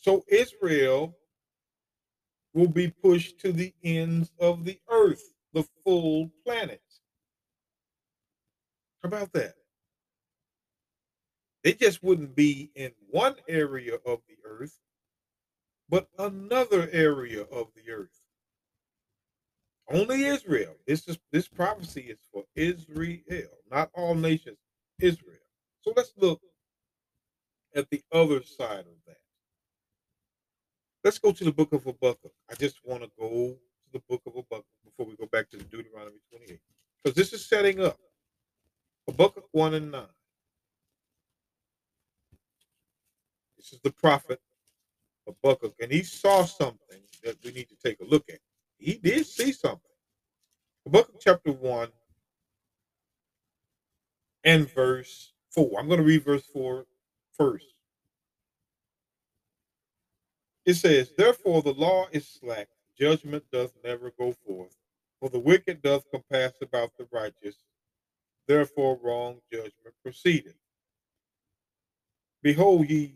So 0.00 0.24
Israel 0.28 1.16
will 2.54 2.68
be 2.68 2.88
pushed 2.88 3.38
to 3.40 3.52
the 3.52 3.72
ends 3.84 4.32
of 4.40 4.64
the 4.64 4.78
earth, 4.90 5.22
the 5.52 5.64
full 5.84 6.30
planet. 6.44 6.82
How 9.02 9.08
about 9.08 9.32
that? 9.34 9.54
They 11.64 11.72
just 11.72 12.02
wouldn't 12.02 12.34
be 12.34 12.70
in 12.74 12.92
one 13.10 13.36
area 13.48 13.96
of 14.06 14.20
the 14.28 14.36
earth, 14.44 14.78
but 15.88 16.08
another 16.18 16.88
area 16.92 17.42
of 17.42 17.68
the 17.74 17.92
earth. 17.92 18.20
Only 19.90 20.24
Israel. 20.24 20.74
This 20.86 21.08
is 21.08 21.18
this 21.32 21.48
prophecy 21.48 22.02
is 22.02 22.18
for 22.32 22.44
Israel, 22.56 23.50
not 23.70 23.90
all 23.94 24.14
nations, 24.14 24.58
Israel. 25.00 25.38
So 25.82 25.92
let's 25.96 26.12
look 26.16 26.40
at 27.74 27.88
the 27.90 28.02
other 28.12 28.42
side 28.42 28.80
of 28.80 28.96
that. 29.06 29.18
Let's 31.08 31.18
go 31.18 31.32
to 31.32 31.44
the 31.44 31.52
book 31.52 31.72
of 31.72 31.84
Habakkuk. 31.84 32.32
I 32.50 32.54
just 32.56 32.80
want 32.84 33.02
to 33.02 33.10
go 33.18 33.28
to 33.28 33.92
the 33.94 34.02
book 34.10 34.20
of 34.26 34.34
Habakkuk 34.34 34.66
before 34.84 35.06
we 35.06 35.16
go 35.16 35.24
back 35.24 35.48
to 35.48 35.56
the 35.56 35.64
Deuteronomy 35.64 36.18
28. 36.30 36.60
Because 37.02 37.16
this 37.16 37.32
is 37.32 37.48
setting 37.48 37.80
up 37.80 37.96
Habakkuk 39.06 39.48
1 39.52 39.72
and 39.72 39.90
9. 39.90 40.02
This 43.56 43.72
is 43.72 43.80
the 43.80 43.90
prophet 43.90 44.38
Habakkuk, 45.26 45.76
and 45.80 45.90
he 45.90 46.02
saw 46.02 46.44
something 46.44 47.00
that 47.24 47.42
we 47.42 47.52
need 47.52 47.70
to 47.70 47.76
take 47.82 47.98
a 48.00 48.04
look 48.04 48.28
at. 48.28 48.40
He 48.76 48.96
did 48.96 49.24
see 49.24 49.52
something. 49.52 49.80
Habakkuk 50.84 51.16
chapter 51.22 51.52
1 51.52 51.88
and 54.44 54.70
verse 54.74 55.32
4. 55.54 55.80
I'm 55.80 55.88
going 55.88 56.00
to 56.00 56.04
read 56.04 56.22
verse 56.22 56.44
4 56.52 56.84
first. 57.32 57.77
It 60.68 60.74
says, 60.74 61.10
Therefore 61.16 61.62
the 61.62 61.72
law 61.72 62.08
is 62.12 62.28
slack, 62.28 62.68
judgment 63.00 63.42
doth 63.50 63.72
never 63.82 64.12
go 64.18 64.34
forth, 64.46 64.76
for 65.18 65.30
the 65.30 65.38
wicked 65.38 65.80
doth 65.80 66.04
compass 66.10 66.52
about 66.60 66.90
the 66.98 67.08
righteous, 67.10 67.56
therefore 68.46 69.00
wrong 69.02 69.40
judgment 69.50 69.94
proceedeth. 70.02 70.58
Behold 72.42 72.90
ye 72.90 73.14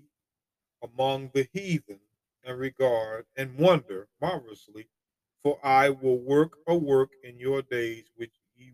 among 0.82 1.30
the 1.34 1.46
heathen, 1.52 2.00
and 2.42 2.58
regard 2.58 3.26
and 3.36 3.54
wonder 3.58 4.08
marvelously, 4.18 4.88
for 5.42 5.58
I 5.62 5.90
will 5.90 6.20
work 6.20 6.56
a 6.66 6.74
work 6.74 7.10
in 7.22 7.38
your 7.38 7.60
days 7.60 8.06
which 8.16 8.32
ye 8.56 8.72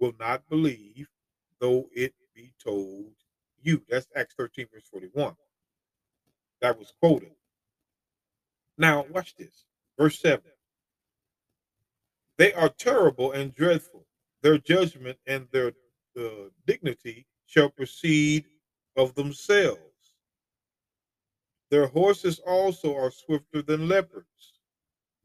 will 0.00 0.14
not 0.18 0.48
believe, 0.48 1.06
though 1.60 1.88
it 1.94 2.14
be 2.34 2.54
told 2.58 3.12
you. 3.62 3.82
That's 3.88 4.08
Acts 4.16 4.34
13, 4.36 4.66
verse 4.74 4.88
41. 4.90 5.36
That 6.60 6.76
was 6.76 6.92
quoted. 7.00 7.36
Now, 8.80 9.04
watch 9.10 9.36
this. 9.36 9.66
Verse 9.98 10.18
7. 10.20 10.40
They 12.38 12.54
are 12.54 12.70
terrible 12.70 13.32
and 13.32 13.54
dreadful. 13.54 14.06
Their 14.40 14.56
judgment 14.56 15.18
and 15.26 15.46
their 15.52 15.72
uh, 16.18 16.48
dignity 16.66 17.26
shall 17.44 17.68
proceed 17.68 18.46
of 18.96 19.14
themselves. 19.14 19.82
Their 21.70 21.88
horses 21.88 22.40
also 22.46 22.96
are 22.96 23.10
swifter 23.10 23.60
than 23.60 23.86
leopards. 23.86 24.60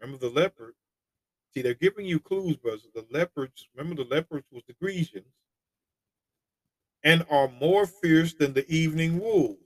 Remember 0.02 0.20
the 0.20 0.34
leopard? 0.34 0.74
See, 1.54 1.62
they're 1.62 1.76
giving 1.76 2.06
you 2.06 2.20
clues, 2.20 2.58
brothers. 2.58 2.90
The 2.94 3.06
leopards, 3.10 3.70
remember 3.74 4.04
the 4.04 4.10
leopards 4.10 4.48
was 4.52 4.64
the 4.68 4.76
Grecians, 4.82 5.32
and 7.06 7.26
are 7.30 7.48
more 7.48 7.88
fierce 7.88 8.34
than 8.34 8.52
the 8.52 8.70
evening 8.70 9.18
wolves. 9.18 9.62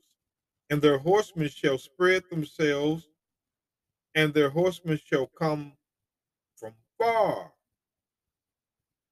And 0.69 0.79
their 0.79 0.99
horsemen 0.99 1.49
shall 1.49 1.79
spread 1.79 2.23
themselves, 2.29 3.07
and 4.15 4.33
their 4.33 4.49
horsemen 4.49 4.99
shall 5.03 5.27
come 5.27 5.73
from 6.55 6.73
far, 6.97 7.51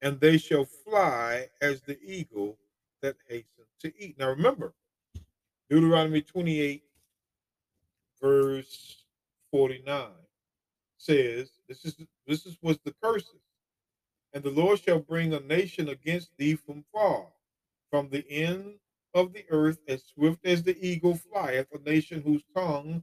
and 0.02 0.20
they 0.20 0.38
shall 0.38 0.64
fly 0.64 1.48
as 1.60 1.80
the 1.82 1.98
eagle 2.02 2.58
that 3.02 3.16
hastens 3.28 3.68
to 3.80 3.92
eat. 3.98 4.18
Now 4.18 4.28
remember, 4.28 4.74
Deuteronomy 5.70 6.22
28, 6.22 6.82
verse 8.20 9.04
49 9.50 10.08
says, 10.98 11.50
This 11.68 11.84
is 11.84 11.96
this 12.26 12.46
is 12.46 12.58
was 12.62 12.78
the 12.84 12.94
curses. 13.02 13.40
And 14.34 14.42
the 14.44 14.50
Lord 14.50 14.80
shall 14.80 14.98
bring 14.98 15.32
a 15.32 15.40
nation 15.40 15.88
against 15.88 16.30
thee 16.36 16.54
from 16.54 16.84
far, 16.92 17.26
from 17.90 18.10
the 18.10 18.28
end 18.30 18.74
of 19.14 19.32
the 19.32 19.44
earth, 19.48 19.78
as 19.88 20.04
swift 20.04 20.44
as 20.44 20.62
the 20.62 20.76
eagle 20.86 21.16
flieth, 21.16 21.66
a 21.72 21.78
nation 21.88 22.20
whose 22.20 22.42
tongue 22.54 23.02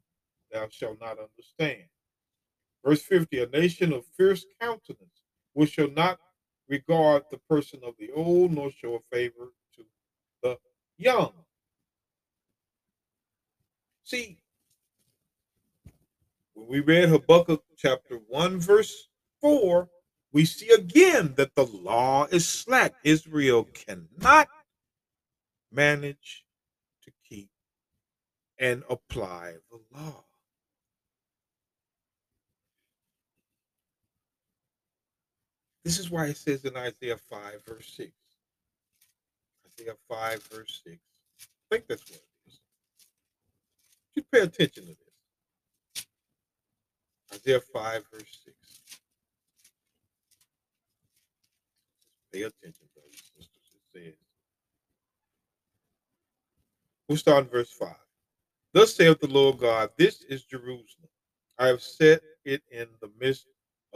thou 0.55 0.67
shalt 0.69 0.99
not 1.01 1.17
understand. 1.19 1.83
Verse 2.83 3.01
50 3.01 3.39
A 3.39 3.47
nation 3.47 3.93
of 3.93 4.05
fierce 4.17 4.45
countenance, 4.61 5.21
which 5.53 5.71
shall 5.71 5.91
not 5.91 6.19
regard 6.67 7.23
the 7.29 7.39
person 7.49 7.81
of 7.83 7.93
the 7.99 8.11
old, 8.11 8.53
nor 8.53 8.71
show 8.71 8.95
a 8.95 9.15
favor 9.15 9.51
to 9.75 9.83
the 10.41 10.57
young. 10.97 11.33
See, 14.03 14.37
when 16.53 16.67
we 16.67 16.79
read 16.79 17.09
Habakkuk 17.09 17.63
chapter 17.77 18.19
1, 18.27 18.59
verse 18.59 19.09
4, 19.41 19.89
we 20.31 20.45
see 20.45 20.69
again 20.69 21.33
that 21.37 21.55
the 21.55 21.65
law 21.65 22.25
is 22.25 22.47
slack. 22.47 22.93
Israel 23.03 23.65
cannot 23.73 24.47
manage 25.71 26.45
to 27.03 27.11
keep 27.27 27.49
and 28.59 28.83
apply 28.89 29.55
the 29.71 29.79
law. 29.97 30.24
This 35.85 35.99
is 35.99 36.09
why 36.09 36.25
it 36.25 36.37
says 36.37 36.65
in 36.65 36.75
Isaiah 36.75 37.15
5, 37.29 37.63
verse 37.63 37.93
6. 37.95 38.11
Isaiah 39.79 39.95
5, 40.09 40.43
verse 40.51 40.81
6. 40.83 40.97
I 40.97 41.45
think 41.69 41.87
that's 41.87 42.01
what 42.09 42.19
it 42.19 42.49
is. 42.49 42.59
You 44.15 44.23
pay 44.31 44.39
attention 44.39 44.83
to 44.85 44.89
this. 44.89 44.97
Isaiah 47.35 47.61
5, 47.61 48.03
verse 48.11 48.39
6. 48.45 48.57
Pay 52.33 52.41
attention, 52.41 52.87
brothers 52.95 53.31
and 53.37 53.45
sisters. 53.45 53.75
It 53.75 53.81
says, 53.93 54.13
We'll 57.07 57.19
start 57.19 57.43
in 57.43 57.51
verse 57.51 57.69
5. 57.69 57.89
Thus 58.73 58.95
saith 58.95 59.19
the 59.19 59.27
Lord 59.27 59.59
God, 59.59 59.91
This 59.97 60.23
is 60.23 60.45
Jerusalem. 60.45 61.09
I 61.59 61.67
have 61.67 61.81
set 61.83 62.21
it 62.43 62.63
in 62.71 62.87
the 63.01 63.11
midst 63.19 63.45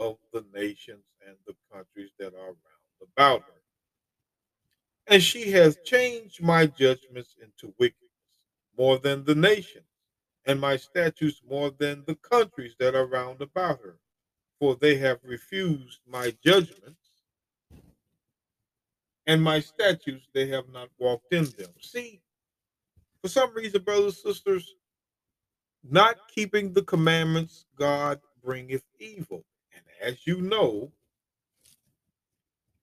of 0.00 0.16
the 0.32 0.44
nations 0.52 1.04
and 1.26 1.36
the 1.46 1.54
countries 1.72 2.10
that 2.18 2.34
are 2.34 2.46
round 2.46 2.56
about 3.16 3.42
her. 3.42 3.62
And 5.06 5.22
she 5.22 5.50
has 5.52 5.78
changed 5.84 6.42
my 6.42 6.66
judgments 6.66 7.36
into 7.40 7.74
wickedness 7.78 8.10
more 8.76 8.98
than 8.98 9.24
the 9.24 9.34
nations 9.34 9.84
and 10.46 10.60
my 10.60 10.76
statutes 10.76 11.42
more 11.48 11.70
than 11.78 12.02
the 12.06 12.14
countries 12.16 12.74
that 12.78 12.94
are 12.94 13.06
round 13.06 13.42
about 13.42 13.80
her. 13.82 13.98
For 14.58 14.74
they 14.76 14.96
have 14.96 15.20
refused 15.22 16.00
my 16.06 16.34
judgments, 16.44 17.00
and 19.26 19.42
my 19.42 19.60
statutes 19.60 20.28
they 20.34 20.48
have 20.48 20.68
not 20.70 20.88
walked 20.98 21.32
in 21.32 21.44
them. 21.44 21.70
See, 21.80 22.20
for 23.22 23.28
some 23.28 23.54
reason, 23.54 23.82
brothers 23.82 24.22
and 24.24 24.34
sisters, 24.34 24.74
not 25.82 26.16
keeping 26.28 26.72
the 26.72 26.82
commandments, 26.82 27.64
God 27.76 28.20
bringeth 28.44 28.84
evil. 28.98 29.44
As 30.00 30.26
you 30.26 30.40
know, 30.40 30.92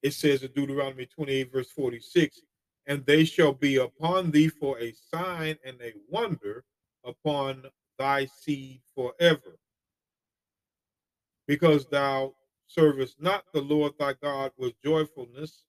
it 0.04 0.14
says 0.14 0.44
in 0.44 0.52
Deuteronomy 0.52 1.06
28, 1.06 1.52
verse 1.52 1.72
46, 1.72 2.42
and 2.86 3.06
they 3.06 3.26
shall 3.26 3.54
be 3.54 3.78
upon 3.78 4.32
thee 4.32 4.48
for 4.48 4.80
a 4.80 4.94
sign 5.14 5.58
and 5.66 5.82
a 5.82 5.94
wonder 6.10 6.64
upon 7.04 7.66
thy 7.98 8.26
seed 8.26 8.82
forever. 8.96 9.58
Because 11.48 11.86
thou 11.88 12.34
servest 12.68 13.22
not 13.22 13.46
the 13.54 13.62
Lord 13.62 13.94
thy 13.98 14.14
God 14.14 14.52
with 14.58 14.82
joyfulness 14.84 15.64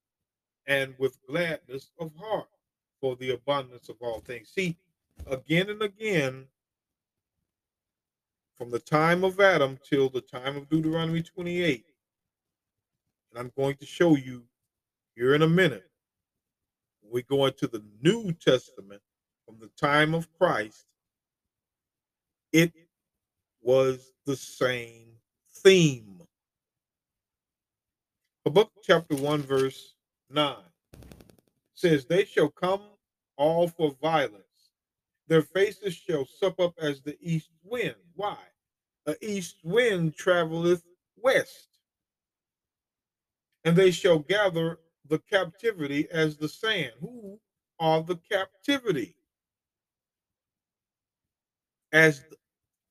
and 0.66 0.94
with 0.98 1.18
gladness 1.26 1.90
of 1.98 2.12
heart 2.20 2.48
for 3.00 3.16
the 3.16 3.30
abundance 3.30 3.88
of 3.88 3.96
all 4.00 4.20
things. 4.20 4.50
See, 4.50 4.76
again 5.26 5.70
and 5.70 5.82
again, 5.82 6.46
from 8.58 8.70
the 8.70 8.80
time 8.80 9.22
of 9.22 9.38
Adam 9.38 9.78
till 9.88 10.10
the 10.10 10.20
time 10.20 10.56
of 10.56 10.68
Deuteronomy 10.68 11.22
28, 11.22 11.86
and 13.30 13.38
I'm 13.38 13.52
going 13.56 13.76
to 13.76 13.86
show 13.86 14.16
you 14.16 14.42
here 15.14 15.34
in 15.34 15.42
a 15.42 15.48
minute, 15.48 15.88
we 17.08 17.22
go 17.22 17.46
into 17.46 17.68
the 17.68 17.82
New 18.02 18.32
Testament 18.32 19.00
from 19.46 19.58
the 19.60 19.70
time 19.80 20.12
of 20.12 20.28
Christ, 20.36 20.84
it 22.52 22.72
was 23.62 24.12
the 24.26 24.36
same 24.36 25.06
theme. 25.62 26.20
Habakkuk 28.44 28.82
chapter 28.82 29.14
1, 29.14 29.42
verse 29.42 29.94
9 30.30 30.56
says, 31.74 32.06
They 32.06 32.24
shall 32.24 32.48
come 32.48 32.80
all 33.36 33.68
for 33.68 33.94
violence. 34.02 34.47
Their 35.28 35.42
faces 35.42 35.94
shall 35.94 36.26
sup 36.26 36.58
up 36.58 36.74
as 36.80 37.02
the 37.02 37.16
east 37.20 37.50
wind. 37.62 37.94
Why? 38.14 38.38
A 39.06 39.14
east 39.22 39.56
wind 39.62 40.16
traveleth 40.16 40.82
west. 41.16 41.68
And 43.64 43.76
they 43.76 43.90
shall 43.90 44.18
gather 44.18 44.78
the 45.06 45.18
captivity 45.18 46.08
as 46.10 46.36
the 46.36 46.48
sand. 46.48 46.92
Who 47.00 47.38
are 47.78 48.02
the 48.02 48.16
captivity? 48.30 49.14
As 51.92 52.24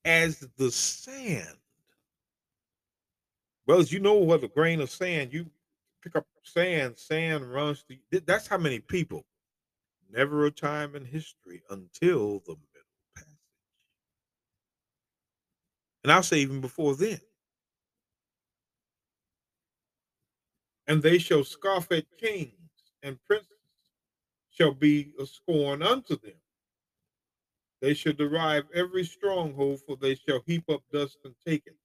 as 0.04 0.46
the 0.56 0.70
sand. 0.70 1.56
Brothers, 3.66 3.92
you 3.92 4.00
know 4.00 4.14
what 4.14 4.44
a 4.44 4.48
grain 4.48 4.80
of 4.80 4.90
sand, 4.90 5.32
you 5.32 5.46
pick 6.02 6.16
up 6.16 6.26
sand, 6.42 6.96
sand 6.96 7.52
runs 7.52 7.84
that's 8.24 8.46
how 8.46 8.56
many 8.56 8.78
people. 8.78 9.26
Never 10.10 10.46
a 10.46 10.50
time 10.50 10.96
in 10.96 11.04
history 11.04 11.62
until 11.70 12.40
the 12.40 12.54
middle 12.54 12.88
passage. 13.14 13.32
And 16.04 16.12
I'll 16.12 16.22
say 16.22 16.38
even 16.38 16.60
before 16.60 16.94
then. 16.94 17.20
And 20.86 21.02
they 21.02 21.18
shall 21.18 21.44
scoff 21.44 21.92
at 21.92 22.06
kings, 22.18 22.52
and 23.02 23.22
princes 23.24 23.52
shall 24.50 24.72
be 24.72 25.12
a 25.20 25.26
scorn 25.26 25.82
unto 25.82 26.18
them. 26.18 26.32
They 27.82 27.94
shall 27.94 28.14
derive 28.14 28.64
every 28.74 29.04
stronghold, 29.04 29.80
for 29.86 29.96
they 29.96 30.14
shall 30.14 30.40
heap 30.46 30.64
up 30.70 30.82
dust 30.92 31.18
and 31.24 31.34
take 31.46 31.62
it. 31.66 31.76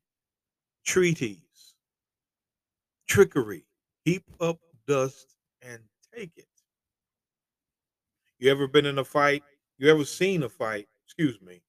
Treaties, 0.85 1.75
trickery, 3.07 3.65
heap 4.05 4.23
up 4.39 4.59
dust 4.87 5.35
and 5.61 5.79
take 6.15 6.31
it. 6.37 6.47
You 8.43 8.51
ever 8.51 8.67
been 8.67 8.85
in 8.85 8.97
a 8.97 9.05
fight? 9.05 9.41
You 9.77 9.89
ever 9.89 10.03
seen 10.03 10.43
a 10.43 10.49
fight, 10.49 10.89
excuse 11.05 11.41
me, 11.41 11.61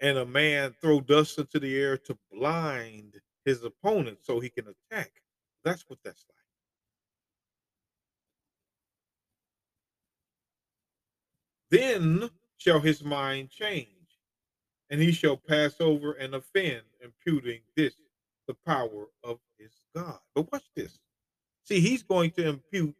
and 0.00 0.18
a 0.18 0.26
man 0.26 0.74
throw 0.78 1.00
dust 1.00 1.38
into 1.38 1.58
the 1.58 1.80
air 1.80 1.96
to 1.96 2.18
blind 2.30 3.18
his 3.46 3.64
opponent 3.64 4.18
so 4.20 4.38
he 4.38 4.50
can 4.50 4.66
attack? 4.66 5.10
That's 5.64 5.82
what 5.88 5.98
that's 6.04 6.26
like. 6.28 6.36
Then 11.80 12.28
shall 12.58 12.80
his 12.80 13.02
mind 13.02 13.48
change, 13.48 13.88
and 14.90 15.00
he 15.00 15.12
shall 15.12 15.38
pass 15.38 15.76
over 15.80 16.12
and 16.12 16.34
offend, 16.34 16.82
imputing 17.02 17.60
this 17.78 17.94
the 18.46 18.56
power 18.66 19.06
of 19.24 19.38
his 19.58 19.72
God. 19.96 20.18
But 20.34 20.52
watch 20.52 20.68
this. 20.76 20.98
See, 21.64 21.80
he's 21.80 22.02
going 22.02 22.32
to 22.32 22.46
impute 22.46 22.94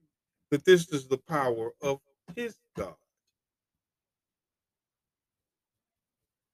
that 0.50 0.64
this 0.64 0.88
is 0.88 1.06
the 1.06 1.18
power 1.18 1.72
of 1.82 2.00
his 2.34 2.56
God. 2.74 2.94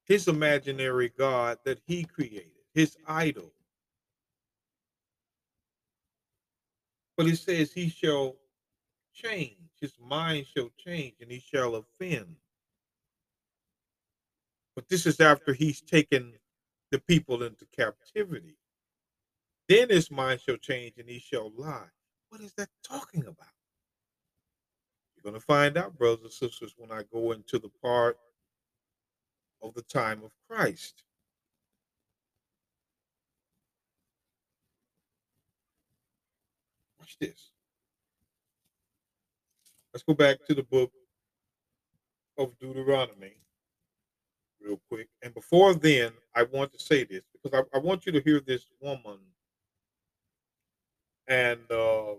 His 0.07 0.29
imaginary 0.29 1.13
God 1.19 1.59
that 1.65 1.81
he 1.87 2.05
created, 2.05 2.53
his 2.75 2.97
idol. 3.07 3.53
But 7.17 7.27
it 7.27 7.37
says 7.37 7.73
he 7.73 7.89
shall 7.89 8.37
change, 9.13 9.57
his 9.81 9.95
mind 10.01 10.47
shall 10.47 10.71
change, 10.79 11.15
and 11.21 11.31
he 11.31 11.41
shall 11.41 11.75
offend. 11.75 12.37
But 14.77 14.89
this 14.89 15.07
is 15.07 15.21
after 15.21 15.55
he's 15.55 15.81
taken 15.81 16.35
the 16.93 17.01
people 17.01 17.43
into 17.43 17.67
captivity. 17.77 18.57
Then 19.69 19.89
his 19.89 20.11
mind 20.11 20.41
shall 20.41 20.59
change 20.59 20.95
and 20.99 21.09
he 21.09 21.19
shall 21.19 21.51
lie. 21.57 21.89
What 22.29 22.41
is 22.41 22.53
that 22.59 22.69
talking 22.87 23.23
about? 23.23 23.49
You're 25.17 25.31
going 25.31 25.41
to 25.41 25.45
find 25.45 25.77
out, 25.77 25.99
brothers 25.99 26.23
and 26.23 26.33
sisters, 26.33 26.75
when 26.77 26.93
I 26.93 27.03
go 27.13 27.33
into 27.33 27.59
the 27.59 27.71
part 27.83 28.19
of 29.69 29.75
the 29.75 29.83
time 29.83 30.23
of 30.25 30.31
Christ. 30.49 31.03
Watch 36.99 37.17
this. 37.21 37.51
Let's 39.93 40.05
go 40.05 40.15
back 40.15 40.45
to 40.47 40.55
the 40.55 40.63
book 40.63 40.93
of 42.39 42.59
Deuteronomy 42.59 43.37
real 44.61 44.81
quick. 44.91 45.09
And 45.23 45.33
before 45.33 45.75
then, 45.75 46.13
I 46.35 46.45
want 46.45 46.73
to 46.73 46.79
say 46.79 47.05
this 47.05 47.23
because 47.33 47.59
I, 47.59 47.77
I 47.77 47.81
want 47.81 48.07
you 48.07 48.13
to 48.13 48.21
hear 48.21 48.41
this 48.41 48.67
woman 48.81 49.19
and 51.29 51.61
uh, 51.71 52.15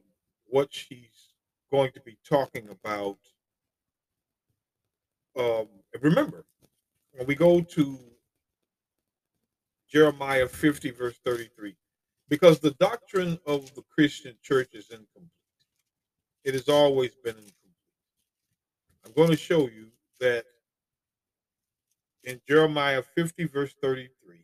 what 0.48 0.70
she's 0.72 1.34
going 1.72 1.92
to 1.92 2.02
be 2.02 2.18
talking 2.28 2.68
about. 2.70 3.18
Um, 5.38 5.68
remember, 6.02 6.46
when 7.14 7.28
we 7.28 7.36
go 7.36 7.62
to 7.62 8.00
Jeremiah 9.92 10.48
50, 10.48 10.92
verse 10.92 11.18
33, 11.26 11.76
because 12.30 12.60
the 12.60 12.72
doctrine 12.80 13.40
of 13.46 13.74
the 13.76 13.84
Christian 13.94 14.36
church 14.44 14.70
is 14.74 14.90
incomplete. 14.90 15.32
It 16.44 16.54
has 16.54 16.70
always 16.70 17.12
been 17.24 17.36
incomplete. 17.36 17.54
I'm 19.06 19.14
going 19.14 19.30
to 19.30 19.38
show 19.38 19.62
you 19.62 19.88
that 20.20 20.46
in 22.24 22.42
Jeremiah 22.48 23.02
50, 23.16 23.46
verse 23.46 23.74
33, 23.82 24.44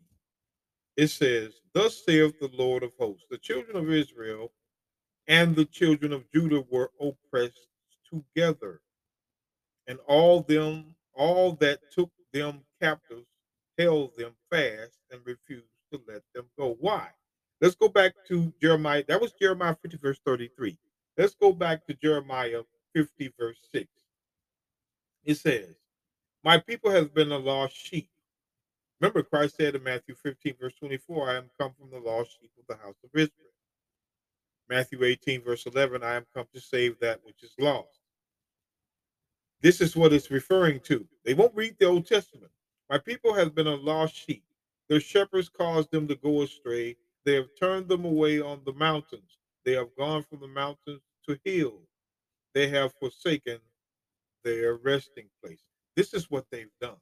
it 0.95 1.07
says, 1.07 1.53
Thus 1.73 2.03
saith 2.05 2.39
the 2.39 2.49
Lord 2.53 2.83
of 2.83 2.93
hosts, 2.97 3.25
the 3.29 3.37
children 3.37 3.75
of 3.75 3.91
Israel 3.91 4.51
and 5.27 5.55
the 5.55 5.65
children 5.65 6.13
of 6.13 6.29
Judah 6.31 6.63
were 6.69 6.91
oppressed 7.01 7.67
together, 8.09 8.81
and 9.87 9.99
all 10.07 10.41
them, 10.41 10.95
all 11.13 11.53
that 11.53 11.79
took 11.91 12.11
them 12.33 12.61
captives 12.81 13.27
held 13.77 14.11
them 14.17 14.33
fast 14.51 14.99
and 15.11 15.21
refused 15.25 15.67
to 15.91 16.01
let 16.07 16.21
them 16.35 16.45
go. 16.57 16.75
Why? 16.79 17.07
Let's 17.61 17.75
go 17.75 17.87
back 17.87 18.13
to 18.27 18.53
Jeremiah. 18.61 19.03
That 19.07 19.21
was 19.21 19.31
Jeremiah 19.33 19.75
50, 19.81 19.97
verse 19.97 20.19
33. 20.25 20.77
Let's 21.17 21.35
go 21.35 21.53
back 21.53 21.85
to 21.87 21.93
Jeremiah 21.93 22.63
50, 22.95 23.33
verse 23.39 23.57
6. 23.71 23.87
It 25.23 25.35
says, 25.35 25.75
my 26.43 26.57
people 26.57 26.91
has 26.91 27.07
been 27.07 27.31
a 27.31 27.37
lost 27.37 27.75
sheep. 27.75 28.09
Remember, 28.99 29.23
Christ 29.23 29.55
said 29.57 29.75
in 29.75 29.83
Matthew 29.83 30.15
15, 30.15 30.55
verse 30.59 30.73
24, 30.79 31.29
I 31.29 31.35
am 31.35 31.49
come 31.59 31.73
from 31.79 31.89
the 31.89 31.99
lost 31.99 32.31
sheep 32.39 32.51
of 32.59 32.67
the 32.67 32.81
house 32.83 32.97
of 33.03 33.09
Israel. 33.13 33.31
Matthew 34.69 35.03
18, 35.03 35.43
verse 35.43 35.65
11, 35.65 36.03
I 36.03 36.15
am 36.15 36.25
come 36.33 36.45
to 36.53 36.61
save 36.61 36.99
that 36.99 37.19
which 37.23 37.43
is 37.43 37.53
lost. 37.59 37.99
This 39.63 39.79
is 39.79 39.95
what 39.95 40.11
it's 40.11 40.29
referring 40.29 40.81
to. 40.81 41.07
They 41.23 41.33
won't 41.33 41.55
read 41.55 41.77
the 41.79 41.85
Old 41.85 42.05
Testament. 42.05 42.51
My 42.89 42.97
people 42.97 43.33
have 43.33 43.55
been 43.55 43.67
a 43.67 43.75
lost 43.75 44.13
sheep. 44.13 44.43
Their 44.89 44.99
shepherds 44.99 45.49
caused 45.49 45.89
them 45.89 46.05
to 46.09 46.15
go 46.15 46.41
astray. 46.41 46.97
They 47.25 47.35
have 47.35 47.47
turned 47.57 47.87
them 47.87 48.03
away 48.03 48.41
on 48.41 48.61
the 48.65 48.73
mountains. 48.73 49.37
They 49.63 49.71
have 49.71 49.95
gone 49.97 50.23
from 50.23 50.41
the 50.41 50.49
mountains 50.49 51.01
to 51.27 51.39
hills. 51.45 51.87
They 52.53 52.67
have 52.67 52.93
forsaken 52.99 53.59
their 54.43 54.75
resting 54.75 55.29
place. 55.41 55.63
This 55.95 56.13
is 56.13 56.29
what 56.29 56.45
they've 56.51 56.67
done. 56.81 56.97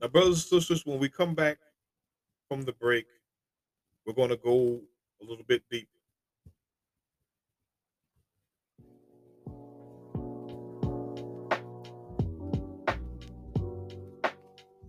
Now, 0.00 0.08
brothers 0.08 0.52
and 0.52 0.60
sisters, 0.60 0.84
when 0.84 0.98
we 0.98 1.08
come 1.08 1.34
back 1.34 1.56
from 2.48 2.62
the 2.62 2.72
break, 2.74 3.06
we're 4.04 4.12
going 4.12 4.28
to 4.28 4.36
go 4.36 4.78
a 5.22 5.24
little 5.24 5.44
bit 5.48 5.62
deeper. 5.70 5.88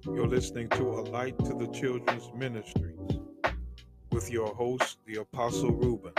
You're 0.05 0.27
listening 0.27 0.69
to 0.69 0.83
A 0.83 1.01
Light 1.11 1.37
to 1.45 1.53
the 1.53 1.67
Children's 1.67 2.31
Ministries. 2.35 2.99
with 4.11 4.31
your 4.31 4.53
host, 4.55 4.99
the 5.05 5.17
Apostle 5.17 5.71
Reuben. 5.71 6.13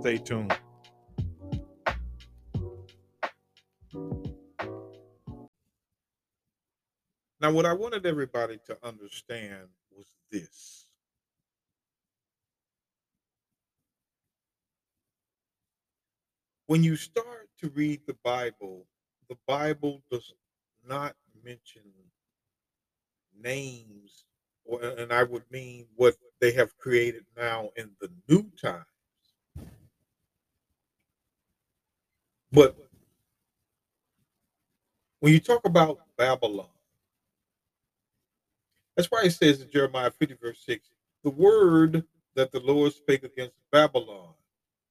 Stay 0.00 0.18
tuned. 0.18 0.56
Now, 7.40 7.52
what 7.52 7.66
I 7.66 7.72
wanted 7.74 8.06
everybody 8.06 8.58
to 8.66 8.78
understand 8.82 9.68
was 9.96 10.06
this. 10.30 10.86
When 16.66 16.84
you 16.84 16.96
start 16.96 17.48
to 17.60 17.70
read 17.70 18.02
the 18.06 18.16
Bible, 18.24 18.86
the 19.28 19.38
Bible 19.46 20.02
does 20.10 20.32
not 20.88 21.16
mention 21.44 21.82
names, 23.42 24.24
or, 24.64 24.82
and 24.82 25.12
I 25.12 25.24
would 25.24 25.44
mean 25.50 25.86
what 25.96 26.16
they 26.40 26.52
have 26.52 26.76
created 26.78 27.24
now 27.36 27.70
in 27.76 27.90
the 28.00 28.10
new 28.28 28.50
times. 28.62 28.84
But 32.52 32.76
when 35.20 35.32
you 35.32 35.40
talk 35.40 35.64
about 35.64 36.00
Babylon, 36.16 36.68
that's 38.96 39.10
why 39.10 39.22
it 39.24 39.30
says 39.32 39.60
in 39.60 39.70
Jeremiah 39.70 40.10
50, 40.10 40.36
verse 40.42 40.62
6, 40.66 40.88
the 41.24 41.30
word 41.30 42.04
that 42.34 42.52
the 42.52 42.60
Lord 42.60 42.92
spake 42.92 43.24
against 43.24 43.54
Babylon 43.72 44.34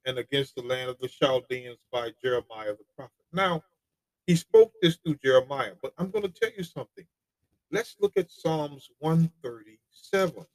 and 0.06 0.18
against 0.18 0.56
the 0.56 0.62
land 0.62 0.90
of 0.90 1.00
the 1.00 1.08
Chaldeans 1.08 1.78
by 1.92 2.12
Jeremiah 2.24 2.74
the 2.74 2.86
prophet. 2.96 3.14
Now, 3.34 3.64
he 4.28 4.36
spoke 4.36 4.74
this 4.82 4.98
through 4.98 5.18
Jeremiah, 5.24 5.74
but 5.82 5.94
I'm 5.98 6.12
going 6.12 6.24
to 6.24 6.30
tell 6.30 6.52
you 6.58 6.64
something. 6.64 7.06
Let's 7.72 7.96
look 8.00 8.14
at 8.18 8.32
Psalms 8.32 8.90
137. 9.00 10.46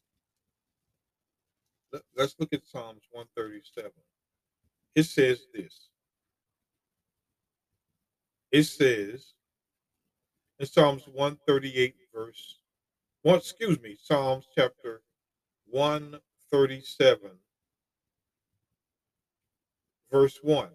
Let's 2.17 2.35
look 2.41 2.53
at 2.53 2.67
Psalms 2.67 3.03
137. 3.13 3.93
It 4.97 5.05
says 5.05 5.47
this. 5.55 5.89
It 8.51 8.65
says 8.65 9.35
in 10.59 10.67
Psalms 10.67 11.03
138, 11.07 11.95
verse 12.15 12.59
one, 13.23 13.39
excuse 13.39 13.81
me, 13.81 13.97
Psalms 14.01 14.47
chapter 14.57 15.03
137, 15.71 17.31
verse 20.13 20.39
1. 20.43 20.69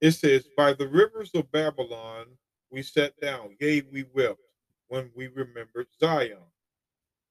It 0.00 0.12
says, 0.12 0.48
By 0.56 0.72
the 0.72 0.88
rivers 0.88 1.30
of 1.34 1.52
Babylon 1.52 2.26
we 2.70 2.82
sat 2.82 3.18
down, 3.20 3.56
yea, 3.60 3.82
we 3.92 4.06
wept 4.14 4.40
when 4.88 5.10
we 5.14 5.28
remembered 5.28 5.88
Zion. 5.98 6.38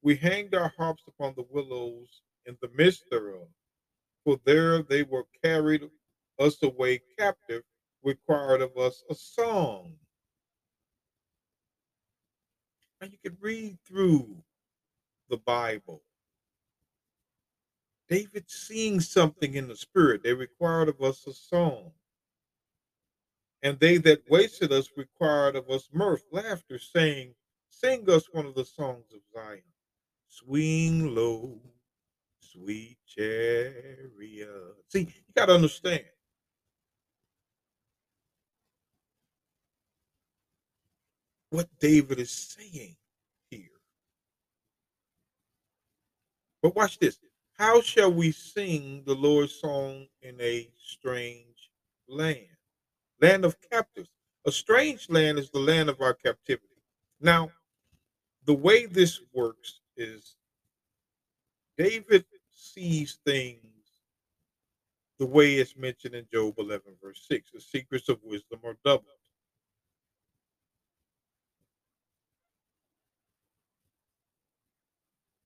We 0.01 0.15
hanged 0.15 0.55
our 0.55 0.73
harps 0.77 1.03
upon 1.07 1.33
the 1.35 1.45
willows 1.49 2.21
in 2.45 2.57
the 2.61 2.69
midst 2.75 3.03
thereof, 3.09 3.47
for 4.23 4.39
there 4.45 4.81
they 4.81 5.03
were 5.03 5.25
carried 5.43 5.89
us 6.39 6.61
away 6.63 7.01
captive, 7.17 7.63
required 8.03 8.61
of 8.61 8.77
us 8.77 9.03
a 9.09 9.15
song 9.15 9.95
and 13.01 13.11
you 13.11 13.17
can 13.23 13.37
read 13.39 13.77
through 13.87 14.35
the 15.29 15.37
Bible. 15.37 16.01
David 18.09 18.45
seeing 18.47 18.99
something 18.99 19.55
in 19.55 19.67
the 19.67 19.75
spirit. 19.75 20.23
They 20.23 20.33
required 20.33 20.89
of 20.89 21.01
us 21.01 21.25
a 21.27 21.33
song. 21.33 21.91
And 23.63 23.79
they 23.79 23.97
that 23.97 24.29
wasted 24.29 24.71
us 24.71 24.89
required 24.95 25.55
of 25.55 25.69
us 25.69 25.89
mirth, 25.91 26.23
laughter, 26.31 26.77
saying, 26.77 27.33
Sing 27.85 28.09
us 28.09 28.27
one 28.31 28.47
of 28.47 28.55
the 28.55 28.65
songs 28.65 29.05
of 29.13 29.19
Zion. 29.31 29.61
Swing 30.27 31.13
low, 31.13 31.61
sweet 32.39 32.97
chariot. 33.05 34.49
See, 34.89 35.01
you 35.01 35.33
got 35.35 35.45
to 35.45 35.53
understand. 35.53 36.03
what 41.51 41.69
David 41.79 42.19
is 42.19 42.31
saying 42.31 42.95
here. 43.49 43.69
But 46.61 46.75
watch 46.75 46.97
this. 46.97 47.19
How 47.57 47.81
shall 47.81 48.11
we 48.11 48.31
sing 48.31 49.03
the 49.05 49.13
Lord's 49.13 49.53
song 49.53 50.07
in 50.21 50.35
a 50.41 50.67
strange 50.83 51.69
land? 52.09 52.47
Land 53.21 53.45
of 53.45 53.55
captives. 53.71 54.09
A 54.45 54.51
strange 54.51 55.07
land 55.07 55.37
is 55.37 55.51
the 55.51 55.59
land 55.59 55.87
of 55.87 56.01
our 56.01 56.15
captivity. 56.15 56.67
Now, 57.21 57.51
the 58.45 58.53
way 58.53 58.85
this 58.85 59.21
works 59.33 59.79
is 59.97 60.35
David 61.77 62.25
sees 62.51 63.19
things 63.25 63.59
the 65.19 65.25
way 65.25 65.55
it's 65.55 65.77
mentioned 65.77 66.15
in 66.15 66.25
Job 66.31 66.55
11, 66.57 66.93
verse 67.01 67.25
6. 67.29 67.51
The 67.51 67.61
secrets 67.61 68.09
of 68.09 68.19
wisdom 68.23 68.59
are 68.63 68.77
double. 68.83 69.05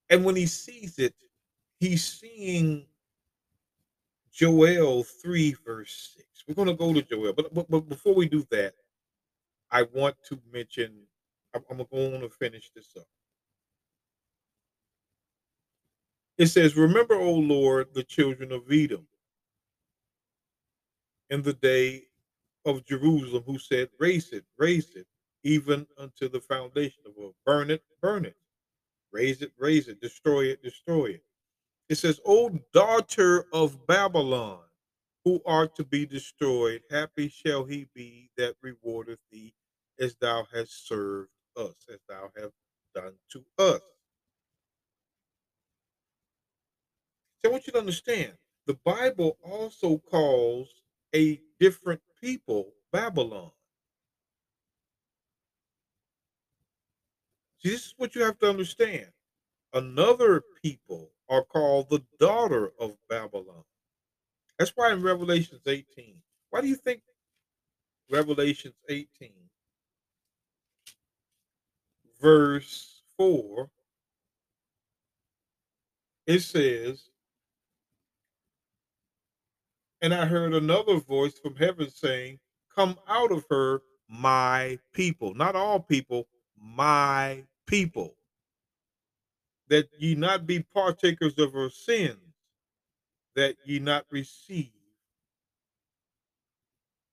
And 0.09 0.25
when 0.25 0.35
he 0.35 0.47
sees 0.47 0.97
it, 0.97 1.13
he's 1.79 2.03
seeing 2.03 2.85
Joel 4.33 5.03
3, 5.03 5.55
verse 5.65 6.15
6. 6.17 6.27
We're 6.47 6.55
going 6.55 6.67
to 6.67 6.73
go 6.73 6.93
to 6.93 7.01
Joel, 7.03 7.33
but, 7.33 7.53
but, 7.53 7.69
but 7.69 7.87
before 7.87 8.15
we 8.15 8.27
do 8.27 8.45
that, 8.49 8.73
I 9.69 9.83
want 9.93 10.15
to 10.29 10.39
mention, 10.51 10.93
I'm, 11.55 11.63
I'm 11.71 11.77
going 11.91 12.21
to 12.21 12.29
finish 12.29 12.71
this 12.75 12.95
up. 12.97 13.05
It 16.37 16.47
says, 16.47 16.77
Remember, 16.77 17.15
O 17.15 17.33
Lord, 17.33 17.87
the 17.93 18.03
children 18.03 18.51
of 18.51 18.63
Edom 18.71 19.07
in 21.29 21.41
the 21.41 21.53
day 21.53 22.03
of 22.65 22.85
Jerusalem, 22.85 23.43
who 23.45 23.59
said, 23.59 23.89
Raise 23.99 24.31
it, 24.31 24.45
raise 24.57 24.95
it, 24.95 25.07
even 25.43 25.87
unto 25.97 26.29
the 26.29 26.41
foundation 26.41 27.03
of 27.05 27.13
it. 27.17 27.33
Burn 27.45 27.71
it, 27.71 27.83
burn 28.01 28.25
it. 28.25 28.35
Raise 29.11 29.41
it, 29.41 29.51
raise 29.57 29.87
it, 29.87 30.01
destroy 30.01 30.45
it, 30.45 30.63
destroy 30.63 31.07
it. 31.07 31.23
It 31.89 31.97
says, 31.97 32.19
O 32.25 32.49
daughter 32.73 33.45
of 33.53 33.87
Babylon, 33.87 34.59
who 35.25 35.41
art 35.45 35.75
to 35.75 35.83
be 35.83 36.05
destroyed, 36.05 36.81
happy 36.91 37.29
shall 37.29 37.63
he 37.65 37.87
be 37.95 38.29
that 38.37 38.55
rewardeth 38.61 39.19
thee 39.31 39.53
as 39.99 40.15
thou 40.15 40.47
hast 40.53 40.87
served 40.87 41.29
us, 41.59 41.75
as 41.93 41.99
thou 42.09 42.31
hast 42.37 42.53
done 42.95 43.13
to 43.31 43.45
us. 43.59 43.81
So 47.39 47.49
I 47.49 47.51
want 47.51 47.67
you 47.67 47.73
to 47.73 47.79
understand 47.79 48.33
the 48.67 48.77
Bible 48.85 49.37
also 49.43 49.97
calls 49.99 50.69
a 51.15 51.41
different 51.59 52.01
people 52.21 52.73
Babylon. 52.91 53.51
See, 57.59 57.69
this 57.69 57.87
is 57.87 57.93
what 57.97 58.15
you 58.15 58.23
have 58.23 58.39
to 58.39 58.49
understand. 58.49 59.07
Another 59.73 60.43
people 60.63 61.11
are 61.29 61.43
called 61.43 61.89
the 61.89 62.03
daughter 62.19 62.71
of 62.79 62.97
Babylon. 63.09 63.63
That's 64.57 64.71
why 64.75 64.91
in 64.93 65.01
Revelations 65.01 65.61
18, 65.67 66.15
why 66.49 66.61
do 66.61 66.67
you 66.67 66.75
think 66.75 67.01
Revelations 68.11 68.75
18, 68.89 69.07
verse 72.21 73.01
4, 73.17 73.69
it 76.27 76.39
says, 76.41 77.09
And 80.01 80.13
I 80.13 80.25
heard 80.25 80.53
another 80.53 80.99
voice 80.99 81.37
from 81.39 81.55
heaven 81.55 81.89
saying, 81.89 82.39
Come 82.73 82.97
out 83.07 83.31
of 83.31 83.45
her, 83.49 83.81
my 84.09 84.79
people. 84.93 85.33
Not 85.33 85.55
all 85.55 85.79
people, 85.79 86.27
my 86.57 87.43
people, 87.67 88.15
that 89.67 89.89
ye 89.97 90.15
not 90.15 90.47
be 90.47 90.61
partakers 90.61 91.37
of 91.37 91.53
her 91.53 91.69
sins, 91.69 92.17
that 93.35 93.55
ye 93.65 93.79
not 93.79 94.05
receive, 94.11 94.71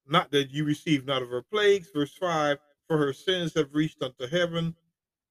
not 0.08 0.30
that 0.30 0.50
you 0.50 0.64
receive 0.64 1.04
not 1.04 1.22
of 1.22 1.30
her 1.30 1.42
plagues. 1.42 1.88
Verse 1.92 2.14
5 2.14 2.58
For 2.88 2.98
her 2.98 3.12
sins 3.12 3.54
have 3.54 3.74
reached 3.74 4.02
unto 4.02 4.26
heaven, 4.28 4.74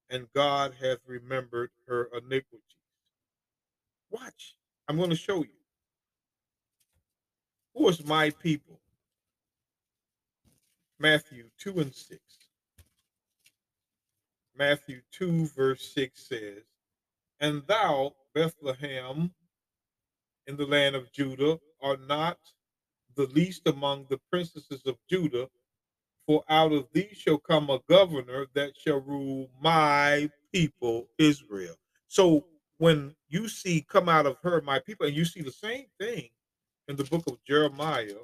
and 0.09 0.27
God 0.33 0.73
hath 0.81 0.99
remembered 1.07 1.71
her 1.87 2.09
iniquities. 2.13 2.61
Watch, 4.09 4.55
I'm 4.87 4.97
going 4.97 5.09
to 5.09 5.15
show 5.15 5.43
you. 5.43 5.49
Who 7.73 7.89
is 7.89 8.05
my 8.05 8.29
people? 8.29 8.79
Matthew 10.99 11.49
2 11.59 11.79
and 11.79 11.93
6. 11.93 12.19
Matthew 14.57 15.01
2, 15.11 15.47
verse 15.47 15.91
6 15.93 16.27
says, 16.29 16.63
And 17.41 17.63
thou, 17.67 18.13
Bethlehem, 18.33 19.33
in 20.47 20.55
the 20.55 20.65
land 20.65 20.95
of 20.95 21.11
Judah, 21.11 21.59
are 21.81 21.97
not 21.97 22.37
the 23.15 23.27
least 23.27 23.67
among 23.67 24.05
the 24.09 24.19
princesses 24.29 24.83
of 24.85 24.97
Judah, 25.09 25.49
for 26.27 26.43
out 26.49 26.73
of 26.73 26.87
thee 26.93 27.09
shall 27.13 27.37
come 27.37 27.69
a 27.69 27.79
governor 27.89 28.47
that 28.55 28.73
shall 28.77 29.01
rule 29.01 29.49
my 29.61 30.29
people 30.53 31.07
Israel. 31.19 31.75
So 32.07 32.45
when 32.77 33.15
you 33.29 33.47
see 33.47 33.85
come 33.87 34.09
out 34.09 34.25
of 34.25 34.37
her 34.43 34.61
my 34.61 34.79
people, 34.79 35.07
and 35.07 35.15
you 35.15 35.25
see 35.25 35.41
the 35.41 35.51
same 35.51 35.85
thing 35.99 36.29
in 36.87 36.95
the 36.95 37.03
book 37.05 37.23
of 37.27 37.37
Jeremiah, 37.47 38.15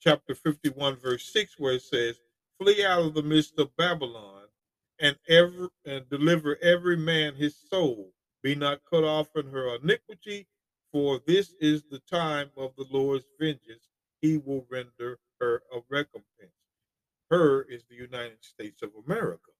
chapter 0.00 0.34
51, 0.34 0.96
verse 0.96 1.24
6, 1.32 1.58
where 1.58 1.74
it 1.74 1.82
says, 1.82 2.20
Flee 2.58 2.84
out 2.84 3.02
of 3.02 3.14
the 3.14 3.22
midst 3.22 3.58
of 3.58 3.76
Babylon 3.76 4.44
and 5.00 5.16
ever 5.28 5.70
and 5.84 6.08
deliver 6.08 6.58
every 6.62 6.96
man 6.96 7.34
his 7.34 7.56
soul. 7.70 8.12
Be 8.42 8.54
not 8.54 8.80
cut 8.90 9.04
off 9.04 9.28
in 9.36 9.48
her 9.50 9.76
iniquity, 9.76 10.46
for 10.92 11.20
this 11.26 11.54
is 11.60 11.84
the 11.90 12.00
time 12.10 12.50
of 12.56 12.72
the 12.76 12.86
Lord's 12.90 13.26
vengeance. 13.40 13.88
He 14.22 14.38
will 14.38 14.66
render 14.70 15.18
her 15.42 15.62
a 15.74 15.80
recompense. 15.90 16.52
Her 17.30 17.64
is 17.64 17.84
the 17.90 17.96
United 17.96 18.44
States 18.44 18.82
of 18.82 18.90
America 19.06 19.50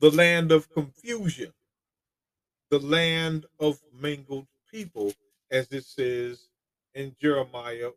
the 0.00 0.10
land 0.10 0.52
of 0.52 0.70
confusion, 0.74 1.52
the 2.70 2.80
land 2.80 3.46
of 3.60 3.80
mingled 4.00 4.46
people, 4.70 5.12
as 5.50 5.72
it 5.72 5.84
says 5.84 6.48
in 6.94 7.16
Jeremiah 7.20 7.90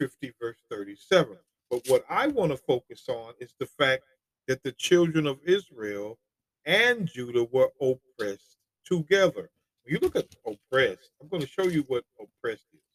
50, 0.00 0.34
verse 0.40 0.58
37. 0.70 1.38
But 1.70 1.82
what 1.88 2.04
I 2.10 2.28
want 2.28 2.52
to 2.52 2.58
focus 2.58 3.04
on 3.08 3.34
is 3.40 3.54
the 3.60 3.66
fact 3.66 4.04
that 4.48 4.62
the 4.64 4.72
children 4.72 5.26
of 5.26 5.40
Israel 5.46 6.18
and 6.66 7.06
Judah 7.08 7.46
were 7.52 7.70
oppressed 7.80 8.56
together. 8.86 9.50
When 9.84 9.94
you 9.94 9.98
look 10.00 10.16
at 10.16 10.34
oppressed, 10.46 11.10
I'm 11.22 11.28
going 11.28 11.42
to 11.42 11.48
show 11.48 11.64
you 11.64 11.84
what 11.88 12.04
oppressed 12.20 12.66
is. 12.74 12.91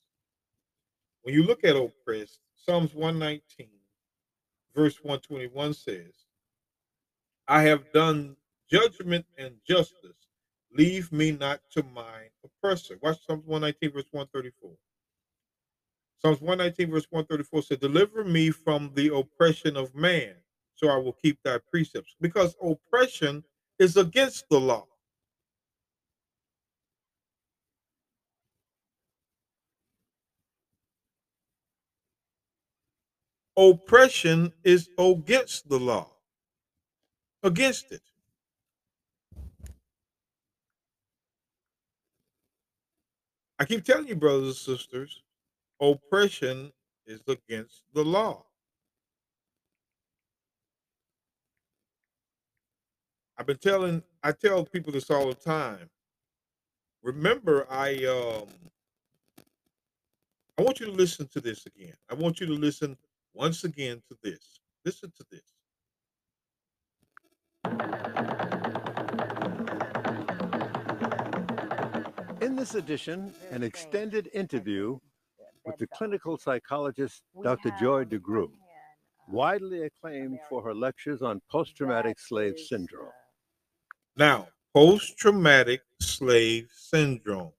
When 1.27 1.33
you 1.33 1.43
look 1.43 1.65
at 1.65 1.75
oppressed, 1.75 2.39
Psalms 2.55 2.93
119, 2.93 3.67
verse 4.73 4.95
121 5.03 5.73
says, 5.73 6.13
I 7.49 7.63
have 7.63 7.91
done 7.91 8.37
judgment 8.71 9.25
and 9.37 9.55
justice. 9.67 10.29
Leave 10.71 11.11
me 11.11 11.33
not 11.33 11.59
to 11.71 11.83
mine 11.93 12.29
oppressor. 12.45 12.97
Watch 13.01 13.17
Psalms 13.27 13.45
119, 13.45 13.91
verse 13.91 14.07
134. 14.11 14.71
Psalms 16.21 16.39
119, 16.39 16.91
verse 16.91 17.07
134 17.09 17.61
said, 17.61 17.81
Deliver 17.81 18.23
me 18.23 18.49
from 18.49 18.91
the 18.93 19.13
oppression 19.13 19.75
of 19.75 19.93
man, 19.93 20.33
so 20.75 20.87
I 20.87 20.95
will 20.95 21.17
keep 21.21 21.43
thy 21.43 21.57
precepts. 21.69 22.15
Because 22.21 22.55
oppression 22.63 23.43
is 23.79 23.97
against 23.97 24.47
the 24.49 24.61
law. 24.61 24.86
Oppression 33.57 34.53
is 34.63 34.89
against 34.99 35.67
the 35.67 35.79
law, 35.79 36.11
against 37.43 37.91
it. 37.91 38.01
I 43.59 43.65
keep 43.65 43.83
telling 43.83 44.07
you, 44.07 44.15
brothers 44.15 44.47
and 44.47 44.77
sisters, 44.77 45.23
oppression 45.81 46.71
is 47.07 47.21
against 47.27 47.81
the 47.93 48.03
law. 48.05 48.45
I've 53.37 53.47
been 53.47 53.57
telling, 53.57 54.03
I 54.23 54.31
tell 54.31 54.65
people 54.65 54.93
this 54.93 55.09
all 55.11 55.27
the 55.27 55.35
time. 55.35 55.89
Remember, 57.03 57.67
I 57.69 58.05
um, 58.05 58.47
I 60.57 60.63
want 60.63 60.79
you 60.79 60.87
to 60.87 60.91
listen 60.91 61.27
to 61.29 61.39
this 61.39 61.65
again. 61.67 61.93
I 62.09 62.15
want 62.15 62.39
you 62.39 62.47
to 62.47 62.53
listen 62.53 62.97
once 63.37 63.63
again 63.63 64.01
to 64.09 64.17
this. 64.23 64.59
Listen 64.83 65.13
to 65.15 65.25
this. 65.31 65.41
In 72.41 72.55
this 72.55 72.73
edition, 72.73 73.31
an 73.51 73.61
extended 73.61 74.29
interview 74.33 74.97
with 75.65 75.77
the 75.77 75.85
clinical 75.87 76.37
psychologist 76.37 77.21
Dr. 77.43 77.71
Joy 77.79 78.05
DeGruy, 78.05 78.49
widely 79.29 79.83
acclaimed 79.83 80.39
for 80.49 80.63
her 80.63 80.73
lectures 80.73 81.21
on 81.21 81.39
post 81.51 81.75
traumatic 81.75 82.19
slave 82.19 82.57
syndrome. 82.57 83.11
Now, 84.15 84.47
post 84.73 85.17
traumatic 85.17 85.81
slave 86.01 86.69
syndrome. 86.73 87.51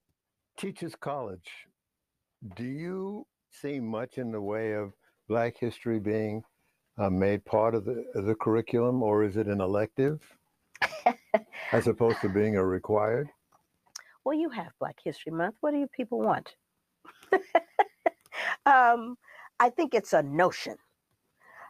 Teachers 0.57 0.97
College, 0.97 1.51
do 2.57 2.64
you 2.64 3.26
see 3.51 3.79
much 3.79 4.18
in 4.18 4.33
the 4.33 4.41
way 4.41 4.72
of 4.72 4.93
Black 5.29 5.57
history 5.59 6.01
being 6.01 6.43
uh, 6.99 7.11
made 7.11 7.45
part 7.45 7.74
of 7.74 7.85
the, 7.85 8.05
of 8.14 8.24
the 8.24 8.35
curriculum, 8.35 9.03
or 9.03 9.22
is 9.24 9.37
it 9.37 9.47
an 9.47 9.61
elective 9.61 10.20
as 11.72 11.87
opposed 11.87 12.20
to 12.22 12.29
being 12.29 12.57
a 12.57 12.64
required? 12.64 13.29
well, 14.29 14.37
you 14.39 14.51
have 14.51 14.72
Black 14.79 14.99
History 15.03 15.33
Month. 15.33 15.55
What 15.61 15.70
do 15.70 15.79
you 15.79 15.87
people 15.87 16.20
want? 16.20 16.55
um, 18.66 19.16
I 19.59 19.70
think 19.70 19.95
it's 19.95 20.12
a 20.12 20.22
notion. 20.22 20.76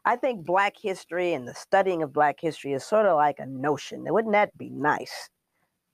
I 0.05 0.17
think 0.17 0.45
Black 0.45 0.75
history 0.77 1.35
and 1.35 1.47
the 1.47 1.55
studying 1.55 2.03
of 2.03 2.13
Black 2.13 2.41
history 2.41 2.73
is 2.73 2.83
sort 2.83 3.07
of 3.07 3.15
like 3.15 3.39
a 3.39 3.47
notion. 3.47 4.03
Wouldn't 4.09 4.33
that 4.33 4.59
be 4.59 4.71
nice? 4.71 5.31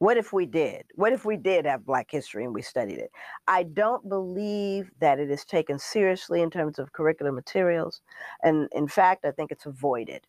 What 0.05 0.19
if 0.19 0.35
we 0.35 0.45
did? 0.45 0.85
What 0.97 1.15
if 1.15 1.25
we 1.25 1.39
did 1.39 1.65
have 1.65 1.87
Black 1.87 2.11
history 2.11 2.45
and 2.45 2.53
we 2.53 2.61
studied 2.61 2.99
it? 2.99 3.11
I 3.49 3.63
don't 3.63 4.07
believe 4.07 4.91
that 5.01 5.19
it 5.19 5.31
is 5.31 5.47
taken 5.47 5.79
seriously 5.79 6.43
in 6.43 6.51
terms 6.51 6.79
of 6.79 6.93
curricular 6.93 7.33
materials. 7.33 8.03
And 8.43 8.69
in 8.73 8.87
fact, 8.87 9.25
I 9.25 9.31
think 9.31 9.51
it's 9.51 9.65
avoided. 9.65 10.27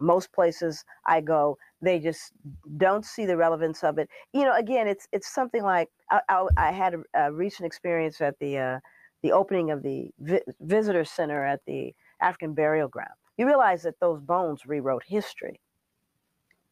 Most 0.00 0.34
places 0.34 0.84
I 1.06 1.22
go, 1.22 1.56
they 1.80 1.98
just 1.98 2.32
don't 2.76 3.06
see 3.06 3.24
the 3.24 3.38
relevance 3.38 3.82
of 3.82 3.96
it. 3.96 4.10
You 4.34 4.44
know, 4.44 4.54
again, 4.54 4.86
it's 4.86 5.08
it's 5.12 5.32
something 5.32 5.62
like 5.62 5.88
I, 6.10 6.20
I, 6.28 6.46
I 6.58 6.70
had 6.70 6.92
a, 6.92 7.02
a, 7.14 7.32
recent 7.32 7.64
experience 7.64 8.20
at 8.20 8.38
the 8.38 8.58
uh, 8.58 8.80
the 9.22 9.32
opening 9.32 9.70
of 9.70 9.82
the 9.82 10.10
vi- 10.18 10.44
visitor 10.60 11.06
center 11.06 11.42
at 11.42 11.60
the 11.66 11.94
African 12.20 12.52
burial 12.52 12.88
ground. 12.88 13.16
You 13.38 13.46
realize 13.46 13.82
that 13.84 13.98
those 14.00 14.20
bones 14.20 14.66
rewrote 14.66 15.04
history. 15.06 15.58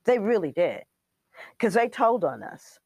They 0.04 0.18
really 0.18 0.52
did, 0.52 0.82
because 1.58 1.74
they 1.74 1.88
told 1.88 2.24
on 2.24 2.42
us, 2.42 2.78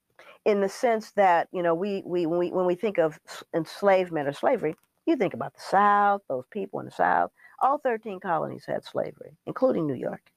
in 0.45 0.61
the 0.61 0.69
sense 0.69 1.11
that 1.13 1.49
you 1.53 1.63
know 1.63 1.75
we 1.75 2.03
we 2.07 2.27
when 2.27 2.39
we 2.39 2.51
when 2.51 2.67
we 2.67 2.75
think 2.75 2.99
of 2.99 3.19
enslavement 3.55 4.29
or 4.29 4.33
slavery, 4.33 4.77
you 5.07 5.17
think 5.17 5.35
about 5.35 5.55
the 5.55 5.61
South, 5.61 6.23
those 6.29 6.45
people 6.51 6.81
in 6.81 6.87
the 6.87 6.93
South. 6.93 7.31
All 7.63 7.79
13 7.79 8.21
colonies 8.21 8.65
had 8.67 8.85
slavery, 8.85 9.37
including 9.47 9.87
New 9.87 9.95
York. 9.95 10.31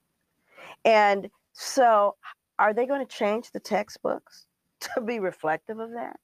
And 0.84 1.28
so, 1.52 2.16
are 2.58 2.72
they 2.72 2.86
going 2.86 3.04
to 3.06 3.16
change 3.16 3.50
the 3.50 3.60
textbooks 3.60 4.46
to 4.80 5.00
be 5.00 5.18
reflective 5.18 5.78
of 5.78 5.90
that? 5.92 6.18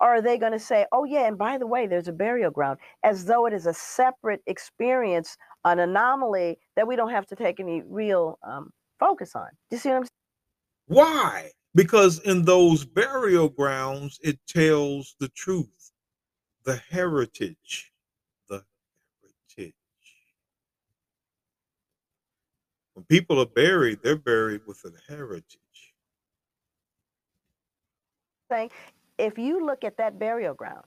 Or 0.00 0.08
are 0.08 0.22
they 0.22 0.38
going 0.38 0.52
to 0.52 0.58
say, 0.58 0.86
oh, 0.92 1.04
yeah, 1.04 1.26
and 1.26 1.36
by 1.36 1.58
the 1.58 1.66
way, 1.66 1.86
there's 1.86 2.08
a 2.08 2.12
burial 2.12 2.50
ground, 2.50 2.78
as 3.02 3.26
though 3.26 3.46
it 3.46 3.52
is 3.52 3.66
a 3.66 3.74
separate 3.74 4.42
experience, 4.46 5.36
an 5.64 5.78
anomaly 5.78 6.58
that 6.76 6.86
we 6.86 6.96
don't 6.96 7.10
have 7.10 7.26
to 7.26 7.36
take 7.36 7.60
any 7.60 7.82
real 7.86 8.38
um, 8.42 8.72
focus 8.98 9.34
on? 9.34 9.48
Do 9.70 9.76
you 9.76 9.78
see 9.78 9.88
what 9.90 9.96
I'm 9.96 10.02
saying? 10.04 10.10
Why? 10.86 11.50
Because 11.74 12.20
in 12.20 12.44
those 12.44 12.84
burial 12.84 13.48
grounds, 13.48 14.20
it 14.22 14.38
tells 14.46 15.16
the 15.18 15.28
truth, 15.28 15.92
the 16.64 16.76
heritage, 16.76 17.92
the 18.48 18.64
heritage. 19.22 19.74
When 22.94 23.04
people 23.06 23.40
are 23.40 23.46
buried, 23.46 24.00
they're 24.02 24.16
buried 24.16 24.60
with 24.66 24.84
a 24.84 24.92
heritage. 25.12 25.58
Saying, 28.50 28.70
if 29.18 29.38
you 29.38 29.64
look 29.64 29.84
at 29.84 29.96
that 29.96 30.18
burial 30.18 30.54
ground, 30.54 30.84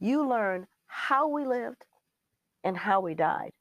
you 0.00 0.26
learn 0.26 0.66
how 0.86 1.28
we 1.28 1.44
lived 1.44 1.84
and 2.64 2.76
how 2.76 3.00
we 3.00 3.14
died. 3.14 3.52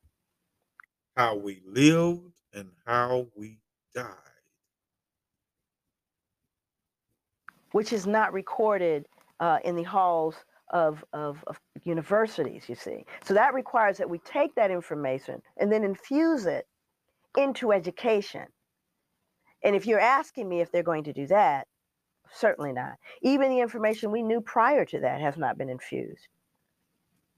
How 1.17 1.35
we 1.35 1.61
lived 1.65 2.31
and 2.53 2.69
how 2.85 3.27
we 3.35 3.59
died. 3.93 4.24
Which 7.75 7.91
is 7.91 8.07
not 8.07 8.31
recorded 8.31 9.05
uh, 9.41 9.59
in 9.65 9.75
the 9.75 9.83
halls 9.83 10.35
of, 10.69 11.03
of, 11.11 11.43
of 11.45 11.59
universities, 11.83 12.69
you 12.69 12.75
see. 12.75 13.05
So 13.25 13.33
that 13.33 13.53
requires 13.53 13.97
that 13.97 14.09
we 14.09 14.19
take 14.19 14.55
that 14.55 14.71
information 14.71 15.41
and 15.57 15.69
then 15.69 15.83
infuse 15.83 16.45
it 16.45 16.65
into 17.37 17.73
education. 17.73 18.45
And 19.61 19.75
if 19.75 19.85
you're 19.85 19.99
asking 19.99 20.47
me 20.47 20.61
if 20.61 20.71
they're 20.71 20.83
going 20.83 21.03
to 21.03 21.11
do 21.11 21.27
that, 21.27 21.67
certainly 22.31 22.71
not. 22.71 22.93
Even 23.21 23.49
the 23.49 23.59
information 23.59 24.09
we 24.09 24.23
knew 24.23 24.39
prior 24.39 24.85
to 24.85 25.01
that 25.01 25.19
has 25.19 25.35
not 25.35 25.57
been 25.57 25.69
infused. 25.69 26.29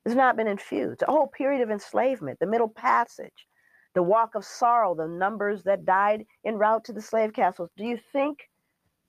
It's 0.06 0.14
not 0.14 0.38
been 0.38 0.48
infused. 0.48 1.00
The 1.00 1.08
whole 1.08 1.26
period 1.26 1.64
of 1.64 1.72
enslavement, 1.72 2.38
the 2.40 2.46
Middle 2.46 2.70
Passage, 2.70 3.48
the 3.96 4.04
Walk 4.04 4.36
of 4.36 4.46
Sorrow, 4.46 4.94
the 4.94 5.08
numbers 5.08 5.64
that 5.64 5.84
died 5.84 6.28
en 6.46 6.60
route 6.60 6.84
to 6.84 6.94
the 6.94 7.02
slave 7.02 7.34
castles. 7.34 7.72
Do 7.76 7.86
you 7.86 7.98
think 8.14 8.48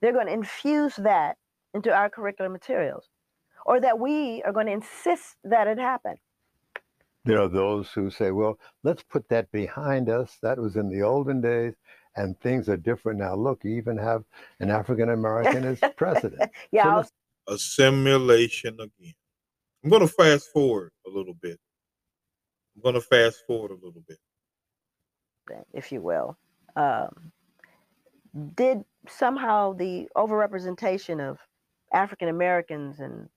they're 0.00 0.12
going 0.12 0.26
to 0.26 0.32
infuse 0.32 0.96
that 0.96 1.36
into 1.74 1.92
our 1.92 2.08
curriculum 2.10 2.52
materials? 2.52 3.08
Or 3.66 3.80
that 3.80 3.98
we 3.98 4.42
are 4.44 4.52
going 4.52 4.66
to 4.66 4.72
insist 4.72 5.36
that 5.44 5.66
it 5.66 5.78
happen? 5.78 6.16
There 7.24 7.40
are 7.40 7.48
those 7.48 7.90
who 7.92 8.08
say, 8.10 8.30
well, 8.30 8.58
let's 8.84 9.02
put 9.02 9.28
that 9.28 9.50
behind 9.52 10.08
us. 10.08 10.38
That 10.42 10.58
was 10.58 10.76
in 10.76 10.88
the 10.88 11.02
olden 11.02 11.40
days. 11.40 11.74
and 12.16 12.38
things 12.40 12.68
are 12.68 12.76
different 12.76 13.18
now. 13.18 13.34
Look, 13.34 13.62
you 13.64 13.72
even 13.76 13.98
have 13.98 14.24
an 14.60 14.70
African 14.70 15.10
American 15.10 15.64
as 15.64 15.80
president. 15.96 16.50
Yeah, 16.72 16.84
So 16.84 16.90
I'll- 16.90 17.54
assimilation 17.54 18.74
again. 18.74 19.14
I'm 19.84 19.90
going 19.90 20.02
to 20.02 20.08
fast 20.12 20.50
forward 20.52 20.92
a 21.06 21.10
little 21.10 21.34
bit. 21.34 21.58
I'm 22.76 22.82
going 22.82 22.94
to 22.94 23.00
fast 23.00 23.44
forward 23.46 23.70
a 23.72 23.74
little 23.74 24.02
bit. 24.06 24.18
if 25.72 25.92
you 25.92 26.00
will. 26.00 26.36
Um, 26.76 27.32
did 28.56 28.84
somehow 29.08 29.72
the 29.74 30.08
overrepresentation 30.16 31.20
of 31.20 31.38
African 31.92 32.28
Americans 32.28 33.00
and 33.00 33.28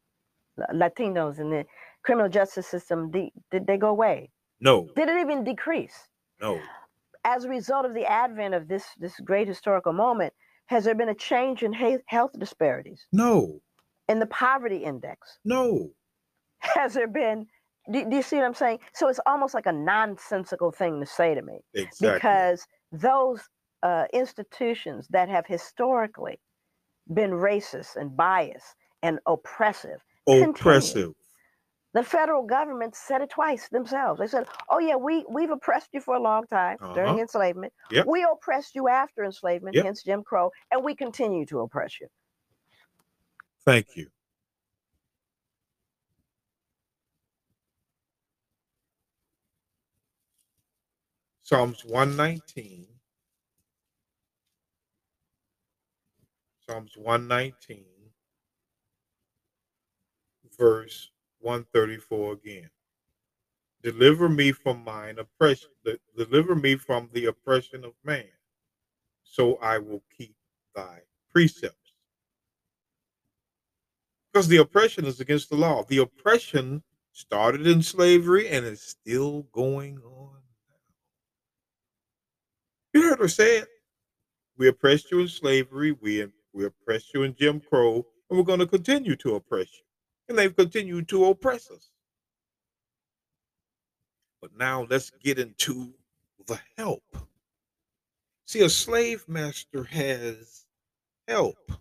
Latinos 0.74 1.40
in 1.40 1.50
the 1.50 1.66
criminal 2.04 2.30
justice 2.30 2.68
system 2.68 3.12
de- 3.12 3.34
did 3.52 3.68
they 3.68 3.78
go 3.78 3.90
away? 3.90 4.32
No, 4.62 4.88
Did 4.96 5.10
it 5.10 5.18
even 5.20 5.44
decrease 5.44 5.96
no, 6.42 6.60
as 7.26 7.46
a 7.46 7.50
result 7.50 7.86
of 7.86 7.94
the 7.94 8.06
advent 8.06 8.54
of 8.54 8.68
this 8.68 8.86
this 8.98 9.20
great 9.22 9.48
historical 9.48 9.94
moment? 9.94 10.34
Has 10.68 10.86
there 10.86 10.96
been 10.96 11.10
a 11.10 11.16
change 11.16 11.64
in 11.64 11.74
he- 11.74 11.98
health 12.08 12.32
disparities 12.40 13.08
no, 13.12 13.62
in 14.08 14.20
the 14.20 14.28
poverty 14.28 14.78
index? 14.78 15.40
no. 15.46 15.92
Has 16.60 16.94
there 16.94 17.08
been? 17.08 17.48
Do, 17.92 18.08
do 18.10 18.16
you 18.16 18.22
see 18.22 18.36
what 18.38 18.46
I'm 18.46 18.54
saying? 18.54 18.80
So 18.94 19.08
it's 19.08 19.20
almost 19.26 19.54
like 19.56 19.66
a 19.66 19.72
nonsensical 19.72 20.72
thing 20.72 21.00
to 21.00 21.06
say 21.08 21.34
to 21.36 21.42
me. 21.42 21.60
Exactly. 21.74 22.14
because 22.14 22.68
those 22.92 23.42
uh, 23.84 24.06
institutions 24.14 25.08
that 25.10 25.30
have 25.30 25.48
historically 25.48 26.40
been 27.14 27.32
racist 27.32 27.96
and 27.98 28.16
biased 28.18 28.76
and 29.04 29.20
oppressive, 29.28 30.04
continue. 30.28 30.50
oppressive. 30.50 31.14
the 31.94 32.04
federal 32.04 32.44
government 32.46 32.96
said 32.96 33.22
it 33.22 33.30
twice 33.32 33.70
themselves. 33.70 34.20
They 34.20 34.28
said, 34.28 34.48
"Oh 34.70 34.80
yeah, 34.80 34.96
we 34.98 35.26
we've 35.30 35.52
oppressed 35.52 35.90
you 35.94 36.02
for 36.02 36.16
a 36.16 36.22
long 36.22 36.48
time 36.48 36.78
during 36.94 37.14
Uh-huh. 37.14 37.22
enslavement. 37.22 37.74
Yep. 37.92 38.08
We 38.08 38.24
oppressed 38.24 38.76
you 38.76 38.88
after 38.90 39.24
enslavement, 39.26 39.78
Yep. 39.78 39.86
hence 39.86 40.04
Jim 40.04 40.24
Crow, 40.24 40.52
and 40.72 40.84
we 40.84 40.96
continue 40.96 41.46
to 41.48 41.62
oppress 41.62 42.00
you." 42.00 42.08
Thank 43.66 43.96
you. 43.96 44.10
Psalms 51.44 51.84
119. 51.86 52.88
Psalms 56.72 56.96
119, 56.96 57.84
verse 60.58 61.12
134 61.40 62.34
again. 62.34 62.70
Deliver 63.84 64.30
me 64.30 64.54
from 64.54 64.82
mine 64.86 65.20
oppression, 65.20 65.68
deliver 66.16 66.56
me 66.56 66.78
from 66.78 67.10
the 67.12 67.26
oppression 67.26 67.84
of 67.84 67.92
man, 68.06 68.30
so 69.24 69.56
I 69.56 69.80
will 69.80 70.02
keep 70.18 70.34
thy 70.74 71.00
precepts 71.30 71.94
because 74.32 74.48
the 74.48 74.58
oppression 74.58 75.04
is 75.06 75.20
against 75.20 75.50
the 75.50 75.58
law. 75.58 75.84
The 75.84 75.98
oppression 75.98 76.84
started 77.12 77.68
in 77.68 77.82
slavery 77.82 78.48
and 78.48 78.66
is 78.66 78.82
still 78.82 79.42
going 79.52 79.98
on 79.98 80.38
now. 80.70 80.94
You 82.94 83.10
heard 83.10 83.20
her 83.20 83.28
say 83.28 83.58
it. 83.58 83.68
We 84.58 84.70
oppressed 84.70 85.12
you 85.12 85.20
in 85.20 85.28
slavery. 85.28 85.92
We 85.92 86.22
we 86.54 86.66
oppressed 86.66 87.14
you 87.14 87.24
in 87.24 87.36
Jim 87.36 87.60
Crow, 87.62 88.06
and 88.30 88.38
we're 88.38 88.46
going 88.46 88.60
to 88.60 88.68
continue 88.68 89.16
to 89.18 89.36
oppress 89.36 89.68
you. 89.74 89.84
And 90.30 90.38
they've 90.38 90.56
continued 90.56 91.08
to 91.10 91.26
oppress 91.26 91.70
us. 91.72 91.92
But 94.42 94.58
now 94.58 94.88
let's 94.90 95.12
get 95.24 95.40
into 95.40 95.94
the 96.48 96.60
help. 96.78 97.04
See, 98.46 98.62
a 98.62 98.70
slave 98.70 99.24
master 99.28 99.84
has 99.84 100.66
help. 101.28 101.72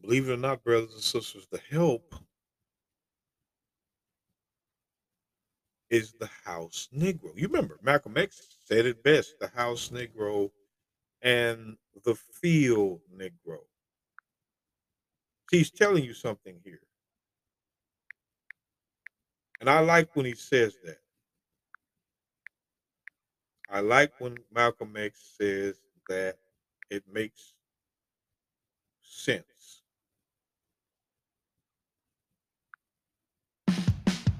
Believe 0.00 0.28
it 0.28 0.32
or 0.32 0.36
not, 0.36 0.64
brothers 0.64 0.94
and 0.94 1.02
sisters, 1.02 1.46
the 1.50 1.60
help 1.70 2.14
is 5.90 6.12
the 6.12 6.30
house 6.44 6.88
Negro. 6.96 7.36
You 7.36 7.48
remember, 7.48 7.78
Malcolm 7.82 8.16
X 8.16 8.56
said 8.64 8.86
it 8.86 9.02
best 9.02 9.38
the 9.40 9.48
house 9.48 9.90
Negro 9.90 10.50
and 11.22 11.76
the 12.04 12.14
field 12.14 13.00
Negro. 13.14 13.58
He's 15.50 15.70
telling 15.70 16.04
you 16.04 16.14
something 16.14 16.60
here. 16.64 16.80
And 19.60 19.68
I 19.68 19.80
like 19.80 20.14
when 20.14 20.26
he 20.26 20.34
says 20.34 20.76
that. 20.84 20.98
I 23.68 23.80
like 23.80 24.12
when 24.18 24.36
Malcolm 24.52 24.96
X 24.96 25.34
says 25.38 25.80
that 26.08 26.36
it 26.90 27.04
makes 27.12 27.54
sense. 29.02 29.82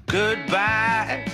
Goodbye. 0.07 1.25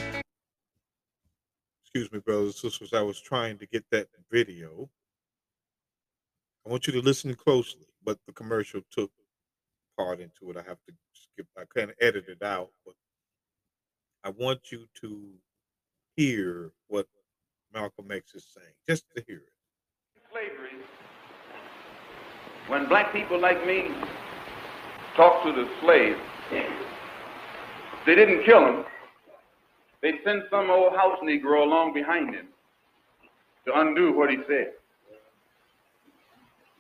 Excuse 1.84 2.12
me, 2.12 2.20
brothers 2.20 2.62
and 2.64 2.72
sisters. 2.72 2.94
I 2.94 3.02
was 3.02 3.20
trying 3.20 3.58
to 3.58 3.66
get 3.66 3.84
that 3.90 4.08
video. 4.30 4.88
I 6.68 6.70
want 6.70 6.86
you 6.86 6.92
to 6.94 7.02
listen 7.02 7.34
closely, 7.34 7.86
but 8.04 8.18
the 8.28 8.34
commercial 8.34 8.82
took 8.92 9.10
part 9.98 10.20
into 10.20 10.52
it. 10.52 10.58
I 10.58 10.64
have 10.68 10.80
to 10.88 10.94
skip, 11.14 11.48
I 11.58 11.62
of 11.62 11.96
edit 12.02 12.26
it 12.28 12.44
out, 12.44 12.72
but 12.86 12.94
I 14.26 14.32
want 14.32 14.70
you 14.70 14.86
to 15.02 15.30
hear 16.18 16.74
what 16.90 17.08
Malcolm 17.74 18.12
X 18.12 18.36
is 18.36 18.46
saying, 18.54 18.74
just 18.86 19.06
to 19.16 19.24
hear 19.26 19.38
it. 19.38 19.54
slavery, 20.30 20.84
when 22.68 22.90
black 22.90 23.14
people 23.14 23.40
like 23.40 23.66
me 23.66 23.88
talk 25.16 25.46
to 25.46 25.54
the 25.54 25.70
slaves, 25.80 26.20
they 28.06 28.16
didn't 28.16 28.44
kill 28.44 28.66
him. 28.66 28.84
They'd 30.02 30.20
send 30.26 30.44
some 30.50 30.70
old 30.70 30.94
house 30.98 31.18
Negro 31.24 31.64
along 31.64 31.94
behind 31.94 32.36
him 32.36 32.48
to 33.66 33.80
undo 33.80 34.12
what 34.12 34.30
he 34.30 34.40
said. 34.50 34.74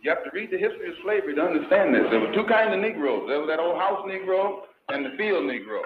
You 0.07 0.15
have 0.15 0.23
to 0.23 0.31
read 0.31 0.55
the 0.55 0.57
history 0.57 0.87
of 0.87 0.95
slavery 1.03 1.35
to 1.35 1.43
understand 1.43 1.91
this. 1.91 2.07
There 2.07 2.23
were 2.23 2.31
two 2.31 2.47
kinds 2.47 2.71
of 2.71 2.79
Negroes. 2.79 3.27
There 3.27 3.43
was 3.43 3.51
that 3.51 3.59
old 3.59 3.75
house 3.75 4.07
Negro 4.07 4.63
and 4.87 5.03
the 5.03 5.11
field 5.19 5.43
Negro. 5.43 5.83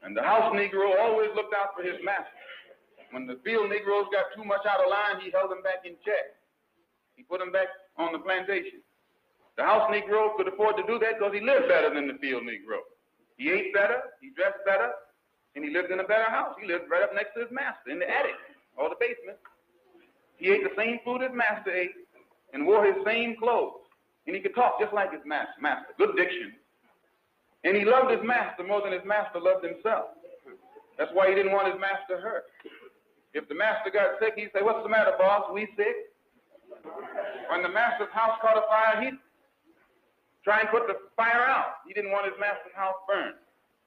And 0.00 0.16
the 0.16 0.24
house 0.24 0.48
Negro 0.56 0.88
always 1.04 1.28
looked 1.36 1.52
out 1.52 1.76
for 1.76 1.84
his 1.84 2.00
master. 2.00 2.40
When 3.12 3.28
the 3.28 3.36
field 3.44 3.68
Negroes 3.68 4.08
got 4.08 4.32
too 4.32 4.40
much 4.40 4.64
out 4.64 4.80
of 4.80 4.88
line, 4.88 5.20
he 5.20 5.28
held 5.28 5.52
them 5.52 5.60
back 5.60 5.84
in 5.84 6.00
check. 6.00 6.32
He 7.12 7.28
put 7.28 7.44
them 7.44 7.52
back 7.52 7.68
on 8.00 8.16
the 8.16 8.24
plantation. 8.24 8.80
The 9.60 9.68
house 9.68 9.84
Negro 9.92 10.32
could 10.40 10.48
afford 10.48 10.80
to 10.80 10.84
do 10.88 10.96
that 11.04 11.20
because 11.20 11.36
he 11.36 11.44
lived 11.44 11.68
better 11.68 11.92
than 11.92 12.08
the 12.08 12.16
field 12.24 12.48
Negro. 12.48 12.88
He 13.36 13.52
ate 13.52 13.76
better, 13.76 14.16
he 14.24 14.32
dressed 14.32 14.64
better, 14.64 14.96
and 15.52 15.60
he 15.60 15.68
lived 15.68 15.92
in 15.92 16.00
a 16.00 16.08
better 16.08 16.32
house. 16.32 16.56
He 16.56 16.64
lived 16.64 16.88
right 16.88 17.04
up 17.04 17.12
next 17.12 17.36
to 17.36 17.44
his 17.44 17.52
master 17.52 17.92
in 17.92 18.00
the 18.00 18.08
attic 18.08 18.40
or 18.80 18.88
the 18.88 18.96
basement. 18.96 19.36
He 20.40 20.48
ate 20.48 20.64
the 20.64 20.72
same 20.72 21.04
food 21.04 21.20
his 21.20 21.36
master 21.36 21.68
ate 21.68 22.03
and 22.54 22.64
wore 22.64 22.86
his 22.86 22.94
same 23.04 23.36
clothes. 23.36 23.82
And 24.26 24.34
he 24.34 24.40
could 24.40 24.54
talk 24.54 24.80
just 24.80 24.94
like 24.94 25.12
his 25.12 25.20
master, 25.26 25.60
master. 25.60 25.92
good 25.98 26.16
diction. 26.16 26.54
And 27.64 27.76
he 27.76 27.84
loved 27.84 28.10
his 28.10 28.22
master 28.24 28.64
more 28.64 28.80
than 28.80 28.92
his 28.92 29.04
master 29.04 29.40
loved 29.40 29.66
himself. 29.66 30.16
That's 30.96 31.10
why 31.12 31.28
he 31.28 31.34
didn't 31.34 31.52
want 31.52 31.68
his 31.68 31.80
master 31.80 32.22
hurt. 32.22 32.44
If 33.34 33.48
the 33.50 33.54
master 33.54 33.90
got 33.90 34.16
sick, 34.22 34.34
he'd 34.36 34.54
say, 34.54 34.62
What's 34.62 34.82
the 34.86 34.88
matter, 34.88 35.12
boss? 35.18 35.50
We 35.52 35.66
sick? 35.76 36.14
When 37.50 37.62
the 37.62 37.68
master's 37.68 38.12
house 38.14 38.38
caught 38.40 38.56
a 38.56 38.64
fire, 38.70 39.02
he'd 39.02 39.18
try 40.44 40.60
and 40.60 40.68
put 40.70 40.86
the 40.86 40.94
fire 41.16 41.42
out. 41.44 41.82
He 41.86 41.92
didn't 41.92 42.12
want 42.12 42.30
his 42.30 42.38
master's 42.38 42.72
house 42.76 42.94
burned. 43.08 43.34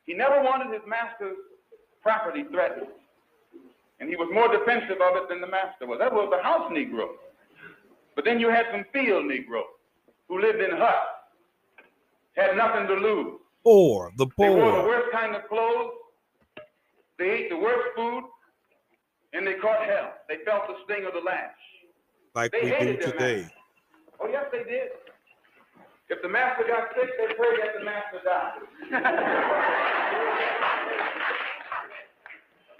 He 0.06 0.14
never 0.14 0.44
wanted 0.44 0.74
his 0.74 0.84
master's 0.86 1.38
property 2.02 2.44
threatened. 2.52 2.92
And 4.00 4.10
he 4.10 4.16
was 4.16 4.30
more 4.34 4.52
defensive 4.52 5.00
of 5.02 5.16
it 5.16 5.30
than 5.30 5.42
the 5.42 5.48
master 5.50 5.88
was. 5.88 5.98
That 6.00 6.12
was 6.14 6.30
the 6.30 6.44
house 6.44 6.70
Negro. 6.72 7.16
But 8.18 8.26
then 8.26 8.40
you 8.40 8.50
had 8.50 8.66
some 8.72 8.84
field 8.92 9.26
Negroes 9.28 9.64
who 10.28 10.42
lived 10.42 10.60
in 10.60 10.72
huts, 10.72 11.22
had 12.36 12.58
nothing 12.58 12.88
to 12.88 12.96
lose. 12.96 13.40
Or 13.64 14.12
the 14.18 14.26
poor. 14.26 14.50
They 14.50 14.56
wore 14.56 14.72
the 14.72 14.88
worst 14.88 15.12
kind 15.12 15.36
of 15.36 15.48
clothes. 15.48 15.92
They 17.20 17.30
ate 17.30 17.50
the 17.52 17.58
worst 17.58 17.90
food, 17.96 18.24
and 19.34 19.46
they 19.46 19.54
caught 19.54 19.86
hell. 19.86 20.14
They 20.28 20.38
felt 20.46 20.64
the 20.68 20.74
sting 20.84 21.06
of 21.06 21.14
the 21.14 21.20
lash. 21.20 21.52
like 22.34 22.52
They 22.52 22.64
we 22.64 22.70
do 22.72 22.98
today. 22.98 23.42
master. 23.42 23.54
Oh, 24.20 24.28
yes, 24.32 24.46
they 24.52 24.64
did. 24.64 24.90
If 26.10 26.24
the 26.24 26.30
master 26.30 26.64
got 26.68 26.88
sick, 26.96 27.10
they 27.20 27.36
prayed 27.36 27.60
that 27.62 27.78
the 27.78 27.86
master 27.86 28.20
died. 28.26 28.62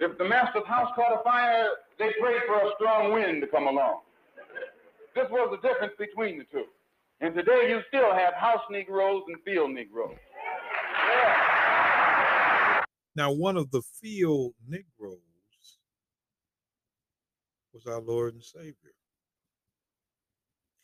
if 0.00 0.18
the 0.18 0.24
master's 0.24 0.66
house 0.66 0.90
caught 0.96 1.20
a 1.20 1.22
fire, 1.22 1.68
they 2.00 2.12
prayed 2.20 2.42
for 2.48 2.56
a 2.56 2.70
strong 2.76 3.12
wind 3.12 3.40
to 3.42 3.46
come 3.46 3.68
along. 3.68 4.00
This 5.18 5.30
was 5.32 5.50
the 5.50 5.68
difference 5.68 5.94
between 5.98 6.38
the 6.38 6.44
two. 6.44 6.66
And 7.20 7.34
today 7.34 7.70
you 7.70 7.80
still 7.88 8.14
have 8.14 8.34
house 8.34 8.60
Negroes 8.70 9.24
and 9.26 9.36
field 9.44 9.72
Negroes. 9.72 10.14
Yeah. 11.08 12.82
Now, 13.16 13.32
one 13.32 13.56
of 13.56 13.68
the 13.72 13.82
field 13.82 14.54
Negroes 14.68 15.18
was 17.74 17.84
our 17.88 18.00
Lord 18.00 18.34
and 18.34 18.44
Savior. 18.44 18.94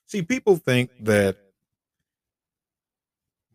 See, 0.09 0.23
people 0.23 0.57
think 0.57 0.91
that 1.03 1.37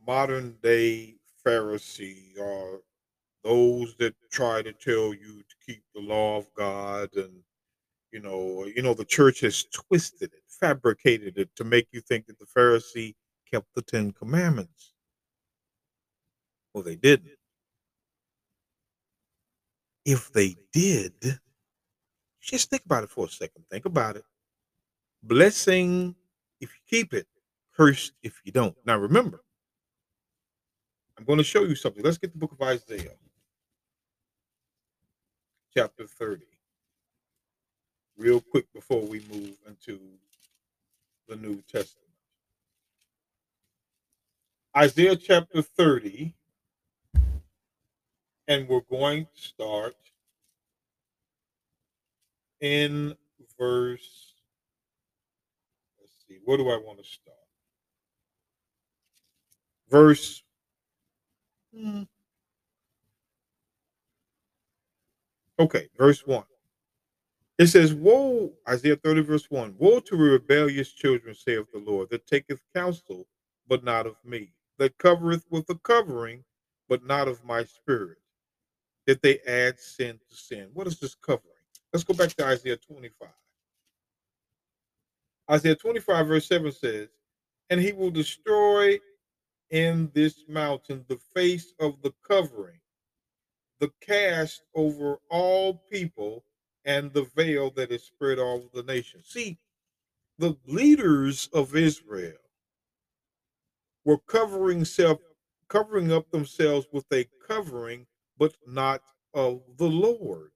modern 0.08 0.56
day 0.64 1.16
Pharisee 1.46 2.40
are 2.40 2.80
those 3.44 3.96
that 3.98 4.16
try 4.32 4.62
to 4.62 4.72
tell 4.72 5.14
you 5.14 5.44
to 5.44 5.56
keep 5.66 5.84
the 5.94 6.00
law 6.00 6.38
of 6.38 6.48
God 6.56 7.10
and 7.18 7.44
you 8.12 8.20
know, 8.20 8.66
you 8.66 8.82
know, 8.82 8.94
the 8.94 9.06
church 9.06 9.42
has 9.42 9.66
twisted 9.66 10.34
it, 10.34 10.44
fabricated 10.48 11.38
it 11.38 11.50
to 11.56 11.64
make 11.64 11.88
you 11.92 12.02
think 12.02 12.26
that 12.28 12.40
the 12.40 12.46
Pharisee 12.46 13.16
kept 13.52 13.68
the 13.76 13.82
Ten 13.82 14.12
Commandments. 14.12 14.94
Well, 16.74 16.84
they 16.84 16.96
didn't. 16.96 17.38
If 20.06 20.32
they 20.32 20.56
did, 20.72 21.40
just 22.42 22.70
think 22.70 22.84
about 22.86 23.04
it 23.04 23.10
for 23.10 23.26
a 23.26 23.30
second. 23.30 23.66
Think 23.70 23.86
about 23.86 24.16
it. 24.16 24.24
Blessing 25.22 26.16
if 26.62 26.70
you 26.70 26.80
keep 26.90 27.14
it, 27.14 27.28
cursed 27.76 28.14
if 28.24 28.42
you 28.44 28.52
don't. 28.52 28.76
Now 28.86 28.98
remember, 28.98 29.44
I'm 31.18 31.26
going 31.26 31.38
to 31.38 31.44
show 31.44 31.64
you 31.64 31.76
something. 31.76 32.04
Let's 32.04 32.18
get 32.18 32.32
the 32.32 32.40
book 32.40 32.54
of 32.54 32.62
Isaiah, 32.62 33.16
chapter 35.76 36.08
30, 36.08 36.46
real 38.20 38.42
quick 38.42 38.72
before 38.74 39.02
we 39.02 39.22
move 39.32 39.56
into 39.66 39.98
the 41.28 41.38
New 41.38 41.64
Testament. 41.72 42.10
Isaiah 44.76 45.16
chapter 45.16 45.62
30, 45.62 46.34
and 48.48 48.68
we're 48.68 48.82
going 48.82 49.26
to 49.26 49.42
start 49.42 49.96
in 52.60 53.16
verse, 53.58 54.34
let's 56.00 56.14
see, 56.28 56.40
where 56.44 56.58
do 56.58 56.70
I 56.70 56.78
want 56.78 57.00
to 57.00 57.06
start? 57.06 57.38
Verse 59.90 60.44
hmm. 61.74 62.04
Okay, 65.58 65.90
verse 65.98 66.26
1. 66.26 66.44
It 67.60 67.68
says, 67.68 67.94
Woe, 67.94 68.54
Isaiah 68.70 68.98
30, 68.98 69.22
verse 69.24 69.48
1 69.52 69.76
Woe 69.80 70.02
to 70.02 70.18
rebellious 70.18 70.94
children, 70.94 71.36
saith 71.36 71.72
the 71.74 71.80
Lord, 71.80 72.10
that 72.12 72.28
taketh 72.28 72.62
counsel, 72.76 73.28
but 73.68 73.84
not 73.84 74.08
of 74.08 74.16
me, 74.26 74.54
that 74.80 74.98
covereth 74.98 75.46
with 75.52 75.70
a 75.70 75.76
covering, 75.80 76.46
but 76.90 77.06
not 77.06 77.28
of 77.28 77.46
my 77.46 77.66
spirit, 77.66 78.20
that 79.08 79.22
they 79.22 79.40
add 79.48 79.80
sin 79.80 80.20
to 80.30 80.38
sin. 80.38 80.70
What 80.74 80.88
is 80.88 81.00
this 81.00 81.16
covering? 81.16 81.46
Let's 81.94 82.06
go 82.06 82.16
back 82.16 82.30
to 82.36 82.46
Isaiah 82.48 82.78
25. 82.78 83.30
Isaiah 85.52 85.76
25, 85.76 86.28
verse 86.28 86.48
7 86.48 86.72
says, 86.72 87.10
And 87.70 87.82
he 87.82 87.94
will 87.94 88.12
destroy 88.12 89.00
in 89.72 90.12
this 90.14 90.46
mountain 90.48 91.06
the 91.10 91.20
face 91.36 91.74
of 91.80 92.02
the 92.04 92.14
covering, 92.28 92.80
the 93.80 93.92
cast 94.02 94.64
over 94.76 95.20
all 95.30 95.84
people, 95.92 96.44
and 96.90 97.14
the 97.14 97.30
veil 97.36 97.70
that 97.70 97.92
is 97.92 98.04
spread 98.04 98.40
over 98.40 98.66
the 98.74 98.82
nation. 98.82 99.22
See, 99.24 99.60
the 100.40 100.58
leaders 100.66 101.48
of 101.54 101.76
Israel 101.76 102.40
were 104.04 104.18
covering 104.18 104.84
self 104.86 105.20
covering 105.68 106.12
up 106.12 106.32
themselves 106.32 106.88
with 106.92 107.06
a 107.14 107.28
covering, 107.48 108.08
but 108.40 108.56
not 108.66 109.02
of 109.36 109.62
the 109.78 109.88
Lord. 109.88 110.50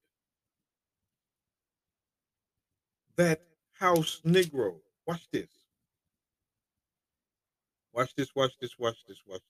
That 3.15 3.41
house 3.73 4.19
Negro. 4.26 4.77
Watch 5.05 5.27
this. 5.31 5.51
Watch 7.93 8.15
this, 8.15 8.30
watch 8.35 8.53
this, 8.60 8.72
watch 8.80 8.97
this, 9.07 9.19
watch 9.27 9.41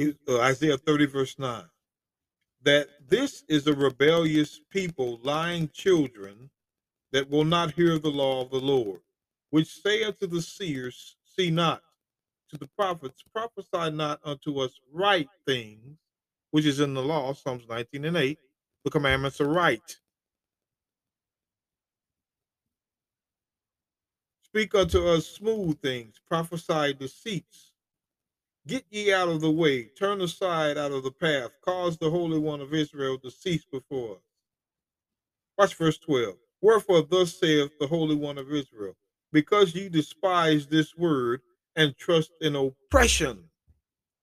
this. 0.00 0.14
Uh, 0.28 0.40
Isaiah 0.40 0.76
30, 0.76 1.06
verse 1.06 1.38
9. 1.38 1.62
That 2.64 2.88
this 3.08 3.44
is 3.48 3.66
a 3.66 3.74
rebellious 3.74 4.60
people, 4.70 5.20
lying 5.22 5.70
children, 5.72 6.50
that 7.12 7.30
will 7.30 7.44
not 7.44 7.72
hear 7.72 7.98
the 7.98 8.10
law 8.10 8.42
of 8.42 8.50
the 8.50 8.60
Lord, 8.60 9.00
which 9.50 9.68
say 9.68 10.02
unto 10.02 10.26
the 10.26 10.42
seers, 10.42 11.16
See 11.24 11.50
not, 11.50 11.82
to 12.50 12.58
the 12.58 12.68
prophets, 12.76 13.22
prophesy 13.34 13.90
not 13.96 14.20
unto 14.24 14.60
us 14.60 14.72
right 14.92 15.28
things, 15.46 15.98
which 16.52 16.64
is 16.64 16.80
in 16.80 16.94
the 16.94 17.02
law, 17.02 17.32
Psalms 17.34 17.64
19 17.68 18.04
and 18.06 18.16
8. 18.16 18.38
The 18.84 18.90
commandments 18.90 19.40
are 19.40 19.48
right. 19.48 19.98
Speak 24.42 24.74
unto 24.74 25.06
us 25.08 25.26
smooth 25.26 25.80
things, 25.80 26.16
prophesy 26.28 26.94
deceits. 26.94 27.73
Get 28.66 28.84
ye 28.90 29.12
out 29.12 29.28
of 29.28 29.42
the 29.42 29.50
way, 29.50 29.84
turn 29.84 30.22
aside 30.22 30.78
out 30.78 30.92
of 30.92 31.02
the 31.02 31.10
path, 31.10 31.50
cause 31.62 31.98
the 31.98 32.08
Holy 32.08 32.38
One 32.38 32.62
of 32.62 32.72
Israel 32.72 33.18
to 33.18 33.30
cease 33.30 33.66
before 33.70 34.16
us. 34.16 34.22
Watch 35.58 35.74
verse 35.74 35.98
12. 35.98 36.36
Wherefore, 36.62 37.02
thus 37.02 37.38
saith 37.38 37.72
the 37.78 37.86
Holy 37.86 38.16
One 38.16 38.38
of 38.38 38.50
Israel, 38.50 38.96
because 39.32 39.74
ye 39.74 39.90
despise 39.90 40.66
this 40.66 40.96
word 40.96 41.42
and 41.76 41.94
trust 41.98 42.30
in 42.40 42.56
oppression 42.56 43.44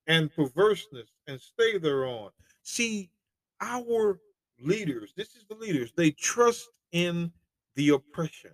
and 0.07 0.33
perverseness 0.33 1.09
and 1.27 1.39
stay 1.39 1.77
thereon. 1.77 2.31
See, 2.63 3.11
our 3.59 4.19
leaders, 4.59 5.13
this 5.15 5.35
is 5.35 5.45
the 5.47 5.55
leaders, 5.55 5.93
they 5.95 6.11
trust 6.11 6.67
in 6.91 7.31
the 7.75 7.89
oppression 7.89 8.51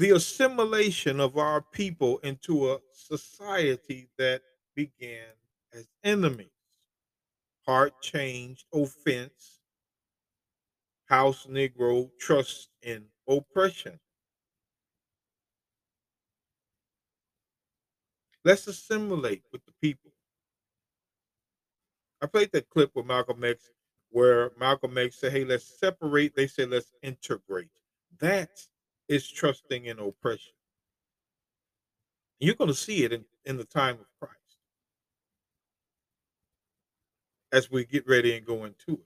the 0.00 0.12
assimilation 0.12 1.20
of 1.20 1.36
our 1.36 1.60
people 1.60 2.16
into 2.22 2.72
a 2.72 2.78
society 2.90 4.08
that 4.16 4.40
began 4.74 5.26
as 5.74 5.86
enemies. 6.02 6.46
Heart 7.66 8.00
changed, 8.00 8.64
offense, 8.72 9.60
house 11.04 11.46
Negro, 11.46 12.10
trust 12.18 12.70
in 12.82 13.04
oppression. 13.28 14.00
Let's 18.42 18.66
assimilate 18.68 19.42
with 19.52 19.62
the 19.66 19.72
people. 19.82 20.12
I 22.22 22.26
played 22.26 22.52
that 22.52 22.70
clip 22.70 22.92
with 22.94 23.04
Malcolm 23.04 23.44
X 23.44 23.68
where 24.08 24.52
Malcolm 24.58 24.96
X 24.96 25.20
said, 25.20 25.32
Hey, 25.32 25.44
let's 25.44 25.78
separate. 25.78 26.34
They 26.34 26.46
said, 26.46 26.70
Let's 26.70 26.90
integrate. 27.02 27.68
That's 28.18 28.69
is 29.10 29.28
trusting 29.28 29.86
in 29.86 29.98
oppression. 29.98 30.52
You're 32.38 32.54
going 32.54 32.68
to 32.68 32.76
see 32.76 33.02
it 33.02 33.12
in, 33.12 33.24
in 33.44 33.56
the 33.56 33.64
time 33.64 33.96
of 33.96 34.06
Christ 34.20 34.36
as 37.52 37.68
we 37.68 37.84
get 37.84 38.06
ready 38.06 38.36
and 38.36 38.46
go 38.46 38.64
into 38.64 38.92
it. 38.92 39.00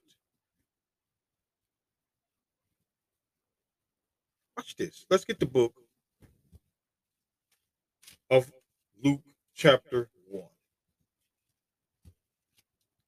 Watch 4.58 4.76
this. 4.76 5.06
Let's 5.08 5.24
get 5.24 5.40
the 5.40 5.46
book 5.46 5.72
of 8.30 8.52
Luke 9.02 9.22
chapter 9.54 10.10
1. 10.28 10.44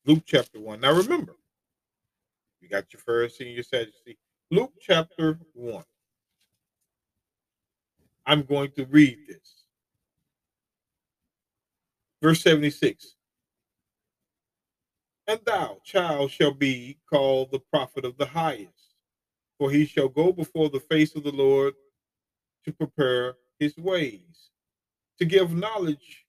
Luke 0.07 0.23
chapter 0.25 0.59
1. 0.59 0.81
Now 0.81 0.95
remember, 0.95 1.37
you 2.63 2.71
got 2.71 2.87
your 2.95 3.03
Pharisee 3.03 3.41
and 3.41 3.51
your 3.51 3.65
Sadducee. 3.65 4.17
Luke 4.51 4.73
chapter 4.81 5.39
1. 5.53 5.85
I'm 8.27 8.43
going 8.43 8.73
to 8.73 8.87
read 8.87 9.19
this. 9.29 9.65
Verse 12.23 12.43
76 12.43 13.17
And 15.27 15.41
thou, 15.47 15.79
child, 15.85 16.31
shall 16.31 16.55
be 16.55 16.99
called 17.11 17.51
the 17.53 17.61
prophet 17.61 18.05
of 18.05 18.17
the 18.19 18.27
highest, 18.27 18.95
for 19.59 19.71
he 19.71 19.87
shall 19.87 20.09
go 20.09 20.33
before 20.33 20.71
the 20.71 20.81
face 20.81 21.15
of 21.17 21.25
the 21.25 21.33
Lord 21.33 21.75
to 22.65 22.73
prepare 22.73 23.37
his 23.59 23.77
ways, 23.79 24.51
to 25.19 25.25
give 25.25 25.55
knowledge 25.55 26.27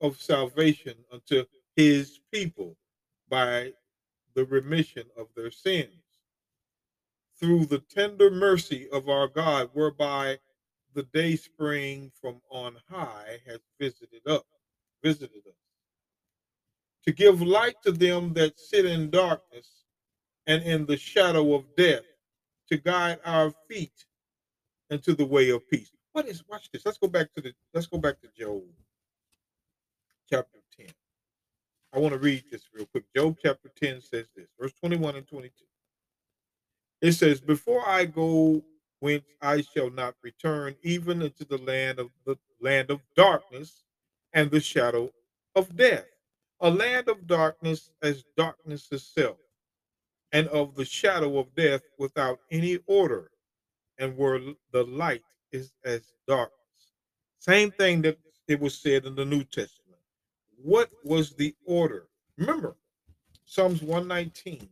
of 0.00 0.20
salvation 0.20 0.94
unto 1.12 1.44
his 1.76 2.20
people 2.32 2.76
by 3.28 3.72
the 4.34 4.44
remission 4.46 5.04
of 5.16 5.28
their 5.36 5.50
sins 5.50 6.01
through 7.42 7.66
the 7.66 7.80
tender 7.80 8.30
mercy 8.30 8.88
of 8.92 9.08
our 9.08 9.26
God, 9.26 9.68
whereby 9.72 10.38
the 10.94 11.02
day 11.02 11.34
spring 11.34 12.12
from 12.20 12.40
on 12.50 12.76
high 12.88 13.40
has 13.46 13.58
visited 13.80 14.26
up, 14.28 14.46
visited 15.02 15.42
us, 15.48 15.56
to 17.04 17.12
give 17.12 17.42
light 17.42 17.74
to 17.82 17.90
them 17.90 18.32
that 18.34 18.60
sit 18.60 18.86
in 18.86 19.10
darkness 19.10 19.84
and 20.46 20.62
in 20.62 20.86
the 20.86 20.96
shadow 20.96 21.54
of 21.54 21.64
death, 21.76 22.04
to 22.68 22.76
guide 22.76 23.18
our 23.24 23.52
feet 23.68 24.04
into 24.90 25.14
the 25.14 25.26
way 25.26 25.50
of 25.50 25.68
peace. 25.68 25.90
What 26.12 26.28
is 26.28 26.44
watch 26.48 26.70
this? 26.72 26.86
Let's 26.86 26.98
go 26.98 27.08
back 27.08 27.32
to 27.34 27.40
the 27.40 27.52
let's 27.74 27.88
go 27.88 27.98
back 27.98 28.20
to 28.20 28.28
Job 28.38 28.62
chapter 30.30 30.58
10. 30.78 30.86
I 31.92 31.98
want 31.98 32.12
to 32.12 32.20
read 32.20 32.44
this 32.50 32.68
real 32.72 32.86
quick. 32.86 33.04
Job 33.16 33.36
chapter 33.42 33.70
10 33.80 34.00
says 34.00 34.26
this, 34.36 34.48
verse 34.60 34.72
21 34.80 35.16
and 35.16 35.26
22. 35.26 35.50
It 37.02 37.14
says, 37.14 37.40
Before 37.40 37.88
I 37.88 38.06
go 38.06 38.64
whence 39.00 39.24
I 39.42 39.62
shall 39.62 39.90
not 39.90 40.16
return, 40.22 40.76
even 40.84 41.22
into 41.22 41.46
the 41.46 41.58
land 41.58 42.00
of 42.00 42.10
the 42.26 42.38
land 42.60 42.90
of 42.90 43.02
darkness 43.16 43.84
and 44.34 44.50
the 44.50 44.60
shadow 44.60 45.12
of 45.56 45.76
death. 45.76 46.06
A 46.60 46.70
land 46.70 47.08
of 47.08 47.28
darkness 47.28 47.90
as 48.02 48.24
darkness 48.36 48.88
itself, 48.92 49.38
and 50.32 50.48
of 50.48 50.76
the 50.76 50.84
shadow 50.86 51.38
of 51.38 51.54
death 51.56 51.82
without 51.98 52.40
any 52.52 52.78
order, 52.86 53.30
and 53.98 54.16
where 54.16 54.40
the 54.72 54.84
light 54.84 55.22
is 55.52 55.72
as 55.84 56.12
darkness. 56.28 56.58
Same 57.40 57.72
thing 57.72 58.02
that 58.02 58.18
it 58.48 58.60
was 58.60 58.78
said 58.78 59.06
in 59.06 59.16
the 59.16 59.24
New 59.24 59.44
Testament. 59.44 60.00
What 60.56 60.90
was 61.04 61.34
the 61.34 61.54
order? 61.66 62.08
Remember, 62.38 62.76
Psalms 63.46 63.82
119 63.82 64.68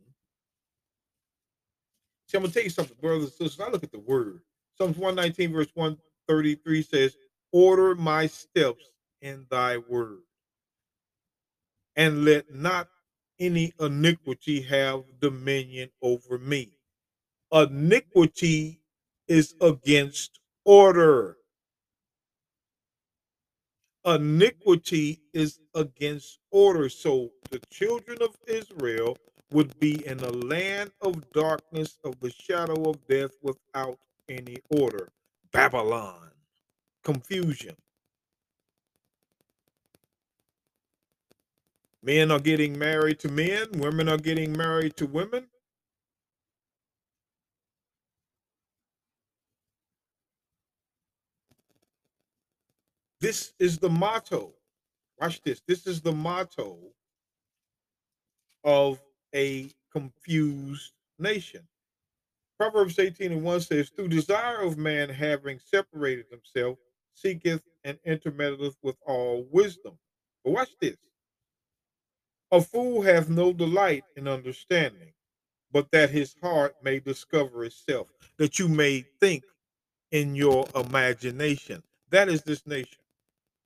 See, 2.31 2.37
I'm 2.37 2.43
gonna 2.43 2.53
tell 2.53 2.63
you 2.63 2.69
something, 2.69 2.95
brothers 3.01 3.23
and 3.25 3.33
sisters. 3.33 3.59
I 3.59 3.69
look 3.69 3.83
at 3.83 3.91
the 3.91 3.99
word. 3.99 4.39
Psalms 4.77 4.95
119, 4.97 5.51
verse 5.51 5.67
133 5.73 6.81
says, 6.81 7.17
Order 7.51 7.93
my 7.95 8.27
steps 8.27 8.85
in 9.21 9.45
thy 9.49 9.79
word, 9.79 10.19
and 11.97 12.23
let 12.23 12.55
not 12.55 12.87
any 13.37 13.73
iniquity 13.81 14.61
have 14.61 15.03
dominion 15.19 15.89
over 16.01 16.37
me. 16.37 16.71
Iniquity 17.51 18.79
is 19.27 19.53
against 19.59 20.39
order. 20.63 21.35
Iniquity 24.05 25.21
is 25.33 25.59
against 25.75 26.39
order. 26.51 26.87
So 26.87 27.31
the 27.51 27.59
children 27.71 28.19
of 28.21 28.37
Israel 28.47 29.17
would 29.51 29.79
be 29.79 30.05
in 30.07 30.19
a 30.21 30.29
land 30.31 30.91
of 31.01 31.31
darkness 31.31 31.97
of 32.03 32.19
the 32.19 32.31
shadow 32.31 32.89
of 32.89 33.05
death 33.07 33.31
without 33.41 33.99
any 34.29 34.57
order. 34.69 35.09
Babylon, 35.51 36.31
confusion. 37.03 37.75
Men 42.03 42.31
are 42.31 42.39
getting 42.39 42.77
married 42.79 43.19
to 43.19 43.29
men, 43.29 43.67
women 43.75 44.09
are 44.09 44.17
getting 44.17 44.53
married 44.57 44.95
to 44.97 45.07
women. 45.07 45.47
This 53.21 53.53
is 53.59 53.79
the 53.79 53.89
motto. 53.89 54.53
Watch 55.19 55.41
this. 55.43 55.61
This 55.67 55.87
is 55.87 56.01
the 56.01 56.11
motto 56.11 56.79
of 58.63 58.99
a 59.35 59.69
confused 59.91 60.93
nation. 61.19 61.61
Proverbs 62.59 62.99
18 62.99 63.31
and 63.31 63.43
1 63.43 63.61
says, 63.61 63.89
Through 63.89 64.09
desire 64.09 64.61
of 64.61 64.77
man 64.77 65.09
having 65.09 65.59
separated 65.59 66.25
himself, 66.29 66.77
seeketh 67.15 67.63
and 67.83 67.97
intermeddleth 68.07 68.75
with 68.83 68.97
all 69.05 69.47
wisdom. 69.51 69.97
But 70.43 70.51
watch 70.51 70.69
this. 70.79 70.97
A 72.51 72.61
fool 72.61 73.01
hath 73.01 73.29
no 73.29 73.53
delight 73.53 74.03
in 74.15 74.27
understanding, 74.27 75.13
but 75.71 75.91
that 75.91 76.09
his 76.09 76.35
heart 76.41 76.75
may 76.83 76.99
discover 76.99 77.65
itself, 77.65 78.07
that 78.37 78.59
you 78.59 78.67
may 78.67 79.05
think 79.21 79.43
in 80.11 80.35
your 80.35 80.67
imagination. 80.75 81.83
That 82.09 82.29
is 82.29 82.43
this 82.43 82.67
nation. 82.67 82.99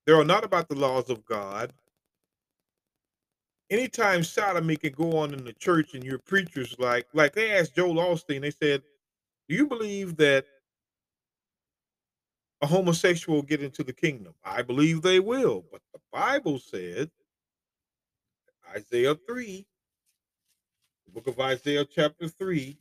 They 0.06 0.14
are 0.14 0.24
not 0.26 0.44
about 0.44 0.70
the 0.70 0.76
laws 0.76 1.10
of 1.10 1.26
God, 1.26 1.74
anytime 3.70 4.24
sodomy 4.24 4.78
can 4.78 4.94
go 4.94 5.18
on 5.18 5.34
in 5.34 5.46
the 5.46 5.54
church 5.54 5.94
and 5.96 6.04
your 6.04 6.20
preachers 6.20 6.76
like 6.80 7.08
like 7.14 7.34
they 7.34 7.52
asked 7.58 7.76
Joel 7.76 7.96
Osteen, 7.96 8.42
they 8.42 8.52
said, 8.52 8.84
Do 9.50 9.56
you 9.56 9.68
believe 9.68 10.18
that 10.18 10.46
a 12.62 12.68
homosexual 12.68 13.42
get 13.44 13.64
into 13.64 13.84
the 13.84 13.94
kingdom? 13.94 14.34
I 14.44 14.62
believe 14.64 15.02
they 15.02 15.20
will, 15.20 15.66
but 15.72 15.82
the 15.94 16.00
Bible 16.12 16.60
said 16.60 17.12
Isaiah 18.76 19.16
3, 19.28 19.66
the 21.08 21.12
book 21.12 21.28
of 21.28 21.40
Isaiah 21.40 21.86
chapter 21.86 22.28
3, 22.28 22.78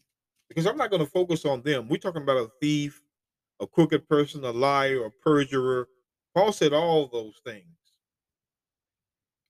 because 0.49 0.67
I'm 0.67 0.77
not 0.77 0.91
going 0.91 1.05
to 1.05 1.11
focus 1.11 1.45
on 1.45 1.63
them. 1.63 1.89
We're 1.89 1.99
talking 1.99 2.23
about 2.23 2.39
a 2.39 2.51
thief, 2.61 3.03
a 3.61 3.67
crooked 3.67 4.09
person, 4.09 4.45
a 4.45 4.53
liar, 4.53 5.07
a 5.07 5.11
perjurer. 5.11 5.89
Paul 6.35 6.53
said 6.53 6.73
all 6.73 7.09
those 7.09 7.41
things. 7.45 7.67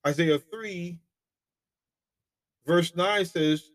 Isaiah 0.06 0.38
3 0.38 0.98
Verse 2.66 2.94
9 2.96 3.24
says, 3.24 3.70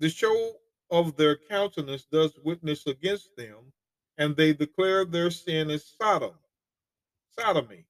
The 0.00 0.08
show 0.08 0.52
of 0.90 1.16
their 1.16 1.36
countenance 1.36 2.06
does 2.10 2.38
witness 2.44 2.86
against 2.86 3.36
them, 3.36 3.72
and 4.18 4.36
they 4.36 4.52
declare 4.52 5.04
their 5.04 5.30
sin 5.30 5.70
is 5.70 5.94
Sodom, 6.00 6.34
sodomy. 7.38 7.86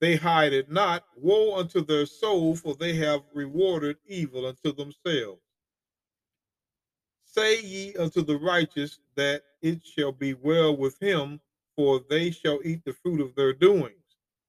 They 0.00 0.16
hide 0.16 0.52
it 0.52 0.70
not. 0.70 1.04
Woe 1.16 1.56
unto 1.56 1.84
their 1.84 2.06
soul, 2.06 2.56
for 2.56 2.74
they 2.74 2.94
have 2.96 3.22
rewarded 3.32 3.96
evil 4.06 4.46
unto 4.46 4.72
themselves. 4.72 5.40
Say 7.24 7.62
ye 7.62 7.94
unto 7.96 8.22
the 8.22 8.36
righteous 8.36 8.98
that 9.14 9.42
it 9.62 9.84
shall 9.84 10.12
be 10.12 10.34
well 10.34 10.76
with 10.76 10.98
him, 11.00 11.40
for 11.76 12.00
they 12.10 12.30
shall 12.30 12.60
eat 12.64 12.84
the 12.84 12.92
fruit 12.92 13.20
of 13.20 13.34
their 13.36 13.52
doings. 13.52 13.94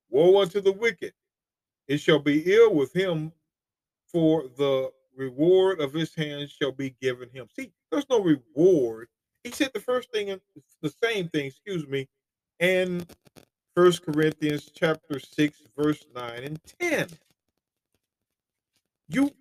Woe 0.09 0.41
unto 0.41 0.59
the 0.59 0.71
wicked, 0.73 1.13
it 1.87 1.99
shall 1.99 2.19
be 2.19 2.43
ill 2.53 2.73
with 2.73 2.93
him, 2.93 3.31
for 4.07 4.43
the 4.57 4.91
reward 5.15 5.79
of 5.79 5.93
his 5.93 6.13
hands 6.15 6.51
shall 6.51 6.71
be 6.71 6.95
given 7.01 7.29
him. 7.29 7.47
See, 7.57 7.71
there's 7.91 8.09
no 8.09 8.21
reward. 8.21 9.07
He 9.43 9.51
said 9.51 9.71
the 9.73 9.79
first 9.79 10.11
thing, 10.11 10.39
the 10.81 10.93
same 11.03 11.27
thing, 11.29 11.47
excuse 11.47 11.87
me, 11.87 12.07
in 12.59 13.05
First 13.75 14.05
Corinthians 14.05 14.71
chapter 14.73 15.19
6, 15.19 15.61
verse 15.77 16.05
9 16.15 16.43
and 16.43 16.59
10. 16.79 17.07
You 19.09 19.31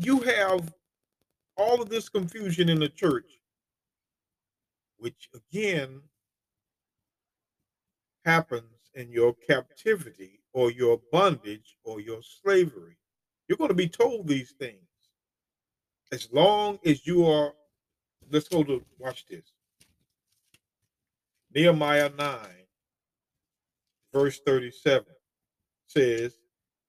you 0.00 0.20
have 0.20 0.72
all 1.56 1.82
of 1.82 1.88
this 1.88 2.08
confusion 2.08 2.68
in 2.68 2.78
the 2.78 2.88
church, 2.88 3.40
which 4.98 5.28
again 5.34 6.00
happens 8.24 8.90
in 8.94 9.10
your 9.10 9.34
captivity 9.48 10.40
or 10.52 10.70
your 10.70 11.00
bondage 11.10 11.76
or 11.84 12.00
your 12.00 12.20
slavery. 12.22 12.96
You're 13.48 13.58
going 13.58 13.68
to 13.68 13.74
be 13.74 13.88
told 13.88 14.28
these 14.28 14.52
things. 14.52 14.76
As 16.12 16.28
long 16.32 16.78
as 16.84 17.06
you 17.06 17.26
are, 17.26 17.54
let's 18.30 18.48
go 18.48 18.62
to 18.62 18.84
watch 18.98 19.26
this. 19.26 19.52
Nehemiah 21.54 22.10
9, 22.16 22.38
verse 24.12 24.40
37 24.44 25.06
says, 25.86 26.38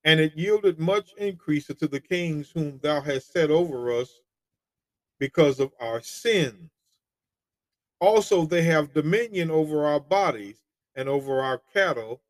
And 0.03 0.19
it 0.19 0.35
yielded 0.35 0.79
much 0.79 1.11
increase 1.17 1.69
unto 1.69 1.87
the 1.87 1.99
kings 1.99 2.51
whom 2.53 2.79
thou 2.83 3.01
hast 3.01 3.31
set 3.31 3.49
over 3.49 3.91
us 3.91 4.09
because 5.19 5.59
of 5.59 5.71
our 5.79 6.01
sins. 6.01 6.71
Also, 8.01 8.45
they 8.45 8.63
have 8.63 8.93
dominion 8.93 9.49
over 9.51 9.85
our 9.85 9.99
bodies 9.99 10.57
and 10.95 11.09
over 11.09 11.41
our 11.41 11.61
cattle 11.73 12.21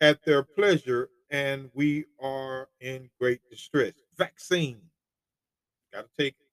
at 0.00 0.24
their 0.24 0.42
pleasure 0.42 1.10
and 1.30 1.70
we 1.74 2.04
are 2.20 2.68
in 2.80 3.08
great 3.20 3.40
distress. 3.50 3.92
Vaccine, 4.16 4.80
got 5.92 6.02
to 6.02 6.22
take 6.22 6.34
it. 6.38 6.46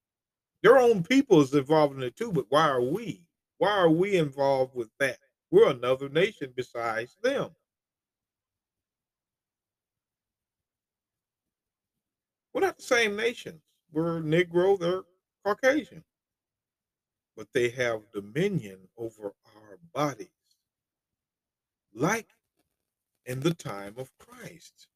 Their 0.63 0.77
own 0.77 1.03
people 1.03 1.41
is 1.41 1.53
involved 1.53 1.95
in 1.95 2.03
it 2.03 2.15
too, 2.15 2.31
but 2.31 2.45
why 2.49 2.67
are 2.67 2.81
we? 2.81 3.23
Why 3.57 3.71
are 3.71 3.89
we 3.89 4.17
involved 4.17 4.75
with 4.75 4.89
that? 4.99 5.17
We're 5.51 5.69
another 5.69 6.09
nation 6.09 6.53
besides 6.55 7.17
them. 7.23 7.51
We're 12.53 12.61
not 12.61 12.77
the 12.77 12.83
same 12.83 13.15
nations. 13.15 13.61
We're 13.91 14.19
Negro, 14.19 14.79
they're 14.79 15.03
Caucasian. 15.45 16.03
But 17.35 17.47
they 17.53 17.69
have 17.69 18.01
dominion 18.13 18.79
over 18.97 19.27
our 19.27 19.77
bodies. 19.93 20.27
Like 21.93 22.27
in 23.27 23.41
the 23.41 23.53
time 23.53 23.95
of 23.99 24.11
Christ. 24.19 24.87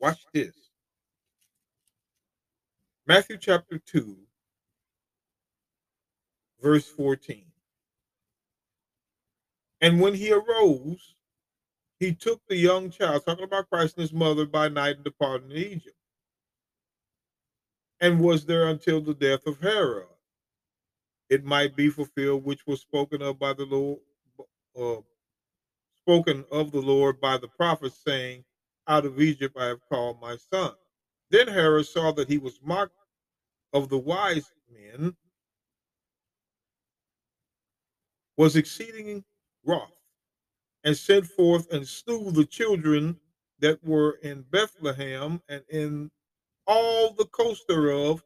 Watch 0.00 0.24
this. 0.32 0.54
Matthew 3.06 3.38
chapter 3.38 3.78
2, 3.78 4.16
verse 6.62 6.86
14. 6.88 7.44
And 9.80 10.00
when 10.00 10.14
he 10.14 10.32
arose, 10.32 11.14
he 12.00 12.14
took 12.14 12.42
the 12.48 12.56
young 12.56 12.90
child, 12.90 13.24
talking 13.26 13.44
about 13.44 13.70
Christ 13.70 13.96
and 13.96 14.02
his 14.02 14.12
mother, 14.12 14.46
by 14.46 14.68
night 14.68 14.96
and 14.96 15.04
departed 15.04 15.50
to 15.50 15.56
Egypt, 15.56 15.96
and 18.00 18.20
was 18.20 18.46
there 18.46 18.68
until 18.68 19.00
the 19.00 19.14
death 19.14 19.46
of 19.46 19.60
Herod. 19.60 20.06
It 21.30 21.44
might 21.44 21.76
be 21.76 21.90
fulfilled, 21.90 22.44
which 22.44 22.66
was 22.66 22.80
spoken 22.80 23.22
of 23.22 23.38
by 23.38 23.54
the 23.54 23.64
Lord, 23.66 23.98
uh, 24.78 25.02
spoken 26.06 26.44
of 26.52 26.72
the 26.72 26.80
Lord 26.82 27.20
by 27.20 27.38
the 27.38 27.48
prophets, 27.48 28.00
saying, 28.06 28.44
out 28.88 29.06
of 29.06 29.20
Egypt 29.20 29.56
I 29.58 29.66
have 29.66 29.80
called 29.90 30.20
my 30.22 30.36
son. 30.52 30.72
Then 31.30 31.48
Herod 31.48 31.86
saw 31.86 32.12
that 32.12 32.28
he 32.28 32.38
was 32.38 32.60
mocked 32.64 32.94
of 33.74 33.88
the 33.90 33.98
wise 33.98 34.52
men, 34.72 35.16
was 38.36 38.56
exceeding 38.56 39.24
wroth, 39.64 39.90
and 40.84 40.96
sent 40.96 41.26
forth 41.26 41.72
and 41.72 41.86
slew 41.88 42.30
the 42.32 42.46
children 42.46 43.18
that 43.60 43.82
were 43.84 44.18
in 44.22 44.42
Bethlehem 44.50 45.42
and 45.48 45.64
in 45.70 46.10
all 46.66 47.12
the 47.14 47.26
coast 47.26 47.64
thereof, 47.68 48.24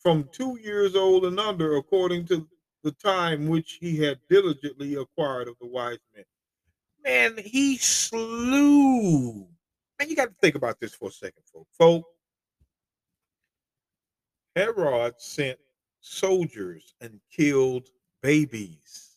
from 0.00 0.28
two 0.32 0.58
years 0.62 0.96
old 0.96 1.26
and 1.26 1.40
under, 1.40 1.76
according 1.76 2.26
to 2.26 2.48
the 2.84 2.92
time 2.92 3.48
which 3.48 3.78
he 3.80 3.98
had 3.98 4.20
diligently 4.30 4.96
acquired 4.96 5.48
of 5.48 5.56
the 5.60 5.66
wise 5.68 5.98
men. 6.16 6.24
Man, 7.04 7.38
he 7.38 7.76
slew. 7.78 9.32
Man, 9.98 10.08
you 10.08 10.16
got 10.16 10.28
to 10.28 10.34
think 10.40 10.54
about 10.54 10.80
this 10.80 10.94
for 10.94 11.08
a 11.08 11.12
second, 11.12 11.42
folks. 11.52 11.70
Folk, 11.76 12.04
Herod 14.56 15.14
sent 15.18 15.58
soldiers 16.00 16.94
and 17.00 17.20
killed 17.30 17.88
babies. 18.22 19.16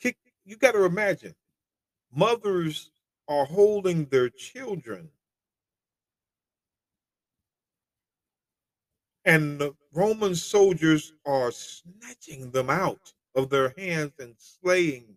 Kick, 0.00 0.16
You 0.44 0.56
got 0.56 0.72
to 0.72 0.84
imagine 0.84 1.34
mothers 2.12 2.90
are 3.28 3.44
holding 3.44 4.06
their 4.06 4.28
children 4.28 5.08
and 9.24 9.60
the 9.60 9.74
Roman 9.92 10.34
soldiers 10.34 11.12
are 11.26 11.52
snatching 11.52 12.50
them 12.50 12.70
out 12.70 13.12
of 13.34 13.50
their 13.50 13.72
hands 13.76 14.12
and 14.18 14.34
slaying 14.38 15.06
them. 15.06 15.16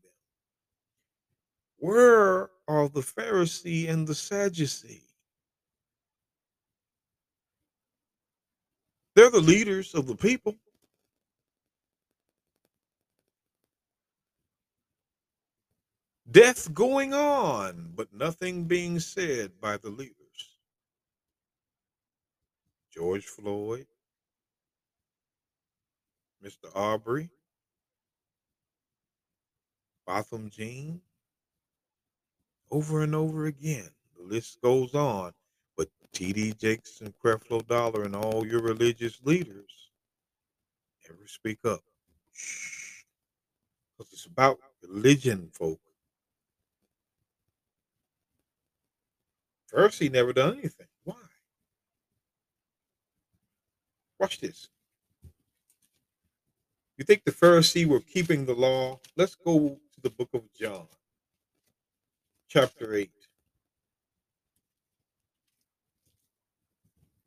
Where 1.78 2.50
are 2.68 2.88
the 2.88 3.02
Pharisee 3.02 3.90
and 3.90 4.08
the 4.08 4.16
Sadducee? 4.16 5.04
They're 9.16 9.30
the 9.30 9.40
leaders 9.40 9.94
of 9.94 10.08
the 10.08 10.16
people. 10.16 10.56
Death 16.32 16.74
going 16.74 17.14
on, 17.14 17.92
but 17.96 18.12
nothing 18.12 18.64
being 18.64 19.00
said 19.00 19.52
by 19.62 19.78
the 19.78 19.90
leaders. 19.90 20.16
George 22.92 23.26
Floyd, 23.26 23.86
Mr. 26.44 26.72
Arbery, 26.74 27.30
Botham 30.06 30.50
Jean, 30.50 31.02
over 32.72 33.04
and 33.04 33.16
over 33.16 33.46
again. 33.46 33.90
The 34.18 34.24
list 34.24 34.62
goes 34.62 34.94
on. 34.94 35.32
But 35.78 35.90
T.D. 36.12 36.54
Jakes 36.54 37.02
and 37.02 37.14
Creflo 37.20 37.66
Dollar 37.68 38.04
and 38.04 38.16
all 38.16 38.46
your 38.46 38.62
religious 38.62 39.20
leaders 39.24 39.90
never 41.10 41.28
speak 41.28 41.60
up. 41.66 41.82
Because 43.98 44.14
it's 44.14 44.26
about 44.26 44.60
religion, 44.82 45.50
folk. 45.54 45.80
Pharisee 49.72 50.12
never 50.12 50.34
done 50.34 50.60
anything. 50.60 50.88
Why? 51.04 51.16
Watch 54.20 54.40
this. 54.40 54.70
You 56.98 57.06
think 57.06 57.24
the 57.24 57.32
Pharisee 57.32 57.86
were 57.88 58.00
keeping 58.00 58.46
the 58.46 58.54
law? 58.54 59.00
Let's 59.18 59.36
go 59.36 59.80
the 60.04 60.10
book 60.10 60.30
of 60.34 60.44
John, 60.54 60.86
chapter 62.50 62.94
8, 62.94 63.10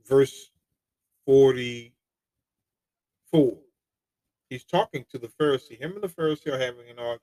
verse 0.06 0.50
44. 1.24 1.92
He's 4.50 4.64
talking 4.64 5.04
to 5.10 5.18
the 5.18 5.28
Pharisee. 5.28 5.78
Him 5.80 5.94
and 5.94 6.02
the 6.02 6.08
Pharisee 6.08 6.48
are 6.48 6.58
having 6.58 6.88
an 6.88 6.98
argument. 6.98 7.22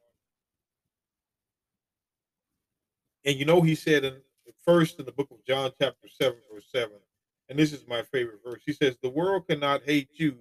And 3.25 3.37
you 3.37 3.45
know, 3.45 3.61
he 3.61 3.75
said 3.75 4.03
in 4.03 4.15
first 4.65 4.99
in 4.99 5.05
the 5.05 5.11
book 5.11 5.29
of 5.31 5.45
John, 5.45 5.71
chapter 5.79 6.07
7, 6.07 6.35
verse 6.51 6.65
7, 6.71 6.89
and 7.49 7.59
this 7.59 7.73
is 7.73 7.87
my 7.87 8.01
favorite 8.01 8.39
verse. 8.43 8.61
He 8.65 8.73
says, 8.73 8.97
The 9.01 9.09
world 9.09 9.47
cannot 9.47 9.83
hate 9.83 10.09
you, 10.13 10.37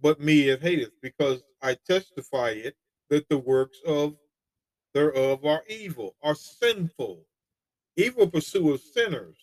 but 0.00 0.20
me 0.20 0.48
it 0.48 0.62
hateth, 0.62 0.92
because 1.00 1.42
I 1.60 1.76
testify 1.86 2.50
it 2.50 2.76
that 3.12 3.28
the 3.28 3.36
works 3.36 3.76
of 3.86 4.16
thereof 4.94 5.44
are 5.44 5.62
evil, 5.68 6.16
are 6.22 6.34
sinful. 6.34 7.26
Evil 7.94 8.26
pursueth 8.26 8.80
sinners. 8.80 9.36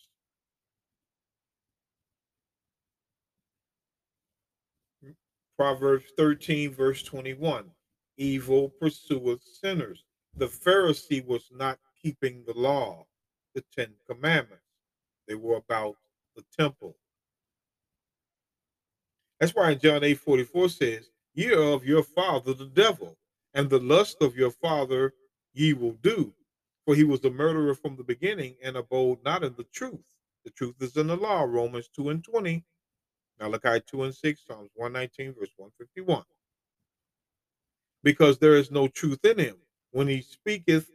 Proverbs 5.55 6.05
13, 6.17 6.71
verse 6.71 7.03
21. 7.03 7.65
Evil 8.17 8.69
pursueth 8.81 9.43
sinners. 9.43 10.03
The 10.35 10.47
Pharisee 10.47 11.23
was 11.23 11.43
not 11.51 11.77
keeping 12.01 12.43
the 12.47 12.57
law 12.57 13.05
the 13.53 13.63
Ten 13.75 13.93
Commandments. 14.09 14.63
They 15.27 15.35
were 15.35 15.57
about 15.57 15.95
the 16.35 16.43
temple. 16.57 16.95
That's 19.39 19.53
why 19.53 19.73
in 19.73 19.79
John 19.79 20.03
8 20.03 20.15
44 20.15 20.69
says, 20.69 21.11
Ye 21.35 21.53
are 21.53 21.73
of 21.73 21.85
your 21.85 22.01
father 22.01 22.55
the 22.55 22.65
devil, 22.65 23.15
and 23.53 23.69
the 23.69 23.80
lust 23.80 24.17
of 24.21 24.35
your 24.35 24.51
father 24.51 25.13
ye 25.53 25.73
will 25.73 25.97
do. 26.01 26.34
For 26.85 26.95
he 26.95 27.03
was 27.03 27.23
a 27.23 27.30
murderer 27.30 27.76
from 27.76 27.95
the 27.95 28.03
beginning 28.03 28.55
and 28.63 28.76
abode 28.76 29.19
not 29.23 29.43
in 29.43 29.53
the 29.55 29.65
truth. 29.65 30.15
The 30.45 30.51
truth 30.51 30.76
is 30.81 30.97
in 30.97 31.07
the 31.07 31.15
law, 31.15 31.43
Romans 31.43 31.89
2 31.95 32.09
and 32.09 32.23
20, 32.23 32.63
Malachi 33.39 33.84
2 33.85 34.03
and 34.03 34.15
6, 34.15 34.41
Psalms 34.47 34.71
119, 34.76 35.35
verse 35.39 35.51
151. 35.57 36.23
Because 38.03 38.38
there 38.38 38.55
is 38.55 38.71
no 38.71 38.88
truth 38.88 39.23
in 39.23 39.38
him. 39.38 39.57
When 39.91 40.07
he 40.07 40.21
speaketh 40.21 40.89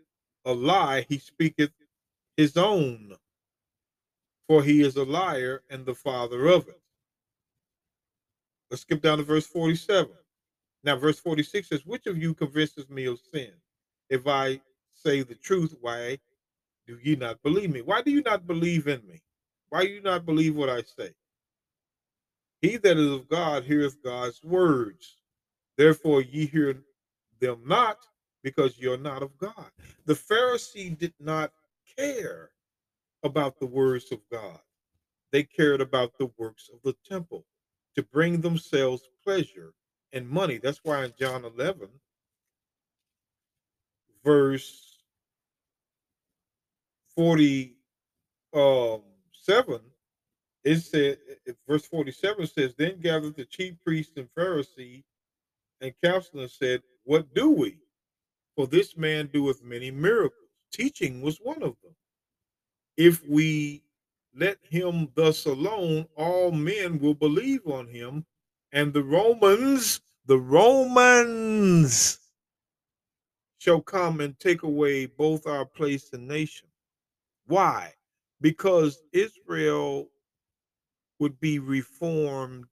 a 0.44 0.52
lie, 0.52 1.06
he 1.08 1.18
speaketh 1.18 1.70
his 2.36 2.56
own, 2.56 3.14
for 4.48 4.62
he 4.62 4.82
is 4.82 4.96
a 4.96 5.04
liar 5.04 5.62
and 5.70 5.86
the 5.86 5.94
father 5.94 6.46
of 6.48 6.68
it. 6.68 6.80
Let's 8.70 8.82
skip 8.82 9.02
down 9.02 9.18
to 9.18 9.24
verse 9.24 9.46
47. 9.46 10.10
Now, 10.84 10.96
verse 10.96 11.18
46 11.18 11.68
says, 11.68 11.86
Which 11.86 12.06
of 12.06 12.18
you 12.18 12.34
convinces 12.34 12.88
me 12.90 13.06
of 13.06 13.18
sin? 13.32 13.52
If 14.10 14.26
I 14.26 14.60
say 14.92 15.22
the 15.22 15.34
truth, 15.34 15.74
why 15.80 16.18
do 16.86 16.98
ye 17.02 17.16
not 17.16 17.42
believe 17.42 17.70
me? 17.72 17.80
Why 17.80 18.02
do 18.02 18.10
you 18.10 18.22
not 18.22 18.46
believe 18.46 18.86
in 18.86 19.00
me? 19.06 19.22
Why 19.70 19.84
do 19.86 19.90
you 19.90 20.02
not 20.02 20.26
believe 20.26 20.54
what 20.54 20.68
I 20.68 20.82
say? 20.82 21.10
He 22.60 22.76
that 22.76 22.98
is 22.98 23.10
of 23.10 23.28
God 23.28 23.64
heareth 23.64 24.02
God's 24.02 24.42
words. 24.44 25.16
Therefore, 25.76 26.22
ye 26.22 26.46
hear 26.46 26.76
them 27.40 27.62
not, 27.66 27.98
because 28.42 28.78
you're 28.78 28.98
not 28.98 29.22
of 29.22 29.36
God. 29.38 29.70
The 30.04 30.14
Pharisee 30.14 30.96
did 30.96 31.14
not 31.18 31.52
care 31.98 32.50
about 33.22 33.58
the 33.58 33.66
words 33.66 34.12
of 34.12 34.20
God. 34.30 34.60
They 35.32 35.42
cared 35.44 35.80
about 35.80 36.16
the 36.18 36.30
works 36.36 36.70
of 36.72 36.80
the 36.84 36.94
temple 37.08 37.46
to 37.96 38.02
bring 38.02 38.40
themselves 38.40 39.02
pleasure 39.24 39.72
and 40.14 40.28
money. 40.28 40.58
That's 40.58 40.80
why 40.82 41.04
in 41.04 41.12
John 41.18 41.44
11, 41.44 41.88
verse 44.24 44.98
47, 47.14 47.76
um, 48.54 49.80
it 50.64 50.80
said, 50.80 51.18
verse 51.68 51.84
47 51.86 52.46
says, 52.46 52.74
Then 52.78 53.00
gathered 53.00 53.36
the 53.36 53.44
chief 53.44 53.74
priests 53.84 54.16
and 54.16 54.28
Pharisees 54.34 55.02
and 55.82 55.92
counselors 56.02 56.56
said, 56.58 56.82
What 57.02 57.34
do 57.34 57.50
we? 57.50 57.78
For 58.56 58.66
this 58.66 58.96
man 58.96 59.28
doeth 59.32 59.62
many 59.62 59.90
miracles 59.90 60.48
teaching 60.72 61.20
was 61.20 61.38
one 61.38 61.62
of 61.62 61.76
them. 61.82 61.94
If 62.96 63.26
we 63.28 63.82
let 64.34 64.58
him 64.62 65.08
thus 65.14 65.46
alone, 65.46 66.06
all 66.16 66.50
men 66.50 66.98
will 66.98 67.14
believe 67.14 67.66
on 67.66 67.86
him, 67.86 68.24
and 68.74 68.92
the 68.92 69.02
Romans, 69.02 70.02
the 70.26 70.38
Romans 70.38 72.18
shall 73.56 73.80
come 73.80 74.20
and 74.20 74.38
take 74.38 74.62
away 74.62 75.06
both 75.06 75.46
our 75.46 75.64
place 75.64 76.12
and 76.12 76.28
nation. 76.28 76.68
Why? 77.46 77.94
Because 78.42 79.02
Israel 79.12 80.10
would 81.18 81.40
be 81.40 81.58
reformed 81.58 82.66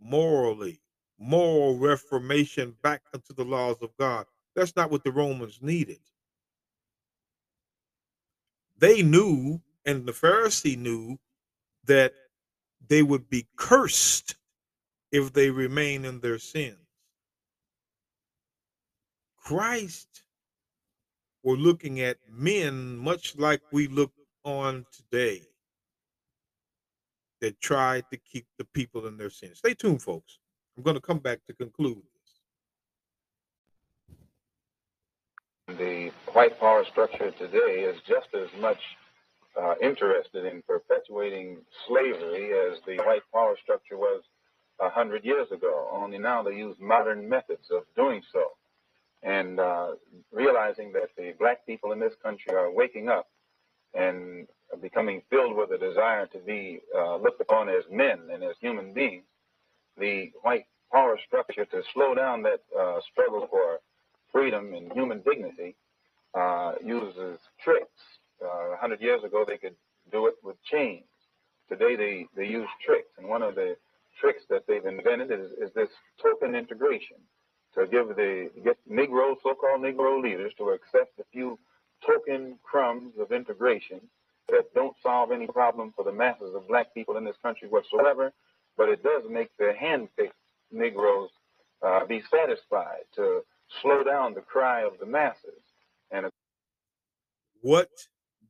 morally, 0.00 0.80
moral 1.18 1.76
reformation 1.76 2.76
back 2.82 3.02
unto 3.12 3.34
the 3.34 3.44
laws 3.44 3.78
of 3.82 3.90
God. 3.98 4.26
That's 4.54 4.76
not 4.76 4.92
what 4.92 5.02
the 5.02 5.10
Romans 5.10 5.58
needed 5.60 5.98
they 8.78 9.02
knew, 9.02 9.60
and 9.86 10.06
the 10.06 10.12
Pharisee 10.12 10.76
knew, 10.76 11.18
that 11.84 12.12
they 12.88 13.02
would 13.02 13.28
be 13.28 13.46
cursed 13.56 14.36
if 15.12 15.32
they 15.32 15.50
remain 15.50 16.04
in 16.04 16.20
their 16.20 16.38
sins. 16.38 16.76
Christ 19.36 20.22
were 21.42 21.56
looking 21.56 22.00
at 22.00 22.18
men 22.30 22.96
much 22.96 23.36
like 23.36 23.62
we 23.72 23.88
look 23.88 24.12
on 24.44 24.84
today 24.92 25.42
that 27.40 27.60
tried 27.60 28.04
to 28.10 28.16
keep 28.16 28.46
the 28.58 28.64
people 28.64 29.06
in 29.06 29.16
their 29.16 29.30
sin. 29.30 29.54
Stay 29.54 29.74
tuned, 29.74 30.02
folks. 30.02 30.38
I'm 30.76 30.82
going 30.82 30.96
to 30.96 31.00
come 31.00 31.18
back 31.18 31.40
to 31.46 31.52
conclude 31.54 32.02
this. 35.68 35.76
The 35.78 36.10
white 36.32 36.58
power 36.58 36.84
structure 36.90 37.30
today 37.32 37.84
is 37.84 38.00
just 38.06 38.28
as 38.34 38.48
much 38.60 38.78
uh, 39.60 39.74
interested 39.82 40.44
in 40.44 40.62
perpetuating 40.62 41.58
slavery 41.86 42.52
as 42.52 42.78
the 42.86 42.96
white 43.04 43.22
power 43.32 43.56
structure 43.62 43.96
was 43.96 44.22
a 44.80 44.90
hundred 44.90 45.24
years 45.24 45.50
ago. 45.52 45.88
Only 45.92 46.18
now 46.18 46.42
they 46.42 46.54
use 46.56 46.76
modern 46.80 47.28
methods 47.28 47.68
of 47.70 47.84
doing 47.96 48.22
so, 48.32 48.44
and 49.22 49.60
uh, 49.60 49.92
realizing 50.32 50.92
that 50.92 51.10
the 51.16 51.34
black 51.38 51.66
people 51.66 51.92
in 51.92 52.00
this 52.00 52.14
country 52.22 52.54
are 52.54 52.70
waking 52.72 53.08
up 53.08 53.28
and 53.94 54.46
becoming 54.82 55.22
filled 55.30 55.56
with 55.56 55.70
a 55.72 55.78
desire 55.78 56.26
to 56.28 56.38
be 56.40 56.80
uh, 56.96 57.16
looked 57.16 57.40
upon 57.40 57.68
as 57.68 57.84
men 57.90 58.20
and 58.32 58.42
as 58.44 58.56
human 58.60 58.92
beings. 58.94 59.24
The 59.98 60.32
white 60.42 60.66
power 60.92 61.18
structure 61.26 61.64
to 61.66 61.82
slow 61.94 62.14
down 62.14 62.42
that 62.44 62.60
uh, 62.78 63.00
struggle 63.12 63.46
for 63.50 63.80
freedom 64.32 64.74
and 64.74 64.92
human 64.92 65.22
dignity 65.22 65.76
uh, 66.34 66.74
uses 66.84 67.38
tricks 67.64 68.02
uh, 68.44 68.68
100 68.70 69.00
years 69.00 69.24
ago, 69.24 69.44
they 69.46 69.58
could 69.58 69.74
do 70.12 70.26
it 70.26 70.34
with 70.42 70.56
chains. 70.64 71.04
Today, 71.68 71.96
they, 71.96 72.26
they 72.36 72.46
use 72.48 72.68
tricks. 72.84 73.08
And 73.18 73.28
one 73.28 73.42
of 73.42 73.54
the 73.54 73.76
tricks 74.20 74.44
that 74.50 74.66
they've 74.66 74.84
invented 74.84 75.30
is, 75.30 75.52
is 75.52 75.72
this 75.74 75.90
token 76.20 76.54
integration 76.54 77.16
to 77.74 77.86
give 77.86 78.08
the 78.16 78.50
get 78.64 78.76
Negro, 78.90 79.36
so-called 79.42 79.82
Negro 79.82 80.22
leaders 80.22 80.52
to 80.58 80.70
accept 80.70 81.18
a 81.18 81.24
few 81.32 81.58
token 82.06 82.58
crumbs 82.62 83.14
of 83.18 83.32
integration 83.32 84.00
that 84.48 84.72
don't 84.74 84.96
solve 85.02 85.30
any 85.30 85.46
problem 85.46 85.92
for 85.94 86.04
the 86.04 86.12
masses 86.12 86.54
of 86.54 86.66
black 86.68 86.94
people 86.94 87.16
in 87.16 87.24
this 87.24 87.36
country 87.42 87.68
whatsoever, 87.68 88.32
but 88.76 88.88
it 88.88 89.02
does 89.02 89.22
make 89.28 89.50
the 89.58 89.74
hand-picked 89.78 90.34
Negroes 90.70 91.30
uh, 91.82 92.04
be 92.06 92.22
satisfied 92.30 93.04
to 93.14 93.42
slow 93.82 94.02
down 94.02 94.34
the 94.34 94.40
cry 94.40 94.82
of 94.82 94.92
the 94.98 95.06
masses. 95.06 95.62
And 96.10 96.26
what 97.60 97.90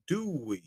do 0.06 0.30
we? 0.30 0.62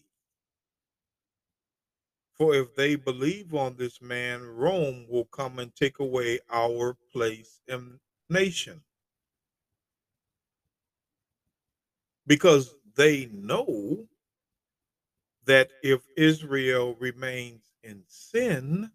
For 2.42 2.56
if 2.56 2.74
they 2.74 2.96
believe 2.96 3.54
on 3.54 3.76
this 3.78 4.02
man, 4.02 4.42
Rome 4.42 5.06
will 5.08 5.26
come 5.26 5.60
and 5.60 5.76
take 5.76 6.00
away 6.00 6.40
our 6.50 6.98
place 7.14 7.60
and 7.68 8.00
nation. 8.32 8.82
Because 12.26 12.74
they 12.96 13.28
know 13.28 14.08
that 15.46 15.70
if 15.84 16.02
Israel 16.18 16.96
remains 17.00 17.62
in 17.84 18.02
sin, 18.08 18.90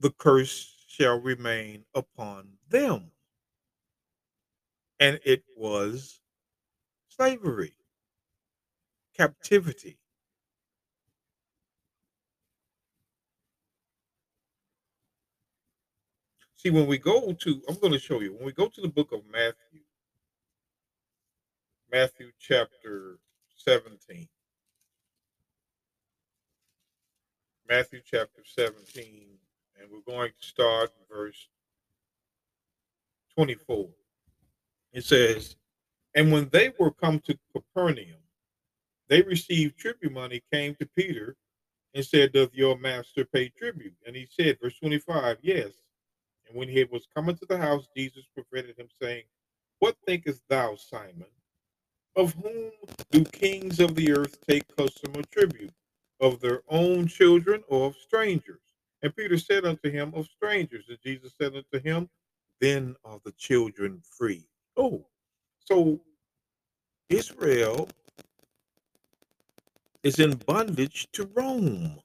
the 0.00 0.10
curse 0.10 0.84
shall 0.88 1.20
remain 1.20 1.84
upon 1.94 2.54
them. 2.68 3.12
And 4.98 5.20
it 5.24 5.44
was 5.56 6.18
slavery, 7.08 7.74
captivity. 9.16 9.96
See, 16.64 16.70
when 16.70 16.86
we 16.86 16.96
go 16.96 17.32
to, 17.32 17.62
I'm 17.68 17.74
going 17.74 17.92
to 17.92 17.98
show 17.98 18.20
you, 18.20 18.32
when 18.32 18.46
we 18.46 18.52
go 18.52 18.68
to 18.68 18.80
the 18.80 18.88
book 18.88 19.12
of 19.12 19.20
Matthew, 19.30 19.80
Matthew 21.92 22.30
chapter 22.40 23.18
17. 23.56 24.26
Matthew 27.68 28.00
chapter 28.04 28.42
17, 28.46 29.26
and 29.78 29.90
we're 29.90 30.10
going 30.10 30.30
to 30.30 30.46
start 30.46 30.90
verse 31.10 31.48
24. 33.36 33.88
It 34.94 35.04
says, 35.04 35.56
and 36.14 36.32
when 36.32 36.48
they 36.50 36.72
were 36.78 36.92
come 36.92 37.20
to 37.20 37.38
Capernaum, 37.54 38.22
they 39.08 39.20
received 39.20 39.76
tribute 39.76 40.12
money, 40.12 40.42
came 40.50 40.74
to 40.76 40.86
Peter, 40.96 41.36
and 41.94 42.04
said, 42.04 42.32
Doth 42.32 42.54
your 42.54 42.78
master 42.78 43.26
pay 43.26 43.50
tribute? 43.50 43.94
And 44.06 44.16
he 44.16 44.26
said, 44.30 44.58
verse 44.62 44.78
25, 44.78 45.38
Yes. 45.42 45.72
And 46.48 46.56
when 46.56 46.68
he 46.68 46.84
was 46.84 47.06
coming 47.14 47.36
to 47.36 47.46
the 47.46 47.58
house, 47.58 47.88
Jesus 47.96 48.24
prevented 48.34 48.78
him, 48.78 48.88
saying, 49.00 49.24
What 49.80 49.96
thinkest 50.06 50.42
thou, 50.48 50.76
Simon? 50.76 51.26
Of 52.16 52.34
whom 52.34 52.72
do 53.10 53.24
kings 53.24 53.80
of 53.80 53.94
the 53.94 54.12
earth 54.12 54.38
take 54.48 54.64
custom 54.76 55.12
or 55.16 55.22
tribute? 55.32 55.72
Of 56.20 56.40
their 56.40 56.62
own 56.68 57.08
children 57.08 57.64
or 57.68 57.88
of 57.88 57.96
strangers? 57.96 58.60
And 59.02 59.14
Peter 59.16 59.38
said 59.38 59.64
unto 59.64 59.90
him, 59.90 60.12
Of 60.14 60.26
strangers. 60.28 60.86
And 60.88 60.98
Jesus 61.04 61.32
said 61.40 61.54
unto 61.54 61.80
him, 61.84 62.08
Then 62.60 62.96
are 63.04 63.20
the 63.24 63.32
children 63.32 64.00
free. 64.18 64.46
Oh, 64.76 65.06
so 65.60 66.00
Israel 67.08 67.88
is 70.02 70.18
in 70.20 70.36
bondage 70.46 71.08
to 71.12 71.30
Rome. 71.34 72.00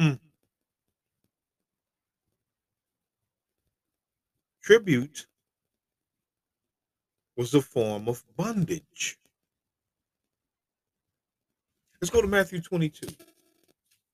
Mm. 0.00 0.18
Tribute 4.62 5.26
was 7.36 7.54
a 7.54 7.60
form 7.60 8.08
of 8.08 8.22
bondage. 8.36 9.18
Let's 12.00 12.10
go 12.10 12.20
to 12.20 12.28
Matthew 12.28 12.60
22. 12.60 13.08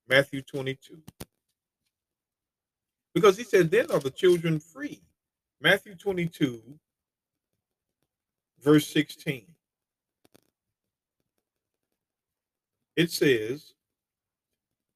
Matthew 0.09 0.42
22 0.42 1.02
because 3.14 3.36
he 3.36 3.44
said, 3.44 3.70
Then 3.70 3.90
are 3.90 3.98
the 3.98 4.10
children 4.10 4.60
free. 4.60 5.00
Matthew 5.60 5.96
22, 5.96 6.62
verse 8.62 8.86
16. 8.86 9.44
It 12.94 13.10
says, 13.10 13.74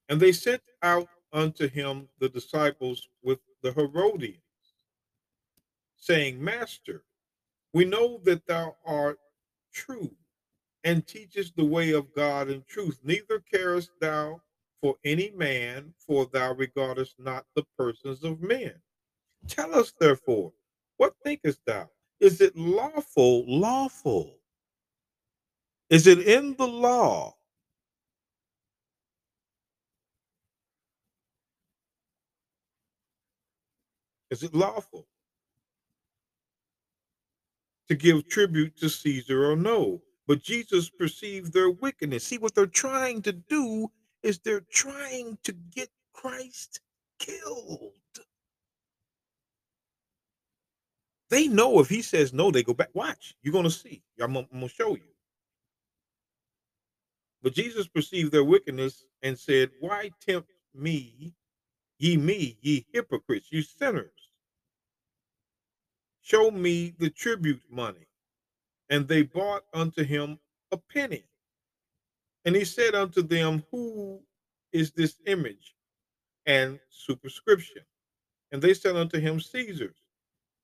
And 0.09 0.21
they 0.21 0.31
sent 0.31 0.63
out 0.83 1.09
unto 1.33 1.69
him 1.69 2.09
the 2.19 2.29
disciples 2.29 3.09
with 3.23 3.39
the 3.63 3.73
Herodians, 3.73 4.39
saying, 5.97 6.43
Master, 6.43 7.05
we 7.73 7.85
know 7.85 8.21
that 8.25 8.47
thou 8.47 8.77
art 8.85 9.19
true 9.73 10.11
and 10.85 11.07
teachest 11.07 11.57
the 11.57 11.65
way 11.65 11.93
of 11.93 12.13
God 12.15 12.49
in 12.51 12.65
truth, 12.69 12.99
neither 13.03 13.41
carest 13.41 13.91
thou 14.01 14.41
for 14.81 14.97
any 15.05 15.31
man, 15.31 15.95
for 15.99 16.27
thou 16.27 16.53
regardest 16.55 17.15
not 17.19 17.47
the 17.55 17.65
persons 17.79 18.25
of 18.25 18.43
men. 18.43 18.75
Tell 19.47 19.75
us, 19.75 19.93
therefore, 19.99 20.53
what 20.97 21.15
thinkest 21.25 21.61
thou? 21.67 21.89
Is 22.21 22.41
it 22.41 22.57
lawful? 22.57 23.45
Lawful. 23.47 24.39
Is 25.89 26.07
it 26.07 26.21
in 26.21 26.57
the 26.57 26.67
law? 26.67 27.37
Is 34.33 34.43
it 34.43 34.55
lawful 34.55 35.07
to 37.89 37.95
give 37.95 38.29
tribute 38.29 38.79
to 38.79 38.89
Caesar 38.89 39.51
or 39.51 39.57
no? 39.57 40.03
But 40.27 40.43
Jesus 40.43 40.91
perceived 40.91 41.53
their 41.53 41.71
wickedness. 41.71 42.25
See 42.25 42.39
what 42.39 42.55
they're 42.55 42.67
trying 42.67 43.23
to 43.23 43.33
do 43.33 43.93
is 44.23 44.39
they're 44.39 44.65
trying 44.73 45.39
to 45.45 45.53
get 45.53 45.91
Christ 46.15 46.81
killed. 47.19 47.93
They 51.31 51.49
know 51.49 51.81
if 51.81 51.91
he 51.91 52.03
says 52.03 52.33
no, 52.33 52.51
they 52.51 52.63
go 52.63 52.75
back. 52.75 52.91
Watch, 52.95 53.35
you're 53.43 53.53
going 53.53 53.65
to 53.65 53.71
see. 53.71 54.03
I'm, 54.21 54.37
I'm 54.37 54.47
going 54.51 54.69
to 54.69 54.75
show 54.75 54.97
you. 54.97 55.03
But 57.43 57.55
Jesus 57.55 57.89
perceived 57.89 58.33
their 58.33 58.45
wickedness 58.45 59.05
and 59.23 59.39
said, 59.39 59.71
Why 59.81 60.11
tempt 60.27 60.51
me, 60.75 61.35
ye 61.99 62.17
me, 62.17 62.59
ye 62.63 62.87
hypocrites, 62.93 63.49
you 63.53 63.63
sinners? 63.63 64.22
Show 66.23 66.51
me 66.51 66.95
the 66.99 67.11
tribute 67.11 67.63
money. 67.71 68.09
And 68.91 69.09
they 69.09 69.23
bought 69.23 69.65
unto 69.75 70.05
him 70.05 70.39
a 70.73 70.79
penny. 70.79 71.25
And 72.45 72.57
he 72.57 72.65
said 72.65 72.95
unto 72.95 73.23
them, 73.23 73.65
Who 73.71 74.23
is 74.73 74.93
this 74.93 75.17
image 75.27 75.75
and 76.47 76.81
superscription? 76.91 77.83
And 78.53 78.63
they 78.63 78.75
said 78.75 78.97
unto 78.97 79.21
him, 79.21 79.41
Caesar's. 79.41 79.97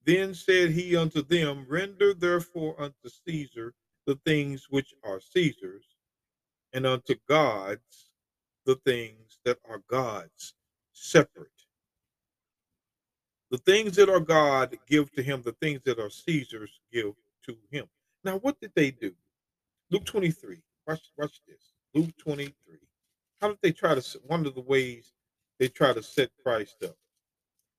Then 0.04 0.34
said 0.34 0.70
he 0.70 0.96
unto 0.96 1.22
them, 1.22 1.66
Render 1.68 2.14
therefore 2.14 2.80
unto 2.80 3.08
Caesar 3.26 3.74
the 4.06 4.16
things 4.26 4.68
which 4.70 4.94
are 5.04 5.20
Caesar's, 5.20 5.86
and 6.72 6.86
unto 6.86 7.16
God's 7.28 8.10
the 8.66 8.76
things 8.86 9.38
that 9.44 9.58
are 9.68 9.82
God's. 9.90 10.54
separate. 10.92 11.57
The 13.50 13.58
things 13.58 13.96
that 13.96 14.10
are 14.10 14.20
God 14.20 14.76
give 14.86 15.10
to 15.12 15.22
him, 15.22 15.42
the 15.42 15.52
things 15.52 15.80
that 15.84 15.98
are 15.98 16.10
Caesar's 16.10 16.80
give 16.92 17.14
to 17.46 17.56
him. 17.70 17.86
Now, 18.24 18.38
what 18.38 18.60
did 18.60 18.72
they 18.74 18.90
do? 18.90 19.12
Luke 19.90 20.04
23. 20.04 20.58
Watch, 20.86 21.00
watch 21.16 21.40
this. 21.46 21.72
Luke 21.94 22.14
23. 22.18 22.52
How 23.40 23.48
did 23.48 23.58
they 23.62 23.72
try 23.72 23.94
to, 23.94 24.20
one 24.26 24.44
of 24.46 24.54
the 24.54 24.60
ways 24.60 25.12
they 25.58 25.68
try 25.68 25.92
to 25.92 26.02
set 26.02 26.30
Christ 26.42 26.82
up? 26.84 26.96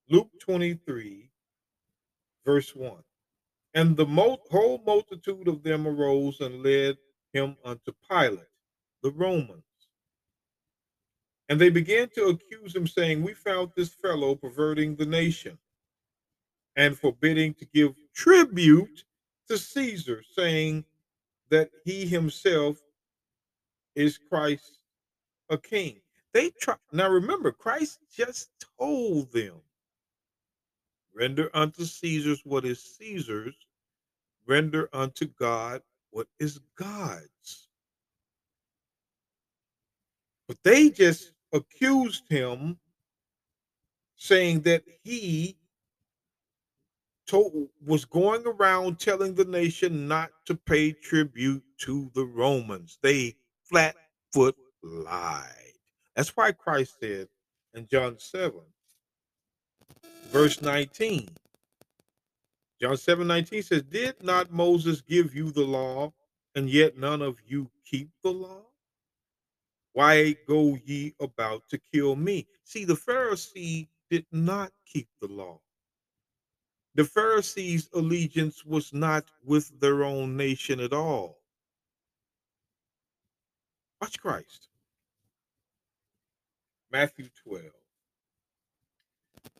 Luke 0.10 0.30
23, 0.40 1.30
verse 2.46 2.76
1. 2.76 3.04
And 3.76 3.96
the 3.96 4.06
whole 4.06 4.82
multitude 4.86 5.48
of 5.48 5.62
them 5.62 5.88
arose 5.88 6.40
and 6.40 6.64
led 6.64 6.98
him 7.34 7.56
unto 7.64 7.94
Pilate, 8.10 8.40
the 9.04 9.12
Romans. 9.12 9.64
And 11.50 11.60
they 11.60 11.70
began 11.70 12.10
to 12.10 12.26
accuse 12.26 12.76
him, 12.76 12.88
saying, 12.88 13.24
We 13.24 13.34
found 13.34 13.72
this 13.76 13.90
fellow 13.90 14.36
perverting 14.36 14.96
the 14.96 15.06
nation 15.06 15.58
and 16.76 16.98
forbidding 16.98 17.56
to 17.56 17.66
give 17.66 17.96
tribute 18.14 19.04
to 19.50 19.58
Caesar, 19.58 20.24
saying 20.36 20.86
that 21.50 21.72
he 21.84 22.06
himself 22.06 22.78
is 23.96 24.20
Christ 24.20 24.78
a 25.50 25.58
king. 25.58 26.00
They 26.34 26.52
try 26.62 26.76
now 26.92 27.10
remember, 27.10 27.52
Christ 27.52 28.00
just 28.16 28.52
told 28.78 29.32
them, 29.32 29.56
render 31.16 31.50
unto 31.56 31.84
Caesar's 31.84 32.42
what 32.46 32.64
is 32.64 32.80
Caesar's, 33.00 33.56
render 34.46 34.88
unto 34.94 35.26
God 35.26 35.82
what 36.12 36.28
is 36.40 36.60
God's. 36.76 37.68
But 40.48 40.58
they 40.64 40.90
just 40.90 41.32
accused 41.54 42.24
him, 42.30 42.78
saying 44.16 44.62
that 44.62 44.84
he 45.04 45.58
told, 47.28 47.70
was 47.86 48.06
going 48.06 48.46
around 48.46 49.00
telling 49.00 49.36
the 49.36 49.46
nation 49.46 50.08
not 50.08 50.32
to 50.46 50.56
pay 50.56 50.92
tribute 50.92 51.64
to 51.78 52.12
the 52.16 52.26
Romans. 52.26 52.98
They 53.02 53.36
flat 53.64 53.96
foot 54.34 54.56
lied. 54.84 55.46
That's 56.16 56.36
why 56.36 56.52
Christ 56.52 56.96
said 57.00 57.28
in 57.74 57.88
John 57.88 58.18
7, 58.20 58.54
verse 60.32 60.62
19. 60.62 61.30
John 62.82 62.98
7 62.98 63.28
19 63.28 63.64
says, 63.64 63.84
Did 63.84 64.24
not 64.24 64.52
Moses 64.52 65.02
give 65.02 65.36
you 65.36 65.52
the 65.52 65.66
law, 65.66 66.14
and 66.56 66.70
yet 66.70 66.98
none 66.98 67.22
of 67.22 67.38
you 67.46 67.70
keep 67.86 68.10
the 68.24 68.32
law? 68.32 68.69
Why 70.00 70.34
go 70.48 70.78
ye 70.86 71.14
about 71.20 71.68
to 71.72 71.78
kill 71.94 72.16
me? 72.16 72.48
See, 72.64 72.86
the 72.86 72.94
Pharisee 72.94 73.90
did 74.10 74.26
not 74.32 74.72
keep 74.86 75.10
the 75.20 75.28
law. 75.28 75.60
The 76.96 77.04
Pharisees' 77.04 77.90
allegiance 77.94 78.64
was 78.64 78.94
not 78.94 79.26
with 79.44 79.78
their 79.82 80.06
own 80.06 80.38
nation 80.38 80.80
at 80.80 80.94
all. 80.94 81.40
Watch 84.00 84.18
Christ. 84.22 84.70
Matthew 86.90 87.28
12. 87.44 87.66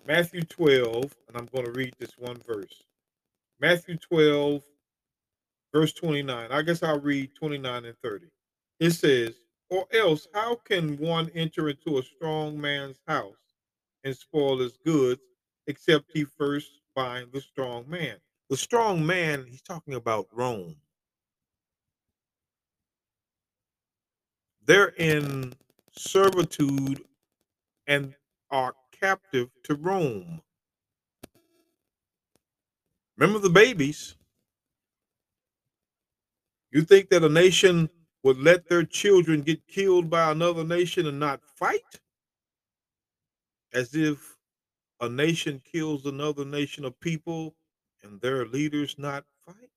Matthew 0.08 0.44
12, 0.44 1.16
and 1.28 1.36
I'm 1.36 1.48
going 1.48 1.66
to 1.66 1.72
read 1.72 1.94
this 2.00 2.18
one 2.18 2.42
verse. 2.48 2.82
Matthew 3.60 3.98
12, 3.98 4.64
verse 5.74 5.92
29. 5.92 6.50
I 6.50 6.62
guess 6.62 6.82
I'll 6.82 7.02
read 7.02 7.36
29 7.36 7.84
and 7.84 7.98
30. 8.02 8.28
It 8.80 8.92
says, 8.92 9.36
Or 9.70 9.86
else, 9.94 10.28
how 10.34 10.56
can 10.56 10.98
one 10.98 11.30
enter 11.36 11.70
into 11.70 12.00
a 12.00 12.04
strong 12.04 12.60
man's 12.60 13.00
house 13.08 13.36
and 14.04 14.16
spoil 14.16 14.60
his 14.60 14.78
goods, 14.78 15.22
except 15.68 16.12
he 16.14 16.26
first 16.26 16.82
bind 16.96 17.32
the 17.32 17.42
strong 17.42 17.88
man? 17.88 18.18
The 18.50 18.58
strong 18.58 19.06
man, 19.06 19.46
he's 19.48 19.62
talking 19.62 19.94
about 19.94 20.28
Rome. 20.34 20.76
They're 24.66 24.94
in 24.98 25.54
servitude 25.96 27.04
and 27.88 28.16
are 28.50 28.74
captive 29.00 29.50
to 29.64 29.76
Rome. 29.76 30.42
Remember 33.18 33.40
the 33.40 33.50
babies. 33.50 34.16
You 36.72 36.82
think 36.84 37.10
that 37.10 37.24
a 37.24 37.30
nation 37.30 37.90
would 38.24 38.38
let 38.38 38.68
their 38.68 38.84
children 38.84 39.42
get 39.42 39.68
killed 39.68 40.10
by 40.10 40.32
another 40.32 40.64
nation 40.64 41.08
and 41.08 41.20
not 41.20 41.42
fight? 41.44 42.00
As 43.74 43.96
if 43.96 44.38
a 45.00 45.08
nation 45.08 45.62
kills 45.72 46.06
another 46.06 46.44
nation 46.44 46.84
of 46.86 47.00
people 47.00 47.56
and 48.04 48.20
their 48.20 48.46
leaders 48.46 48.96
not 48.98 49.26
fight? 49.46 49.70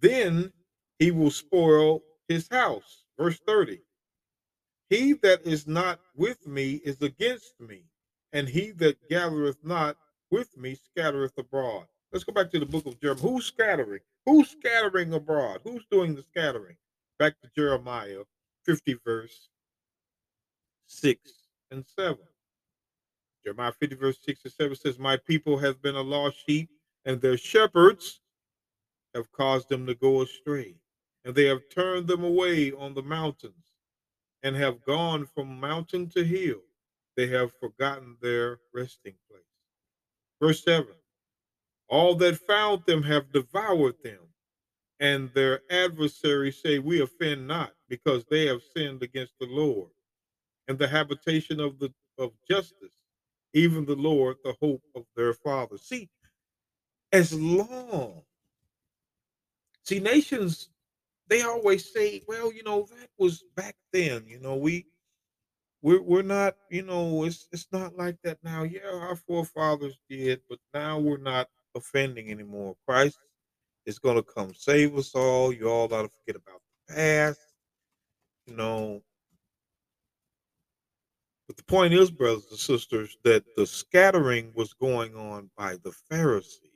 Then 0.00 0.52
he 0.98 1.12
will 1.12 1.30
spoil 1.30 2.02
his 2.28 2.48
house. 2.48 3.04
Verse 3.16 3.38
30. 3.46 3.80
He 4.90 5.14
that 5.22 5.46
is 5.46 5.66
not 5.66 6.00
with 6.14 6.46
me 6.46 6.74
is 6.84 7.00
against 7.00 7.58
me, 7.60 7.84
and 8.32 8.48
he 8.48 8.72
that 8.72 9.08
gathereth 9.08 9.64
not 9.64 9.96
with 10.32 10.56
me 10.56 10.74
scattereth 10.74 11.36
abroad. 11.38 11.84
Let's 12.10 12.24
go 12.24 12.32
back 12.32 12.50
to 12.50 12.58
the 12.58 12.66
book 12.66 12.86
of 12.86 12.98
Jeremiah. 13.00 13.22
Who's 13.22 13.46
scattering? 13.46 14.00
Who's 14.26 14.50
scattering 14.50 15.12
abroad? 15.12 15.60
Who's 15.62 15.84
doing 15.90 16.14
the 16.14 16.22
scattering? 16.22 16.76
Back 17.18 17.34
to 17.42 17.50
Jeremiah 17.54 18.22
50, 18.64 18.98
verse 19.04 19.50
6 20.86 21.30
and 21.70 21.84
7. 21.86 22.18
Jeremiah 23.44 23.72
50, 23.72 23.96
verse 23.96 24.18
6 24.24 24.40
and 24.44 24.52
7 24.52 24.76
says, 24.76 24.98
My 24.98 25.16
people 25.16 25.58
have 25.58 25.82
been 25.82 25.96
a 25.96 26.02
lost 26.02 26.38
sheep, 26.46 26.70
and 27.04 27.20
their 27.20 27.36
shepherds 27.36 28.20
have 29.14 29.30
caused 29.32 29.68
them 29.68 29.86
to 29.86 29.94
go 29.94 30.22
astray. 30.22 30.74
And 31.24 31.34
they 31.34 31.44
have 31.44 31.62
turned 31.74 32.08
them 32.08 32.24
away 32.24 32.72
on 32.72 32.94
the 32.94 33.02
mountains, 33.02 33.54
and 34.42 34.56
have 34.56 34.84
gone 34.84 35.26
from 35.26 35.60
mountain 35.60 36.08
to 36.10 36.24
hill. 36.24 36.62
They 37.16 37.26
have 37.28 37.52
forgotten 37.60 38.16
their 38.20 38.58
resting 38.74 39.14
place. 39.30 39.51
Verse 40.42 40.64
7 40.64 40.88
All 41.88 42.16
that 42.16 42.36
found 42.48 42.84
them 42.86 43.04
have 43.04 43.32
devoured 43.32 43.94
them, 44.02 44.18
and 45.00 45.30
their 45.34 45.60
adversaries 45.70 46.60
say, 46.60 46.80
We 46.80 47.00
offend 47.00 47.46
not, 47.46 47.72
because 47.88 48.24
they 48.26 48.46
have 48.46 48.60
sinned 48.76 49.04
against 49.04 49.34
the 49.38 49.46
Lord, 49.46 49.90
and 50.66 50.78
the 50.78 50.88
habitation 50.88 51.60
of 51.60 51.78
the 51.78 51.94
of 52.18 52.32
justice, 52.50 52.98
even 53.54 53.86
the 53.86 53.96
Lord, 53.96 54.36
the 54.44 54.56
hope 54.60 54.82
of 54.96 55.04
their 55.16 55.32
fathers. 55.32 55.84
See, 55.84 56.10
as 57.12 57.32
long, 57.32 58.22
see, 59.84 60.00
nations, 60.00 60.70
they 61.28 61.42
always 61.42 61.92
say, 61.92 62.22
Well, 62.26 62.52
you 62.52 62.64
know, 62.64 62.88
that 62.90 63.10
was 63.16 63.44
back 63.54 63.76
then, 63.92 64.24
you 64.26 64.40
know, 64.40 64.56
we 64.56 64.86
we're 65.82 66.02
we're 66.02 66.22
not, 66.22 66.56
you 66.70 66.82
know, 66.82 67.24
it's 67.24 67.48
it's 67.52 67.66
not 67.72 67.96
like 67.96 68.16
that 68.22 68.38
now. 68.42 68.62
Yeah, 68.62 68.88
our 68.92 69.16
forefathers 69.16 69.98
did, 70.08 70.40
but 70.48 70.58
now 70.72 70.98
we're 70.98 71.18
not 71.18 71.48
offending 71.74 72.30
anymore. 72.30 72.76
Christ 72.86 73.18
is 73.84 73.98
going 73.98 74.16
to 74.16 74.22
come 74.22 74.54
save 74.54 74.96
us 74.96 75.14
all. 75.14 75.52
You 75.52 75.68
all 75.68 75.92
ought 75.92 76.02
to 76.02 76.08
forget 76.08 76.36
about 76.36 76.60
the 76.88 76.94
past, 76.94 77.40
you 78.46 78.54
know. 78.54 79.02
But 81.48 81.56
the 81.56 81.64
point 81.64 81.92
is, 81.94 82.10
brothers 82.10 82.46
and 82.50 82.58
sisters, 82.58 83.16
that 83.24 83.44
the 83.56 83.66
scattering 83.66 84.52
was 84.54 84.72
going 84.74 85.16
on 85.16 85.50
by 85.56 85.76
the 85.82 85.92
Pharisee. 86.10 86.70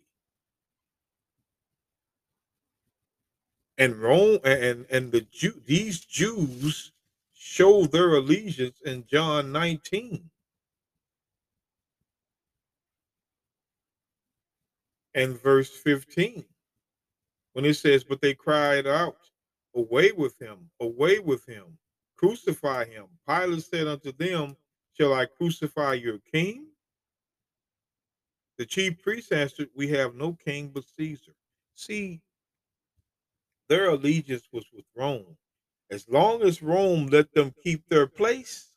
And 3.78 3.96
Rome 3.96 4.40
and 4.44 4.86
and 4.90 5.12
the 5.12 5.20
Jew 5.20 5.62
these 5.64 6.00
Jews 6.04 6.92
show 7.46 7.86
their 7.86 8.16
allegiance 8.16 8.80
in 8.84 9.04
John 9.06 9.52
19. 9.52 10.28
And 15.14 15.40
verse 15.40 15.70
15, 15.70 16.44
when 17.52 17.64
it 17.64 17.74
says, 17.74 18.02
But 18.02 18.20
they 18.20 18.34
cried 18.34 18.86
out, 18.86 19.16
Away 19.76 20.10
with 20.10 20.36
him, 20.40 20.68
away 20.80 21.20
with 21.20 21.46
him, 21.46 21.78
crucify 22.16 22.86
him. 22.86 23.06
Pilate 23.28 23.64
said 23.64 23.86
unto 23.86 24.10
them, 24.12 24.56
Shall 24.94 25.14
I 25.14 25.26
crucify 25.26 25.94
your 25.94 26.18
king? 26.32 26.66
The 28.58 28.66
chief 28.66 29.00
priest 29.00 29.32
answered, 29.32 29.68
We 29.74 29.88
have 29.88 30.16
no 30.16 30.32
king 30.32 30.72
but 30.74 30.84
Caesar. 30.96 31.32
See, 31.74 32.20
their 33.68 33.90
allegiance 33.90 34.48
was 34.52 34.64
with 34.74 34.84
Rome. 34.96 35.36
As 35.90 36.08
long 36.08 36.42
as 36.42 36.62
Rome 36.62 37.06
let 37.06 37.32
them 37.32 37.54
keep 37.62 37.88
their 37.88 38.06
place 38.06 38.72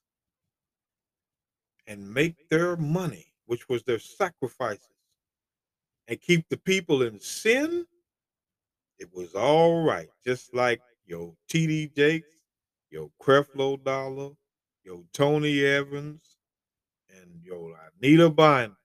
and 1.87 2.13
make 2.13 2.49
their 2.49 2.75
money, 2.77 3.33
which 3.45 3.67
was 3.67 3.83
their 3.83 3.99
sacrifices, 3.99 4.85
and 6.07 6.21
keep 6.21 6.47
the 6.49 6.57
people 6.57 7.01
in 7.01 7.19
sin, 7.19 7.85
it 8.99 9.09
was 9.13 9.33
all 9.33 9.83
right. 9.83 10.09
Just 10.23 10.53
like 10.53 10.81
your 11.05 11.33
TD 11.51 11.95
Jakes, 11.95 12.27
your 12.91 13.09
Creflo 13.21 13.83
Dollar, 13.83 14.31
your 14.83 15.03
Tony 15.13 15.65
Evans, 15.65 16.37
and 17.09 17.41
your 17.43 17.75
Anita 18.01 18.29
Bynums, 18.29 18.75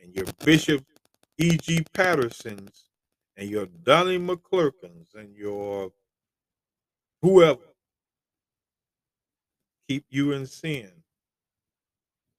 and 0.00 0.14
your 0.14 0.26
Bishop 0.44 0.84
E.G. 1.38 1.84
Pattersons, 1.92 2.84
and 3.36 3.48
your 3.48 3.66
Donnie 3.66 4.18
McClurkins, 4.18 5.14
and 5.14 5.34
your 5.34 5.90
whoever 7.22 7.60
keep 9.88 10.04
you 10.10 10.32
in 10.32 10.46
sin. 10.46 10.90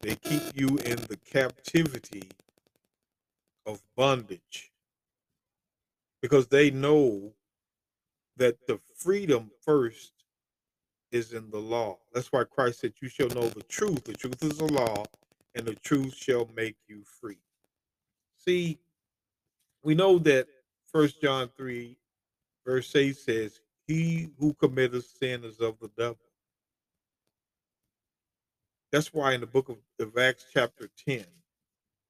They 0.01 0.15
keep 0.15 0.43
you 0.55 0.67
in 0.79 0.97
the 1.09 1.17
captivity 1.25 2.29
of 3.65 3.81
bondage 3.95 4.71
because 6.21 6.47
they 6.47 6.71
know 6.71 7.33
that 8.37 8.57
the 8.67 8.79
freedom 8.97 9.51
first 9.61 10.11
is 11.11 11.33
in 11.33 11.49
the 11.51 11.59
law. 11.59 11.99
That's 12.13 12.31
why 12.31 12.43
Christ 12.43 12.81
said, 12.81 12.93
You 13.01 13.07
shall 13.09 13.29
know 13.29 13.49
the 13.49 13.63
truth. 13.63 14.03
The 14.03 14.13
truth 14.13 14.43
is 14.43 14.57
the 14.57 14.65
law, 14.65 15.05
and 15.55 15.65
the 15.65 15.75
truth 15.75 16.15
shall 16.15 16.49
make 16.55 16.75
you 16.87 17.03
free. 17.21 17.39
See, 18.37 18.79
we 19.83 19.95
know 19.95 20.19
that 20.19 20.47
First 20.91 21.21
John 21.21 21.49
3, 21.55 21.97
verse 22.65 22.95
8 22.95 23.15
says, 23.15 23.61
He 23.93 24.29
who 24.39 24.55
committeth 24.55 25.05
sin 25.05 25.43
is 25.43 25.59
of 25.59 25.77
the 25.79 25.91
devil. 25.95 26.17
That's 28.91 29.13
why 29.13 29.33
in 29.33 29.41
the 29.41 29.45
book 29.45 29.69
of, 29.69 29.77
of 29.99 30.17
Acts, 30.17 30.47
chapter 30.51 30.89
10, 31.07 31.23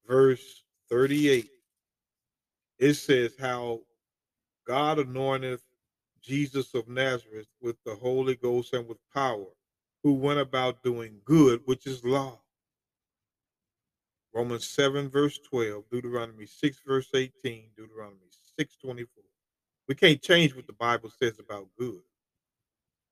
verse 0.07 0.63
38, 0.89 1.49
it 2.79 2.93
says 2.93 3.33
how 3.37 3.81
God 4.65 4.97
anointeth 4.97 5.59
Jesus 6.21 6.73
of 6.73 6.87
Nazareth 6.87 7.49
with 7.61 7.75
the 7.85 7.95
Holy 7.95 8.35
Ghost 8.35 8.73
and 8.73 8.87
with 8.87 8.99
power, 9.13 9.51
who 10.03 10.13
went 10.13 10.39
about 10.39 10.83
doing 10.83 11.19
good, 11.25 11.63
which 11.65 11.85
is 11.85 12.01
law. 12.05 12.39
Romans 14.33 14.69
7, 14.69 15.09
verse 15.09 15.37
12, 15.49 15.83
Deuteronomy 15.91 16.45
6, 16.45 16.77
verse 16.87 17.09
18, 17.13 17.71
Deuteronomy 17.75 18.29
6, 18.57 18.77
24. 18.77 19.23
We 19.87 19.95
can't 19.95 20.21
change 20.21 20.55
what 20.55 20.67
the 20.67 20.73
Bible 20.73 21.09
says 21.09 21.39
about 21.39 21.67
good. 21.77 22.01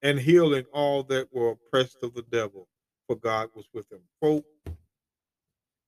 And 0.02 0.20
healing 0.20 0.66
all 0.74 1.04
that 1.04 1.28
were 1.32 1.52
oppressed 1.52 1.98
of 2.02 2.14
the 2.14 2.24
devil, 2.24 2.68
for 3.08 3.16
God 3.16 3.50
was 3.56 3.66
with 3.74 3.88
them. 3.90 4.02
Folk, 4.20 4.46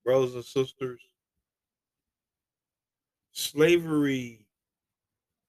brothers 0.03 0.35
and 0.35 0.45
sisters, 0.45 1.01
slavery 3.31 4.45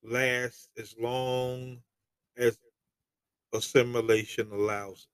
lasts 0.02 0.68
as 0.78 0.94
long 0.98 1.82
as 2.36 2.58
assimilation 3.52 4.50
allows 4.52 5.06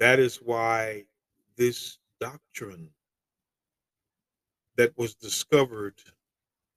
it. 0.00 0.04
That 0.04 0.18
is 0.18 0.36
why 0.36 1.04
this 1.56 1.98
doctrine 2.20 2.90
that 4.76 4.96
was 4.96 5.14
discovered 5.14 5.94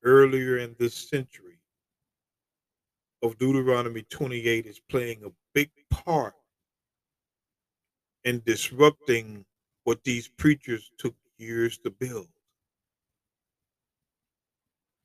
earlier 0.08 0.58
in 0.58 0.76
this 0.80 0.96
century 0.96 1.60
of 3.22 3.38
Deuteronomy 3.38 4.04
28 4.10 4.66
is 4.66 4.80
playing 4.90 5.24
a 5.26 5.32
big 5.54 5.70
part 5.90 6.34
in 8.24 8.42
disrupting 8.46 9.46
what 9.84 10.04
these 10.04 10.28
preachers 10.28 10.92
took 10.98 11.16
years 11.38 11.78
to 11.80 11.92
build 11.92 12.28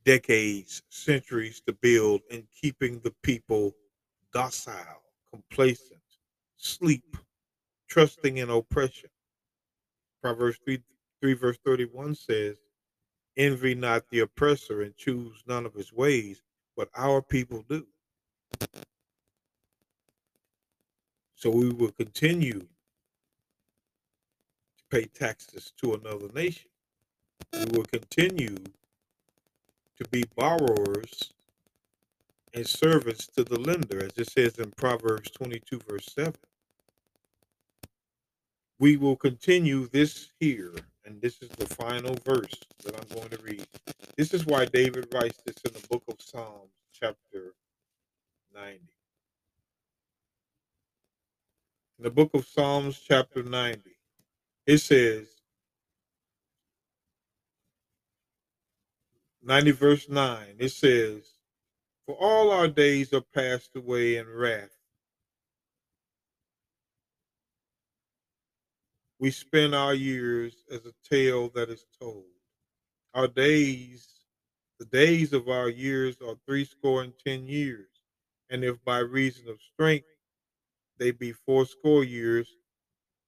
decades, 0.05 0.83
centuries 0.89 1.63
to 1.67 1.73
build, 1.75 2.21
and 2.31 2.45
keeping 2.61 3.01
the 3.01 3.15
people 3.23 3.75
docile, 4.33 5.03
complacent, 5.31 6.01
sleep, 6.57 7.17
trusting 7.89 8.39
in 8.39 8.51
oppression. 8.51 9.11
Proverbs 10.23 10.59
3, 10.65 10.83
3 11.21 11.35
verse 11.35 11.59
31 11.65 12.15
says, 12.15 12.57
Envy 13.37 13.75
not 13.75 14.09
the 14.11 14.21
oppressor 14.21 14.83
and 14.83 14.97
choose 14.97 15.43
none 15.47 15.65
of 15.65 15.75
his 15.75 15.93
ways, 15.93 16.43
but 16.77 16.89
our 16.97 17.23
people 17.23 17.65
do. 17.69 17.87
So 21.35 21.51
we 21.51 21.71
will 21.71 21.93
continue 21.93 22.61
to 22.61 22.69
pay 24.91 25.07
taxes 25.07 25.73
to 25.83 25.95
another 25.95 26.29
nation. 26.35 26.71
We 27.53 27.65
will 27.77 27.85
continue 27.85 28.57
to 29.99 30.09
be 30.11 30.25
borrowers 30.37 31.33
and 32.55 32.67
servants 32.67 33.27
to 33.29 33.45
the 33.45 33.59
lender, 33.59 34.05
as 34.05 34.17
it 34.19 34.31
says 34.31 34.59
in 34.59 34.71
Proverbs 34.73 35.31
22, 35.31 35.81
verse 35.89 36.07
7. 36.15 36.35
We 38.79 38.97
will 38.97 39.17
continue 39.17 39.89
this 39.89 40.29
here, 40.39 40.75
and 41.05 41.21
this 41.21 41.43
is 41.43 41.49
the 41.51 41.67
final 41.67 42.17
verse 42.25 42.55
that 42.85 42.97
I'm 42.97 43.17
going 43.17 43.31
to 43.31 43.43
read. 43.43 43.67
This 44.17 44.35
is 44.35 44.47
why 44.47 44.67
David 44.67 45.09
writes 45.13 45.39
this 45.45 45.57
in 45.65 45.73
the 45.73 45.87
book 45.89 46.05
of 46.09 46.17
Psalms, 46.21 46.73
chapter 46.93 47.55
90. 48.55 48.81
In 51.99 52.05
the 52.05 52.11
book 52.11 52.31
of 52.35 52.47
Psalms, 52.47 53.01
chapter 53.07 53.43
90, 53.43 53.83
it 54.67 54.79
says, 54.79 55.29
90 59.43 59.71
verse 59.73 60.09
9, 60.09 60.47
it 60.59 60.71
says, 60.71 61.35
For 62.07 62.17
all 62.17 62.51
our 62.53 62.69
days 62.69 63.13
are 63.15 63.23
passed 63.35 63.77
away 63.77 64.17
in 64.17 64.29
wrath. 64.29 64.71
We 69.23 69.31
spend 69.31 69.73
our 69.73 69.95
years 69.95 70.65
as 70.69 70.85
a 70.85 70.93
tale 71.09 71.49
that 71.51 71.71
is 71.71 71.87
told. 72.01 72.25
Our 73.15 73.29
days, 73.29 74.09
the 74.81 74.85
days 74.87 75.33
of 75.33 75.49
our 75.49 75.69
years 75.69 76.17
are 76.21 76.35
threescore 76.45 77.05
and 77.05 77.13
ten 77.25 77.47
years. 77.47 77.87
And 78.51 78.65
if 78.65 78.85
by 78.85 78.99
reason 78.99 79.49
of 79.49 79.61
strength 79.63 80.09
they 80.99 81.13
be 81.13 81.31
fourscore 81.31 82.03
years, 82.03 82.49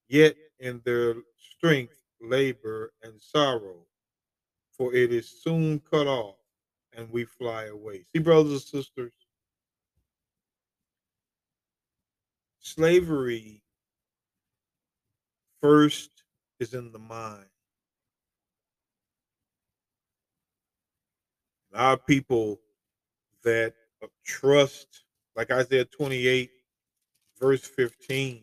yet 0.09 0.35
in 0.59 0.83
their 0.85 1.15
strength 1.39 2.03
labor 2.21 2.93
and 3.05 3.23
sorrow 3.23 3.87
for 4.77 4.93
it 4.93 5.13
is 5.13 5.43
soon 5.45 5.79
cut 5.79 6.09
off 6.09 6.35
and 6.97 7.09
we 7.13 7.25
fly 7.25 7.67
away. 7.67 8.05
See, 8.13 8.21
brothers 8.21 8.53
and 8.53 8.61
sisters, 8.63 9.13
slavery 12.59 13.64
first 15.65 16.11
is 16.61 16.75
in 16.75 16.93
the 16.93 16.99
mind. 16.99 17.47
Of 21.73 22.07
people 22.07 22.61
that 23.45 23.73
uh, 24.03 24.09
trust, 24.27 25.05
like 25.35 25.51
Isaiah 25.51 25.87
28, 25.87 26.51
verse 27.41 27.67
15. 27.67 28.43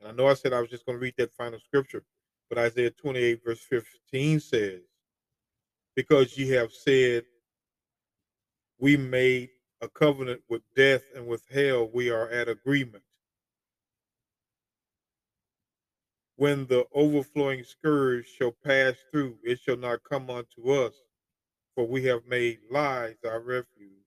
And 0.00 0.08
I 0.08 0.12
know 0.12 0.26
I 0.26 0.34
said 0.34 0.52
I 0.52 0.60
was 0.60 0.70
just 0.70 0.84
going 0.84 0.98
to 0.98 1.02
read 1.02 1.14
that 1.18 1.32
final 1.32 1.60
scripture, 1.60 2.02
but 2.48 2.58
Isaiah 2.58 2.90
28, 2.90 3.42
verse 3.44 3.60
15 3.60 4.40
says, 4.40 4.80
because 5.94 6.36
ye 6.36 6.48
have 6.48 6.72
said, 6.72 7.24
We 8.80 8.96
made 8.96 9.50
a 9.80 9.88
covenant 9.88 10.42
with 10.48 10.62
death 10.74 11.02
and 11.14 11.28
with 11.28 11.44
hell, 11.48 11.88
we 11.94 12.10
are 12.10 12.28
at 12.28 12.48
agreement. 12.48 13.04
When 16.40 16.66
the 16.68 16.86
overflowing 16.94 17.64
scourge 17.64 18.26
shall 18.26 18.52
pass 18.64 18.94
through, 19.10 19.36
it 19.44 19.60
shall 19.60 19.76
not 19.76 20.02
come 20.08 20.30
unto 20.30 20.70
us, 20.70 20.94
for 21.74 21.86
we 21.86 22.02
have 22.04 22.24
made 22.26 22.60
lies 22.70 23.16
our 23.26 23.40
refuge, 23.40 24.06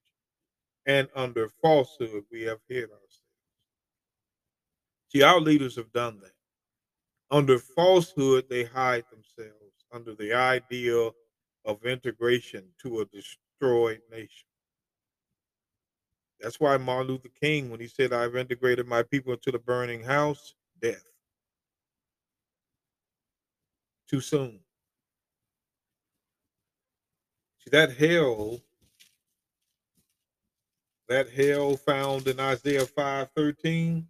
and 0.84 1.06
under 1.14 1.48
falsehood 1.48 2.24
we 2.32 2.42
have 2.42 2.58
hid 2.68 2.90
ourselves. 2.90 3.22
See, 5.10 5.22
our 5.22 5.38
leaders 5.38 5.76
have 5.76 5.92
done 5.92 6.18
that. 6.22 6.32
Under 7.30 7.56
falsehood, 7.56 8.46
they 8.50 8.64
hide 8.64 9.04
themselves 9.12 9.84
under 9.92 10.16
the 10.16 10.32
idea 10.34 11.12
of 11.64 11.86
integration 11.86 12.64
to 12.82 12.98
a 12.98 13.04
destroyed 13.04 14.00
nation. 14.10 14.48
That's 16.40 16.58
why 16.58 16.78
Martin 16.78 17.12
Luther 17.12 17.30
King, 17.40 17.70
when 17.70 17.78
he 17.78 17.86
said, 17.86 18.12
I've 18.12 18.34
integrated 18.34 18.88
my 18.88 19.04
people 19.04 19.34
into 19.34 19.52
the 19.52 19.60
burning 19.60 20.02
house, 20.02 20.56
death. 20.82 21.13
Too 24.08 24.20
soon. 24.20 24.60
See, 27.60 27.70
that 27.72 27.96
hell, 27.96 28.60
that 31.08 31.30
hell 31.30 31.76
found 31.76 32.28
in 32.28 32.40
Isaiah 32.40 32.86
5:13, 32.86 34.06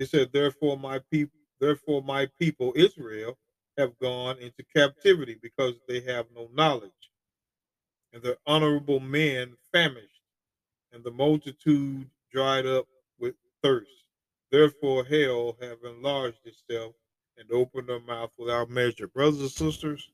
it 0.00 0.10
said, 0.10 0.32
Therefore, 0.32 0.78
my 0.78 1.00
people, 1.10 1.38
therefore, 1.60 2.02
my 2.02 2.26
people 2.38 2.72
Israel 2.76 3.38
have 3.78 3.98
gone 3.98 4.38
into 4.38 4.64
captivity 4.74 5.36
because 5.42 5.74
they 5.88 6.00
have 6.00 6.26
no 6.34 6.50
knowledge, 6.54 6.92
and 8.12 8.22
their 8.22 8.38
honorable 8.46 9.00
men 9.00 9.56
famished. 9.72 10.10
and 10.92 11.04
the 11.04 11.12
multitude 11.12 12.08
dried 12.32 12.66
up 12.66 12.86
with 13.20 13.36
thirst. 13.64 13.90
Therefore, 14.52 15.04
hell 15.04 15.58
have 15.62 15.78
enlarged 15.84 16.40
itself 16.46 16.94
and 17.40 17.50
open 17.52 17.86
their 17.86 18.00
mouth 18.00 18.30
without 18.38 18.68
measure. 18.68 19.08
Brothers 19.08 19.40
and 19.40 19.50
sisters, 19.50 20.10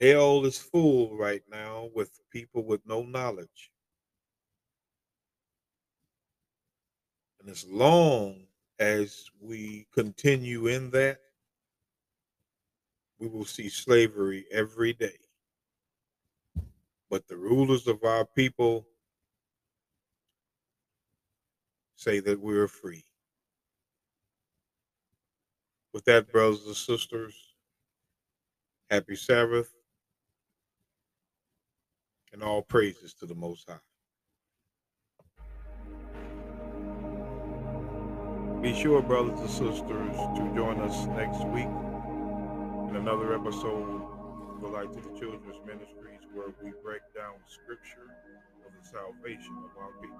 hell 0.00 0.44
is 0.44 0.58
full 0.58 1.16
right 1.16 1.42
now 1.50 1.88
with 1.94 2.20
people 2.30 2.62
with 2.62 2.82
no 2.86 3.02
knowledge. 3.02 3.72
And 7.40 7.48
as 7.48 7.66
long 7.66 8.46
as 8.78 9.24
we 9.40 9.86
continue 9.94 10.66
in 10.66 10.90
that, 10.90 11.20
we 13.18 13.28
will 13.28 13.44
see 13.46 13.70
slavery 13.70 14.44
every 14.52 14.92
day. 14.92 15.18
But 17.08 17.26
the 17.28 17.36
rulers 17.36 17.86
of 17.86 18.04
our 18.04 18.26
people 18.26 18.86
say 21.96 22.20
that 22.20 22.38
we're 22.38 22.68
free. 22.68 23.04
With 25.94 26.04
that, 26.06 26.32
brothers 26.32 26.66
and 26.66 26.74
sisters, 26.74 27.54
happy 28.90 29.14
Sabbath 29.14 29.72
and 32.32 32.42
all 32.42 32.62
praises 32.62 33.14
to 33.14 33.26
the 33.26 33.34
Most 33.36 33.70
High. 33.70 33.78
Be 38.60 38.74
sure, 38.74 39.02
brothers 39.02 39.38
and 39.38 39.48
sisters, 39.48 39.86
to 39.86 40.52
join 40.56 40.80
us 40.80 41.06
next 41.14 41.46
week 41.50 41.70
in 42.90 42.96
another 42.96 43.32
episode 43.32 44.02
of 44.52 44.60
the 44.62 44.66
Light 44.66 44.92
to 44.94 45.00
the 45.00 45.16
Children's 45.16 45.64
Ministries 45.64 46.26
where 46.34 46.48
we 46.60 46.72
break 46.82 47.02
down 47.14 47.34
scripture 47.46 48.10
for 48.60 48.72
the 48.72 48.84
salvation 48.84 49.56
of 49.58 49.70
our 49.80 49.92
people. 50.02 50.18